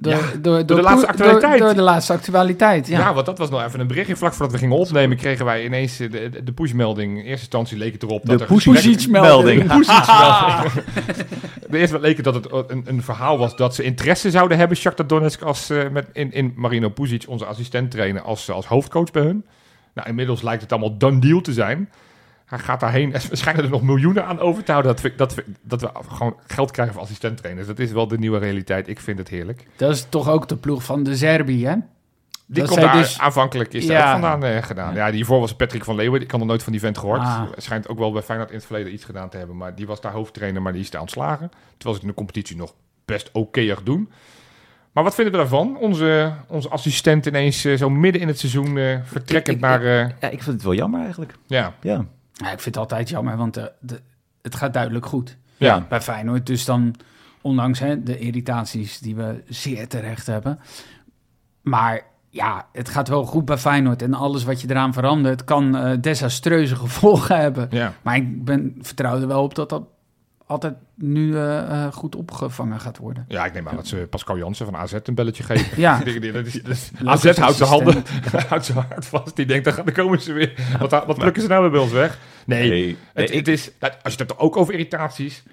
Door, 0.02 0.14
Ja, 0.14 0.20
door, 0.42 0.66
door 0.66 0.78
de 0.78 0.84
laatste 0.84 1.08
actualiteit. 1.08 1.60
Door, 1.60 1.74
de 1.74 1.82
laatste 1.82 2.14
actualiteit, 2.14 2.88
ja. 2.88 3.00
Ja. 3.00 3.14
want 3.14 3.26
dat 3.26 3.38
was 3.38 3.50
nog 3.50 3.64
even 3.64 3.80
een 3.80 3.88
berichtje. 3.88 4.16
Vlak 4.16 4.34
voordat 4.34 4.52
we 4.52 4.58
gingen 4.58 4.78
opnemen, 4.78 5.18
kregen 5.18 5.46
wij 5.46 5.66
ineens 5.66 6.00
eh, 6.00 6.12
de, 6.12 6.44
de 6.44 6.52
pushmelding. 6.52 7.12
In 7.12 7.18
eerste 7.18 7.32
instantie 7.32 7.78
leek 7.78 7.94
het 7.94 8.04
erop 8.04 8.22
de 8.22 8.28
dat 8.28 8.42
er 8.42 8.48
Pusic-melding. 8.48 9.68
Pusic-melding. 9.76 10.72
De 11.70 11.78
eerste 11.78 12.00
leek 12.00 12.16
het 12.16 12.26
dat 12.26 12.34
het 12.34 12.48
een, 12.68 12.84
een 12.86 13.04
verhaal 13.04 13.38
was 13.38 13.56
dat 13.56 13.76
ze 13.76 13.84
interesse 13.84 14.32
zouden 14.32 14.58
hebben, 14.58 14.78
Shakhtar 14.78 15.08
Donetsk, 15.08 15.42
als, 15.42 15.70
eh, 15.70 15.90
met, 15.90 16.08
in, 16.14 16.32
in 16.32 16.54
Marino 16.56 16.90
Pusic, 16.90 17.24
onze 17.28 17.46
assistent 17.46 17.92
trainen, 17.92 18.24
als, 18.24 18.50
als 18.50 18.66
hoofdcoach 18.66 19.12
bij 19.12 19.24
hun. 19.24 19.46
Nou, 19.94 20.08
inmiddels 20.08 20.42
lijkt 20.42 20.62
het 20.62 20.72
allemaal 20.72 20.98
done 20.98 21.20
deal 21.20 21.42
te 21.42 21.54
zijn. 21.54 21.90
Hij 22.52 22.60
gaat 22.60 22.80
daarheen. 22.80 23.14
Er 23.14 23.22
schijnen 23.32 23.64
er 23.64 23.70
nog 23.70 23.82
miljoenen 23.82 24.26
aan 24.26 24.40
over 24.40 24.64
te 24.64 24.72
houden. 24.72 24.92
Dat, 24.92 25.02
we- 25.02 25.16
dat, 25.16 25.34
we- 25.36 25.46
dat 25.62 25.82
we 25.82 25.90
gewoon 26.08 26.36
geld 26.48 26.72
krijgen 26.72 26.94
voor 26.94 27.04
assistenttrainers. 27.04 27.68
Dat 27.68 27.80
is 27.80 27.92
wel 27.92 28.08
de 28.08 28.18
nieuwe 28.18 28.38
realiteit. 28.38 28.88
Ik 28.88 29.00
vind 29.00 29.18
het 29.18 29.28
heerlijk. 29.28 29.68
Dat 29.76 29.92
is 29.92 30.06
toch 30.10 30.30
ook 30.30 30.48
de 30.48 30.56
ploeg 30.58 30.84
van 30.84 31.04
de 31.04 31.16
Serbi, 31.16 31.66
hè? 31.66 31.76
Die 32.46 32.60
Dat 32.64 32.70
komt 32.70 32.82
daar 32.82 32.98
dus- 32.98 33.20
aanvankelijk 33.20 33.74
is 33.74 33.88
daar 33.88 33.98
Ja. 33.98 34.06
ook 34.06 34.12
vandaan 34.22 34.44
eh, 34.44 34.64
gedaan. 34.64 34.94
Ja, 34.96 35.06
die 35.06 35.16
hiervoor 35.16 35.40
was 35.40 35.56
Patrick 35.56 35.84
van 35.84 35.96
Leeuwen. 35.96 36.22
Ik 36.22 36.28
kan 36.28 36.40
nog 36.40 36.48
nooit 36.48 36.64
van 36.64 36.72
die 36.72 36.82
vent 36.82 36.98
gehoord. 36.98 37.20
Ah. 37.20 37.38
Hij 37.38 37.48
schijnt 37.62 37.88
ook 37.88 37.98
wel 37.98 38.12
bij 38.12 38.22
Feyenoord 38.22 38.50
in 38.50 38.56
het 38.56 38.66
verleden 38.66 38.94
iets 38.94 39.06
gedaan 39.06 39.30
te 39.30 39.38
hebben. 39.38 39.58
Maar 39.58 39.76
die 39.76 39.88
was 39.88 40.02
daar 40.02 40.12
hoofdtrainer, 40.12 40.62
maar 40.62 40.74
die 40.74 40.82
is 40.82 40.90
daar 40.90 41.02
ontslagen. 41.02 41.50
Terwijl 41.50 41.70
ze 41.78 41.90
het 41.94 42.02
in 42.02 42.08
de 42.08 42.14
competitie 42.14 42.56
nog 42.56 42.74
best 43.06 43.30
okéig 43.34 43.84
doen. 43.84 44.10
Maar 44.92 45.04
wat 45.04 45.16
vinden 45.16 45.34
we 45.34 45.40
daarvan? 45.40 45.78
Onze, 45.78 46.34
onze 46.48 46.70
assistent 46.70 47.26
ineens 47.26 47.66
eh, 47.66 47.78
zo 47.78 47.90
midden 47.90 48.22
in 48.22 48.28
het 48.28 48.40
seizoen 48.40 48.78
eh, 48.78 48.98
vertrekkend 49.04 49.58
Ik- 49.58 49.64
ik- 49.64 49.70
naar... 49.70 49.82
eh, 49.84 50.10
ja, 50.20 50.30
ik 50.30 50.44
vind 50.44 50.46
het 50.56 50.64
wel 50.64 50.74
jammer 50.74 51.00
eigenlijk. 51.02 51.34
ja. 51.48 51.74
Ja. 51.82 52.06
Ja, 52.42 52.52
ik 52.52 52.60
vind 52.60 52.76
het 52.76 52.78
altijd 52.78 53.10
jammer, 53.10 53.38
want 53.38 53.54
de, 53.54 53.72
de, 53.80 54.00
het 54.42 54.56
gaat 54.56 54.74
duidelijk 54.74 55.06
goed 55.06 55.38
Ja. 55.58 55.86
bij 55.90 56.02
Feyenoord. 56.02 56.46
Dus 56.46 56.66
dan, 56.66 56.96
ondanks 57.42 57.80
hè, 57.80 58.04
de 58.04 58.20
irritaties 58.20 59.00
die 59.00 59.16
we 59.16 59.44
zeer 59.48 59.88
terecht 59.88 60.28
hebben. 60.28 60.60
Maar 61.62 62.02
ja, 62.30 62.68
het 62.72 62.90
gaat 62.90 63.08
wel 63.08 63.26
goed 63.26 63.46
bij 63.46 63.58
Feyenoord. 63.58 64.02
En 64.02 64.14
alles 64.14 64.44
wat 64.44 64.62
je 64.62 64.70
eraan 64.70 64.94
verandert 64.94 65.44
kan 65.44 65.76
eh, 65.78 65.92
desastreuze 66.02 66.76
gevolgen 66.86 67.38
hebben. 67.40 67.68
ja. 67.72 67.94
Maar 68.02 68.16
ik 68.16 68.46
ben, 68.46 68.76
vertrouw 68.82 69.22
er 69.22 69.28
wel 69.28 69.44
op 69.44 69.56
dat 69.56 69.70
dat 69.70 69.84
altijd 70.52 70.74
nu 70.96 71.36
eh, 71.36 71.60
eh, 71.86 71.94
goed 71.94 72.16
opgevangen 72.16 72.80
gaat 72.80 72.98
worden. 72.98 73.26
Ja, 73.28 73.46
ik 73.46 73.54
neem 73.54 73.68
aan 73.68 73.76
dat 73.76 73.88
ze 73.88 74.08
Pascal 74.10 74.38
Jansen 74.38 74.66
van 74.66 74.76
AZ 74.76 74.94
een 75.04 75.16
belletje 75.16 75.44
geven. 75.44 75.82
Ja. 75.82 75.98
Dat 75.98 76.46
is, 76.46 76.62
dat 76.62 76.72
is- 76.72 76.92
AZ 77.06 77.38
houdt 77.38 77.56
zijn 77.58 77.70
handen, 77.70 78.04
houdt 78.50 78.66
zijn 78.66 78.78
hart 78.90 79.06
vast. 79.06 79.36
Die 79.36 79.46
denkt, 79.46 79.76
dan 79.76 79.92
komen 79.94 80.22
ze 80.22 80.34
weer. 80.34 80.54
Wat, 80.80 80.92
wat 80.92 81.18
plukken 81.18 81.42
ze 81.42 81.48
nou 81.48 81.62
weer 81.62 81.72
bij 81.72 81.80
ons 81.80 81.92
weg? 81.92 82.20
Nee, 82.46 82.70
Nee, 82.70 82.98
het, 83.14 83.30
nee, 83.30 83.38
het 83.38 83.48
is, 83.48 83.72
nou, 83.80 83.94
als 84.04 84.14
je 84.14 84.20
het 84.20 84.30
hebt 84.30 84.40
ook 84.40 84.58
over 84.58 84.74
irritaties, 84.74 85.44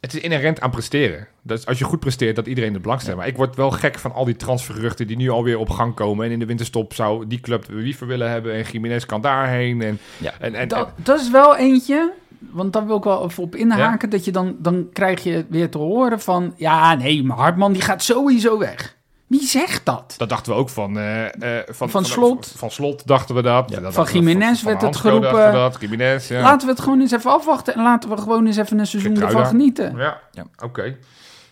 het 0.00 0.14
is 0.14 0.20
inherent 0.20 0.60
aan 0.60 0.70
presteren. 0.70 1.26
Dus 1.42 1.66
als 1.66 1.78
je 1.78 1.84
goed 1.84 2.00
presteert, 2.00 2.36
dat 2.36 2.46
iedereen 2.46 2.72
de 2.72 2.80
belang 2.80 3.00
stelt. 3.00 3.16
Maar 3.16 3.26
ik 3.26 3.36
word 3.36 3.56
wel 3.56 3.70
gek 3.70 3.98
van 3.98 4.12
al 4.12 4.24
die 4.24 4.36
transfergeruchten 4.36 5.06
die 5.06 5.16
nu 5.16 5.28
alweer 5.30 5.58
op 5.58 5.70
gang 5.70 5.94
komen. 5.94 6.26
En 6.26 6.32
in 6.32 6.38
de 6.38 6.46
winterstop 6.46 6.94
zou 6.94 7.26
die 7.26 7.40
club 7.40 7.66
Wiever 7.66 8.06
willen 8.06 8.30
hebben 8.30 8.52
en 8.54 8.62
Jiménez 8.72 9.04
kan 9.04 9.20
daarheen. 9.20 9.82
En, 9.82 9.98
Ja. 10.18 10.32
en, 10.40 10.54
en, 10.54 10.68
Dat, 10.68 10.90
dat 10.96 11.20
is 11.20 11.30
wel 11.30 11.56
eentje, 11.56 12.12
want 12.38 12.72
daar 12.72 12.86
wil 12.86 12.96
ik 12.96 13.04
wel 13.04 13.24
even 13.24 13.42
op 13.42 13.54
inhaken. 13.56 14.10
Dat 14.10 14.24
je 14.24 14.32
dan, 14.32 14.56
dan 14.58 14.88
krijg 14.92 15.22
je 15.22 15.46
weer 15.48 15.70
te 15.70 15.78
horen 15.78 16.20
van... 16.20 16.54
Ja, 16.56 16.94
nee, 16.94 17.24
maar 17.24 17.36
Hartman 17.36 17.72
die 17.72 17.82
gaat 17.82 18.02
sowieso 18.02 18.58
weg. 18.58 18.96
Wie 19.26 19.42
zegt 19.42 19.84
dat? 19.86 20.14
dat 20.16 20.28
dachten 20.28 20.52
we 20.52 20.58
ook 20.58 20.68
van, 20.68 20.98
eh, 20.98 21.58
eh, 21.58 21.64
van, 21.68 21.90
Van 21.90 22.04
Slot. 22.04 22.52
Van, 22.56 22.70
Slot 22.70 23.06
dachten 23.06 23.34
we 23.34 23.42
dat. 23.42 23.70
Ja, 23.70 23.80
Dat 23.80 23.94
van 23.94 24.06
Jiménez 24.12 24.62
werd 24.62 24.80
het 24.82 24.96
geroepen. 24.96 25.32
dachten 25.32 25.50
we 25.52 25.56
dat. 25.56 25.76
Jiménez, 25.80 26.28
ja. 26.28 26.40
Laten 26.42 26.66
we 26.66 26.72
het 26.72 26.82
gewoon 26.82 27.00
eens 27.00 27.12
even 27.12 27.30
afwachten 27.30 27.74
en 27.74 27.82
laten 27.82 28.10
we 28.10 28.16
gewoon 28.16 28.46
eens 28.46 28.56
even 28.56 28.78
een 28.78 28.86
seizoen 28.86 29.20
ervan 29.22 29.46
genieten. 29.46 29.96
Ja, 29.96 30.20
Ja. 30.32 30.44
oké. 30.64 30.96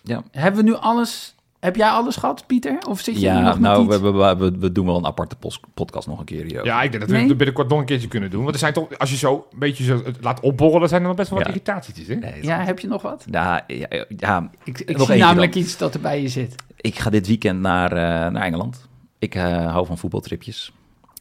Ja, 0.03 0.23
Hebben 0.31 0.63
we 0.63 0.69
nu 0.69 0.75
alles... 0.75 1.35
Heb 1.59 1.75
jij 1.75 1.89
alles 1.89 2.15
gehad, 2.15 2.43
Pieter? 2.47 2.77
Of 2.87 2.99
zit 2.99 3.15
je 3.15 3.21
ja 3.21 3.41
nog 3.41 3.59
nou, 3.59 3.85
met 3.87 4.01
we, 4.01 4.07
iets? 4.07 4.17
we, 4.17 4.35
we, 4.37 4.57
we 4.59 4.71
doen 4.71 4.85
wel 4.85 4.97
een 4.97 5.05
aparte 5.05 5.35
podcast 5.73 6.07
nog 6.07 6.19
een 6.19 6.25
keer. 6.25 6.65
Ja, 6.65 6.81
ik 6.81 6.91
denk 6.91 7.03
dat 7.03 7.11
we 7.11 7.17
Nee? 7.17 7.27
het 7.27 7.37
binnenkort 7.37 7.69
nog 7.69 7.79
een 7.79 7.85
keertje 7.85 8.07
kunnen 8.07 8.29
doen. 8.29 8.41
Want 8.41 8.53
er 8.53 8.59
zijn 8.59 8.73
toch, 8.73 8.97
als 8.97 9.09
je 9.09 9.17
zo 9.17 9.47
een 9.51 9.59
beetje 9.59 9.83
zo 9.83 10.01
laat 10.21 10.39
opborrelen, 10.39 10.89
zijn 10.89 11.01
er 11.01 11.07
nog 11.07 11.15
best 11.17 11.29
wel 11.29 11.39
wat 11.39 11.47
irritaties. 11.47 12.07
Hè? 12.07 12.15
Nee, 12.15 12.43
Ja, 12.43 12.59
heb 12.63 12.79
je 12.79 12.87
nog 12.87 13.01
wat? 13.01 13.25
ja, 13.31 13.63
ja, 13.67 13.87
ja, 14.17 14.49
Ik, 14.63 14.79
ik 14.79 14.97
Nog 14.97 15.07
zie 15.07 15.17
namelijk 15.19 15.53
dan. 15.53 15.61
iets 15.61 15.77
dat 15.77 15.93
er 15.93 15.99
bij 15.99 16.21
je 16.21 16.27
zit. 16.27 16.55
ik 16.75 16.99
ga 16.99 17.09
dit 17.09 17.27
weekend 17.27 17.59
naar, 17.59 17.91
eh, 17.91 18.31
naar 18.31 18.43
Engeland. 18.43 18.87
Ik 19.19 19.35
eh, 19.35 19.71
hou 19.71 19.85
van 19.85 19.97
voetbaltripjes. 19.97 20.71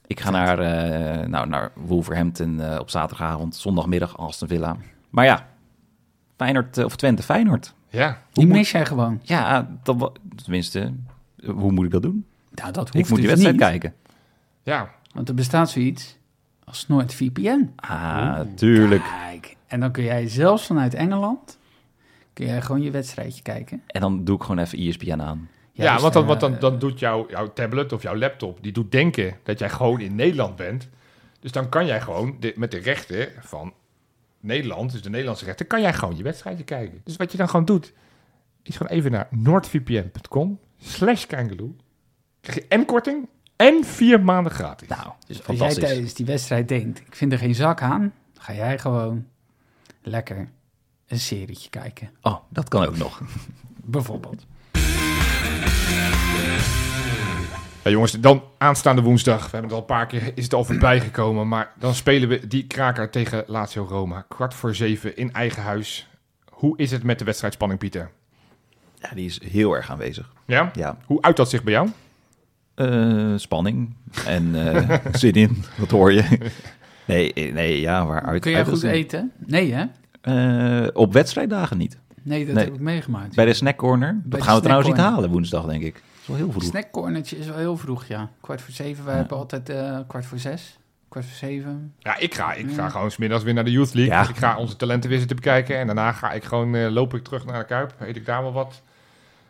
Ik 0.06 0.20
ga 0.20 0.30
naar, 0.30 0.58
eh, 0.58 1.26
nou, 1.26 1.48
naar 1.48 1.70
Wolverhampton 1.74 2.60
eh, 2.60 2.78
op 2.80 2.90
zaterdagavond, 2.90 3.56
zondagmiddag 3.56 4.18
Aston 4.18 4.48
Villa. 4.48 4.76
Maar 5.10 5.24
ja, 5.24 5.46
Feyenoord, 6.36 6.84
of 6.84 6.96
Twente, 6.96 7.22
Feyenoord. 7.22 7.74
Ja. 7.88 8.22
Die 8.32 8.46
mis 8.46 8.70
jij 8.70 8.86
gewoon. 8.86 9.20
Ja, 9.22 9.78
dat, 9.82 10.12
tenminste, 10.42 10.92
eh, 11.36 11.50
hoe 11.50 11.72
moet 11.72 11.84
ik 11.84 11.90
dat 11.90 12.02
doen? 12.02 12.26
Nou, 12.50 12.72
dat 12.72 12.82
hoeft 12.90 12.94
Ik 12.94 13.08
moet 13.08 13.18
die 13.18 13.28
dus 13.28 13.42
wedstrijd 13.42 13.56
niet. 13.56 13.64
kijken. 13.80 13.94
Ja. 14.62 14.90
Want 15.14 15.28
er 15.28 15.34
bestaat 15.34 15.70
zoiets 15.70 16.16
Als 16.64 16.86
NoordVPN. 16.88 17.70
Ah, 17.76 18.40
tuurlijk. 18.54 19.02
Kijk, 19.20 19.56
en 19.66 19.80
dan 19.80 19.92
kun 19.92 20.04
jij 20.04 20.28
zelfs 20.28 20.66
vanuit 20.66 20.94
Engeland... 20.94 21.58
kun 22.32 22.46
jij 22.46 22.62
gewoon 22.62 22.82
je 22.82 22.90
wedstrijdje 22.90 23.42
kijken. 23.42 23.82
En 23.86 24.00
dan 24.00 24.24
doe 24.24 24.36
ik 24.36 24.42
gewoon 24.42 24.58
even 24.58 24.78
ESPN 24.78 25.20
aan. 25.20 25.48
Ja, 25.72 25.84
Juist, 25.84 26.00
want, 26.02 26.12
dan, 26.14 26.22
eh, 26.22 26.28
want 26.28 26.40
dan, 26.40 26.56
dan 26.58 26.78
doet 26.78 26.98
jouw 26.98 27.26
jouw 27.30 27.52
tablet 27.52 27.92
of 27.92 28.02
jouw 28.02 28.16
laptop, 28.16 28.58
die 28.62 28.72
doet 28.72 28.92
denken 28.92 29.36
dat 29.42 29.58
jij 29.58 29.70
gewoon 29.70 30.00
in 30.00 30.14
Nederland 30.14 30.56
bent. 30.56 30.88
Dus 31.40 31.52
dan 31.52 31.68
kan 31.68 31.86
jij 31.86 32.00
gewoon 32.00 32.36
de- 32.40 32.52
met 32.56 32.70
de 32.70 32.78
rechten 32.78 33.28
van 33.40 33.72
Nederland, 34.40 34.92
dus 34.92 35.02
de 35.02 35.10
Nederlandse 35.10 35.44
rechten, 35.44 35.66
kan 35.66 35.80
jij 35.80 35.92
gewoon 35.94 36.16
je 36.16 36.22
wedstrijdje 36.22 36.64
kijken. 36.64 37.00
Dus 37.04 37.16
wat 37.16 37.32
je 37.32 37.38
dan 37.38 37.48
gewoon 37.48 37.64
doet, 37.64 37.92
is 38.62 38.76
gewoon 38.76 38.92
even 38.92 39.10
naar 39.10 39.28
noordvpn.com 39.30 40.58
slash 40.78 41.26
kangaloo. 41.26 41.76
Krijg 42.40 42.58
je 42.58 42.66
en 42.68 42.84
korting 42.84 43.28
en 43.56 43.84
vier 43.84 44.20
maanden 44.20 44.52
gratis. 44.52 44.88
Nou, 44.88 45.12
Dus 45.26 45.46
als 45.46 45.58
jij 45.58 45.74
tijdens 45.74 46.14
die 46.14 46.26
wedstrijd 46.26 46.68
denkt, 46.68 46.98
ik 46.98 47.16
vind 47.16 47.32
er 47.32 47.38
geen 47.38 47.54
zak 47.54 47.82
aan, 47.82 48.12
ga 48.34 48.54
jij 48.54 48.78
gewoon 48.78 49.26
lekker 50.02 50.48
een 51.06 51.18
serietje 51.18 51.70
kijken. 51.70 52.10
Oh, 52.22 52.36
dat 52.48 52.68
kan 52.68 52.86
ook 52.86 52.96
nog. 52.96 53.20
Bijvoorbeeld. 53.84 54.46
Ja, 57.86 57.92
jongens, 57.92 58.12
dan 58.12 58.42
aanstaande 58.58 59.02
woensdag, 59.02 59.36
we 59.44 59.50
hebben 59.50 59.62
het 59.62 59.72
al 59.72 59.78
een 59.78 59.84
paar 59.96 60.06
keer, 60.06 60.32
is 60.34 60.44
het 60.44 60.54
al 60.54 60.64
voorbij 60.64 61.00
gekomen, 61.00 61.48
maar 61.48 61.72
dan 61.78 61.94
spelen 61.94 62.28
we 62.28 62.46
die 62.46 62.66
kraker 62.66 63.10
tegen 63.10 63.44
Lazio 63.46 63.86
Roma. 63.90 64.24
Kwart 64.28 64.54
voor 64.54 64.74
zeven 64.74 65.16
in 65.16 65.32
eigen 65.32 65.62
huis. 65.62 66.08
Hoe 66.50 66.78
is 66.78 66.90
het 66.90 67.02
met 67.02 67.18
de 67.18 67.24
wedstrijdspanning, 67.24 67.80
Pieter? 67.80 68.10
Ja, 68.98 69.08
die 69.14 69.26
is 69.26 69.40
heel 69.44 69.72
erg 69.76 69.90
aanwezig. 69.90 70.32
Ja? 70.46 70.70
Ja, 70.74 70.96
Hoe 71.04 71.22
uit 71.22 71.36
dat 71.36 71.50
zich 71.50 71.62
bij 71.62 71.72
jou? 71.72 71.88
Eh, 72.74 73.32
spanning 73.36 73.94
en 74.26 74.74
eh, 74.74 74.98
zin 75.12 75.32
in, 75.32 75.64
dat 75.78 75.90
hoor 75.90 76.12
je. 76.12 76.38
Nee, 77.04 77.32
eh, 77.32 77.52
nee 77.52 77.80
ja, 77.80 78.06
waar 78.06 78.22
uit 78.22 78.40
Kun 78.42 78.50
jij 78.50 78.64
goed 78.64 78.82
eten? 78.82 79.32
Nee 79.46 79.74
hè? 79.74 79.84
Eh, 80.20 80.88
op 80.92 81.12
wedstrijddagen 81.12 81.78
niet. 81.78 81.98
Nee, 82.22 82.46
dat 82.46 82.54
Nee. 82.54 82.64
heb 82.64 82.74
ik 82.74 82.80
meegemaakt. 82.80 83.34
Bij 83.34 83.44
de 83.44 83.54
snackcorner, 83.54 84.20
dat 84.24 84.42
gaan 84.42 84.54
we 84.56 84.62
trouwens 84.62 84.88
niet 84.88 84.98
halen 84.98 85.30
woensdag, 85.30 85.66
denk 85.66 85.82
ik. 85.82 86.02
Is 86.26 86.32
wel 86.32 86.36
heel 86.44 86.50
vroeg. 86.52 86.62
Snackcornertje 86.70 87.38
is 87.38 87.46
wel 87.46 87.56
heel 87.56 87.76
vroeg, 87.76 88.04
ja. 88.06 88.30
Kwart 88.40 88.60
voor 88.62 88.74
zeven, 88.74 89.04
wij 89.04 89.12
Ja. 89.14 89.20
hebben 89.20 89.36
altijd 89.38 89.68
eh, 89.68 89.98
kwart 90.08 90.26
voor 90.26 90.38
zes. 90.38 90.78
Kwart 91.08 91.24
voor 91.26 91.36
zeven. 91.36 91.94
Ja, 91.98 92.16
ik 92.18 92.34
ga, 92.34 92.52
ik 92.52 92.66
ga 92.74 92.82
Ja. 92.82 92.88
gewoon 92.88 93.10
smiddags 93.10 93.42
weer 93.44 93.54
naar 93.54 93.64
de 93.64 93.70
Youth 93.70 93.94
League. 93.94 94.14
Ja. 94.14 94.28
Ik 94.28 94.36
ga 94.36 94.56
onze 94.56 94.76
talentenwissel 94.76 95.34
bekijken. 95.34 95.78
En 95.78 95.86
daarna 95.86 96.12
ga 96.12 96.32
ik 96.32 96.44
gewoon, 96.44 96.74
eh, 96.74 96.90
loop 96.90 97.14
ik 97.14 97.24
terug 97.24 97.44
naar 97.44 97.58
de 97.58 97.64
Kuip. 97.66 97.94
Eet 98.00 98.16
ik 98.16 98.26
daar 98.26 98.42
wel 98.42 98.52
wat. 98.52 98.82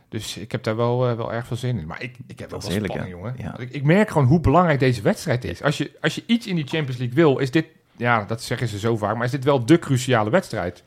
Dus 0.08 0.36
ik 0.36 0.52
heb 0.52 0.62
daar 0.62 0.76
wel, 0.76 1.08
eh, 1.08 1.16
wel 1.16 1.32
erg 1.32 1.46
veel 1.46 1.56
zin 1.56 1.78
in. 1.78 1.86
Maar 1.86 2.02
ik, 2.02 2.16
ik 2.26 2.38
heb 2.38 2.50
wel 2.50 2.58
Dat 2.60 2.68
wel 2.68 2.68
is 2.68 2.86
heerlijk, 2.86 2.92
spanning, 2.92 3.36
ja. 3.38 3.42
jongen. 3.52 3.60
Ik, 3.68 3.70
ik 3.74 3.82
merk 3.82 4.08
gewoon 4.10 4.26
hoe 4.26 4.40
belangrijk 4.40 4.78
deze 4.78 5.02
wedstrijd 5.02 5.44
is. 5.44 5.62
Als 5.62 5.78
je, 5.78 5.90
als 6.00 6.14
je 6.14 6.22
iets 6.26 6.46
in 6.46 6.54
die 6.56 6.66
Champions 6.66 6.96
League 6.98 7.16
wil, 7.16 7.38
is 7.38 7.50
dit... 7.50 7.66
Ja, 7.96 8.24
dat 8.24 8.42
zeggen 8.42 8.68
ze 8.68 8.78
zo 8.78 8.96
vaak. 8.96 9.14
Maar 9.16 9.24
is 9.24 9.30
dit 9.30 9.44
wel 9.44 9.64
de 9.66 9.78
cruciale 9.78 10.30
wedstrijd? 10.30 10.82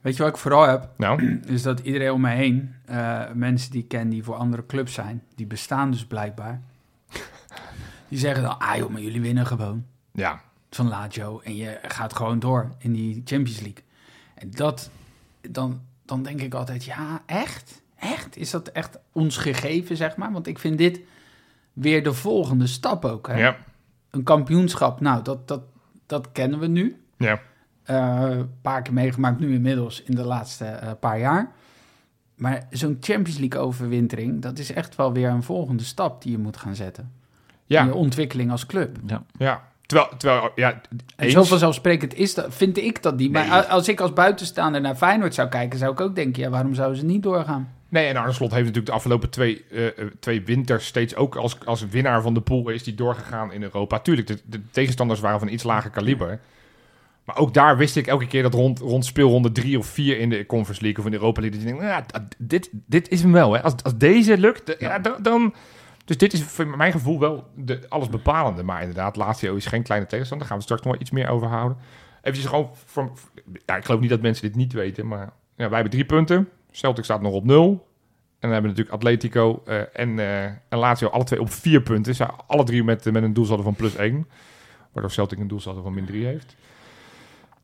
Weet 0.00 0.16
je 0.16 0.22
wat 0.22 0.32
ik 0.32 0.38
vooral 0.38 0.66
heb? 0.66 0.88
Nou, 0.96 1.38
Is 1.46 1.62
dat 1.62 1.80
iedereen 1.80 2.12
om 2.12 2.20
me 2.20 2.30
heen, 2.30 2.74
eh, 2.84 3.22
mensen 3.34 3.70
die 3.70 3.82
ik 3.82 3.88
ken 3.88 4.08
die 4.08 4.24
voor 4.24 4.34
andere 4.34 4.66
clubs 4.66 4.92
zijn, 4.92 5.22
die 5.34 5.46
bestaan 5.46 5.90
dus 5.90 6.06
blijkbaar. 6.06 6.60
Die 8.08 8.18
zeggen 8.18 8.42
dan, 8.42 8.58
ah 8.58 8.76
joh, 8.76 8.90
maar 8.90 9.00
jullie 9.00 9.20
winnen 9.20 9.46
gewoon 9.46 9.86
ja. 10.12 10.40
van 10.70 10.88
Lazio 10.88 11.40
en 11.40 11.56
je 11.56 11.78
gaat 11.82 12.16
gewoon 12.16 12.38
door 12.38 12.72
in 12.78 12.92
die 12.92 13.22
Champions 13.24 13.60
League. 13.60 13.84
En 14.34 14.50
dat, 14.50 14.90
dan, 15.40 15.80
dan 16.04 16.22
denk 16.22 16.40
ik 16.40 16.54
altijd, 16.54 16.84
ja, 16.84 17.22
echt? 17.26 17.82
Echt? 17.98 18.36
Is 18.36 18.50
dat 18.50 18.68
echt 18.68 18.98
ons 19.12 19.36
gegeven, 19.36 19.96
zeg 19.96 20.16
maar? 20.16 20.32
Want 20.32 20.46
ik 20.46 20.58
vind 20.58 20.78
dit 20.78 21.00
weer 21.72 22.02
de 22.02 22.12
volgende 22.12 22.66
stap 22.66 23.04
ook. 23.04 23.26
Hè? 23.26 23.38
Ja. 23.38 23.56
Een 24.10 24.22
kampioenschap, 24.22 25.00
nou, 25.00 25.22
dat, 25.22 25.48
dat, 25.48 25.62
dat 26.06 26.32
kennen 26.32 26.58
we 26.58 26.66
nu. 26.66 27.02
Ja. 27.16 27.40
Eh, 27.88 28.26
een 28.30 28.50
paar 28.62 28.82
keer 28.82 28.92
meegemaakt 28.92 29.40
nu 29.40 29.54
inmiddels 29.54 30.02
in 30.02 30.14
de 30.14 30.24
laatste 30.24 30.64
eh, 30.64 30.90
paar 31.00 31.18
jaar. 31.18 31.50
Maar 32.34 32.66
zo'n 32.70 32.96
Champions 33.00 33.38
League 33.38 33.60
overwintering, 33.60 34.42
dat 34.42 34.58
is 34.58 34.72
echt 34.72 34.96
wel 34.96 35.12
weer 35.12 35.28
een 35.28 35.42
volgende 35.42 35.84
stap 35.84 36.22
die 36.22 36.32
je 36.32 36.38
moet 36.38 36.56
gaan 36.56 36.74
zetten. 36.74 37.04
In 37.04 37.50
je 37.66 37.74
Ja. 37.84 37.90
ontwikkeling 37.90 38.50
als 38.50 38.66
club. 38.66 38.96
Ja. 39.06 39.22
ja. 39.38 39.62
Terwijl, 39.86 40.08
terwijl 40.16 40.50
ja, 40.54 40.70
En 40.72 40.80
eens. 41.16 41.32
zo 41.32 41.42
vanzelfsprekend 41.44 42.14
is 42.14 42.34
dat, 42.34 42.46
vind 42.54 42.76
ik 42.78 43.02
dat 43.02 43.16
niet. 43.16 43.32
Maar 43.32 43.64
als 43.64 43.88
ik 43.88 44.00
als 44.00 44.12
buitenstaander 44.12 44.80
naar 44.80 44.94
Feyenoord 44.96 45.34
zou 45.34 45.48
kijken, 45.48 45.78
zou 45.78 45.92
ik 45.92 46.00
ook 46.00 46.14
denken, 46.14 46.42
ja, 46.42 46.48
waarom 46.48 46.74
zouden 46.74 46.98
ze 46.98 47.04
niet 47.04 47.22
doorgaan? 47.22 47.72
Nee, 47.88 48.06
en 48.06 48.16
Arne 48.16 48.32
Slot 48.32 48.50
heeft 48.50 48.60
natuurlijk 48.62 48.86
de 48.86 48.92
afgelopen 48.92 49.30
twee, 49.30 49.64
eh, 49.70 49.86
eh, 49.86 49.92
twee 50.20 50.44
winters 50.44 50.86
steeds 50.86 51.14
ook 51.14 51.36
als, 51.36 51.66
als 51.66 51.86
winnaar 51.88 52.22
van 52.22 52.34
de 52.34 52.40
pool 52.40 52.68
is 52.68 52.82
die 52.82 52.94
doorgegaan 52.94 53.52
in 53.52 53.62
Europa. 53.62 53.98
Tuurlijk, 53.98 54.26
de, 54.26 54.38
de 54.44 54.60
tegenstanders 54.70 55.20
waren 55.20 55.38
van 55.38 55.48
iets 55.48 55.62
lager 55.62 55.90
kaliber. 55.90 56.40
Maar 57.28 57.36
ook 57.36 57.54
daar 57.54 57.76
wist 57.76 57.96
ik 57.96 58.06
elke 58.06 58.26
keer 58.26 58.42
dat 58.42 58.54
rond, 58.54 58.78
rond 58.78 59.04
speelronde 59.04 59.52
drie 59.52 59.78
of 59.78 59.86
vier 59.86 60.18
in 60.18 60.30
de 60.30 60.46
Conference 60.46 60.82
League 60.82 60.98
of 60.98 61.04
in 61.04 61.10
de 61.10 61.18
Europa 61.18 61.40
League. 61.40 61.58
Dat 61.58 61.68
je 61.68 61.76
denkt, 61.76 62.12
nou 62.12 62.24
dit, 62.38 62.70
dit 62.72 63.08
is 63.08 63.22
hem 63.22 63.32
wel. 63.32 63.52
Hè. 63.52 63.62
Als, 63.62 63.74
als 63.82 63.96
deze 63.96 64.38
lukt, 64.38 64.76
ja, 64.78 64.98
dan, 64.98 65.22
dan... 65.22 65.54
Dus 66.04 66.16
dit 66.16 66.32
is 66.32 66.42
voor 66.42 66.66
mijn 66.66 66.92
gevoel 66.92 67.20
wel 67.20 67.46
de 67.54 67.80
alles 67.88 68.08
bepalende. 68.08 68.62
Maar 68.62 68.80
inderdaad, 68.80 69.16
Lazio 69.16 69.54
is 69.54 69.66
geen 69.66 69.82
kleine 69.82 70.06
tegenstander. 70.06 70.48
Daar 70.48 70.56
gaan 70.56 70.56
we 70.56 70.62
straks 70.62 70.82
nog 70.82 70.92
wel 70.92 71.02
iets 71.02 71.10
meer 71.10 71.28
over 71.28 71.48
houden. 71.48 71.78
Even 72.22 72.48
gewoon... 72.48 72.70
Voor, 72.84 73.12
ja, 73.66 73.76
ik 73.76 73.84
geloof 73.84 74.00
niet 74.00 74.10
dat 74.10 74.20
mensen 74.20 74.46
dit 74.46 74.56
niet 74.56 74.72
weten, 74.72 75.06
maar... 75.06 75.32
Ja, 75.56 75.68
wij 75.68 75.74
hebben 75.74 75.90
drie 75.90 76.04
punten. 76.04 76.48
Celtic 76.70 77.04
staat 77.04 77.22
nog 77.22 77.32
op 77.32 77.44
nul. 77.44 77.70
En 77.70 77.78
dan 78.48 78.50
hebben 78.52 78.70
we 78.70 78.76
natuurlijk 78.76 78.96
Atletico 78.96 79.62
eh, 79.66 79.80
en, 79.92 80.18
eh 80.18 80.44
en 80.44 80.78
Lazio 80.78 81.08
alle 81.08 81.24
twee 81.24 81.40
op 81.40 81.50
vier 81.50 81.82
punten. 81.82 82.14
Ze 82.14 82.26
alle 82.46 82.64
drie 82.64 82.84
met, 82.84 83.12
met 83.12 83.22
een 83.22 83.32
doelsaldo 83.34 83.62
van 83.62 83.74
plus 83.74 83.96
één. 83.96 84.28
Waardoor 84.92 85.12
Celtic 85.12 85.38
een 85.38 85.48
doelsaldo 85.48 85.82
van 85.82 85.94
min 85.94 86.06
drie 86.06 86.26
heeft. 86.26 86.56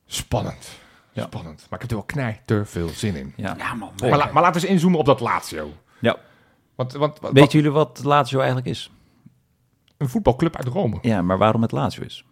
Spannend. 0.05 0.69
Ja. 1.11 1.23
Spannend. 1.23 1.59
Maar 1.69 1.73
ik 1.73 1.81
heb 1.81 1.89
er 1.89 1.95
wel 1.95 2.05
knijter 2.05 2.67
veel 2.67 2.87
zin 2.89 3.15
in. 3.15 3.33
Ja. 3.35 3.55
Ja, 3.57 3.73
man. 3.73 3.91
Maar, 4.01 4.09
la- 4.17 4.31
maar 4.31 4.43
laten 4.43 4.61
we 4.61 4.67
eens 4.67 4.75
inzoomen 4.75 4.99
op 4.99 5.05
dat 5.05 5.19
Lazio. 5.19 5.73
Ja. 5.99 6.17
Want, 6.75 6.93
want, 6.93 7.19
wat- 7.19 7.31
Weten 7.31 7.51
jullie 7.51 7.71
wat 7.71 8.01
Lazio 8.03 8.37
eigenlijk 8.37 8.67
is? 8.69 8.89
een 9.97 10.09
voetbalclub 10.09 10.55
uit 10.55 10.67
Rome. 10.67 10.97
Ja, 11.01 11.21
maar 11.21 11.37
waarom 11.37 11.61
het 11.61 11.71
Lazio 11.71 12.03
is? 12.03 12.25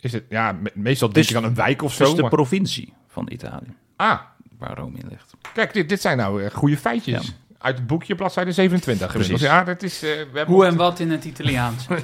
Is 0.00 0.12
het, 0.12 0.24
ja, 0.28 0.52
me- 0.52 0.70
meestal 0.74 1.08
Het 1.08 1.16
is- 1.16 1.26
denk 1.26 1.36
je 1.38 1.42
dan 1.42 1.44
een 1.44 1.64
wijk 1.64 1.82
of 1.82 1.88
Het 1.88 1.98
zo. 1.98 2.04
is 2.10 2.14
de 2.16 2.20
maar- 2.22 2.30
provincie 2.30 2.92
van 3.06 3.28
Italië, 3.30 3.74
ah, 3.96 4.20
waar 4.58 4.76
Rome 4.76 4.98
in 4.98 5.08
ligt. 5.08 5.34
kijk, 5.54 5.72
dit, 5.72 5.88
dit 5.88 6.00
zijn 6.00 6.16
nou 6.16 6.50
goede 6.50 6.76
feitjes. 6.76 7.26
Ja. 7.26 7.32
Uit 7.58 7.76
het 7.76 7.86
boekje, 7.86 8.14
bladzijde 8.14 8.52
27. 8.52 9.06
Precies. 9.12 9.28
inmiddels. 9.28 9.52
Ja, 9.52 9.64
dat 9.64 9.82
is... 9.82 10.02
eh, 10.02 10.10
we 10.10 10.16
hebben 10.16 10.54
Hoe 10.54 10.66
en 10.66 10.76
wat 10.76 10.98
in 11.00 11.10
het 11.10 11.24
Italiaans? 11.24 11.86
Heb 11.88 12.00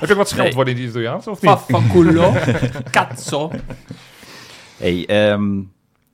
je 0.00 0.10
ook 0.10 0.16
wat 0.16 0.28
scheldwoorden 0.28 0.74
in 0.74 0.80
het 0.80 0.90
Italiaans, 0.90 1.26
of 1.26 1.40
niet? 1.42 1.50
Faffanculo, 1.50 2.32
cazzo. 2.90 3.50
Hey, 4.76 5.06
ehm, 5.06 5.60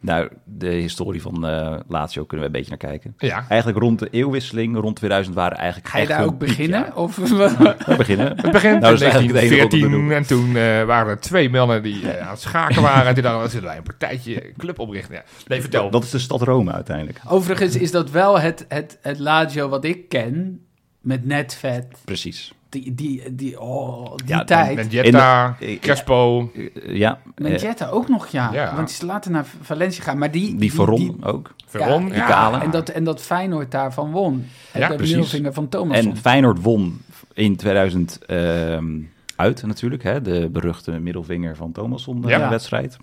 nou, 0.02 0.28
de 0.44 0.68
historie 0.68 1.22
van 1.22 1.46
eh 1.46 1.78
Lazio 1.88 2.24
kunnen 2.24 2.50
we 2.50 2.52
een 2.52 2.64
beetje 2.64 2.78
naar 2.78 2.90
kijken. 2.90 3.14
Ja. 3.18 3.44
Eigenlijk 3.48 3.80
rond 3.80 3.98
de 3.98 4.08
eeuwwisseling, 4.10 4.76
rond 4.76 4.96
2000 4.96 5.34
waren 5.36 5.58
eigenlijk 5.58 5.88
Ga 5.88 5.98
je 5.98 6.06
daar 6.06 6.24
ook 6.24 6.38
beginnen? 6.38 6.96
Of 6.96 7.16
We 7.16 7.94
beginnen. 7.96 8.26
Het 8.36 8.52
begint 8.52 8.80
Nou, 8.80 8.96
in 8.96 9.02
het 9.02 9.12
wat 9.12 9.22
we 9.22 9.32
1914 9.32 9.90
doen. 9.90 10.12
en 10.12 10.22
toen 10.26 10.46
eh, 10.56 10.84
waren 10.84 11.08
er 11.10 11.20
twee 11.20 11.50
mannen 11.50 11.82
die 11.82 12.10
eh, 12.12 12.22
aan 12.26 12.30
het 12.30 12.40
schaken 12.40 12.82
waren. 12.82 13.06
en 13.06 13.14
toen 13.14 13.22
dachten 13.22 13.42
we, 13.42 13.48
zullen 13.48 13.66
wij 13.68 13.76
een 13.76 13.82
partijtje, 13.82 14.46
een 14.46 14.54
club 14.56 14.78
oprichten? 14.78 15.14
Ja. 15.14 15.22
Nee, 15.46 15.60
vertel. 15.60 15.90
Dat 15.90 16.02
is 16.02 16.10
de 16.10 16.18
stad 16.18 16.42
Rome 16.42 16.72
uiteindelijk. 16.72 17.20
Overigens 17.28 17.76
is 17.76 17.90
dat 17.90 18.10
wel 18.10 18.40
het, 18.40 18.64
het, 18.68 18.98
het 19.02 19.18
Lazio 19.18 19.68
wat 19.68 19.84
ik 19.84 20.08
ken, 20.08 20.60
met 21.00 21.24
Netvet. 21.24 21.86
Precies. 22.04 22.52
Die, 22.72 22.94
die, 22.94 23.34
die, 23.34 23.60
oh, 23.60 24.14
die 24.16 24.28
Ja, 24.28 24.44
tijd. 24.44 24.90
De- 24.90 25.78
Crespo. 25.80 26.50
Eh, 26.54 26.96
ja, 26.96 27.18
eh, 27.34 27.44
Mendieta 27.44 27.88
ook 27.88 28.08
nog, 28.08 28.26
ja. 28.26 28.52
Ja. 28.52 28.74
Want 28.74 28.86
die 28.88 28.96
is 28.96 29.02
later 29.02 29.30
naar 29.30 29.44
Valencia 29.60 30.02
gaan. 30.04 30.18
Maar 30.18 30.30
die... 30.30 30.56
die 30.56 30.72
Veron 30.72 30.96
die- 30.98 31.16
ook. 31.24 31.54
Veron. 31.66 32.08
ja, 32.08 32.14
Ja, 32.14 32.28
ja, 32.50 32.62
En, 32.62 32.70
dat, 32.70 32.88
en 32.88 33.04
dat 33.04 33.22
Feyenoord 33.22 33.70
daarvan 33.70 34.10
won. 34.10 34.46
En 34.72 34.80
Ja, 34.80 34.88
de 34.88 34.94
precies. 34.94 35.14
middelvinger 35.14 35.52
van 35.52 35.68
Thomas. 35.68 35.98
En 35.98 36.16
Feyenoord 36.16 36.62
won 36.62 37.00
in 37.34 37.56
2000 37.56 38.18
ehm, 38.26 39.00
uit 39.36 39.62
natuurlijk. 39.66 40.02
Hè, 40.02 40.22
de 40.22 40.48
beruchte 40.52 40.90
middelvinger 40.92 41.56
van 41.56 41.72
Thomasson 41.72 42.24
eh, 42.24 42.30
Ja. 42.30 42.48
wedstrijd. 42.48 42.96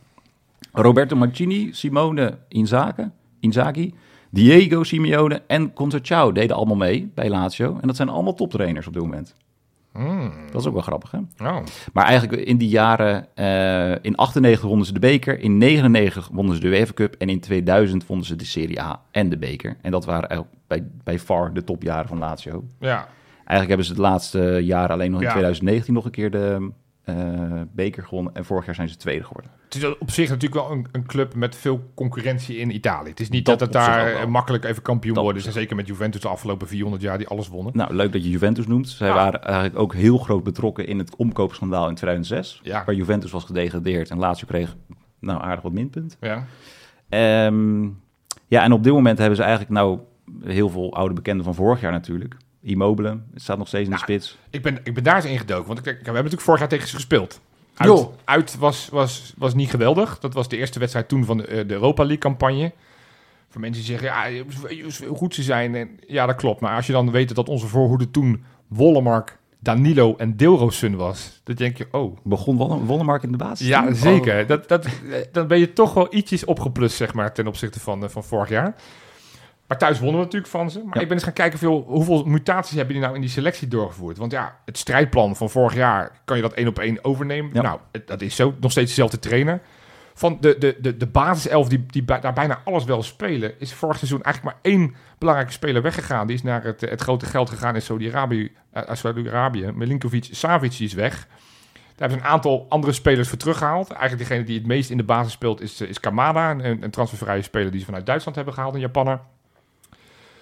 Roberto 0.72 1.16
Mancini, 1.16 1.70
Simone 1.74 2.38
Inzaghi, 2.48 3.04
Inzaghi, 3.40 3.94
Diego 4.30 4.84
Simeone 4.84 5.42
en 5.48 5.74
Concerciao 5.74 6.32
deden 6.32 6.56
allemaal 6.56 6.76
mee 6.76 7.12
bij 7.16 7.30
Lazio. 7.30 7.78
En 7.82 7.88
dat 7.88 7.96
zijn 7.96 8.10
allemaal 8.10 8.34
toptrainers 8.34 8.88
op 8.88 8.94
dit 8.94 9.02
moment. 9.02 9.36
Mm, 10.00 10.32
Dat 10.52 10.62
is 10.62 10.68
ook 10.68 10.74
wel 10.74 10.82
grappig, 10.82 11.12
hè? 11.12 11.48
oh. 11.48 11.58
Maar 11.94 12.06
eigenlijk 12.06 12.42
in 12.42 12.58
die 12.58 12.70
jaren, 12.70 13.26
eh, 13.36 13.92
in 14.02 14.16
98 14.16 14.62
wonnen 14.68 14.86
ze 14.86 14.94
de 14.94 15.00
beker, 15.00 15.40
in 15.40 15.58
99 15.58 16.30
wonnen 16.34 16.56
ze 16.56 16.62
de 16.62 16.68
UEFA 16.68 16.94
Cup 16.94 17.16
en 17.18 17.30
in 17.30 17.40
2000 17.40 18.06
wonnen 18.06 18.26
ze 18.26 18.36
de 18.36 18.46
Serie 18.46 18.82
A 18.82 19.02
en 19.12 19.30
de 19.30 19.38
beker. 19.38 19.78
En 19.82 19.92
dat 19.92 20.06
waren 20.06 20.30
eigenlijk 20.30 20.60
bij, 20.68 20.84
bij 21.04 21.20
far 21.20 21.54
de 21.54 21.64
topjaren 21.64 22.08
van 22.08 22.18
Lazio. 22.18 22.64
Ja. 22.80 23.08
Eigenlijk 23.38 23.68
hebben 23.68 23.86
ze 23.86 23.94
de 23.94 24.02
laatste 24.02 24.60
jaren 24.64 24.90
alleen 24.90 25.12
nog 25.12 25.20
in 25.20 25.26
Ja. 25.26 25.32
2019 25.32 25.94
nog 25.94 26.06
een 26.06 26.12
keer 26.12 26.32
de 26.32 26.72
eh, 27.18 27.62
beker 27.72 28.04
gewonnen. 28.04 28.34
En 28.34 28.46
vorig 28.46 28.66
jaar 28.66 28.76
zijn 28.76 28.90
ze 28.90 28.98
tweede 28.98 29.24
geworden. 29.24 29.52
Het 29.64 29.76
is 29.76 29.98
op 29.98 30.12
zich 30.12 30.30
natuurlijk 30.30 30.62
wel 30.62 30.72
een, 30.72 30.88
een 30.92 31.06
club 31.06 31.36
met 31.36 31.56
veel 31.56 31.92
concurrentie 31.96 32.58
in 32.58 32.76
Italië. 32.76 33.10
Het 33.10 33.20
is 33.20 33.30
niet 33.30 33.46
dat, 33.46 33.60
Dat 33.60 33.74
het 33.74 33.84
daar 33.84 34.30
makkelijk 34.30 34.64
even 34.64 34.82
kampioen 34.82 35.14
Dat 35.14 35.24
worden. 35.24 35.46
En 35.46 35.52
zeker 35.52 35.76
met 35.76 35.88
Juventus 35.88 36.22
de 36.22 36.28
afgelopen 36.28 36.68
400 36.68 37.04
jaar 37.04 37.18
die 37.18 37.28
alles 37.28 37.48
wonnen. 37.48 37.78
Nou, 37.78 37.94
leuk 37.94 38.12
dat 38.12 38.24
je 38.24 38.30
Juventus 38.30 38.68
noemt. 38.68 38.90
Zij 38.90 39.08
Ja. 39.08 39.14
waren 39.14 39.44
eigenlijk 39.44 39.80
ook 39.80 39.94
heel 39.94 40.18
groot 40.18 40.44
betrokken 40.44 40.88
in 40.88 40.98
het 40.98 41.16
omkoopschandaal 41.16 41.90
in 41.90 41.96
2006. 41.96 42.60
Ja. 42.64 42.84
Waar 42.86 42.96
Juventus 42.96 43.32
was 43.32 43.44
gedegradeerd 43.44 44.10
en 44.10 44.18
Lazio 44.18 44.48
kreeg 44.48 44.76
nou, 45.20 45.42
aardig 45.42 45.64
wat 45.64 45.72
minpunt. 45.72 46.18
Ja. 46.22 46.46
Ehm, 47.10 47.84
ja, 48.48 48.64
en 48.64 48.72
op 48.72 48.84
dit 48.84 48.94
moment 48.94 49.18
hebben 49.18 49.36
ze 49.38 49.42
eigenlijk 49.44 49.72
nou 49.72 50.00
heel 50.44 50.70
veel 50.70 50.94
oude 50.96 51.14
bekenden 51.14 51.44
van 51.46 51.56
vorig 51.56 51.82
jaar 51.82 51.92
natuurlijk. 51.92 52.36
Immobile, 52.62 53.20
het 53.34 53.42
staat 53.42 53.58
nog 53.58 53.68
steeds 53.68 53.84
in 53.84 53.90
de 53.92 53.96
Ja. 53.98 54.04
spits. 54.04 54.38
Ik 54.50 54.62
ben, 54.62 54.80
ik 54.84 54.94
ben 54.94 55.04
daar 55.04 55.16
eens 55.16 55.26
ingedoken. 55.26 55.68
Want 55.68 55.80
ik, 55.80 55.84
we 55.86 55.92
hebben 55.92 56.14
natuurlijk 56.14 56.42
vorig 56.42 56.60
jaar 56.60 56.70
tegen 56.70 56.88
ze 56.88 56.96
gespeeld. 56.96 57.40
Uit, 57.76 58.08
uit 58.26 58.58
was, 58.58 58.90
was, 58.92 59.34
was 59.38 59.54
niet 59.54 59.70
geweldig. 59.70 60.20
Dat 60.20 60.34
was 60.34 60.50
de 60.50 60.58
eerste 60.58 60.80
wedstrijd 60.80 61.08
toen 61.08 61.26
van 61.26 61.38
de, 61.38 61.46
eh, 61.46 61.68
de 61.68 61.74
Europa 61.74 62.02
League 62.02 62.18
campagne. 62.18 62.72
Voor 63.50 63.62
mensen 63.62 63.84
die 63.86 63.98
zeggen, 63.98 64.32
ja, 64.32 64.44
hoe 65.08 65.18
goed 65.18 65.36
ze 65.36 65.44
zijn. 65.44 65.76
En, 65.76 65.90
ja, 66.08 66.26
dat 66.26 66.36
klopt. 66.36 66.60
Maar 66.62 66.76
als 66.76 66.86
je 66.88 66.92
dan 66.92 67.12
weet 67.12 67.36
dat 67.36 67.50
onze 67.50 67.68
voorhoede 67.68 68.12
toen 68.12 68.44
Wollemark, 68.68 69.38
Danilo 69.60 70.16
en 70.18 70.38
Deelroosun 70.38 70.96
was. 70.96 71.42
Dan 71.44 71.56
denk 71.56 71.78
je, 71.78 71.88
oh, 71.92 72.18
Begon 72.24 72.58
Wolle- 72.58 72.80
Wollemark 72.86 73.24
in 73.24 73.32
de 73.32 73.38
basis? 73.38 73.68
Ja, 73.68 73.86
toen? 73.86 73.96
zeker. 73.96 74.48
Dat, 74.48 74.68
dat, 74.68 74.86
eh, 74.86 74.92
dan 75.32 75.48
ben 75.48 75.60
je 75.60 75.74
toch 75.74 75.94
wel 75.94 76.14
ietsjes 76.14 76.46
opgeplust, 76.46 76.96
zeg 76.96 77.14
maar, 77.14 77.34
ten 77.34 77.48
opzichte 77.48 77.80
van, 77.80 78.04
eh, 78.04 78.10
van 78.10 78.24
vorig 78.24 78.50
jaar. 78.50 78.76
Maar 79.70 79.78
thuis 79.78 80.00
wonnen 80.00 80.18
we 80.18 80.24
natuurlijk 80.26 80.52
van 80.52 80.72
ze. 80.72 80.80
Maar 80.86 80.96
Ja. 80.96 81.02
ik 81.02 81.08
ben 81.08 81.16
eens 81.16 81.24
gaan 81.26 81.34
kijken 81.34 81.60
veel, 81.60 81.84
hoeveel 81.88 82.24
mutaties 82.24 82.76
hebben 82.76 82.94
die 82.94 83.04
nou 83.04 83.16
in 83.16 83.22
die 83.22 83.30
selectie 83.30 83.68
doorgevoerd. 83.68 84.18
Want 84.18 84.32
ja, 84.32 84.58
het 84.66 84.78
strijdplan 84.78 85.36
van 85.36 85.50
vorig 85.50 85.74
jaar, 85.74 86.12
kan 86.26 86.36
je 86.36 86.42
dat 86.42 86.54
één 86.54 86.68
op 86.68 86.80
één 86.80 87.04
overnemen? 87.04 87.50
Ja. 87.54 87.62
Nou, 87.62 87.80
het- 87.92 88.08
dat 88.08 88.22
is 88.22 88.36
zo. 88.36 88.54
Nog 88.60 88.72
steeds 88.72 88.88
dezelfde 88.90 89.20
trainer. 89.20 89.62
Van 90.14 90.38
de, 90.40 90.56
de, 90.58 90.78
de, 90.82 90.98
de 90.98 91.08
basiself 91.08 91.68
die, 91.70 91.86
die 91.88 92.04
bij- 92.04 92.20
daar 92.20 92.34
bijna 92.34 92.62
alles 92.64 92.84
wel 92.84 93.04
spelen, 93.04 93.54
is 93.60 93.74
vorig 93.74 93.98
seizoen 93.98 94.22
eigenlijk 94.24 94.56
maar 94.56 94.72
één 94.74 94.96
belangrijke 95.18 95.54
speler 95.54 95.82
weggegaan. 95.82 96.28
Die 96.28 96.36
is 96.36 96.44
naar 96.44 96.64
het, 96.64 96.82
het 96.82 97.02
grote 97.02 97.26
geld 97.26 97.50
gegaan 97.50 97.76
in 97.76 97.82
Saudi-Arabië. 97.82 98.52
uit 98.74 98.98
Saudi-Arabië. 98.98 99.72
Milinkovic 99.74 100.28
Savic 100.32 100.78
die 100.78 100.88
is 100.88 100.94
weg. 100.94 101.28
Daar 101.96 102.08
hebben 102.10 102.18
ze 102.20 102.24
een 102.26 102.32
aantal 102.32 102.66
andere 102.70 102.94
spelers 102.94 103.28
voor 103.30 103.38
teruggehaald. 103.38 103.90
Eigenlijk 103.92 104.30
degene 104.30 104.46
die 104.46 104.58
het 104.58 104.68
meest 104.68 104.90
in 104.90 104.98
de 104.98 105.04
basis 105.04 105.32
speelt 105.34 105.62
is, 105.62 105.82
eh, 105.82 105.90
is 105.90 106.00
Kamada. 106.00 106.52
Een, 106.52 106.84
een 106.84 106.92
transfervrije 106.92 107.42
speler 107.42 107.72
die 107.72 107.80
ze 107.80 107.86
vanuit 107.86 108.06
Duitsland 108.06 108.36
hebben 108.36 108.54
gehaald, 108.54 108.74
een 108.74 108.80
Japanner. 108.80 109.20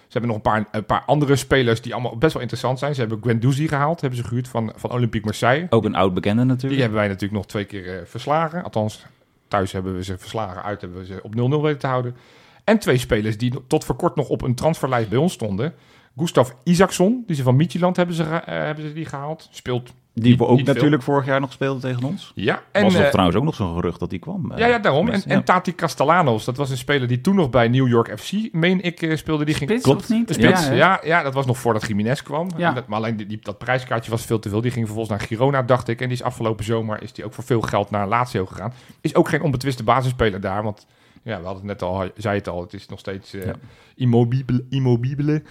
Ze 0.08 0.18
hebben 0.18 0.30
nog 0.30 0.36
een 0.36 0.52
paar, 0.52 0.68
een 0.70 0.84
paar 0.84 1.02
andere 1.06 1.36
spelers 1.36 1.80
die 1.80 1.92
allemaal 1.92 2.16
best 2.16 2.32
wel 2.32 2.42
interessant 2.42 2.78
zijn. 2.78 2.94
Ze 2.94 3.00
hebben 3.00 3.18
Guendouzi 3.22 3.68
gehaald, 3.68 4.00
hebben 4.00 4.18
ze 4.18 4.24
gehuurd 4.24 4.48
van, 4.48 4.72
van 4.76 4.90
Olympique 4.90 5.26
Marseille. 5.26 5.66
Ook 5.70 5.84
een 5.84 5.94
oud 5.94 6.14
bekende 6.14 6.44
natuurlijk. 6.44 6.72
Die 6.72 6.80
hebben 6.80 6.98
wij 6.98 7.08
natuurlijk 7.08 7.34
nog 7.34 7.46
twee 7.46 7.64
keer 7.64 7.98
eh, 7.98 8.04
verslagen. 8.04 8.62
Althans, 8.62 9.06
thuis 9.48 9.72
hebben 9.72 9.94
we 9.94 10.04
ze 10.04 10.18
verslagen, 10.18 10.62
uit 10.62 10.80
hebben 10.80 10.98
we 10.98 11.06
ze 11.06 11.20
op 11.22 11.34
0-0 11.34 11.62
weten 11.62 11.78
te 11.78 11.86
houden. 11.86 12.16
En 12.64 12.78
twee 12.78 12.98
spelers 12.98 13.38
die 13.38 13.54
tot 13.66 13.84
voor 13.84 13.96
kort 13.96 14.16
nog 14.16 14.28
op 14.28 14.42
een 14.42 14.54
transferlijst 14.54 15.08
bij 15.08 15.18
ons 15.18 15.32
stonden. 15.32 15.74
Gustav 16.16 16.50
Isaacson, 16.64 17.24
die 17.26 17.36
ze 17.36 17.42
van 17.42 17.56
Midtjylland 17.56 17.96
hebben 17.96 18.14
ze, 18.14 18.22
eh, 18.22 18.40
hebben 18.44 18.84
ze 18.84 18.92
die 18.92 19.06
gehaald. 19.06 19.48
Speelt 19.50 19.92
Die 20.20 20.36
we 20.36 20.46
ook 20.46 20.56
veel. 20.60 20.74
natuurlijk 20.74 21.02
vorig 21.02 21.26
jaar 21.26 21.40
nog 21.40 21.52
speelden 21.52 21.82
tegen 21.82 22.04
ons. 22.04 22.32
Ja, 22.34 22.62
En, 22.72 22.82
was 22.82 22.94
er 22.94 23.04
eh, 23.04 23.10
trouwens 23.10 23.36
ook 23.38 23.44
nog 23.44 23.54
zo'n 23.54 23.74
gerucht 23.74 24.00
dat 24.00 24.10
die 24.10 24.18
kwam. 24.18 24.52
eh, 24.52 24.58
ja, 24.58 24.66
ja, 24.66 24.78
daarom. 24.78 25.08
En, 25.08 25.22
en. 25.26 25.44
Tati 25.44 25.74
Castellanos, 25.74 26.44
dat 26.44 26.56
was 26.56 26.70
een 26.70 26.76
speler 26.76 27.08
die 27.08 27.20
toen 27.20 27.34
nog 27.34 27.50
bij 27.50 27.68
New 27.68 27.88
York 27.88 28.18
FC, 28.20 28.32
meen 28.52 28.80
ik, 28.80 29.02
eh, 29.02 29.16
speelde. 29.16 29.44
Die 29.44 29.54
ging 29.54 29.70
Spits 29.70 29.84
Klopt. 29.84 30.08
niet? 30.08 30.30
spits. 30.32 30.68
Ja, 30.68 31.00
ja, 31.04 31.22
dat 31.22 31.34
was 31.34 31.46
nog 31.46 31.58
voordat 31.58 31.86
Jiménez 31.86 32.22
kwam. 32.22 32.48
Ja. 32.56 32.72
Dat, 32.72 32.86
maar 32.86 32.98
alleen 32.98 33.16
die, 33.16 33.26
die- 33.26 33.38
dat 33.42 33.58
prijskaartje 33.58 34.10
was 34.10 34.24
veel 34.24 34.38
te 34.38 34.48
veel. 34.48 34.60
Die 34.60 34.70
ging 34.70 34.84
vervolgens 34.86 35.18
naar 35.18 35.26
Girona, 35.28 35.62
dacht 35.62 35.88
ik. 35.88 36.00
En 36.00 36.08
die 36.08 36.16
is 36.16 36.22
afgelopen 36.22 36.64
zomer 36.64 37.02
is 37.02 37.12
die 37.12 37.24
ook 37.24 37.34
voor 37.34 37.44
veel 37.44 37.60
geld 37.60 37.90
naar 37.90 38.08
Lazio 38.08 38.46
gegaan. 38.46 38.72
Is 39.00 39.14
ook 39.14 39.28
geen 39.28 39.42
onbetwiste 39.42 39.82
basisspeler 39.82 40.40
daar, 40.40 40.62
want 40.62 40.86
ja, 41.22 41.38
we 41.38 41.44
hadden 41.46 41.68
het 41.68 41.80
net 41.80 41.82
al, 41.82 42.10
zei 42.16 42.36
het 42.38 42.48
al, 42.48 42.60
het 42.60 42.72
is 42.74 42.88
nog 42.88 42.98
steeds 42.98 43.30
Ja. 43.30 43.54
immobile, 43.96 44.64
immobile. 44.70 45.42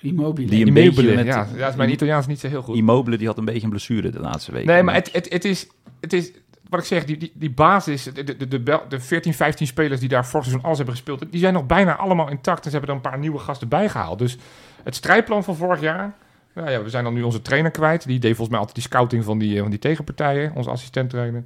Immobile. 0.00 0.48
Die 0.48 0.60
een 0.60 0.66
Immobile, 0.76 0.94
beetje 0.94 1.14
met- 1.14 1.26
ja, 1.26 1.46
ja, 1.56 1.68
is 1.68 1.74
mijn 1.74 1.90
Italiaans 1.90 2.26
niet 2.26 2.40
zo 2.40 2.48
heel 2.48 2.62
goed. 2.62 2.76
Immobile 2.76 3.16
die 3.16 3.26
had 3.26 3.38
een 3.38 3.44
beetje 3.44 3.62
een 3.62 3.70
blessure 3.70 4.10
de 4.10 4.20
laatste 4.20 4.52
week. 4.52 4.64
Nee, 4.64 4.82
maar 4.82 4.94
het, 4.94 5.12
het, 5.12 5.32
het, 5.32 5.44
is, 5.44 5.66
het 6.00 6.12
is, 6.12 6.32
wat 6.68 6.80
ik 6.80 6.86
zeg, 6.86 7.04
die, 7.04 7.16
die, 7.16 7.32
die 7.34 7.50
basis, 7.50 8.02
de, 8.04 8.24
de, 8.24 8.48
de, 8.48 8.80
de 8.88 9.00
14, 9.00 9.34
15 9.34 9.66
spelers 9.66 10.00
die 10.00 10.08
daar 10.08 10.26
vorig 10.26 10.44
seizoen 10.44 10.64
alles 10.64 10.76
hebben 10.76 10.94
gespeeld, 10.96 11.24
die 11.30 11.40
zijn 11.40 11.52
nog 11.52 11.66
bijna 11.66 11.96
allemaal 11.96 12.30
intact. 12.30 12.64
En 12.64 12.70
ze 12.70 12.76
hebben 12.76 12.88
er 12.88 13.02
een 13.02 13.10
paar 13.10 13.18
nieuwe 13.18 13.38
gasten 13.38 13.68
bijgehaald. 13.68 14.18
Dus 14.18 14.38
het 14.82 14.94
strijdplan 14.94 15.44
van 15.44 15.56
vorig 15.56 15.80
jaar, 15.80 16.14
nou 16.54 16.70
ja, 16.70 16.82
we 16.82 16.88
zijn 16.90 17.04
dan 17.04 17.14
nu 17.14 17.22
onze 17.22 17.42
trainer 17.42 17.70
kwijt. 17.70 18.06
Die 18.06 18.18
deed 18.18 18.28
volgens 18.30 18.48
mij 18.48 18.58
altijd 18.58 18.76
die 18.76 18.84
scouting 18.86 19.24
van 19.24 19.38
die, 19.38 19.54
eh, 19.54 19.60
van 19.60 19.70
die 19.70 19.78
tegenpartijen, 19.78 20.52
onze 20.54 20.70
assistent 20.70 21.10
trainer. 21.10 21.44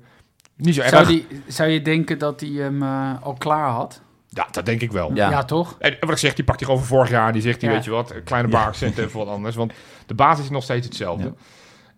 Niet 0.56 0.74
zo 0.74 0.80
erg. 0.80 0.90
Zou, 0.90 1.06
die, 1.06 1.26
zou 1.46 1.68
je 1.70 1.82
denken 1.82 2.18
dat 2.18 2.40
hij 2.40 2.50
hem 2.50 2.82
eh, 2.82 3.22
al 3.22 3.34
klaar 3.34 3.68
had? 3.70 4.02
Ja, 4.32 4.46
dat 4.50 4.66
denk 4.66 4.80
ik 4.80 4.92
wel. 4.92 5.14
Ja. 5.14 5.30
Ja, 5.30 5.44
toch? 5.44 5.76
En 5.78 5.96
wat 6.00 6.10
ik 6.10 6.16
zeg, 6.16 6.34
die 6.34 6.44
pakt 6.44 6.58
hij 6.60 6.68
gewoon 6.68 6.84
van 6.84 6.96
vorig 6.96 7.10
jaar. 7.10 7.32
Die 7.32 7.42
zegt 7.42 7.60
Ja. 7.60 7.70
weet 7.70 7.84
je 7.84 7.90
wat, 7.90 8.10
een 8.10 8.22
kleine 8.22 8.48
paar 8.48 8.66
accenten 8.66 9.02
en 9.04 9.10
wat 9.12 9.26
anders. 9.28 9.56
Want 9.56 9.72
de 10.06 10.14
basis 10.14 10.44
is 10.44 10.50
nog 10.50 10.62
steeds 10.62 10.86
hetzelfde. 10.86 11.24
Ja. 11.24 11.32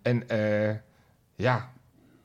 En 0.03 0.29
eh, 0.29 0.77
ja, 1.37 1.71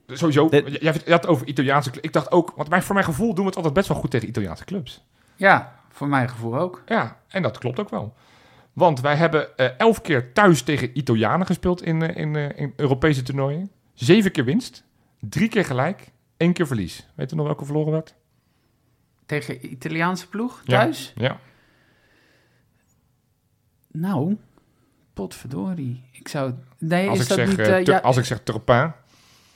sowieso. 0.06 0.48
Dit- 0.48 0.80
Jij 0.80 0.92
had 0.92 1.04
het 1.04 1.26
over 1.26 1.46
Italiaanse 1.46 1.90
clubs. 1.90 2.06
Ik 2.06 2.12
dacht 2.12 2.30
ook, 2.32 2.52
want 2.56 2.68
mijn, 2.68 2.82
voor 2.82 2.94
mijn 2.94 3.06
gevoel 3.06 3.26
doen 3.34 3.42
we 3.42 3.46
het 3.46 3.56
altijd 3.56 3.74
best 3.74 3.88
wel 3.88 3.96
goed 3.96 4.10
tegen 4.10 4.28
Italiaanse 4.28 4.64
clubs. 4.64 5.04
Ja, 5.36 5.74
voor 5.90 6.08
mijn 6.08 6.28
gevoel 6.28 6.58
ook. 6.58 6.82
Ja, 6.86 7.16
en 7.28 7.42
dat 7.42 7.58
klopt 7.58 7.80
ook 7.80 7.88
wel. 7.90 8.14
Want 8.72 9.00
wij 9.00 9.14
hebben 9.16 9.56
eh, 9.56 9.66
elf 9.78 10.00
keer 10.00 10.32
thuis 10.32 10.62
tegen 10.62 10.98
Italianen 10.98 11.46
gespeeld 11.46 11.82
in, 11.82 12.02
eh, 12.02 12.16
in, 12.16 12.36
eh, 12.36 12.58
in 12.58 12.72
Europese 12.76 13.22
toernooien. 13.22 13.70
Zeven 13.94 14.30
keer 14.30 14.44
winst, 14.44 14.84
drie 15.20 15.48
keer 15.48 15.64
gelijk, 15.64 16.10
één 16.36 16.52
keer 16.52 16.66
verlies. 16.66 17.06
Weet 17.14 17.30
je 17.30 17.36
nog 17.36 17.46
welke 17.46 17.64
verloren 17.64 17.92
werd? 17.92 18.14
Tegen 19.28 19.72
Italiaanse 19.72 20.28
ploeg 20.28 20.62
thuis? 20.64 21.12
Ja. 21.16 21.36
Nou, 23.92 24.36
potverdorie. 25.14 26.02
Ik 26.12 26.28
zou... 26.28 26.52
Nee, 26.78 27.08
Als, 27.08 27.18
is 27.18 27.22
ik 27.22 27.28
dat 27.28 27.38
zeg, 27.38 27.48
niet... 27.48 27.58
eh, 27.58 27.76
eh, 27.76 27.84
ja, 27.84 27.98
als 27.98 28.16
ik 28.16 28.24
zeg 28.24 28.40
Turpin. 28.42 28.92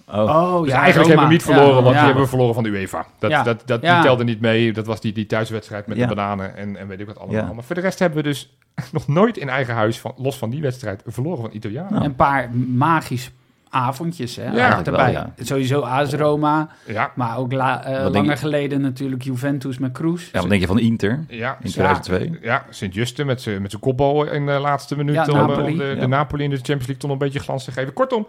Oh, 0.08 0.18
Oh, 0.18 0.60
Dus 0.62 0.70
ja, 0.70 0.80
eigenlijk 0.80 0.94
Roma. 0.94 1.06
hebben 1.08 1.26
we 1.26 1.32
niet 1.32 1.42
verloren, 1.42 1.74
Ja, 1.76 1.82
want 1.82 1.94
die 1.94 2.04
hebben 2.04 2.22
we 2.22 2.28
verloren 2.28 2.54
van 2.54 2.62
de 2.62 2.68
UEFA. 2.68 3.06
Dat, 3.18 3.30
Ja. 3.30 3.42
dat, 3.42 3.62
dat, 3.66 3.82
Ja. 3.82 3.94
Die 3.94 4.02
telde 4.02 4.24
niet 4.24 4.40
mee. 4.40 4.72
Dat 4.72 4.86
was 4.86 5.00
die, 5.00 5.12
die 5.12 5.26
thuiswedstrijd 5.26 5.86
met 5.86 5.96
Ja. 5.96 6.06
de 6.06 6.14
bananen 6.14 6.56
en, 6.56 6.76
en 6.76 6.88
weet 6.88 7.00
ik 7.00 7.06
wat 7.06 7.18
allemaal. 7.18 7.46
Ja. 7.46 7.52
Maar 7.52 7.64
voor 7.64 7.74
de 7.74 7.80
rest 7.80 7.98
hebben 7.98 8.18
we 8.22 8.28
dus 8.28 8.56
nog 8.92 9.08
nooit 9.08 9.36
in 9.36 9.48
eigen 9.48 9.74
huis, 9.74 10.00
van, 10.00 10.14
los 10.16 10.38
van 10.38 10.50
die 10.50 10.62
wedstrijd, 10.62 11.02
verloren 11.06 11.40
van 11.42 11.52
Italianen. 11.52 11.92
Nou. 11.92 12.04
Een 12.04 12.14
paar 12.16 12.50
magische 12.54 13.30
avondjes, 13.74 14.36
hè? 14.36 14.50
Ja, 14.50 14.76
erbij. 14.84 14.92
wel, 14.92 15.08
ja. 15.12 15.32
Sowieso 15.38 15.80
AS 15.80 16.12
Roma, 16.12 16.68
Ja, 16.86 17.12
maar 17.14 17.36
ook 17.38 17.52
la- 17.52 17.84
eh, 17.84 18.10
langer 18.10 18.30
je- 18.30 18.36
geleden 18.36 18.80
natuurlijk 18.80 19.22
Juventus 19.22 19.78
met 19.78 19.92
Cruz. 19.92 20.28
ja, 20.32 20.40
wat 20.40 20.48
denk 20.48 20.60
je 20.60 20.66
van 20.66 20.78
Inter 20.78 21.24
ja. 21.28 21.56
in 21.62 21.70
2002? 21.70 22.38
Ja, 22.42 22.64
Sint-Juste 22.70 23.24
met 23.24 23.42
zijn 23.42 23.62
met 23.62 23.70
zijn 23.70 23.82
kopbal 23.82 24.24
in 24.30 24.46
de 24.46 24.52
laatste 24.52 24.96
minuut 24.96 25.14
Ja, 25.14 25.24
om, 25.26 25.32
Napoli. 25.36 25.76
de, 25.76 25.96
de. 26.00 26.06
Napoli 26.06 26.44
in 26.44 26.50
de 26.50 26.56
Champions 26.56 26.86
League 26.86 26.96
toch 27.02 27.10
nog 27.10 27.20
een 27.20 27.26
beetje 27.26 27.40
glans 27.44 27.64
te 27.64 27.72
geven. 27.72 27.92
Kortom, 27.92 28.26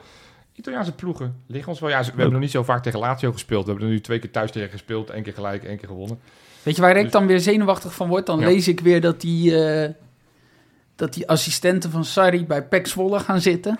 Italiaanse 0.56 0.92
ploegen 0.92 1.36
liggen 1.48 1.70
ons 1.72 1.80
wel. 1.80 1.90
Ja, 1.90 1.98
ze- 2.04 2.10
we 2.10 2.16
hebben 2.16 2.32
nog 2.34 2.42
niet 2.42 2.52
zo 2.52 2.64
vaak 2.64 2.84
tegen 2.84 3.00
Lazio 3.00 3.32
gespeeld. 3.32 3.64
We 3.66 3.70
hebben 3.70 3.88
er 3.88 3.94
nu 3.94 4.02
twee 4.02 4.20
keer 4.20 4.32
thuis 4.32 4.52
tegen 4.52 4.70
gespeeld. 4.70 5.10
één 5.10 5.24
keer 5.24 5.34
gelijk, 5.34 5.64
één 5.64 5.78
keer 5.78 5.88
gewonnen. 5.88 6.20
Weet 6.64 6.76
je 6.76 6.82
waar 6.82 6.96
ik 6.98 7.04
Dus- 7.04 7.12
dan 7.12 7.28
weer 7.28 7.40
zenuwachtig 7.40 7.94
van 7.94 8.08
word? 8.08 8.26
Dan 8.26 8.40
Ja. 8.40 8.46
lees 8.46 8.68
ik 8.68 8.80
weer 8.80 9.02
dat 9.02 9.22
die, 9.22 9.66
eh, 9.66 9.90
dat 10.96 11.14
die 11.14 11.28
assistenten 11.30 11.92
van 11.92 12.06
Sarri 12.06 12.46
bij 12.46 12.64
Pek 12.64 12.88
Zwolle 12.88 13.20
gaan 13.20 13.42
zitten. 13.42 13.78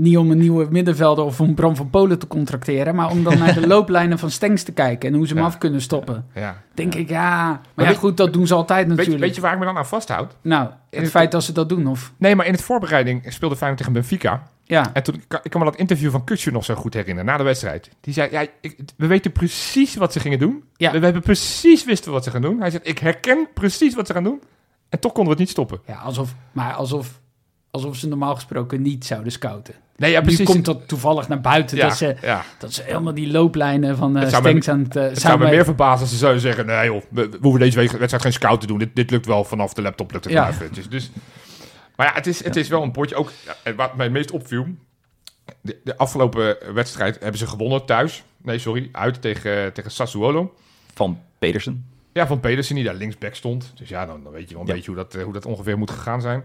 Niet 0.00 0.16
om 0.16 0.30
een 0.30 0.38
nieuwe 0.38 0.66
middenvelder 0.70 1.24
of 1.24 1.40
om 1.40 1.54
Bram 1.54 1.76
van 1.76 1.90
Polen 1.90 2.18
te 2.18 2.26
contracteren, 2.26 2.94
maar 2.94 3.10
om 3.10 3.24
dan 3.24 3.38
naar 3.38 3.54
de 3.54 3.66
looplijnen 3.74 4.18
van 4.18 4.30
Stengs 4.30 4.62
te 4.62 4.72
kijken 4.72 5.08
en 5.10 5.14
hoe 5.16 5.26
ze 5.26 5.32
hem 5.34 5.42
Ja. 5.42 5.48
af 5.48 5.58
kunnen 5.58 5.80
stoppen. 5.80 6.26
Ja. 6.34 6.62
Denk 6.74 6.94
ik, 6.94 7.08
ja. 7.08 7.46
Maar, 7.74 7.84
ja, 7.84 7.90
weet- 7.90 7.96
goed, 8.00 8.16
dat 8.16 8.32
doen 8.32 8.46
ze 8.46 8.54
altijd 8.54 8.86
natuurlijk. 8.86 9.18
weet 9.20 9.34
je 9.34 9.40
waar 9.40 9.52
ik 9.52 9.58
me 9.58 9.64
dan 9.64 9.76
aan 9.76 9.86
vasthoud? 9.86 10.36
nou, 10.42 10.64
In 10.64 10.70
het 10.90 11.00
het- 11.00 11.10
feit 11.10 11.32
dat 11.32 11.42
ze 11.44 11.52
dat 11.52 11.68
doen, 11.68 11.86
of... 11.86 12.12
Nee, 12.16 12.36
maar 12.36 12.46
in 12.46 12.52
het 12.52 12.62
voorbereiding 12.62 13.24
speelde 13.28 13.54
Feyenoord 13.56 13.78
tegen 13.78 13.92
Benfica. 13.92 14.42
Ja, 14.64 14.90
En 14.92 15.02
toen, 15.02 15.14
ik 15.14 15.50
kan- 15.50 15.60
me 15.60 15.64
dat 15.66 15.76
interview 15.76 16.10
van 16.10 16.24
Kutsu 16.24 16.50
nog 16.50 16.64
zo 16.64 16.74
goed 16.74 16.94
herinneren, 16.94 17.24
na 17.30 17.36
de 17.36 17.42
wedstrijd. 17.44 17.90
Die 18.00 18.14
zei, 18.14 18.30
ja, 18.30 18.46
ik, 18.60 18.78
we 18.96 19.06
weten 19.06 19.32
precies 19.32 19.96
wat 19.96 20.12
ze 20.12 20.20
gingen 20.20 20.38
doen. 20.38 20.64
Ja. 20.76 20.90
We, 20.92 20.98
we 20.98 21.04
hebben 21.04 21.22
precies 21.22 21.84
wisten 21.84 22.06
we 22.08 22.14
wat 22.14 22.24
ze 22.24 22.30
gaan 22.30 22.42
doen. 22.42 22.60
Hij 22.60 22.70
zegt, 22.70 22.88
ik 22.88 22.98
herken 22.98 23.48
precies 23.54 23.94
wat 23.94 24.06
ze 24.06 24.12
gaan 24.12 24.24
doen. 24.24 24.40
En 24.88 24.98
toch 25.00 25.12
konden 25.12 25.24
we 25.24 25.30
het 25.30 25.38
niet 25.40 25.50
stoppen. 25.50 25.80
ja 25.86 25.94
alsof, 25.96 26.34
maar 26.52 26.72
alsof, 26.72 27.20
alsof 27.70 27.96
ze 27.96 28.08
normaal 28.08 28.34
gesproken 28.34 28.82
niet 28.82 29.04
zouden 29.06 29.32
scouten. 29.32 29.74
Nee, 29.96 30.10
ja, 30.10 30.18
nu 30.18 30.24
precies. 30.26 30.46
komt 30.46 30.64
dat 30.64 30.88
toevallig 30.88 31.28
naar 31.28 31.40
buiten, 31.40 31.76
ja, 31.76 31.88
dat, 31.88 31.96
ze, 31.96 32.16
ja. 32.22 32.44
dat 32.58 32.72
ze 32.72 32.82
helemaal 32.82 33.14
die 33.14 33.30
looplijnen 33.30 33.96
van 33.96 34.16
uh, 34.22 34.28
Stengs 34.28 34.68
aan 34.68 34.82
het... 34.82 34.96
eh, 34.96 35.02
Het 35.02 35.20
zou 35.20 35.32
me 35.32 35.38
samen- 35.38 35.54
meer 35.56 35.64
verbazen 35.64 36.00
als 36.00 36.10
ze 36.10 36.16
zouden 36.16 36.40
zeggen, 36.40 36.66
nee 36.66 36.84
joh, 36.86 37.02
we, 37.10 37.28
we 37.28 37.38
hoeven 37.40 37.60
deze 37.60 37.76
week- 37.78 37.90
wedstrijd 37.90 38.22
geen 38.22 38.32
scout 38.32 38.60
te 38.60 38.66
doen. 38.66 38.78
Dit, 38.78 38.96
dit 38.96 39.10
lukt 39.10 39.26
wel 39.26 39.44
vanaf 39.44 39.72
de 39.74 39.82
laptop, 39.82 40.12
lukt 40.12 40.24
het 40.24 40.32
Ja. 40.32 40.48
eventjes. 40.48 40.88
Dus, 40.88 41.10
maar 41.96 42.06
ja, 42.06 42.12
het 42.14 42.26
is, 42.26 42.44
het 42.44 42.56
is 42.56 42.68
wel 42.68 42.82
een 42.82 42.90
potje. 42.90 43.14
Ook 43.14 43.30
en 43.62 43.76
wat 43.76 43.94
mij 43.96 44.04
het 44.04 44.14
meest 44.14 44.30
opviel, 44.30 44.66
de, 45.60 45.80
de 45.84 45.96
afgelopen 45.96 46.56
wedstrijd 46.74 47.18
hebben 47.20 47.38
ze 47.38 47.46
gewonnen 47.46 47.84
thuis. 47.84 48.22
Nee, 48.42 48.58
sorry, 48.58 48.88
uit 48.92 49.22
tegen, 49.22 49.72
tegen 49.72 49.90
Sassuolo. 49.90 50.54
Van 50.94 51.18
Pedersen. 51.38 51.86
Ja, 52.12 52.26
van 52.26 52.40
Pedersen 52.40 52.74
die 52.74 52.84
daar 52.84 52.94
linksback 52.94 53.34
stond. 53.34 53.72
Dus 53.74 53.88
ja, 53.88 54.06
dan, 54.06 54.22
dan 54.24 54.32
weet 54.32 54.48
je 54.48 54.52
wel 54.54 54.60
een 54.62 54.68
Ja. 54.68 54.74
beetje 54.74 54.90
hoe 54.90 55.00
dat, 55.00 55.14
eh, 55.14 55.22
hoe 55.24 55.32
dat 55.32 55.46
ongeveer 55.46 55.78
moet 55.78 55.90
gegaan 55.90 56.20
zijn. 56.20 56.42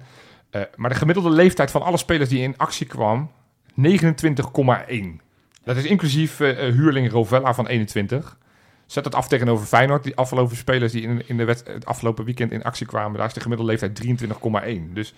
Eh, 0.55 0.61
maar 0.75 0.89
de 0.89 0.95
gemiddelde 0.95 1.29
leeftijd 1.29 1.71
van 1.71 1.81
alle 1.81 1.97
spelers 1.97 2.29
die 2.29 2.41
in 2.41 2.57
actie 2.57 2.85
kwam, 2.85 3.31
29,1. 3.75 5.21
Dat 5.63 5.75
is 5.75 5.83
inclusief 5.83 6.39
eh, 6.39 6.67
eh, 6.67 6.73
huurling 6.73 7.11
Rovella 7.11 7.53
van 7.53 7.67
21. 7.67 8.37
Zet 8.85 9.05
het 9.05 9.15
af 9.15 9.27
tegenover 9.27 9.65
Feyenoord. 9.65 10.03
Die 10.03 10.15
afgelopen 10.15 10.55
spelers 10.55 10.91
die 10.91 11.01
in, 11.01 11.27
in 11.27 11.37
de 11.37 11.43
wet, 11.43 11.63
het 11.67 11.85
afgelopen 11.85 12.25
weekend 12.25 12.51
in 12.51 12.63
actie 12.63 12.85
kwamen. 12.85 13.17
Daar 13.17 13.27
is 13.27 13.33
de 13.33 13.39
gemiddelde 13.39 13.71
leeftijd 13.71 14.03
23,1. 14.05 14.93
Dus 14.93 15.13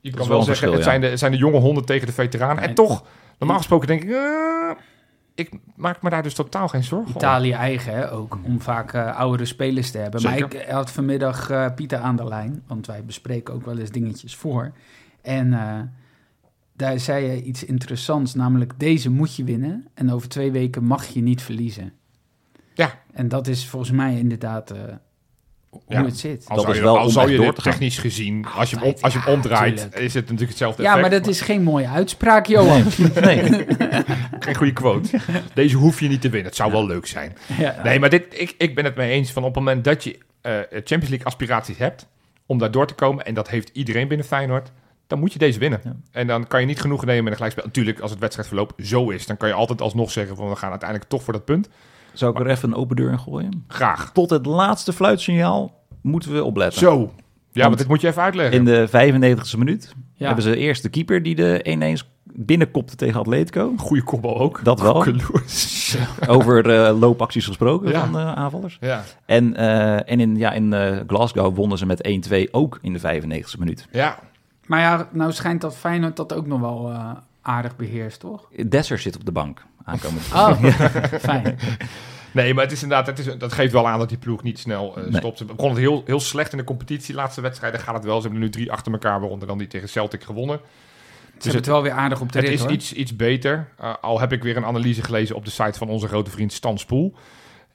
je 0.00 0.10
kan 0.10 0.28
wel 0.28 0.42
zeggen, 0.42 0.44
verschil, 0.44 0.70
het, 0.70 0.78
ja. 0.78 0.84
zijn 0.84 1.00
de, 1.00 1.06
het 1.06 1.18
zijn 1.18 1.32
de 1.32 1.38
jonge 1.38 1.58
honden 1.58 1.84
tegen 1.84 2.06
de 2.06 2.12
veteranen. 2.12 2.62
En 2.62 2.74
toch, 2.74 3.04
normaal 3.38 3.58
gesproken 3.58 3.86
denk 3.86 4.02
ik... 4.02 4.10
ik 5.34 5.50
maak 5.76 6.02
me 6.02 6.10
daar 6.10 6.22
dus 6.22 6.34
totaal 6.34 6.68
geen 6.68 6.84
zorgen 6.84 7.14
om. 7.14 7.16
Italië 7.16 7.52
eigen 7.52 7.94
hè, 7.94 8.12
ook, 8.12 8.38
om 8.42 8.60
vaak 8.60 8.92
eh, 8.92 9.16
oudere 9.16 9.44
spelers 9.44 9.90
te 9.90 9.98
hebben. 9.98 10.22
Maar 10.22 10.32
Zeker. 10.32 10.60
ik 10.60 10.68
had 10.68 10.90
vanmiddag 10.90 11.50
eh, 11.50 11.74
Pieter 11.74 11.98
aan 11.98 12.16
de 12.16 12.24
lijn, 12.24 12.62
want 12.66 12.86
wij 12.86 13.04
bespreken 13.04 13.54
ook 13.54 13.64
wel 13.64 13.78
eens 13.78 13.90
dingetjes 13.90 14.36
voor. 14.36 14.72
En 15.22 15.52
eh, 15.52 15.80
daar 16.72 16.98
zei 16.98 17.26
je 17.26 17.42
iets 17.42 17.64
interessants, 17.64 18.34
namelijk 18.34 18.72
deze 18.76 19.10
moet 19.10 19.36
je 19.36 19.44
winnen 19.44 19.88
en 19.94 20.10
over 20.10 20.28
twee 20.28 20.52
weken 20.52 20.84
mag 20.84 21.06
je 21.06 21.22
niet 21.22 21.42
verliezen. 21.42 21.92
Ja. 22.74 23.00
En 23.12 23.28
dat 23.28 23.46
is 23.46 23.68
volgens 23.68 23.92
mij 23.92 24.18
inderdaad 24.18 24.74
hoe 25.72 25.80
Ja. 25.88 26.04
het 26.04 26.18
zit. 26.18 26.44
Al 26.48 26.54
Dat 26.56 26.64
zou 26.64 26.70
is 26.70 26.78
je, 26.78 26.84
wel 26.84 26.98
al 26.98 27.04
om 27.04 27.10
zou 27.10 27.24
echt 27.24 27.30
je 27.34 27.36
door 27.36 27.46
dit 27.46 27.54
te 27.56 27.62
gaan. 27.62 27.72
technisch 27.72 27.98
gezien, 27.98 28.46
als 28.54 28.70
je, 28.70 28.76
hem, 28.78 28.94
als 29.00 29.12
je 29.12 29.18
hem 29.18 29.28
ja, 29.28 29.34
omdraait, 29.34 29.76
tuurlijk. 29.76 29.96
is 29.98 30.14
het 30.14 30.22
natuurlijk 30.22 30.48
hetzelfde 30.50 30.82
Ja, 30.82 30.88
effect. 30.88 31.10
maar 31.10 31.20
dat 31.20 31.28
is 31.30 31.40
geen 31.40 31.62
mooie 31.62 31.88
uitspraak, 31.88 32.46
Johan. 32.46 32.82
Nee, 33.20 33.42
geen 34.40 34.54
goede 34.54 34.72
quote. 34.72 35.18
Deze 35.54 35.76
hoef 35.76 36.00
je 36.00 36.08
niet 36.08 36.20
te 36.20 36.28
winnen. 36.28 36.46
Het 36.48 36.56
zou 36.56 36.72
wel 36.72 36.86
leuk 36.86 37.06
zijn. 37.06 37.36
Ja. 37.58 37.80
Nee, 37.82 37.98
maar 38.00 38.10
dit, 38.10 38.24
ik, 38.40 38.54
ik 38.58 38.74
ben 38.74 38.84
het 38.84 38.96
mee 38.96 39.10
eens 39.10 39.30
van 39.32 39.42
op 39.44 39.54
het 39.54 39.64
moment 39.64 39.84
dat 39.84 40.04
je 40.04 40.18
eh, 40.40 40.52
Champions 40.70 41.08
League 41.08 41.24
aspiraties 41.26 41.78
hebt 41.78 42.06
om 42.46 42.58
daar 42.58 42.70
door 42.70 42.86
te 42.86 42.94
komen, 42.94 43.24
en 43.26 43.34
dat 43.34 43.48
heeft 43.48 43.70
iedereen 43.72 44.08
binnen 44.08 44.26
Feyenoord, 44.26 44.70
dan 45.06 45.18
moet 45.18 45.32
je 45.32 45.38
deze 45.38 45.58
winnen. 45.58 45.80
Ja. 45.84 45.96
En 46.12 46.26
dan 46.26 46.46
kan 46.46 46.60
je 46.60 46.66
niet 46.66 46.80
genoeg 46.80 47.04
nemen 47.04 47.22
met 47.22 47.32
een 47.32 47.36
gelijkspel. 47.38 47.64
Natuurlijk, 47.66 48.00
als 48.00 48.10
het 48.10 48.20
wedstrijdverloop 48.20 48.72
zo 48.82 49.10
is, 49.10 49.26
dan 49.26 49.36
kan 49.36 49.48
je 49.48 49.54
altijd 49.54 49.80
alsnog 49.80 50.10
zeggen 50.10 50.36
van 50.36 50.48
we 50.48 50.56
gaan 50.56 50.70
uiteindelijk 50.70 51.10
toch 51.10 51.22
voor 51.22 51.32
dat 51.32 51.44
punt. 51.44 51.68
Zou 52.12 52.32
ik 52.32 52.40
er 52.40 52.46
even 52.50 52.68
een 52.68 52.74
open 52.76 52.96
deur 52.96 53.10
in 53.10 53.18
gooien? 53.18 53.64
Graag. 53.68 54.12
Tot 54.12 54.30
het 54.30 54.46
laatste 54.46 54.92
fluitsignaal 54.92 55.80
moeten 56.00 56.32
we 56.32 56.44
opletten. 56.44 56.80
Zo. 56.80 57.12
Ja, 57.52 57.64
want 57.66 57.78
dit 57.78 57.88
moet 57.88 58.00
je 58.00 58.06
even 58.08 58.22
uitleggen. 58.22 58.58
In 58.58 58.64
de 58.64 58.88
95e 58.88 59.58
minuut 59.58 59.94
Ja. 60.14 60.26
hebben 60.26 60.44
ze 60.44 60.56
eerst 60.56 60.82
de 60.82 60.88
keeper 60.88 61.22
die 61.22 61.34
de 61.34 61.60
ineens 61.64 62.10
binnenkopte 62.34 62.96
tegen 62.96 63.20
Atletico. 63.20 63.72
Goede 63.76 64.02
kopbal 64.02 64.38
ook. 64.38 64.60
Dat 64.64 64.80
wel. 64.80 65.04
Over 66.26 66.70
eh, 66.86 66.98
loopacties 67.00 67.46
gesproken 67.46 67.90
Ja. 67.90 68.00
van 68.00 68.18
eh, 68.18 68.32
aanvallers. 68.32 68.76
Ja. 68.80 69.02
En, 69.26 69.56
eh, 69.56 70.10
en 70.10 70.20
in, 70.20 70.36
ja, 70.36 70.52
in 70.52 70.72
eh, 70.72 70.96
Glasgow 71.06 71.56
wonnen 71.56 71.78
ze 71.78 71.86
met 71.86 72.02
1-2 72.08 72.48
ook 72.50 72.78
in 72.82 72.92
de 72.92 72.98
95e 72.98 73.58
minuut. 73.58 73.86
ja. 73.92 74.18
Maar 74.66 74.80
ja, 74.80 75.08
nou 75.12 75.32
schijnt 75.32 75.60
dat 75.60 75.76
Feyenoord 75.76 76.16
dat 76.16 76.32
ook 76.34 76.46
nog 76.46 76.60
wel 76.60 76.92
aardig 77.42 77.76
beheerst, 77.76 78.20
toch? 78.20 78.48
Desser 78.66 78.98
zit 78.98 79.16
op 79.16 79.24
de 79.24 79.32
bank 79.32 79.64
aankomend. 79.84 80.24
Oh, 80.34 80.64
fijn. 81.30 81.58
Nee, 82.32 82.54
maar 82.54 82.64
het 82.64 82.72
is 82.72 82.82
inderdaad, 82.82 83.06
het 83.06 83.18
is, 83.18 83.38
dat 83.38 83.52
geeft 83.52 83.72
wel 83.72 83.88
aan 83.88 83.98
dat 83.98 84.08
die 84.08 84.18
ploeg 84.18 84.42
niet 84.42 84.58
snel 84.58 84.96
eh, 84.96 85.02
Nee. 85.02 85.20
stopt. 85.20 85.38
Ze 85.38 85.44
begonnen 85.44 85.70
het 85.70 85.80
heel, 85.80 86.02
heel 86.06 86.20
slecht 86.20 86.52
in 86.52 86.58
de 86.58 86.64
competitie. 86.64 87.14
Laatste 87.14 87.40
wedstrijden 87.40 87.80
gaat 87.80 87.94
het 87.94 88.04
wel. 88.04 88.16
Ze 88.16 88.22
hebben 88.22 88.40
nu 88.40 88.50
drie 88.50 88.72
achter 88.72 88.92
elkaar, 88.92 89.20
waaronder 89.20 89.48
dan 89.48 89.58
die 89.58 89.66
tegen 89.66 89.88
Celtic 89.88 90.22
gewonnen. 90.22 90.58
Ze 90.58 91.48
hebben 91.48 91.56
het 91.56 91.66
wel 91.66 91.82
weer 91.82 91.92
aardig 91.92 92.20
op 92.20 92.32
de 92.32 92.38
Het 92.38 92.48
rit, 92.48 92.56
is 92.56 92.62
hoor. 92.62 92.72
iets, 92.72 92.92
iets 92.92 93.16
beter. 93.16 93.68
Uh, 93.80 93.94
al 94.00 94.20
heb 94.20 94.32
ik 94.32 94.42
weer 94.42 94.56
een 94.56 94.64
analyse 94.64 95.02
gelezen 95.02 95.36
op 95.36 95.44
de 95.44 95.50
site 95.50 95.78
van 95.78 95.88
onze 95.88 96.08
grote 96.08 96.30
vriend 96.30 96.52
Stan 96.52 96.78
Spoel. 96.78 97.14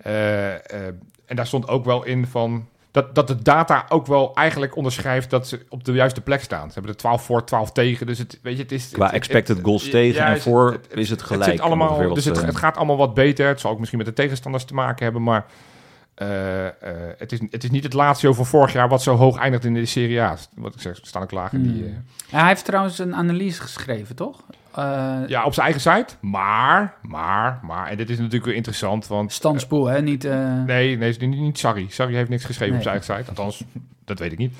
Uh, 0.08 0.14
uh, 0.14 0.55
en 1.26 1.36
daar 1.36 1.47
stond 1.47 1.68
ook 1.68 1.86
wel 1.86 2.03
in 2.03 2.28
van... 2.28 2.68
Dat, 2.98 3.16
dat 3.16 3.28
de 3.28 3.41
data 3.41 3.86
ook 3.89 4.08
wel 4.08 4.36
eigenlijk 4.36 4.76
onderschrijft 4.76 5.30
dat 5.30 5.48
ze 5.48 5.66
op 5.70 5.84
de 5.84 5.91
juiste 5.91 6.22
plek 6.22 6.41
staan. 6.41 6.68
Ze 6.68 6.74
hebben 6.74 6.91
er 6.91 6.98
12 6.98 7.24
voor, 7.24 7.45
12 7.45 7.72
tegen. 7.72 8.06
Dus 8.06 8.18
het, 8.18 8.39
weet 8.41 8.56
je, 8.56 8.62
het 8.62 8.72
is... 8.72 8.89
Qua 8.89 9.06
het- 9.06 9.14
expected 9.14 9.56
het- 9.56 9.66
goals 9.66 9.89
tegen 9.89 10.26
en 10.26 10.41
voor 10.41 10.80
is 10.89 11.10
het 11.10 11.22
gelijk 11.22 11.52
zit 11.52 11.60
allemaal, 11.60 12.14
dus 12.14 12.26
het, 12.26 12.41
het 12.41 12.56
gaat 12.56 12.78
allemaal 12.78 12.98
wat 12.98 13.14
beter. 13.14 13.48
Het 13.48 13.60
zal 13.60 13.72
ook 13.72 13.78
misschien 13.78 13.98
met 14.00 14.08
de 14.08 14.14
tegenstanders 14.14 14.64
te 14.64 14.74
maken 14.74 15.04
hebben, 15.04 15.24
maar... 15.24 15.45
Uh, 16.22 16.64
uh, 16.66 16.70
het, 17.18 17.32
is, 17.32 17.39
het 17.50 17.64
is 17.64 17.70
niet 17.70 17.84
het 17.84 17.93
laatste 17.93 18.34
van 18.34 18.45
vorig 18.45 18.74
jaar 18.74 18.89
wat 18.89 19.04
zo 19.04 19.16
hoog 19.16 19.38
eindigt 19.38 19.66
in 19.66 19.74
de 19.74 19.86
Serie 19.86 20.22
A. 20.22 20.38
Wat 20.56 20.74
ik 20.74 20.82
zeg, 20.82 20.95
ze 20.95 21.06
staan 21.06 21.22
ook 21.22 21.32
laag 21.32 21.54
in 21.54 21.64
die... 21.64 21.84
Uh... 21.84 21.89
Ja, 22.30 22.39
hij 22.39 22.48
heeft 22.48 22.66
trouwens 22.66 23.00
een 23.00 23.16
analyse 23.16 23.62
geschreven, 23.62 24.16
toch? 24.16 24.43
Uh, 24.78 25.20
ja, 25.28 25.46
op 25.46 25.54
zijn 25.54 25.66
eigen 25.66 25.82
site. 25.82 26.16
Maar, 26.20 26.94
maar, 27.02 27.60
maar... 27.64 27.88
En 27.88 27.98
dit 27.98 28.10
is 28.10 28.18
natuurlijk 28.18 28.46
weer 28.46 28.56
interessant, 28.56 29.08
want... 29.08 29.32
Stan 29.32 29.60
Spoel, 29.60 29.86
hè? 29.86 30.02
Niet... 30.02 30.26
Uh... 30.26 30.64
Nee, 30.64 30.98
nee, 30.98 31.16
niet, 31.20 31.40
niet 31.40 31.60
Sarri. 31.60 31.86
Sarri 31.90 32.16
heeft 32.16 32.30
niks 32.30 32.46
geschreven 32.46 32.76
nee. 32.76 32.86
op 32.86 32.90
zijn 32.90 32.96
eigen 32.96 33.26
site. 33.26 33.30
Althans, 33.30 33.64
dat 34.06 34.20
weet 34.20 34.32
ik 34.32 34.38
niet. 34.38 34.56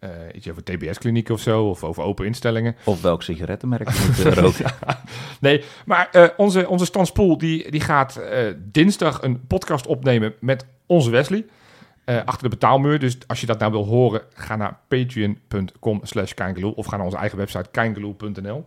Uh, 0.00 0.10
iets 0.32 0.50
over 0.50 0.62
TBS-klinieken 0.64 1.34
of 1.34 1.40
zo, 1.40 1.64
of 1.64 1.84
over 1.84 2.02
open 2.02 2.26
instellingen. 2.26 2.76
Of 2.84 3.02
welk 3.02 3.22
sigarettenmerk 3.22 3.90
je 3.90 4.22
moet 4.24 4.34
roken. 4.34 4.64
ja. 4.86 5.00
Nee, 5.40 5.64
maar 5.84 6.08
uh, 6.12 6.26
onze, 6.36 6.68
onze 6.68 6.84
Stan 6.84 7.06
Spoel 7.06 7.38
die, 7.38 7.70
die 7.70 7.80
gaat 7.80 8.20
uh, 8.20 8.54
dinsdag 8.58 9.22
een 9.22 9.46
podcast 9.46 9.86
opnemen 9.86 10.34
met 10.40 10.66
onze 10.86 11.10
Wesley. 11.10 11.44
Uh, 12.04 12.16
achter 12.24 12.42
de 12.42 12.48
betaalmuur. 12.48 12.98
Dus 12.98 13.18
als 13.26 13.40
je 13.40 13.46
dat 13.46 13.58
nou 13.58 13.72
wil 13.72 13.84
horen, 13.84 14.22
ga 14.34 14.56
naar 14.56 14.78
patreon.com 14.88 16.00
slash 16.02 16.32
of 16.74 16.86
ga 16.86 16.96
naar 16.96 17.04
onze 17.04 17.16
eigen 17.16 17.38
website 17.38 17.68
keingeloel.nl. 17.70 18.66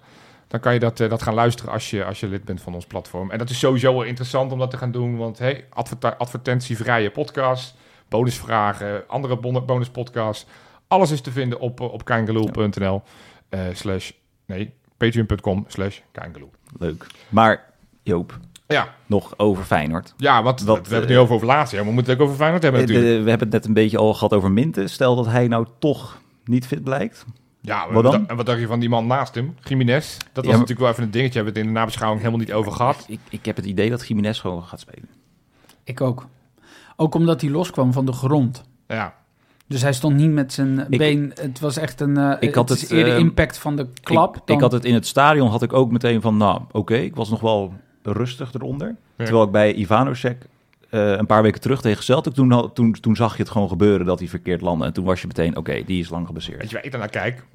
Dan 0.53 0.61
kan 0.61 0.73
je 0.73 0.79
dat, 0.79 0.99
uh, 0.99 1.09
dat 1.09 1.21
gaan 1.21 1.33
luisteren 1.33 1.71
als 1.71 1.89
je, 1.89 2.05
als 2.05 2.19
je 2.19 2.27
lid 2.27 2.45
bent 2.45 2.61
van 2.61 2.73
ons 2.73 2.85
platform. 2.85 3.31
En 3.31 3.37
dat 3.37 3.49
is 3.49 3.59
sowieso 3.59 3.93
wel 3.93 4.03
interessant 4.03 4.51
om 4.51 4.59
dat 4.59 4.71
te 4.71 4.77
gaan 4.77 4.91
doen. 4.91 5.17
Want 5.17 5.39
hey, 5.39 5.65
adver 5.69 6.15
advertentievrije 6.15 7.09
podcast, 7.09 7.75
bonusvragen, 8.07 9.03
andere 9.07 9.37
bon 9.37 9.65
bonuspodcasts. 9.65 10.45
Alles 10.87 11.11
is 11.11 11.21
te 11.21 11.31
vinden 11.31 11.59
op, 11.59 11.79
op 11.79 12.05
keingeloel.nl 12.05 13.01
uh, 13.49 13.59
slash... 13.73 14.11
Nee, 14.45 14.73
patreon.com 14.97 15.65
slash 15.67 15.99
keingeloel. 16.11 16.51
Leuk. 16.79 17.05
Maar 17.29 17.73
Joop, 18.03 18.39
ja. 18.67 18.95
nog 19.05 19.37
over 19.37 19.63
Feyenoord. 19.63 20.13
Ja, 20.17 20.43
wat, 20.43 20.61
we 20.61 20.71
hebben 20.71 20.99
het 20.99 21.09
nu 21.09 21.17
over 21.17 21.35
over 21.35 21.47
laatste 21.47 21.75
maar 21.75 21.85
we 21.85 21.91
moeten 21.91 22.11
het 22.11 22.21
ook 22.21 22.27
over 22.27 22.39
Feyenoord 22.39 22.63
hebben 22.63 22.81
natuurlijk. 22.81 23.07
De, 23.07 23.23
we 23.23 23.29
hebben 23.29 23.47
het 23.47 23.57
net 23.57 23.65
een 23.65 23.73
beetje 23.73 23.97
al 23.97 24.13
gehad 24.13 24.33
over 24.33 24.51
Minten. 24.51 24.89
Stel 24.89 25.15
dat 25.15 25.25
hij 25.25 25.47
nou 25.47 25.67
toch 25.79 26.21
niet 26.45 26.67
fit 26.67 26.83
blijkt. 26.83 27.25
Ja, 27.65 27.91
wat 27.91 28.03
dan? 28.03 28.27
En 28.27 28.35
wat 28.35 28.45
dacht 28.45 28.59
je 28.59 28.67
van 28.67 28.79
die 28.79 28.89
man 28.89 29.07
naast 29.07 29.35
hem, 29.35 29.55
Jiménez? 29.63 30.17
Dat 30.17 30.45
was 30.45 30.45
ja, 30.45 30.51
natuurlijk 30.51 30.79
wel 30.79 30.89
even 30.89 31.03
een 31.03 31.11
dingetje, 31.11 31.33
hebben 31.33 31.53
we 31.53 31.59
het 31.59 31.67
in 31.67 31.73
de 31.73 31.79
nabeschouwing 31.79 32.21
helemaal 32.21 32.45
niet 32.45 32.53
over 32.53 32.71
gehad. 32.71 33.05
Ik, 33.07 33.19
ik 33.29 33.45
heb 33.45 33.55
het 33.55 33.65
idee 33.65 33.89
dat 33.89 34.07
Jiménez 34.07 34.41
gewoon 34.41 34.63
gaat 34.63 34.79
spelen. 34.79 35.09
Ik 35.83 36.01
ook. 36.01 36.27
Ook 36.95 37.15
omdat 37.15 37.41
hij 37.41 37.49
loskwam 37.49 37.93
van 37.93 38.05
de 38.05 38.11
grond. 38.11 38.63
Ja. 38.87 39.13
Dus 39.67 39.81
hij 39.81 39.93
stond 39.93 40.15
niet 40.15 40.31
met 40.31 40.53
zijn 40.53 40.85
ik, 40.89 40.97
been. 40.97 41.31
Het 41.35 41.59
was 41.59 41.77
echt 41.77 42.01
een. 42.01 42.17
Uh, 42.17 42.35
ik 42.39 42.55
had 42.55 42.69
het, 42.69 42.81
het 42.81 42.91
eerder 42.91 43.13
uh, 43.13 43.19
impact 43.19 43.57
van 43.57 43.75
de 43.75 43.87
klap. 44.01 44.35
Ik, 44.35 44.41
dan... 44.45 44.55
ik, 44.55 44.61
had 44.61 44.71
het 44.71 44.85
in 44.85 44.93
het 44.93 45.07
stadion 45.07 45.49
had 45.49 45.61
ik 45.61 45.73
ook 45.73 45.91
meteen 45.91 46.21
van, 46.21 46.37
nou, 46.37 46.61
oké, 46.61 46.77
okay, 46.77 47.03
ik 47.03 47.15
was 47.15 47.29
nog 47.29 47.39
wel 47.39 47.73
rustig 48.03 48.53
eronder. 48.53 48.87
Ja. 48.87 49.23
Terwijl 49.23 49.45
ik 49.45 49.51
bij 49.51 49.73
Ivanosek 49.73 50.45
uh, 50.93 51.11
een 51.11 51.25
paar 51.25 51.41
weken 51.41 51.61
terug 51.61 51.81
tegen 51.81 52.03
Celtic, 52.03 52.33
toen, 52.33 52.73
toen, 52.73 52.91
toen 52.91 53.15
zag 53.15 53.35
je 53.37 53.41
het 53.41 53.51
gewoon 53.51 53.67
gebeuren 53.67 54.05
dat 54.05 54.19
hij 54.19 54.27
verkeerd 54.27 54.61
landde. 54.61 54.85
En 54.85 54.93
toen 54.93 55.05
was 55.05 55.21
je 55.21 55.27
meteen, 55.27 55.57
oké, 55.57 55.83
die 55.85 55.99
is 55.99 56.09
lang 56.09 56.27
gebaseerd. 56.27 56.57
Weet 56.57 56.69
je 56.69 56.75
waar 56.75 56.85
ik 56.85 56.91
daarnaar 56.91 57.09
kijk? 57.09 57.45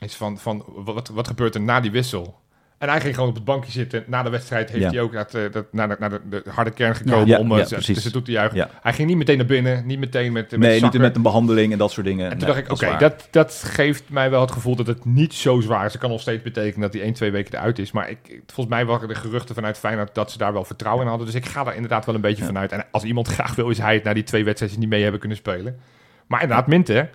Is 0.00 0.16
van, 0.16 0.38
van 0.38 0.64
wat, 0.66 1.08
wat 1.08 1.26
gebeurt 1.26 1.54
er 1.54 1.60
na 1.60 1.80
die 1.80 1.90
wissel? 1.90 2.38
En 2.78 2.88
hij 2.88 3.00
ging 3.00 3.14
gewoon 3.14 3.28
op 3.28 3.34
het 3.34 3.44
bankje 3.44 3.72
zitten. 3.72 4.04
Na 4.06 4.22
de 4.22 4.30
wedstrijd 4.30 4.70
heeft 4.70 4.82
ja. 4.82 4.90
hij 4.90 5.00
ook 5.00 5.12
naar, 5.12 5.26
het, 5.30 5.52
dat, 5.52 5.72
naar, 5.72 5.88
de, 5.88 5.96
naar 5.98 6.10
de, 6.10 6.20
de, 6.30 6.42
harde 6.50 6.70
kern 6.70 6.94
gekomen 6.94 7.26
ja, 7.26 7.38
om 7.38 7.52
ja, 7.52 7.58
uh, 7.58 7.64
tussen 7.64 8.12
toe 8.12 8.22
te 8.22 8.30
juichen. 8.30 8.68
Hij 8.82 8.92
ging 8.92 9.08
niet 9.08 9.16
meteen 9.16 9.36
naar 9.36 9.46
binnen, 9.46 9.86
niet 9.86 9.98
meteen 9.98 10.32
met, 10.32 10.50
met 10.50 10.60
Nee, 10.60 10.82
niet 10.82 10.98
met 10.98 11.16
een 11.16 11.22
behandeling 11.22 11.72
en 11.72 11.78
dat 11.78 11.90
soort 11.90 12.06
dingen. 12.06 12.24
En 12.24 12.38
toen 12.38 12.38
nee, 12.38 12.48
dacht 12.48 12.58
ik, 12.58 12.72
oké, 12.72 12.84
okay, 12.84 12.98
dat, 12.98 13.28
dat 13.30 13.62
geeft 13.64 14.04
mij 14.08 14.30
wel 14.30 14.40
het 14.40 14.52
gevoel 14.52 14.76
dat 14.76 14.86
het 14.86 15.04
niet 15.04 15.34
zo 15.34 15.60
zwaar 15.60 15.84
is. 15.86 15.92
Het 15.92 16.00
kan 16.00 16.10
nog 16.10 16.20
steeds 16.20 16.42
betekenen 16.42 16.80
dat 16.80 16.92
hij 16.92 17.02
1, 17.02 17.12
2 17.12 17.30
weken 17.30 17.58
eruit 17.58 17.78
is. 17.78 17.92
Maar 17.92 18.10
ik, 18.10 18.18
volgens 18.46 18.76
mij 18.76 18.86
waren 18.86 19.08
de 19.08 19.14
geruchten 19.14 19.54
vanuit 19.54 19.78
Feyenoord 19.78 20.14
dat 20.14 20.30
ze 20.30 20.38
daar 20.38 20.52
wel 20.52 20.64
vertrouwen 20.64 21.02
in 21.04 21.08
hadden. 21.08 21.26
Dus 21.26 21.36
ik 21.36 21.46
ga 21.46 21.64
daar 21.64 21.74
inderdaad 21.74 22.06
wel 22.06 22.14
een 22.14 22.20
beetje 22.20 22.42
ja. 22.42 22.46
vanuit. 22.46 22.72
En 22.72 22.84
als 22.90 23.04
iemand 23.04 23.28
graag 23.38 23.54
wil, 23.54 23.68
is 23.68 23.78
hij 23.78 23.94
het 23.94 24.04
na 24.04 24.12
die 24.12 24.22
twee 24.22 24.44
wedstrijden 24.44 24.80
niet 24.80 24.88
mee 24.88 25.02
hebben 25.02 25.20
kunnen 25.20 25.38
spelen. 25.38 25.78
Maar 26.26 26.42
inderdaad, 26.42 26.66
Minte, 26.66 27.08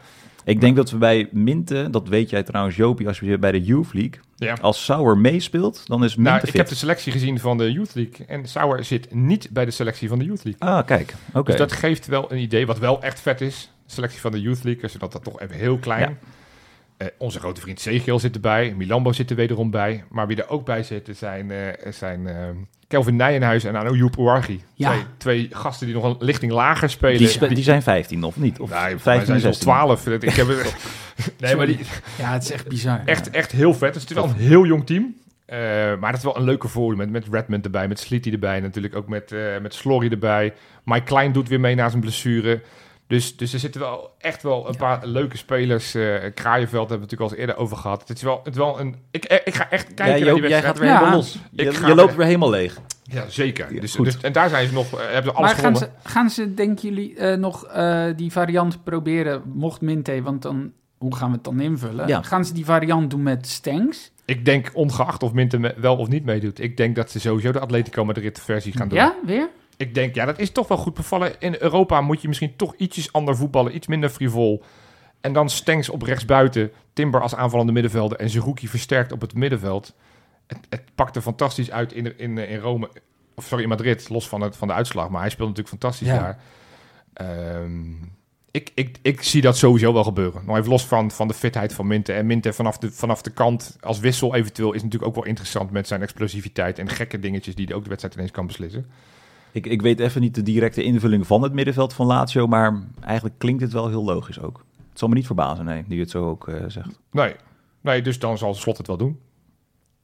ik 0.43 0.61
denk 0.61 0.75
dat 0.75 0.91
we 0.91 0.97
bij 0.97 1.27
Minte, 1.31 1.87
dat 1.91 2.07
weet 2.07 2.29
jij 2.29 2.43
trouwens 2.43 2.75
Jopie, 2.75 3.07
als 3.07 3.19
je 3.19 3.37
bij 3.37 3.51
de 3.51 3.63
Youth 3.63 3.93
League, 3.93 4.19
ja. 4.43 4.57
als 4.61 4.83
Sauer 4.83 5.17
meespeelt, 5.17 5.87
dan 5.87 6.03
is 6.03 6.15
nou, 6.15 6.39
fit. 6.39 6.49
Ik 6.49 6.55
heb 6.55 6.67
de 6.67 6.75
selectie 6.75 7.11
gezien 7.11 7.39
van 7.39 7.57
de 7.57 7.71
Youth 7.71 7.95
League 7.95 8.25
en 8.25 8.47
Sauer 8.47 8.83
zit 8.83 9.13
niet 9.13 9.49
bij 9.51 9.65
de 9.65 9.71
selectie 9.71 10.09
van 10.09 10.19
de 10.19 10.25
Youth 10.25 10.43
League. 10.43 10.69
Ah, 10.69 10.85
kijk. 10.85 11.13
Oké. 11.27 11.37
Okay. 11.39 11.55
Dus 11.55 11.67
dat 11.67 11.71
geeft 11.79 12.07
wel 12.07 12.31
een 12.31 12.37
idee, 12.37 12.65
wat 12.65 12.79
wel 12.79 13.01
echt 13.01 13.19
vet 13.19 13.41
is. 13.41 13.71
De 13.85 13.93
selectie 13.93 14.21
van 14.21 14.31
de 14.31 14.41
Youth 14.41 14.63
League, 14.63 14.89
zodat 14.89 15.11
dat 15.11 15.23
toch 15.23 15.39
even 15.39 15.55
heel 15.55 15.77
klein. 15.77 16.09
Ja. 16.09 16.27
Uh, 17.03 17.09
onze 17.17 17.39
grote 17.39 17.61
vriend 17.61 17.81
Zegel 17.81 18.19
zit 18.19 18.35
erbij, 18.35 18.73
Milambo 18.77 19.11
zit 19.11 19.29
er 19.29 19.35
wederom 19.35 19.71
bij. 19.71 20.03
Maar 20.09 20.27
wie 20.27 20.37
er 20.37 20.49
ook 20.49 20.65
bij 20.65 20.83
zitten 20.83 21.15
zijn, 21.15 21.49
uh, 21.49 21.57
zijn 21.91 22.19
uh, 22.19 22.33
Kelvin 22.87 23.15
Nijenhuis 23.15 23.63
en 23.63 23.75
Anouk 23.75 24.15
Ouarghi. 24.15 24.61
Ja. 24.73 24.89
Twee, 24.89 25.03
twee, 25.17 25.47
gasten 25.51 25.85
die 25.85 25.95
nog 25.95 26.03
een 26.03 26.15
lichting 26.19 26.51
lager 26.51 26.89
spelen. 26.89 27.17
Die, 27.17 27.27
spe 27.27 27.53
die 27.53 27.63
zijn 27.63 27.81
15 27.81 28.23
of 28.23 28.37
niet? 28.37 28.59
Of 28.59 28.69
nee, 28.69 28.97
15, 28.97 29.25
zijn 29.25 29.39
16. 29.39 29.61
12. 29.63 30.07
Ik 30.07 30.29
heb 30.29 30.47
het, 30.47 30.75
nee, 31.39 31.55
maar 31.55 31.65
die, 31.65 31.79
ja, 32.17 32.33
het 32.33 32.43
is 32.43 32.51
echt 32.51 32.67
bizar. 32.67 33.01
Echt, 33.05 33.29
echt 33.29 33.51
heel 33.51 33.73
vet. 33.73 33.93
Dus 33.93 34.01
het 34.01 34.11
is 34.11 34.17
wel 34.17 34.25
een 34.25 34.35
heel 34.35 34.65
jong 34.65 34.85
team. 34.85 35.15
Uh, 35.47 35.59
maar 35.99 36.11
dat 36.11 36.17
is 36.17 36.23
wel 36.23 36.37
een 36.37 36.43
leuke 36.43 36.67
voor 36.67 36.97
met, 36.97 37.09
met 37.09 37.27
Redmond 37.31 37.65
erbij, 37.65 37.87
met 37.87 37.99
Slitty 37.99 38.31
erbij. 38.31 38.59
Natuurlijk 38.59 38.95
ook 38.95 39.07
met, 39.07 39.31
uh, 39.31 39.57
met 39.61 39.73
Slory 39.73 40.11
erbij. 40.11 40.53
Mike 40.83 41.03
Klein 41.03 41.31
doet 41.31 41.47
weer 41.47 41.59
mee 41.59 41.75
na 41.75 41.89
zijn 41.89 42.01
blessure. 42.01 42.61
Dus, 43.07 43.37
dus 43.37 43.53
er 43.53 43.59
zitten 43.59 43.81
wel 43.81 44.11
echt 44.17 44.43
wel 44.43 44.67
een 44.69 44.75
paar 44.75 45.05
leuke 45.07 45.37
spelers. 45.37 45.95
eh 45.95 46.15
Kraaienveld 46.33 46.89
hebben 46.89 47.07
we 47.07 47.13
natuurlijk 47.13 47.21
al 47.21 47.29
eens 47.29 47.37
eerder 47.39 47.55
over 47.57 47.77
gehad. 47.77 48.07
Het 48.07 48.17
is 48.17 48.23
wel, 48.23 48.39
het 48.43 48.53
is 48.53 48.57
wel 48.59 48.79
een... 48.79 48.95
Ik, 49.11 49.23
eh, 49.25 49.37
ik 49.43 49.53
ga 49.53 49.69
echt 49.69 49.83
kijken 49.93 50.05
Ja, 50.05 50.11
naar 50.11 50.19
die 50.19 50.27
Joop, 50.41 50.49
jij 50.49 50.61
gaat 50.61 50.77
weer 50.79 50.87
Ja. 50.89 50.97
helemaal 50.97 51.15
los. 51.17 51.39
Je, 51.51 51.63
Ik 51.63 51.73
ga 51.73 51.87
je 51.87 51.95
loopt 51.95 52.07
weer- 52.07 52.17
weer 52.17 52.25
helemaal 52.25 52.49
leeg. 52.49 52.79
Ja, 53.03 53.29
zeker. 53.29 53.73
Ja, 53.73 53.79
Dus, 53.81 53.95
goed. 53.95 54.05
dus, 54.05 54.17
en 54.21 54.31
daar 54.31 54.49
zijn 54.49 54.67
ze 54.67 54.73
nog, 54.73 54.93
eh, 54.93 54.99
hebben 54.99 55.23
ze 55.23 55.37
alles 55.37 55.39
Maar 55.53 55.59
gaan 55.63 55.75
gewonnen. 55.75 55.99
ze, 56.03 56.09
gaan 56.09 56.29
ze, 56.29 56.53
denken 56.53 56.89
jullie, 56.89 57.15
eh, 57.15 57.37
nog 57.37 57.65
eh, 57.65 58.05
die 58.15 58.31
variant 58.31 58.83
proberen, 58.83 59.41
mocht 59.53 59.81
Minte, 59.81 60.21
want 60.21 60.41
dan, 60.41 60.71
hoe 60.97 61.15
gaan 61.15 61.27
we 61.29 61.35
het 61.35 61.43
dan 61.43 61.59
invullen? 61.59 62.07
Ja. 62.07 62.21
Gaan 62.21 62.45
ze 62.45 62.53
die 62.53 62.65
variant 62.65 63.09
doen 63.09 63.23
met 63.23 63.47
Stengs? 63.47 64.11
Ik 64.25 64.45
denk, 64.45 64.69
ongeacht 64.73 65.23
of 65.23 65.33
Minten 65.33 65.61
me- 65.61 65.73
wel 65.77 65.95
of 65.97 66.07
niet 66.07 66.25
meedoet, 66.25 66.59
ik 66.59 66.77
denk 66.77 66.95
dat 66.95 67.11
ze 67.11 67.19
sowieso 67.19 67.51
de 67.51 67.59
Atletico 67.59 68.05
Madrid 68.05 68.39
versie 68.41 68.77
gaan 68.77 68.87
doen. 68.87 68.97
Ja, 68.97 69.15
weer? 69.25 69.49
Ik 69.77 69.93
denk, 69.93 70.15
ja, 70.15 70.25
dat 70.25 70.39
is 70.39 70.51
toch 70.51 70.67
wel 70.67 70.77
goed 70.77 70.93
bevallen. 70.93 71.39
In 71.39 71.55
Europa 71.59 72.01
moet 72.01 72.21
je 72.21 72.27
misschien 72.27 72.55
toch 72.55 72.75
ietsjes 72.75 73.13
ander 73.13 73.35
voetballen, 73.35 73.75
iets 73.75 73.87
minder 73.87 74.09
frivol. 74.09 74.63
En 75.21 75.33
dan 75.33 75.49
Stengs 75.49 75.89
op 75.89 76.01
rechtsbuiten, 76.01 76.71
Timber 76.93 77.21
als 77.21 77.35
aanvallende 77.35 77.71
middenvelder 77.71 78.17
en 78.17 78.29
Zerouki 78.29 78.67
versterkt 78.67 79.11
op 79.11 79.21
het 79.21 79.33
middenveld. 79.33 79.93
Het, 80.47 80.57
het 80.69 80.83
pakte 80.95 81.21
fantastisch 81.21 81.71
uit 81.71 81.93
in, 81.93 82.19
in, 82.19 82.37
in 82.37 82.59
Rome, 82.59 82.89
of 83.35 83.45
sorry, 83.45 83.63
in 83.63 83.69
Madrid, 83.69 84.09
los 84.09 84.27
van, 84.27 84.41
het, 84.41 84.55
van 84.57 84.67
de 84.67 84.73
uitslag. 84.73 85.09
Maar 85.09 85.21
hij 85.21 85.29
speelt 85.29 85.49
natuurlijk 85.49 85.81
fantastisch 85.81 86.07
Ja. 86.07 86.19
daar. 86.19 86.39
Ehm, 87.13 87.91
ik, 88.51 88.71
ik, 88.73 88.97
ik 89.01 89.21
zie 89.21 89.41
dat 89.41 89.57
sowieso 89.57 89.93
wel 89.93 90.03
gebeuren. 90.03 90.41
Nog 90.45 90.57
even 90.57 90.69
los 90.69 90.85
van, 90.85 91.11
van 91.11 91.27
de 91.27 91.33
fitheid 91.33 91.73
van 91.73 91.87
Minte. 91.87 92.13
En 92.13 92.25
Minte 92.25 92.53
vanaf 92.53 92.77
de, 92.77 92.91
vanaf 92.91 93.21
de 93.21 93.31
kant 93.31 93.77
als 93.81 93.99
wissel 93.99 94.35
eventueel 94.35 94.73
is 94.73 94.81
natuurlijk 94.81 95.09
ook 95.09 95.15
wel 95.15 95.25
interessant 95.25 95.71
met 95.71 95.87
zijn 95.87 96.01
explosiviteit 96.01 96.79
en 96.79 96.89
gekke 96.89 97.19
dingetjes 97.19 97.55
die 97.55 97.65
hij 97.65 97.75
ook 97.75 97.83
de 97.83 97.89
wedstrijd 97.89 98.15
ineens 98.15 98.31
kan 98.31 98.47
beslissen. 98.47 98.85
Ik, 99.53 99.67
ik 99.67 99.81
weet 99.81 99.99
even 99.99 100.21
niet 100.21 100.35
de 100.35 100.43
directe 100.43 100.83
invulling 100.83 101.27
van 101.27 101.41
het 101.41 101.53
middenveld 101.53 101.93
van 101.93 102.05
Lazio, 102.05 102.47
maar 102.47 102.83
eigenlijk 103.01 103.37
klinkt 103.37 103.61
het 103.61 103.73
wel 103.73 103.87
heel 103.87 104.03
logisch 104.03 104.39
ook. 104.39 104.65
Het 104.89 104.99
zal 104.99 105.07
me 105.07 105.15
niet 105.15 105.25
verbazen, 105.25 105.65
nee, 105.65 105.83
die 105.87 105.99
het 105.99 106.09
zo 106.09 106.29
ook 106.29 106.47
eh, 106.47 106.63
zegt. 106.67 106.99
Nee. 107.11 107.35
nee, 107.81 108.01
dus 108.01 108.19
dan 108.19 108.37
zal 108.37 108.53
Slot 108.53 108.77
het 108.77 108.87
wel 108.87 108.97
doen. 108.97 109.19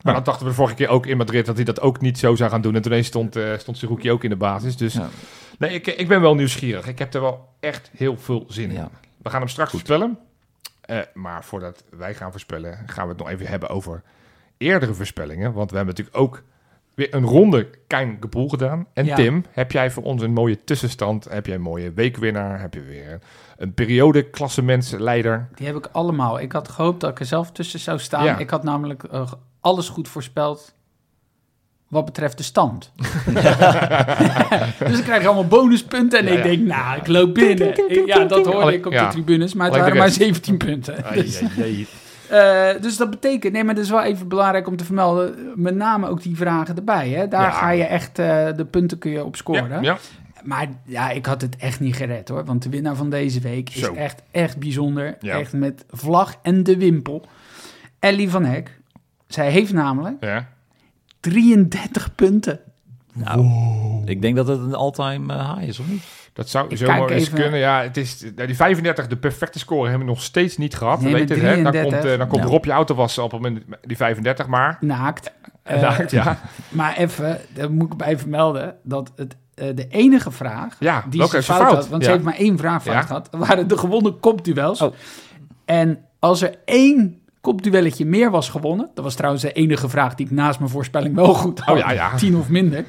Maar 0.02 0.14
dat 0.14 0.26
dachten 0.26 0.46
we 0.46 0.54
vorige 0.54 0.76
keer 0.76 0.88
ook 0.88 1.06
in 1.06 1.18
Madrid 1.18 1.46
dat 1.46 1.56
hij 1.56 1.66
dat 1.66 1.82
ook 1.82 2.02
niet 2.02 2.18
zo 2.18 2.36
zou 2.36 2.50
gaan 2.50 2.62
doen. 2.62 2.76
En 2.76 2.82
toen 2.82 3.04
stond, 3.04 3.36
eh 3.36 3.58
stond 3.58 4.10
ook 4.10 4.24
in 4.24 4.30
de 4.30 4.36
basis. 4.36 4.78
Dus 4.78 4.94
Ja. 4.94 5.10
nee, 5.58 5.74
ik, 5.74 5.88
ik 5.88 6.08
ben 6.08 6.22
wel 6.22 6.36
nieuwsgierig. 6.36 6.88
Ik 6.88 7.00
heb 7.00 7.14
er 7.14 7.22
wel 7.22 7.50
echt 7.60 7.92
heel 7.94 8.18
veel 8.18 8.46
zin 8.48 8.70
in. 8.70 8.76
Ja. 8.76 8.90
We 9.18 9.30
gaan 9.30 9.40
hem 9.40 9.50
straks 9.50 9.72
voorspellen. 9.72 10.18
Eh, 10.82 11.00
maar 11.14 11.44
voordat 11.44 11.84
wij 11.90 12.14
gaan 12.14 12.32
voorspellen, 12.32 12.84
gaan 12.86 13.04
we 13.04 13.10
het 13.10 13.20
nog 13.20 13.30
even 13.30 13.48
hebben 13.48 13.70
over 13.70 14.04
eerdere 14.58 14.94
voorspellingen. 14.94 15.54
Want 15.54 15.72
we 15.72 15.78
hebben 15.78 15.96
natuurlijk 15.96 16.24
ook 16.24 16.44
weer 17.00 17.14
een 17.16 17.24
ronde 17.26 17.70
Kein 17.88 18.18
Gepoel 18.20 18.50
gedaan. 18.50 18.88
En 18.94 19.06
Ja. 19.06 19.16
Tim, 19.16 19.46
heb 19.52 19.72
jij 19.72 19.92
voor 19.92 20.04
ons 20.04 20.22
een 20.22 20.34
mooie 20.34 20.64
tussenstand? 20.64 21.28
Heb 21.30 21.46
jij 21.46 21.56
een 21.56 21.62
mooie 21.62 21.92
weekwinnaar? 21.94 22.62
Heb 22.62 22.74
je 22.74 22.82
weer 22.82 23.20
een 23.58 23.74
periode 23.74 24.30
klassementsleider? 24.30 25.50
Die 25.56 25.66
heb 25.68 25.76
ik 25.76 25.90
allemaal. 25.92 26.40
Ik 26.40 26.52
had 26.52 26.70
gehoopt 26.70 27.02
dat 27.02 27.10
ik 27.10 27.20
er 27.20 27.26
zelf 27.26 27.52
tussen 27.52 27.80
zou 27.80 28.00
staan. 28.00 28.26
Ja. 28.26 28.38
Ik 28.38 28.50
had 28.50 28.64
namelijk 28.64 29.04
eh, 29.04 29.32
alles 29.62 29.90
goed 29.90 30.08
voorspeld 30.08 30.74
wat 31.88 32.06
betreft 32.06 32.38
de 32.38 32.44
stand. 32.44 32.92
dus 34.88 34.98
ik 34.98 35.04
krijg 35.04 35.26
allemaal 35.26 35.48
bonuspunten 35.48 36.20
en 36.20 36.26
Ja, 36.26 36.32
ik 36.32 36.38
ja. 36.38 36.44
denk, 36.44 36.68
nou, 36.68 36.98
ik 37.00 37.08
loop 37.08 37.34
binnen. 37.34 38.06
Ja, 38.06 38.24
dat 38.26 38.46
hoorde 38.46 38.74
ik 38.74 38.86
op 38.86 38.92
Ja. 38.92 39.06
de 39.06 39.12
tribunes, 39.14 39.54
maar 39.54 39.68
het 39.68 39.76
waren 39.80 39.98
maar 39.98 40.06
rest. 40.06 40.18
17 40.20 40.58
punten. 40.58 41.06
Ai, 41.06 41.22
Dus, 41.22 41.42
eh, 42.30 42.82
dus 42.82 42.98
dat 42.98 43.10
betekent, 43.10 43.54
nee, 43.54 43.64
maar 43.64 43.76
dat 43.76 43.84
is 43.84 43.90
wel 43.90 44.04
even 44.04 44.28
belangrijk 44.28 44.68
om 44.68 44.76
te 44.78 44.84
vermelden, 44.86 45.36
met 45.56 45.76
name 45.76 46.08
ook 46.08 46.22
die 46.22 46.36
vragen 46.36 46.76
erbij. 46.76 47.10
Hè? 47.10 47.28
Daar 47.28 47.42
Ja. 47.42 47.50
ga 47.52 47.70
je 47.70 47.84
echt, 47.84 48.20
eh, 48.20 48.48
de 48.56 48.66
punten 48.70 48.98
kun 48.98 49.12
je 49.12 49.24
op 49.26 49.36
scoren. 49.36 49.70
Ja, 49.70 49.82
ja. 49.82 49.98
Maar 50.44 50.68
ja, 50.86 51.10
ik 51.10 51.26
had 51.26 51.42
het 51.42 51.56
echt 51.56 51.80
niet 51.80 51.96
gered 51.96 52.30
hoor. 52.30 52.46
Want 52.46 52.64
de 52.64 52.70
winnaar 52.70 52.96
van 52.96 53.10
deze 53.10 53.40
week 53.40 53.70
is 53.70 53.82
Zo. 53.82 53.94
echt, 53.94 54.22
echt 54.32 54.58
bijzonder. 54.58 55.18
Ja. 55.20 55.40
Echt 55.40 55.54
met 55.54 55.86
vlag 55.92 56.36
en 56.42 56.64
de 56.64 56.78
wimpel. 56.78 57.26
Ellie 58.00 58.30
van 58.30 58.46
Hek. 58.46 58.80
Zij 59.28 59.50
heeft 59.52 59.74
namelijk 59.74 60.16
ja. 60.20 60.48
33 61.20 62.16
punten. 62.16 62.60
Nou, 63.14 63.52
ik 64.06 64.22
denk 64.22 64.36
dat 64.36 64.48
het 64.48 64.60
een 64.60 64.76
all-time 64.76 65.34
eh, 65.34 65.54
high 65.56 65.68
is, 65.68 65.80
of 65.80 65.88
niet? 65.88 66.04
Dat 66.40 66.50
zou 66.50 66.66
Ik 66.70 66.78
zomaar 66.78 67.10
eens 67.10 67.24
even. 67.28 67.40
kunnen. 67.40 67.60
Ja, 67.60 67.82
het 67.82 67.98
is, 67.98 68.22
nou, 68.36 68.48
die 68.48 68.56
35, 68.56 69.08
de 69.08 69.18
perfecte 69.18 69.60
score, 69.60 69.90
hebben 69.90 70.08
we 70.08 70.14
nog 70.14 70.22
steeds 70.24 70.58
niet 70.58 70.76
gehad. 70.76 71.02
Nee, 71.02 71.14
We 71.14 71.20
weten 71.20 71.38
met 71.38 71.46
het, 71.48 71.56
hè? 71.58 71.64
Dan 71.64 71.72
33. 71.72 72.00
komt, 72.02 72.12
eh, 72.14 72.18
dan 72.20 72.28
komt 72.28 72.44
Ja. 72.44 72.50
Rob 72.50 72.66
je 72.66 72.72
auto 72.72 72.96
was 72.96 73.18
op 73.18 73.32
het 73.32 73.42
moment 73.42 73.64
die 73.82 73.98
35, 73.98 74.48
maar... 74.48 74.78
Naakt. 74.82 75.32
En 75.64 75.84
Eh, 75.84 76.08
ja, 76.08 76.40
Maar 76.70 76.98
even, 76.98 77.40
daar 77.54 77.72
moet 77.72 77.92
ik 77.92 77.98
bij 77.98 78.18
vermelden, 78.18 78.76
dat 78.84 79.12
het, 79.16 79.36
eh, 79.56 79.68
de 79.76 79.88
enige 79.88 80.32
vraag 80.32 80.76
ja 80.80 81.04
die 81.10 81.28
ze 81.28 81.38
is 81.38 81.46
fout, 81.46 81.58
fout? 81.62 81.74
had, 81.76 81.88
want 81.88 82.02
ja. 82.02 82.08
ze 82.08 82.14
heeft 82.14 82.24
maar 82.26 82.36
één 82.38 82.58
vraag 82.58 82.84
fout 82.84 82.94
Ja. 82.96 83.02
gehad, 83.02 83.28
waren 83.32 83.68
de 83.68 83.78
gewonnen 83.78 84.20
kopduels. 84.20 84.82
Oh. 84.82 84.94
En 85.66 86.06
als 86.20 86.42
er 86.42 86.56
één 86.66 87.20
kopduelletje 87.42 88.06
meer 88.06 88.32
was 88.32 88.50
gewonnen, 88.50 88.90
dat 88.94 89.04
was 89.04 89.16
trouwens 89.16 89.44
de 89.44 89.52
enige 89.52 89.90
vraag 89.90 90.16
die 90.16 90.26
ik 90.26 90.32
naast 90.32 90.60
mijn 90.60 90.72
voorspelling 90.72 91.16
wel 91.16 91.34
goed 91.34 91.60
had, 91.60 91.76
Oh, 91.76 91.82
ja, 91.82 91.92
ja. 91.92 92.16
tien 92.16 92.36
of 92.36 92.50
minder. 92.50 92.86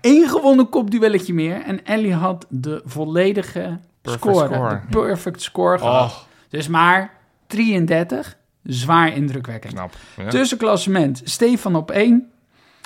Eén 0.00 0.28
gewonnen 0.28 0.68
kopduelletje 0.68 1.34
meer 1.34 1.62
en 1.62 1.84
Ellie 1.84 2.14
had 2.14 2.46
de 2.48 2.82
volledige 2.84 3.78
Perfect 4.02 4.24
score, 4.24 4.54
score. 4.54 4.68
de 4.90 4.98
perfect 4.98 5.42
score 5.42 5.78
gehad. 5.78 6.26
Dus 6.48 6.68
maar 6.68 7.14
33, 7.46 8.36
zwaar 8.62 9.12
indrukwekkend. 9.12 9.72
knap. 9.74 9.94
Ja. 10.16 10.28
Tussenklassement, 10.28 11.20
Stefan 11.24 11.76
op 11.76 11.90
1. 11.90 12.30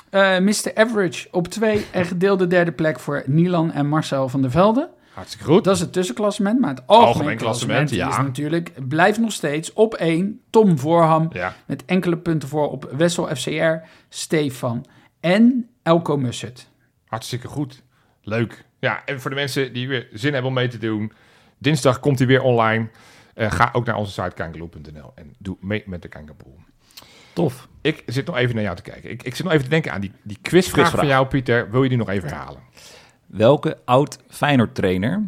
eh 0.09 0.39
Mr. 0.39 0.71
Average 0.75 1.27
op 1.31 1.47
2 1.47 1.85
en 1.91 2.05
gedeelde 2.05 2.47
derde 2.47 2.71
plek 2.71 2.99
voor 2.99 3.23
Nilan 3.25 3.71
en 3.71 3.87
Marcel 3.87 4.29
van 4.29 4.41
der 4.41 4.51
Velde. 4.51 4.89
Hartstikke 5.13 5.45
goed. 5.45 5.63
Dat 5.63 5.75
is 5.75 5.81
het 5.81 5.93
tussenklassement, 5.93 6.59
maar 6.59 6.69
het 6.69 6.83
algemeen, 6.85 7.07
Algemeen 7.13 7.37
klassement, 7.37 7.77
klassement, 7.89 8.15
ja. 8.15 8.21
is 8.21 8.27
natuurlijk, 8.27 8.71
blijft 8.87 9.19
nog 9.19 9.31
steeds 9.31 9.73
op 9.73 9.93
1 9.93 10.41
Tom 10.49 10.77
Voorham 10.79 11.29
Ja, 11.33 11.55
met 11.65 11.85
enkele 11.85 12.17
punten 12.17 12.49
voor 12.49 12.69
op 12.69 12.89
Wessel 12.97 13.35
FCR, 13.35 13.73
Stefan 14.09 14.85
en 15.19 15.69
Elko 15.83 16.17
Mussert. 16.17 16.71
Hartstikke 17.13 17.47
goed. 17.47 17.83
Leuk. 18.21 18.65
Ja, 18.79 19.05
en 19.05 19.21
voor 19.21 19.29
de 19.29 19.35
mensen 19.35 19.73
die 19.73 19.87
weer 19.87 20.07
zin 20.13 20.31
hebben 20.33 20.49
om 20.49 20.55
mee 20.57 20.67
te 20.67 20.77
doen... 20.77 21.11
Dinsdag 21.57 21.99
komt 21.99 22.17
hij 22.17 22.27
weer 22.27 22.41
online. 22.41 22.89
Eh, 23.33 23.51
ga 23.51 23.69
ook 23.73 23.85
naar 23.85 23.95
onze 23.95 24.11
site 24.11 24.35
kangaloo.nl 24.35 25.11
en 25.15 25.35
doe 25.37 25.57
mee 25.59 25.83
met 25.85 26.01
de 26.01 26.07
Kangaboel. 26.07 26.59
Tof. 27.33 27.67
Ik 27.81 28.03
zit 28.05 28.25
nog 28.25 28.37
even 28.37 28.55
naar 28.55 28.63
jou 28.63 28.75
te 28.75 28.81
kijken. 28.81 29.09
Ik, 29.09 29.23
ik 29.23 29.35
zit 29.35 29.43
nog 29.43 29.53
even 29.53 29.65
te 29.65 29.69
denken 29.71 29.91
aan 29.91 30.01
die, 30.01 30.11
die 30.23 30.37
quizvraag, 30.41 30.73
Quizvraag. 30.73 30.99
van 30.99 31.07
jou, 31.07 31.27
Pieter. 31.27 31.71
Wil 31.71 31.83
je 31.83 31.89
die 31.89 31.97
nog 31.97 32.09
even 32.09 32.29
herhalen? 32.29 32.61
Welke 33.25 33.77
oud 33.85 34.17
Feyenoord-trainer 34.29 35.23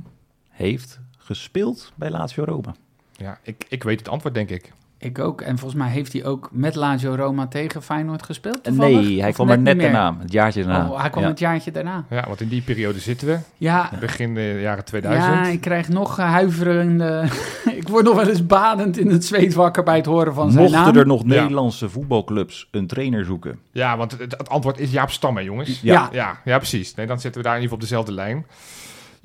heeft 0.49 0.99
gespeeld 1.17 1.91
bij 1.95 2.09
Lazio 2.09 2.43
Roma? 2.43 2.75
Ja, 3.11 3.39
ik, 3.41 3.65
ik 3.69 3.83
weet 3.83 3.99
het 3.99 4.09
antwoord, 4.09 4.33
denk 4.33 4.49
ik. 4.49 4.71
Ik 5.06 5.20
ook. 5.20 5.41
En 5.41 5.58
volgens 5.58 5.82
mij 5.82 5.89
heeft 5.91 6.14
hij 6.14 6.26
ook 6.26 6.49
met 6.51 6.76
Lazio 6.76 7.16
Roma 7.16 7.47
tegen 7.47 7.82
Feyenoord 7.82 8.24
gespeeld. 8.24 8.64
toevallig? 8.64 9.01
Nee, 9.01 9.20
hij 9.20 9.30
Of 9.30 9.36
kwam 9.36 9.49
er 9.49 9.58
net 9.58 9.74
niet 9.74 9.84
meer? 9.84 9.91
daarna, 9.91 10.18
het 10.22 10.32
jaartje 10.32 10.64
daarna. 10.64 10.89
Oh, 10.89 10.99
hij 11.01 11.10
kwam 11.10 11.24
Ja. 11.24 11.30
het 11.30 11.39
jaartje 11.39 11.72
daarna. 11.72 12.06
Ja, 12.10 12.24
want 12.28 12.41
in 12.41 12.47
die 12.47 12.62
periode 12.62 12.99
zitten 12.99 13.28
we. 13.28 13.38
Ja, 13.58 13.89
Begin 13.99 14.34
de 14.36 14.58
jaren 14.62 14.86
2000. 14.86 15.34
ja 15.34 15.45
ik 15.45 15.62
krijg 15.62 15.89
nog 15.89 16.20
eh, 16.20 16.30
huiverende... 16.32 17.28
ik 17.80 17.88
word 17.88 18.06
nog 18.06 18.16
wel 18.16 18.28
eens 18.28 18.45
badend 18.45 18.97
in 18.97 19.10
het 19.12 19.26
zweet 19.26 19.53
wakker 19.53 19.84
bij 19.84 19.95
het 19.95 20.06
horen 20.06 20.34
van 20.34 20.51
zijn 20.51 20.72
naam. 20.72 20.82
Mochten 20.84 20.99
er 21.01 21.08
nog 21.08 21.22
Ja. 21.22 21.28
Nederlandse 21.28 21.89
voetbalclubs 21.89 22.68
een 22.72 22.88
trainer 22.88 23.26
zoeken? 23.26 23.60
Ja, 23.72 23.98
want 23.98 24.11
het, 24.11 24.22
het 24.38 24.49
antwoord 24.49 24.80
is 24.80 24.91
Jaap 24.91 25.11
Stam, 25.11 25.36
hè, 25.38 25.41
jongens? 25.41 25.82
Ja. 25.82 26.10
Ja, 26.11 26.40
ja, 26.45 26.57
precies. 26.57 26.95
Nee, 26.95 27.07
dan 27.07 27.19
zitten 27.19 27.41
we 27.41 27.48
daar 27.48 27.56
in 27.57 27.61
ieder 27.61 27.77
geval 27.77 27.98
op 27.98 28.06
dezelfde 28.06 28.23
lijn. 28.23 28.45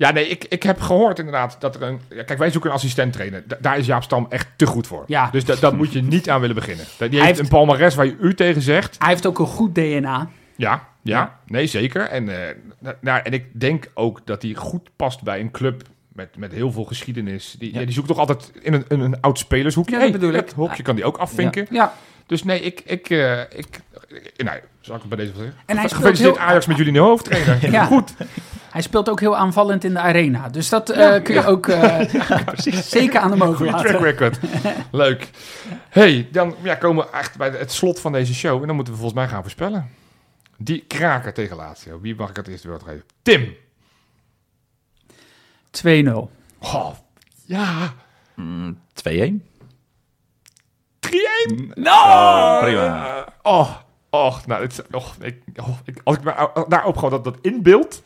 Ja, 0.01 0.11
nee, 0.11 0.27
ik, 0.27 0.43
ik 0.49 0.63
heb 0.63 0.79
gehoord 0.81 1.17
inderdaad 1.19 1.55
dat 1.59 1.75
er 1.75 1.81
een... 1.81 1.99
Ja, 2.09 2.23
kijk, 2.23 2.39
wij 2.39 2.51
zoeken 2.51 2.69
een 2.69 2.75
assistent 2.75 3.13
trainer. 3.13 3.43
Da- 3.47 3.57
daar 3.61 3.77
is 3.77 3.85
Jaap 3.85 4.03
Stam 4.03 4.25
echt 4.29 4.47
te 4.55 4.65
goed 4.65 4.87
voor. 4.87 5.03
Ja. 5.07 5.29
Dus 5.31 5.45
da- 5.45 5.55
daar 5.55 5.75
moet 5.75 5.93
je 5.93 6.01
niet 6.01 6.29
aan 6.29 6.39
willen 6.39 6.55
beginnen. 6.55 6.85
Die 6.97 7.09
heeft, 7.09 7.23
heeft- 7.23 7.39
een 7.39 7.47
palmares 7.47 7.95
waar 7.95 8.05
je 8.05 8.15
u 8.19 8.33
tegen 8.33 8.61
zegt. 8.61 8.95
Hij 8.99 9.09
heeft 9.09 9.25
ook 9.25 9.39
een 9.39 9.45
goed 9.45 9.75
DNA. 9.75 10.29
Ja, 10.55 10.87
ja, 11.01 11.17
Ja. 11.17 11.39
nee, 11.45 11.67
zeker. 11.67 12.01
En, 12.01 12.29
eh, 12.47 12.55
na- 12.79 12.95
nou, 13.01 13.21
en 13.23 13.31
ik 13.31 13.45
denk 13.59 13.87
ook 13.93 14.21
dat 14.25 14.41
hij 14.41 14.53
goed 14.53 14.89
past 14.95 15.21
bij 15.23 15.39
een 15.39 15.51
club 15.51 15.81
met, 16.13 16.37
met 16.37 16.51
heel 16.51 16.71
veel 16.71 16.83
geschiedenis. 16.83 17.55
Die, 17.59 17.73
ja. 17.73 17.79
die 17.79 17.91
zoekt 17.93 18.07
toch 18.07 18.17
altijd 18.17 18.51
in 18.61 18.73
een, 18.73 18.85
een, 18.87 18.99
een 18.99 19.21
oud 19.21 19.39
spelershoekje. 19.39 19.95
Ja, 19.95 20.01
dat 20.01 20.11
bedoel 20.11 20.33
ik. 20.33 20.45
Dat 20.45 20.53
hokje 20.55 20.83
kan 20.83 20.95
die 20.95 21.03
ook 21.05 21.17
afvinken. 21.17 21.67
Ja, 21.69 21.93
Dus 22.25 22.43
nee, 22.43 22.59
ik... 22.61 22.81
ik, 22.85 23.09
eh, 23.09 23.39
ik 23.41 23.79
eh, 24.37 24.45
nou, 24.45 24.59
zal 24.79 24.95
ik 24.95 25.01
het 25.01 25.09
bij 25.09 25.17
deze 25.17 25.31
wel 25.31 25.41
zeggen? 25.41 25.61
En 25.65 25.77
hij 25.77 25.89
Gefeliciteerd 25.89 26.37
heel- 26.37 26.45
Ajax 26.45 26.65
met 26.65 26.77
jullie 26.77 26.91
nieuwe 26.91 27.07
hoofdtrainer. 27.07 27.71
Ja. 27.71 27.85
Goed. 27.85 28.13
Hij 28.71 28.81
speelt 28.81 29.09
ook 29.09 29.19
heel 29.19 29.37
aanvallend 29.37 29.83
in 29.83 29.93
de 29.93 29.99
arena. 29.99 30.49
Dus 30.49 30.69
dat 30.69 30.89
eh, 30.89 31.23
kun 31.23 31.33
je 31.33 31.45
ook 31.45 31.67
eh, 31.67 31.99
zeker 32.97 33.19
aan 33.19 33.31
hem 33.31 33.41
Goede 33.41 33.71
track 33.71 33.85
overlaten. 33.85 34.01
record. 34.01 34.39
Leuk. 34.91 35.29
hey, 35.89 36.27
dan 36.31 36.55
ja, 36.63 36.75
komen 36.75 37.05
we 37.05 37.17
echt 37.17 37.37
bij 37.37 37.49
het 37.49 37.71
slot 37.71 37.99
van 37.99 38.11
deze 38.11 38.33
show. 38.33 38.61
En 38.61 38.67
dan 38.67 38.75
moeten 38.75 38.93
we 38.93 38.99
volgens 38.99 39.19
mij 39.19 39.29
gaan 39.29 39.41
voorspellen. 39.41 39.89
Die 40.57 40.83
kraker 40.87 41.33
tegen 41.33 41.55
Lazio. 41.55 41.99
Wie 41.99 42.15
mag 42.15 42.29
ik 42.29 42.35
het 42.35 42.47
eerste 42.47 42.67
woord 42.67 42.83
geven? 42.83 43.03
Tim. 43.21 43.55
2-0. 46.07 46.11
Oh, 46.59 46.91
ja. 47.45 47.93
Mm, 48.35 48.79
2-1. 49.09 49.09
3-1. 50.99 51.11
Oh, 51.83 52.59
prima. 52.59 53.25
Oh, 53.41 53.75
oh, 54.09 54.37
nou, 54.45 54.61
het, 54.61 54.83
oh, 54.91 55.07
ik, 55.21 55.41
oh, 55.55 55.77
ik, 55.83 56.01
als 56.03 56.17
ik 56.17 56.23
maar 56.23 56.49
daarop 56.67 56.95
gewoon 56.95 57.09
dat, 57.09 57.23
dat 57.23 57.37
inbeeld. 57.41 58.03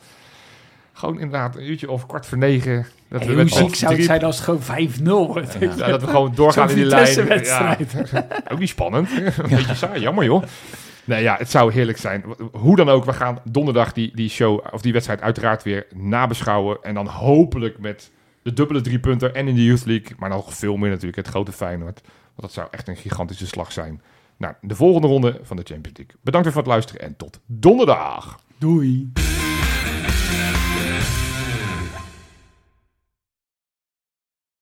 Gewoon 0.97 1.19
inderdaad 1.19 1.55
een 1.55 1.69
uurtje 1.69 1.91
of 1.91 2.05
kwart 2.05 2.25
voor 2.25 2.37
negen. 2.37 2.85
Dat 3.09 3.23
Hey, 3.23 3.35
we 3.35 3.41
hoe 3.41 3.49
ziek 3.49 3.75
zou 3.75 3.95
het 3.95 4.03
zijn 4.03 4.23
als 4.23 4.35
het 4.35 4.45
gewoon 4.45 4.89
5-0 4.91 5.03
wordt? 5.03 5.57
Ja, 5.59 5.87
dat 5.87 6.01
we 6.01 6.07
gewoon 6.15 6.35
doorgaan 6.35 6.69
in 6.69 6.75
die 6.75 6.85
lijn. 6.85 7.43
Ja, 7.43 7.77
ook 8.51 8.59
niet 8.59 8.69
spannend. 8.69 9.09
Een 9.15 9.49
beetje 9.49 9.75
saai, 9.75 10.01
jammer 10.01 10.23
joh. 10.23 10.43
Nee, 11.03 11.23
ja, 11.23 11.35
het 11.37 11.49
zou 11.49 11.73
heerlijk 11.73 11.97
zijn. 11.97 12.23
Hoe 12.51 12.75
dan 12.75 12.89
ook, 12.89 13.05
we 13.05 13.13
gaan 13.13 13.39
donderdag 13.43 13.93
die, 13.93 14.11
die 14.15 14.29
show 14.29 14.65
of 14.71 14.81
die 14.81 14.93
wedstrijd 14.93 15.21
uiteraard 15.21 15.63
weer 15.63 15.87
nabeschouwen. 15.95 16.77
En 16.81 16.93
dan 16.93 17.07
hopelijk 17.07 17.79
met 17.79 18.11
de 18.41 18.53
dubbele 18.53 18.81
drie 18.81 18.99
punten 18.99 19.35
en 19.35 19.47
in 19.47 19.55
de 19.55 19.63
Youth 19.63 19.85
League. 19.85 20.15
Maar 20.17 20.29
nog 20.29 20.53
veel 20.53 20.77
meer 20.77 20.89
natuurlijk 20.89 21.17
het 21.17 21.27
grote 21.27 21.51
Feyenoord. 21.51 22.01
Want 22.03 22.41
dat 22.41 22.53
zou 22.53 22.67
echt 22.71 22.87
een 22.87 22.95
gigantische 22.95 23.47
slag 23.47 23.71
zijn. 23.71 24.01
Nou, 24.37 24.53
de 24.61 24.75
volgende 24.75 25.07
ronde 25.07 25.39
van 25.43 25.57
de 25.57 25.63
Champions 25.65 25.97
League. 25.97 26.15
Bedankt 26.21 26.45
weer 26.45 26.55
voor 26.55 26.63
het 26.63 26.71
luisteren 26.71 27.01
en 27.01 27.15
tot 27.17 27.39
donderdag. 27.45 28.39
Doei. 28.57 29.11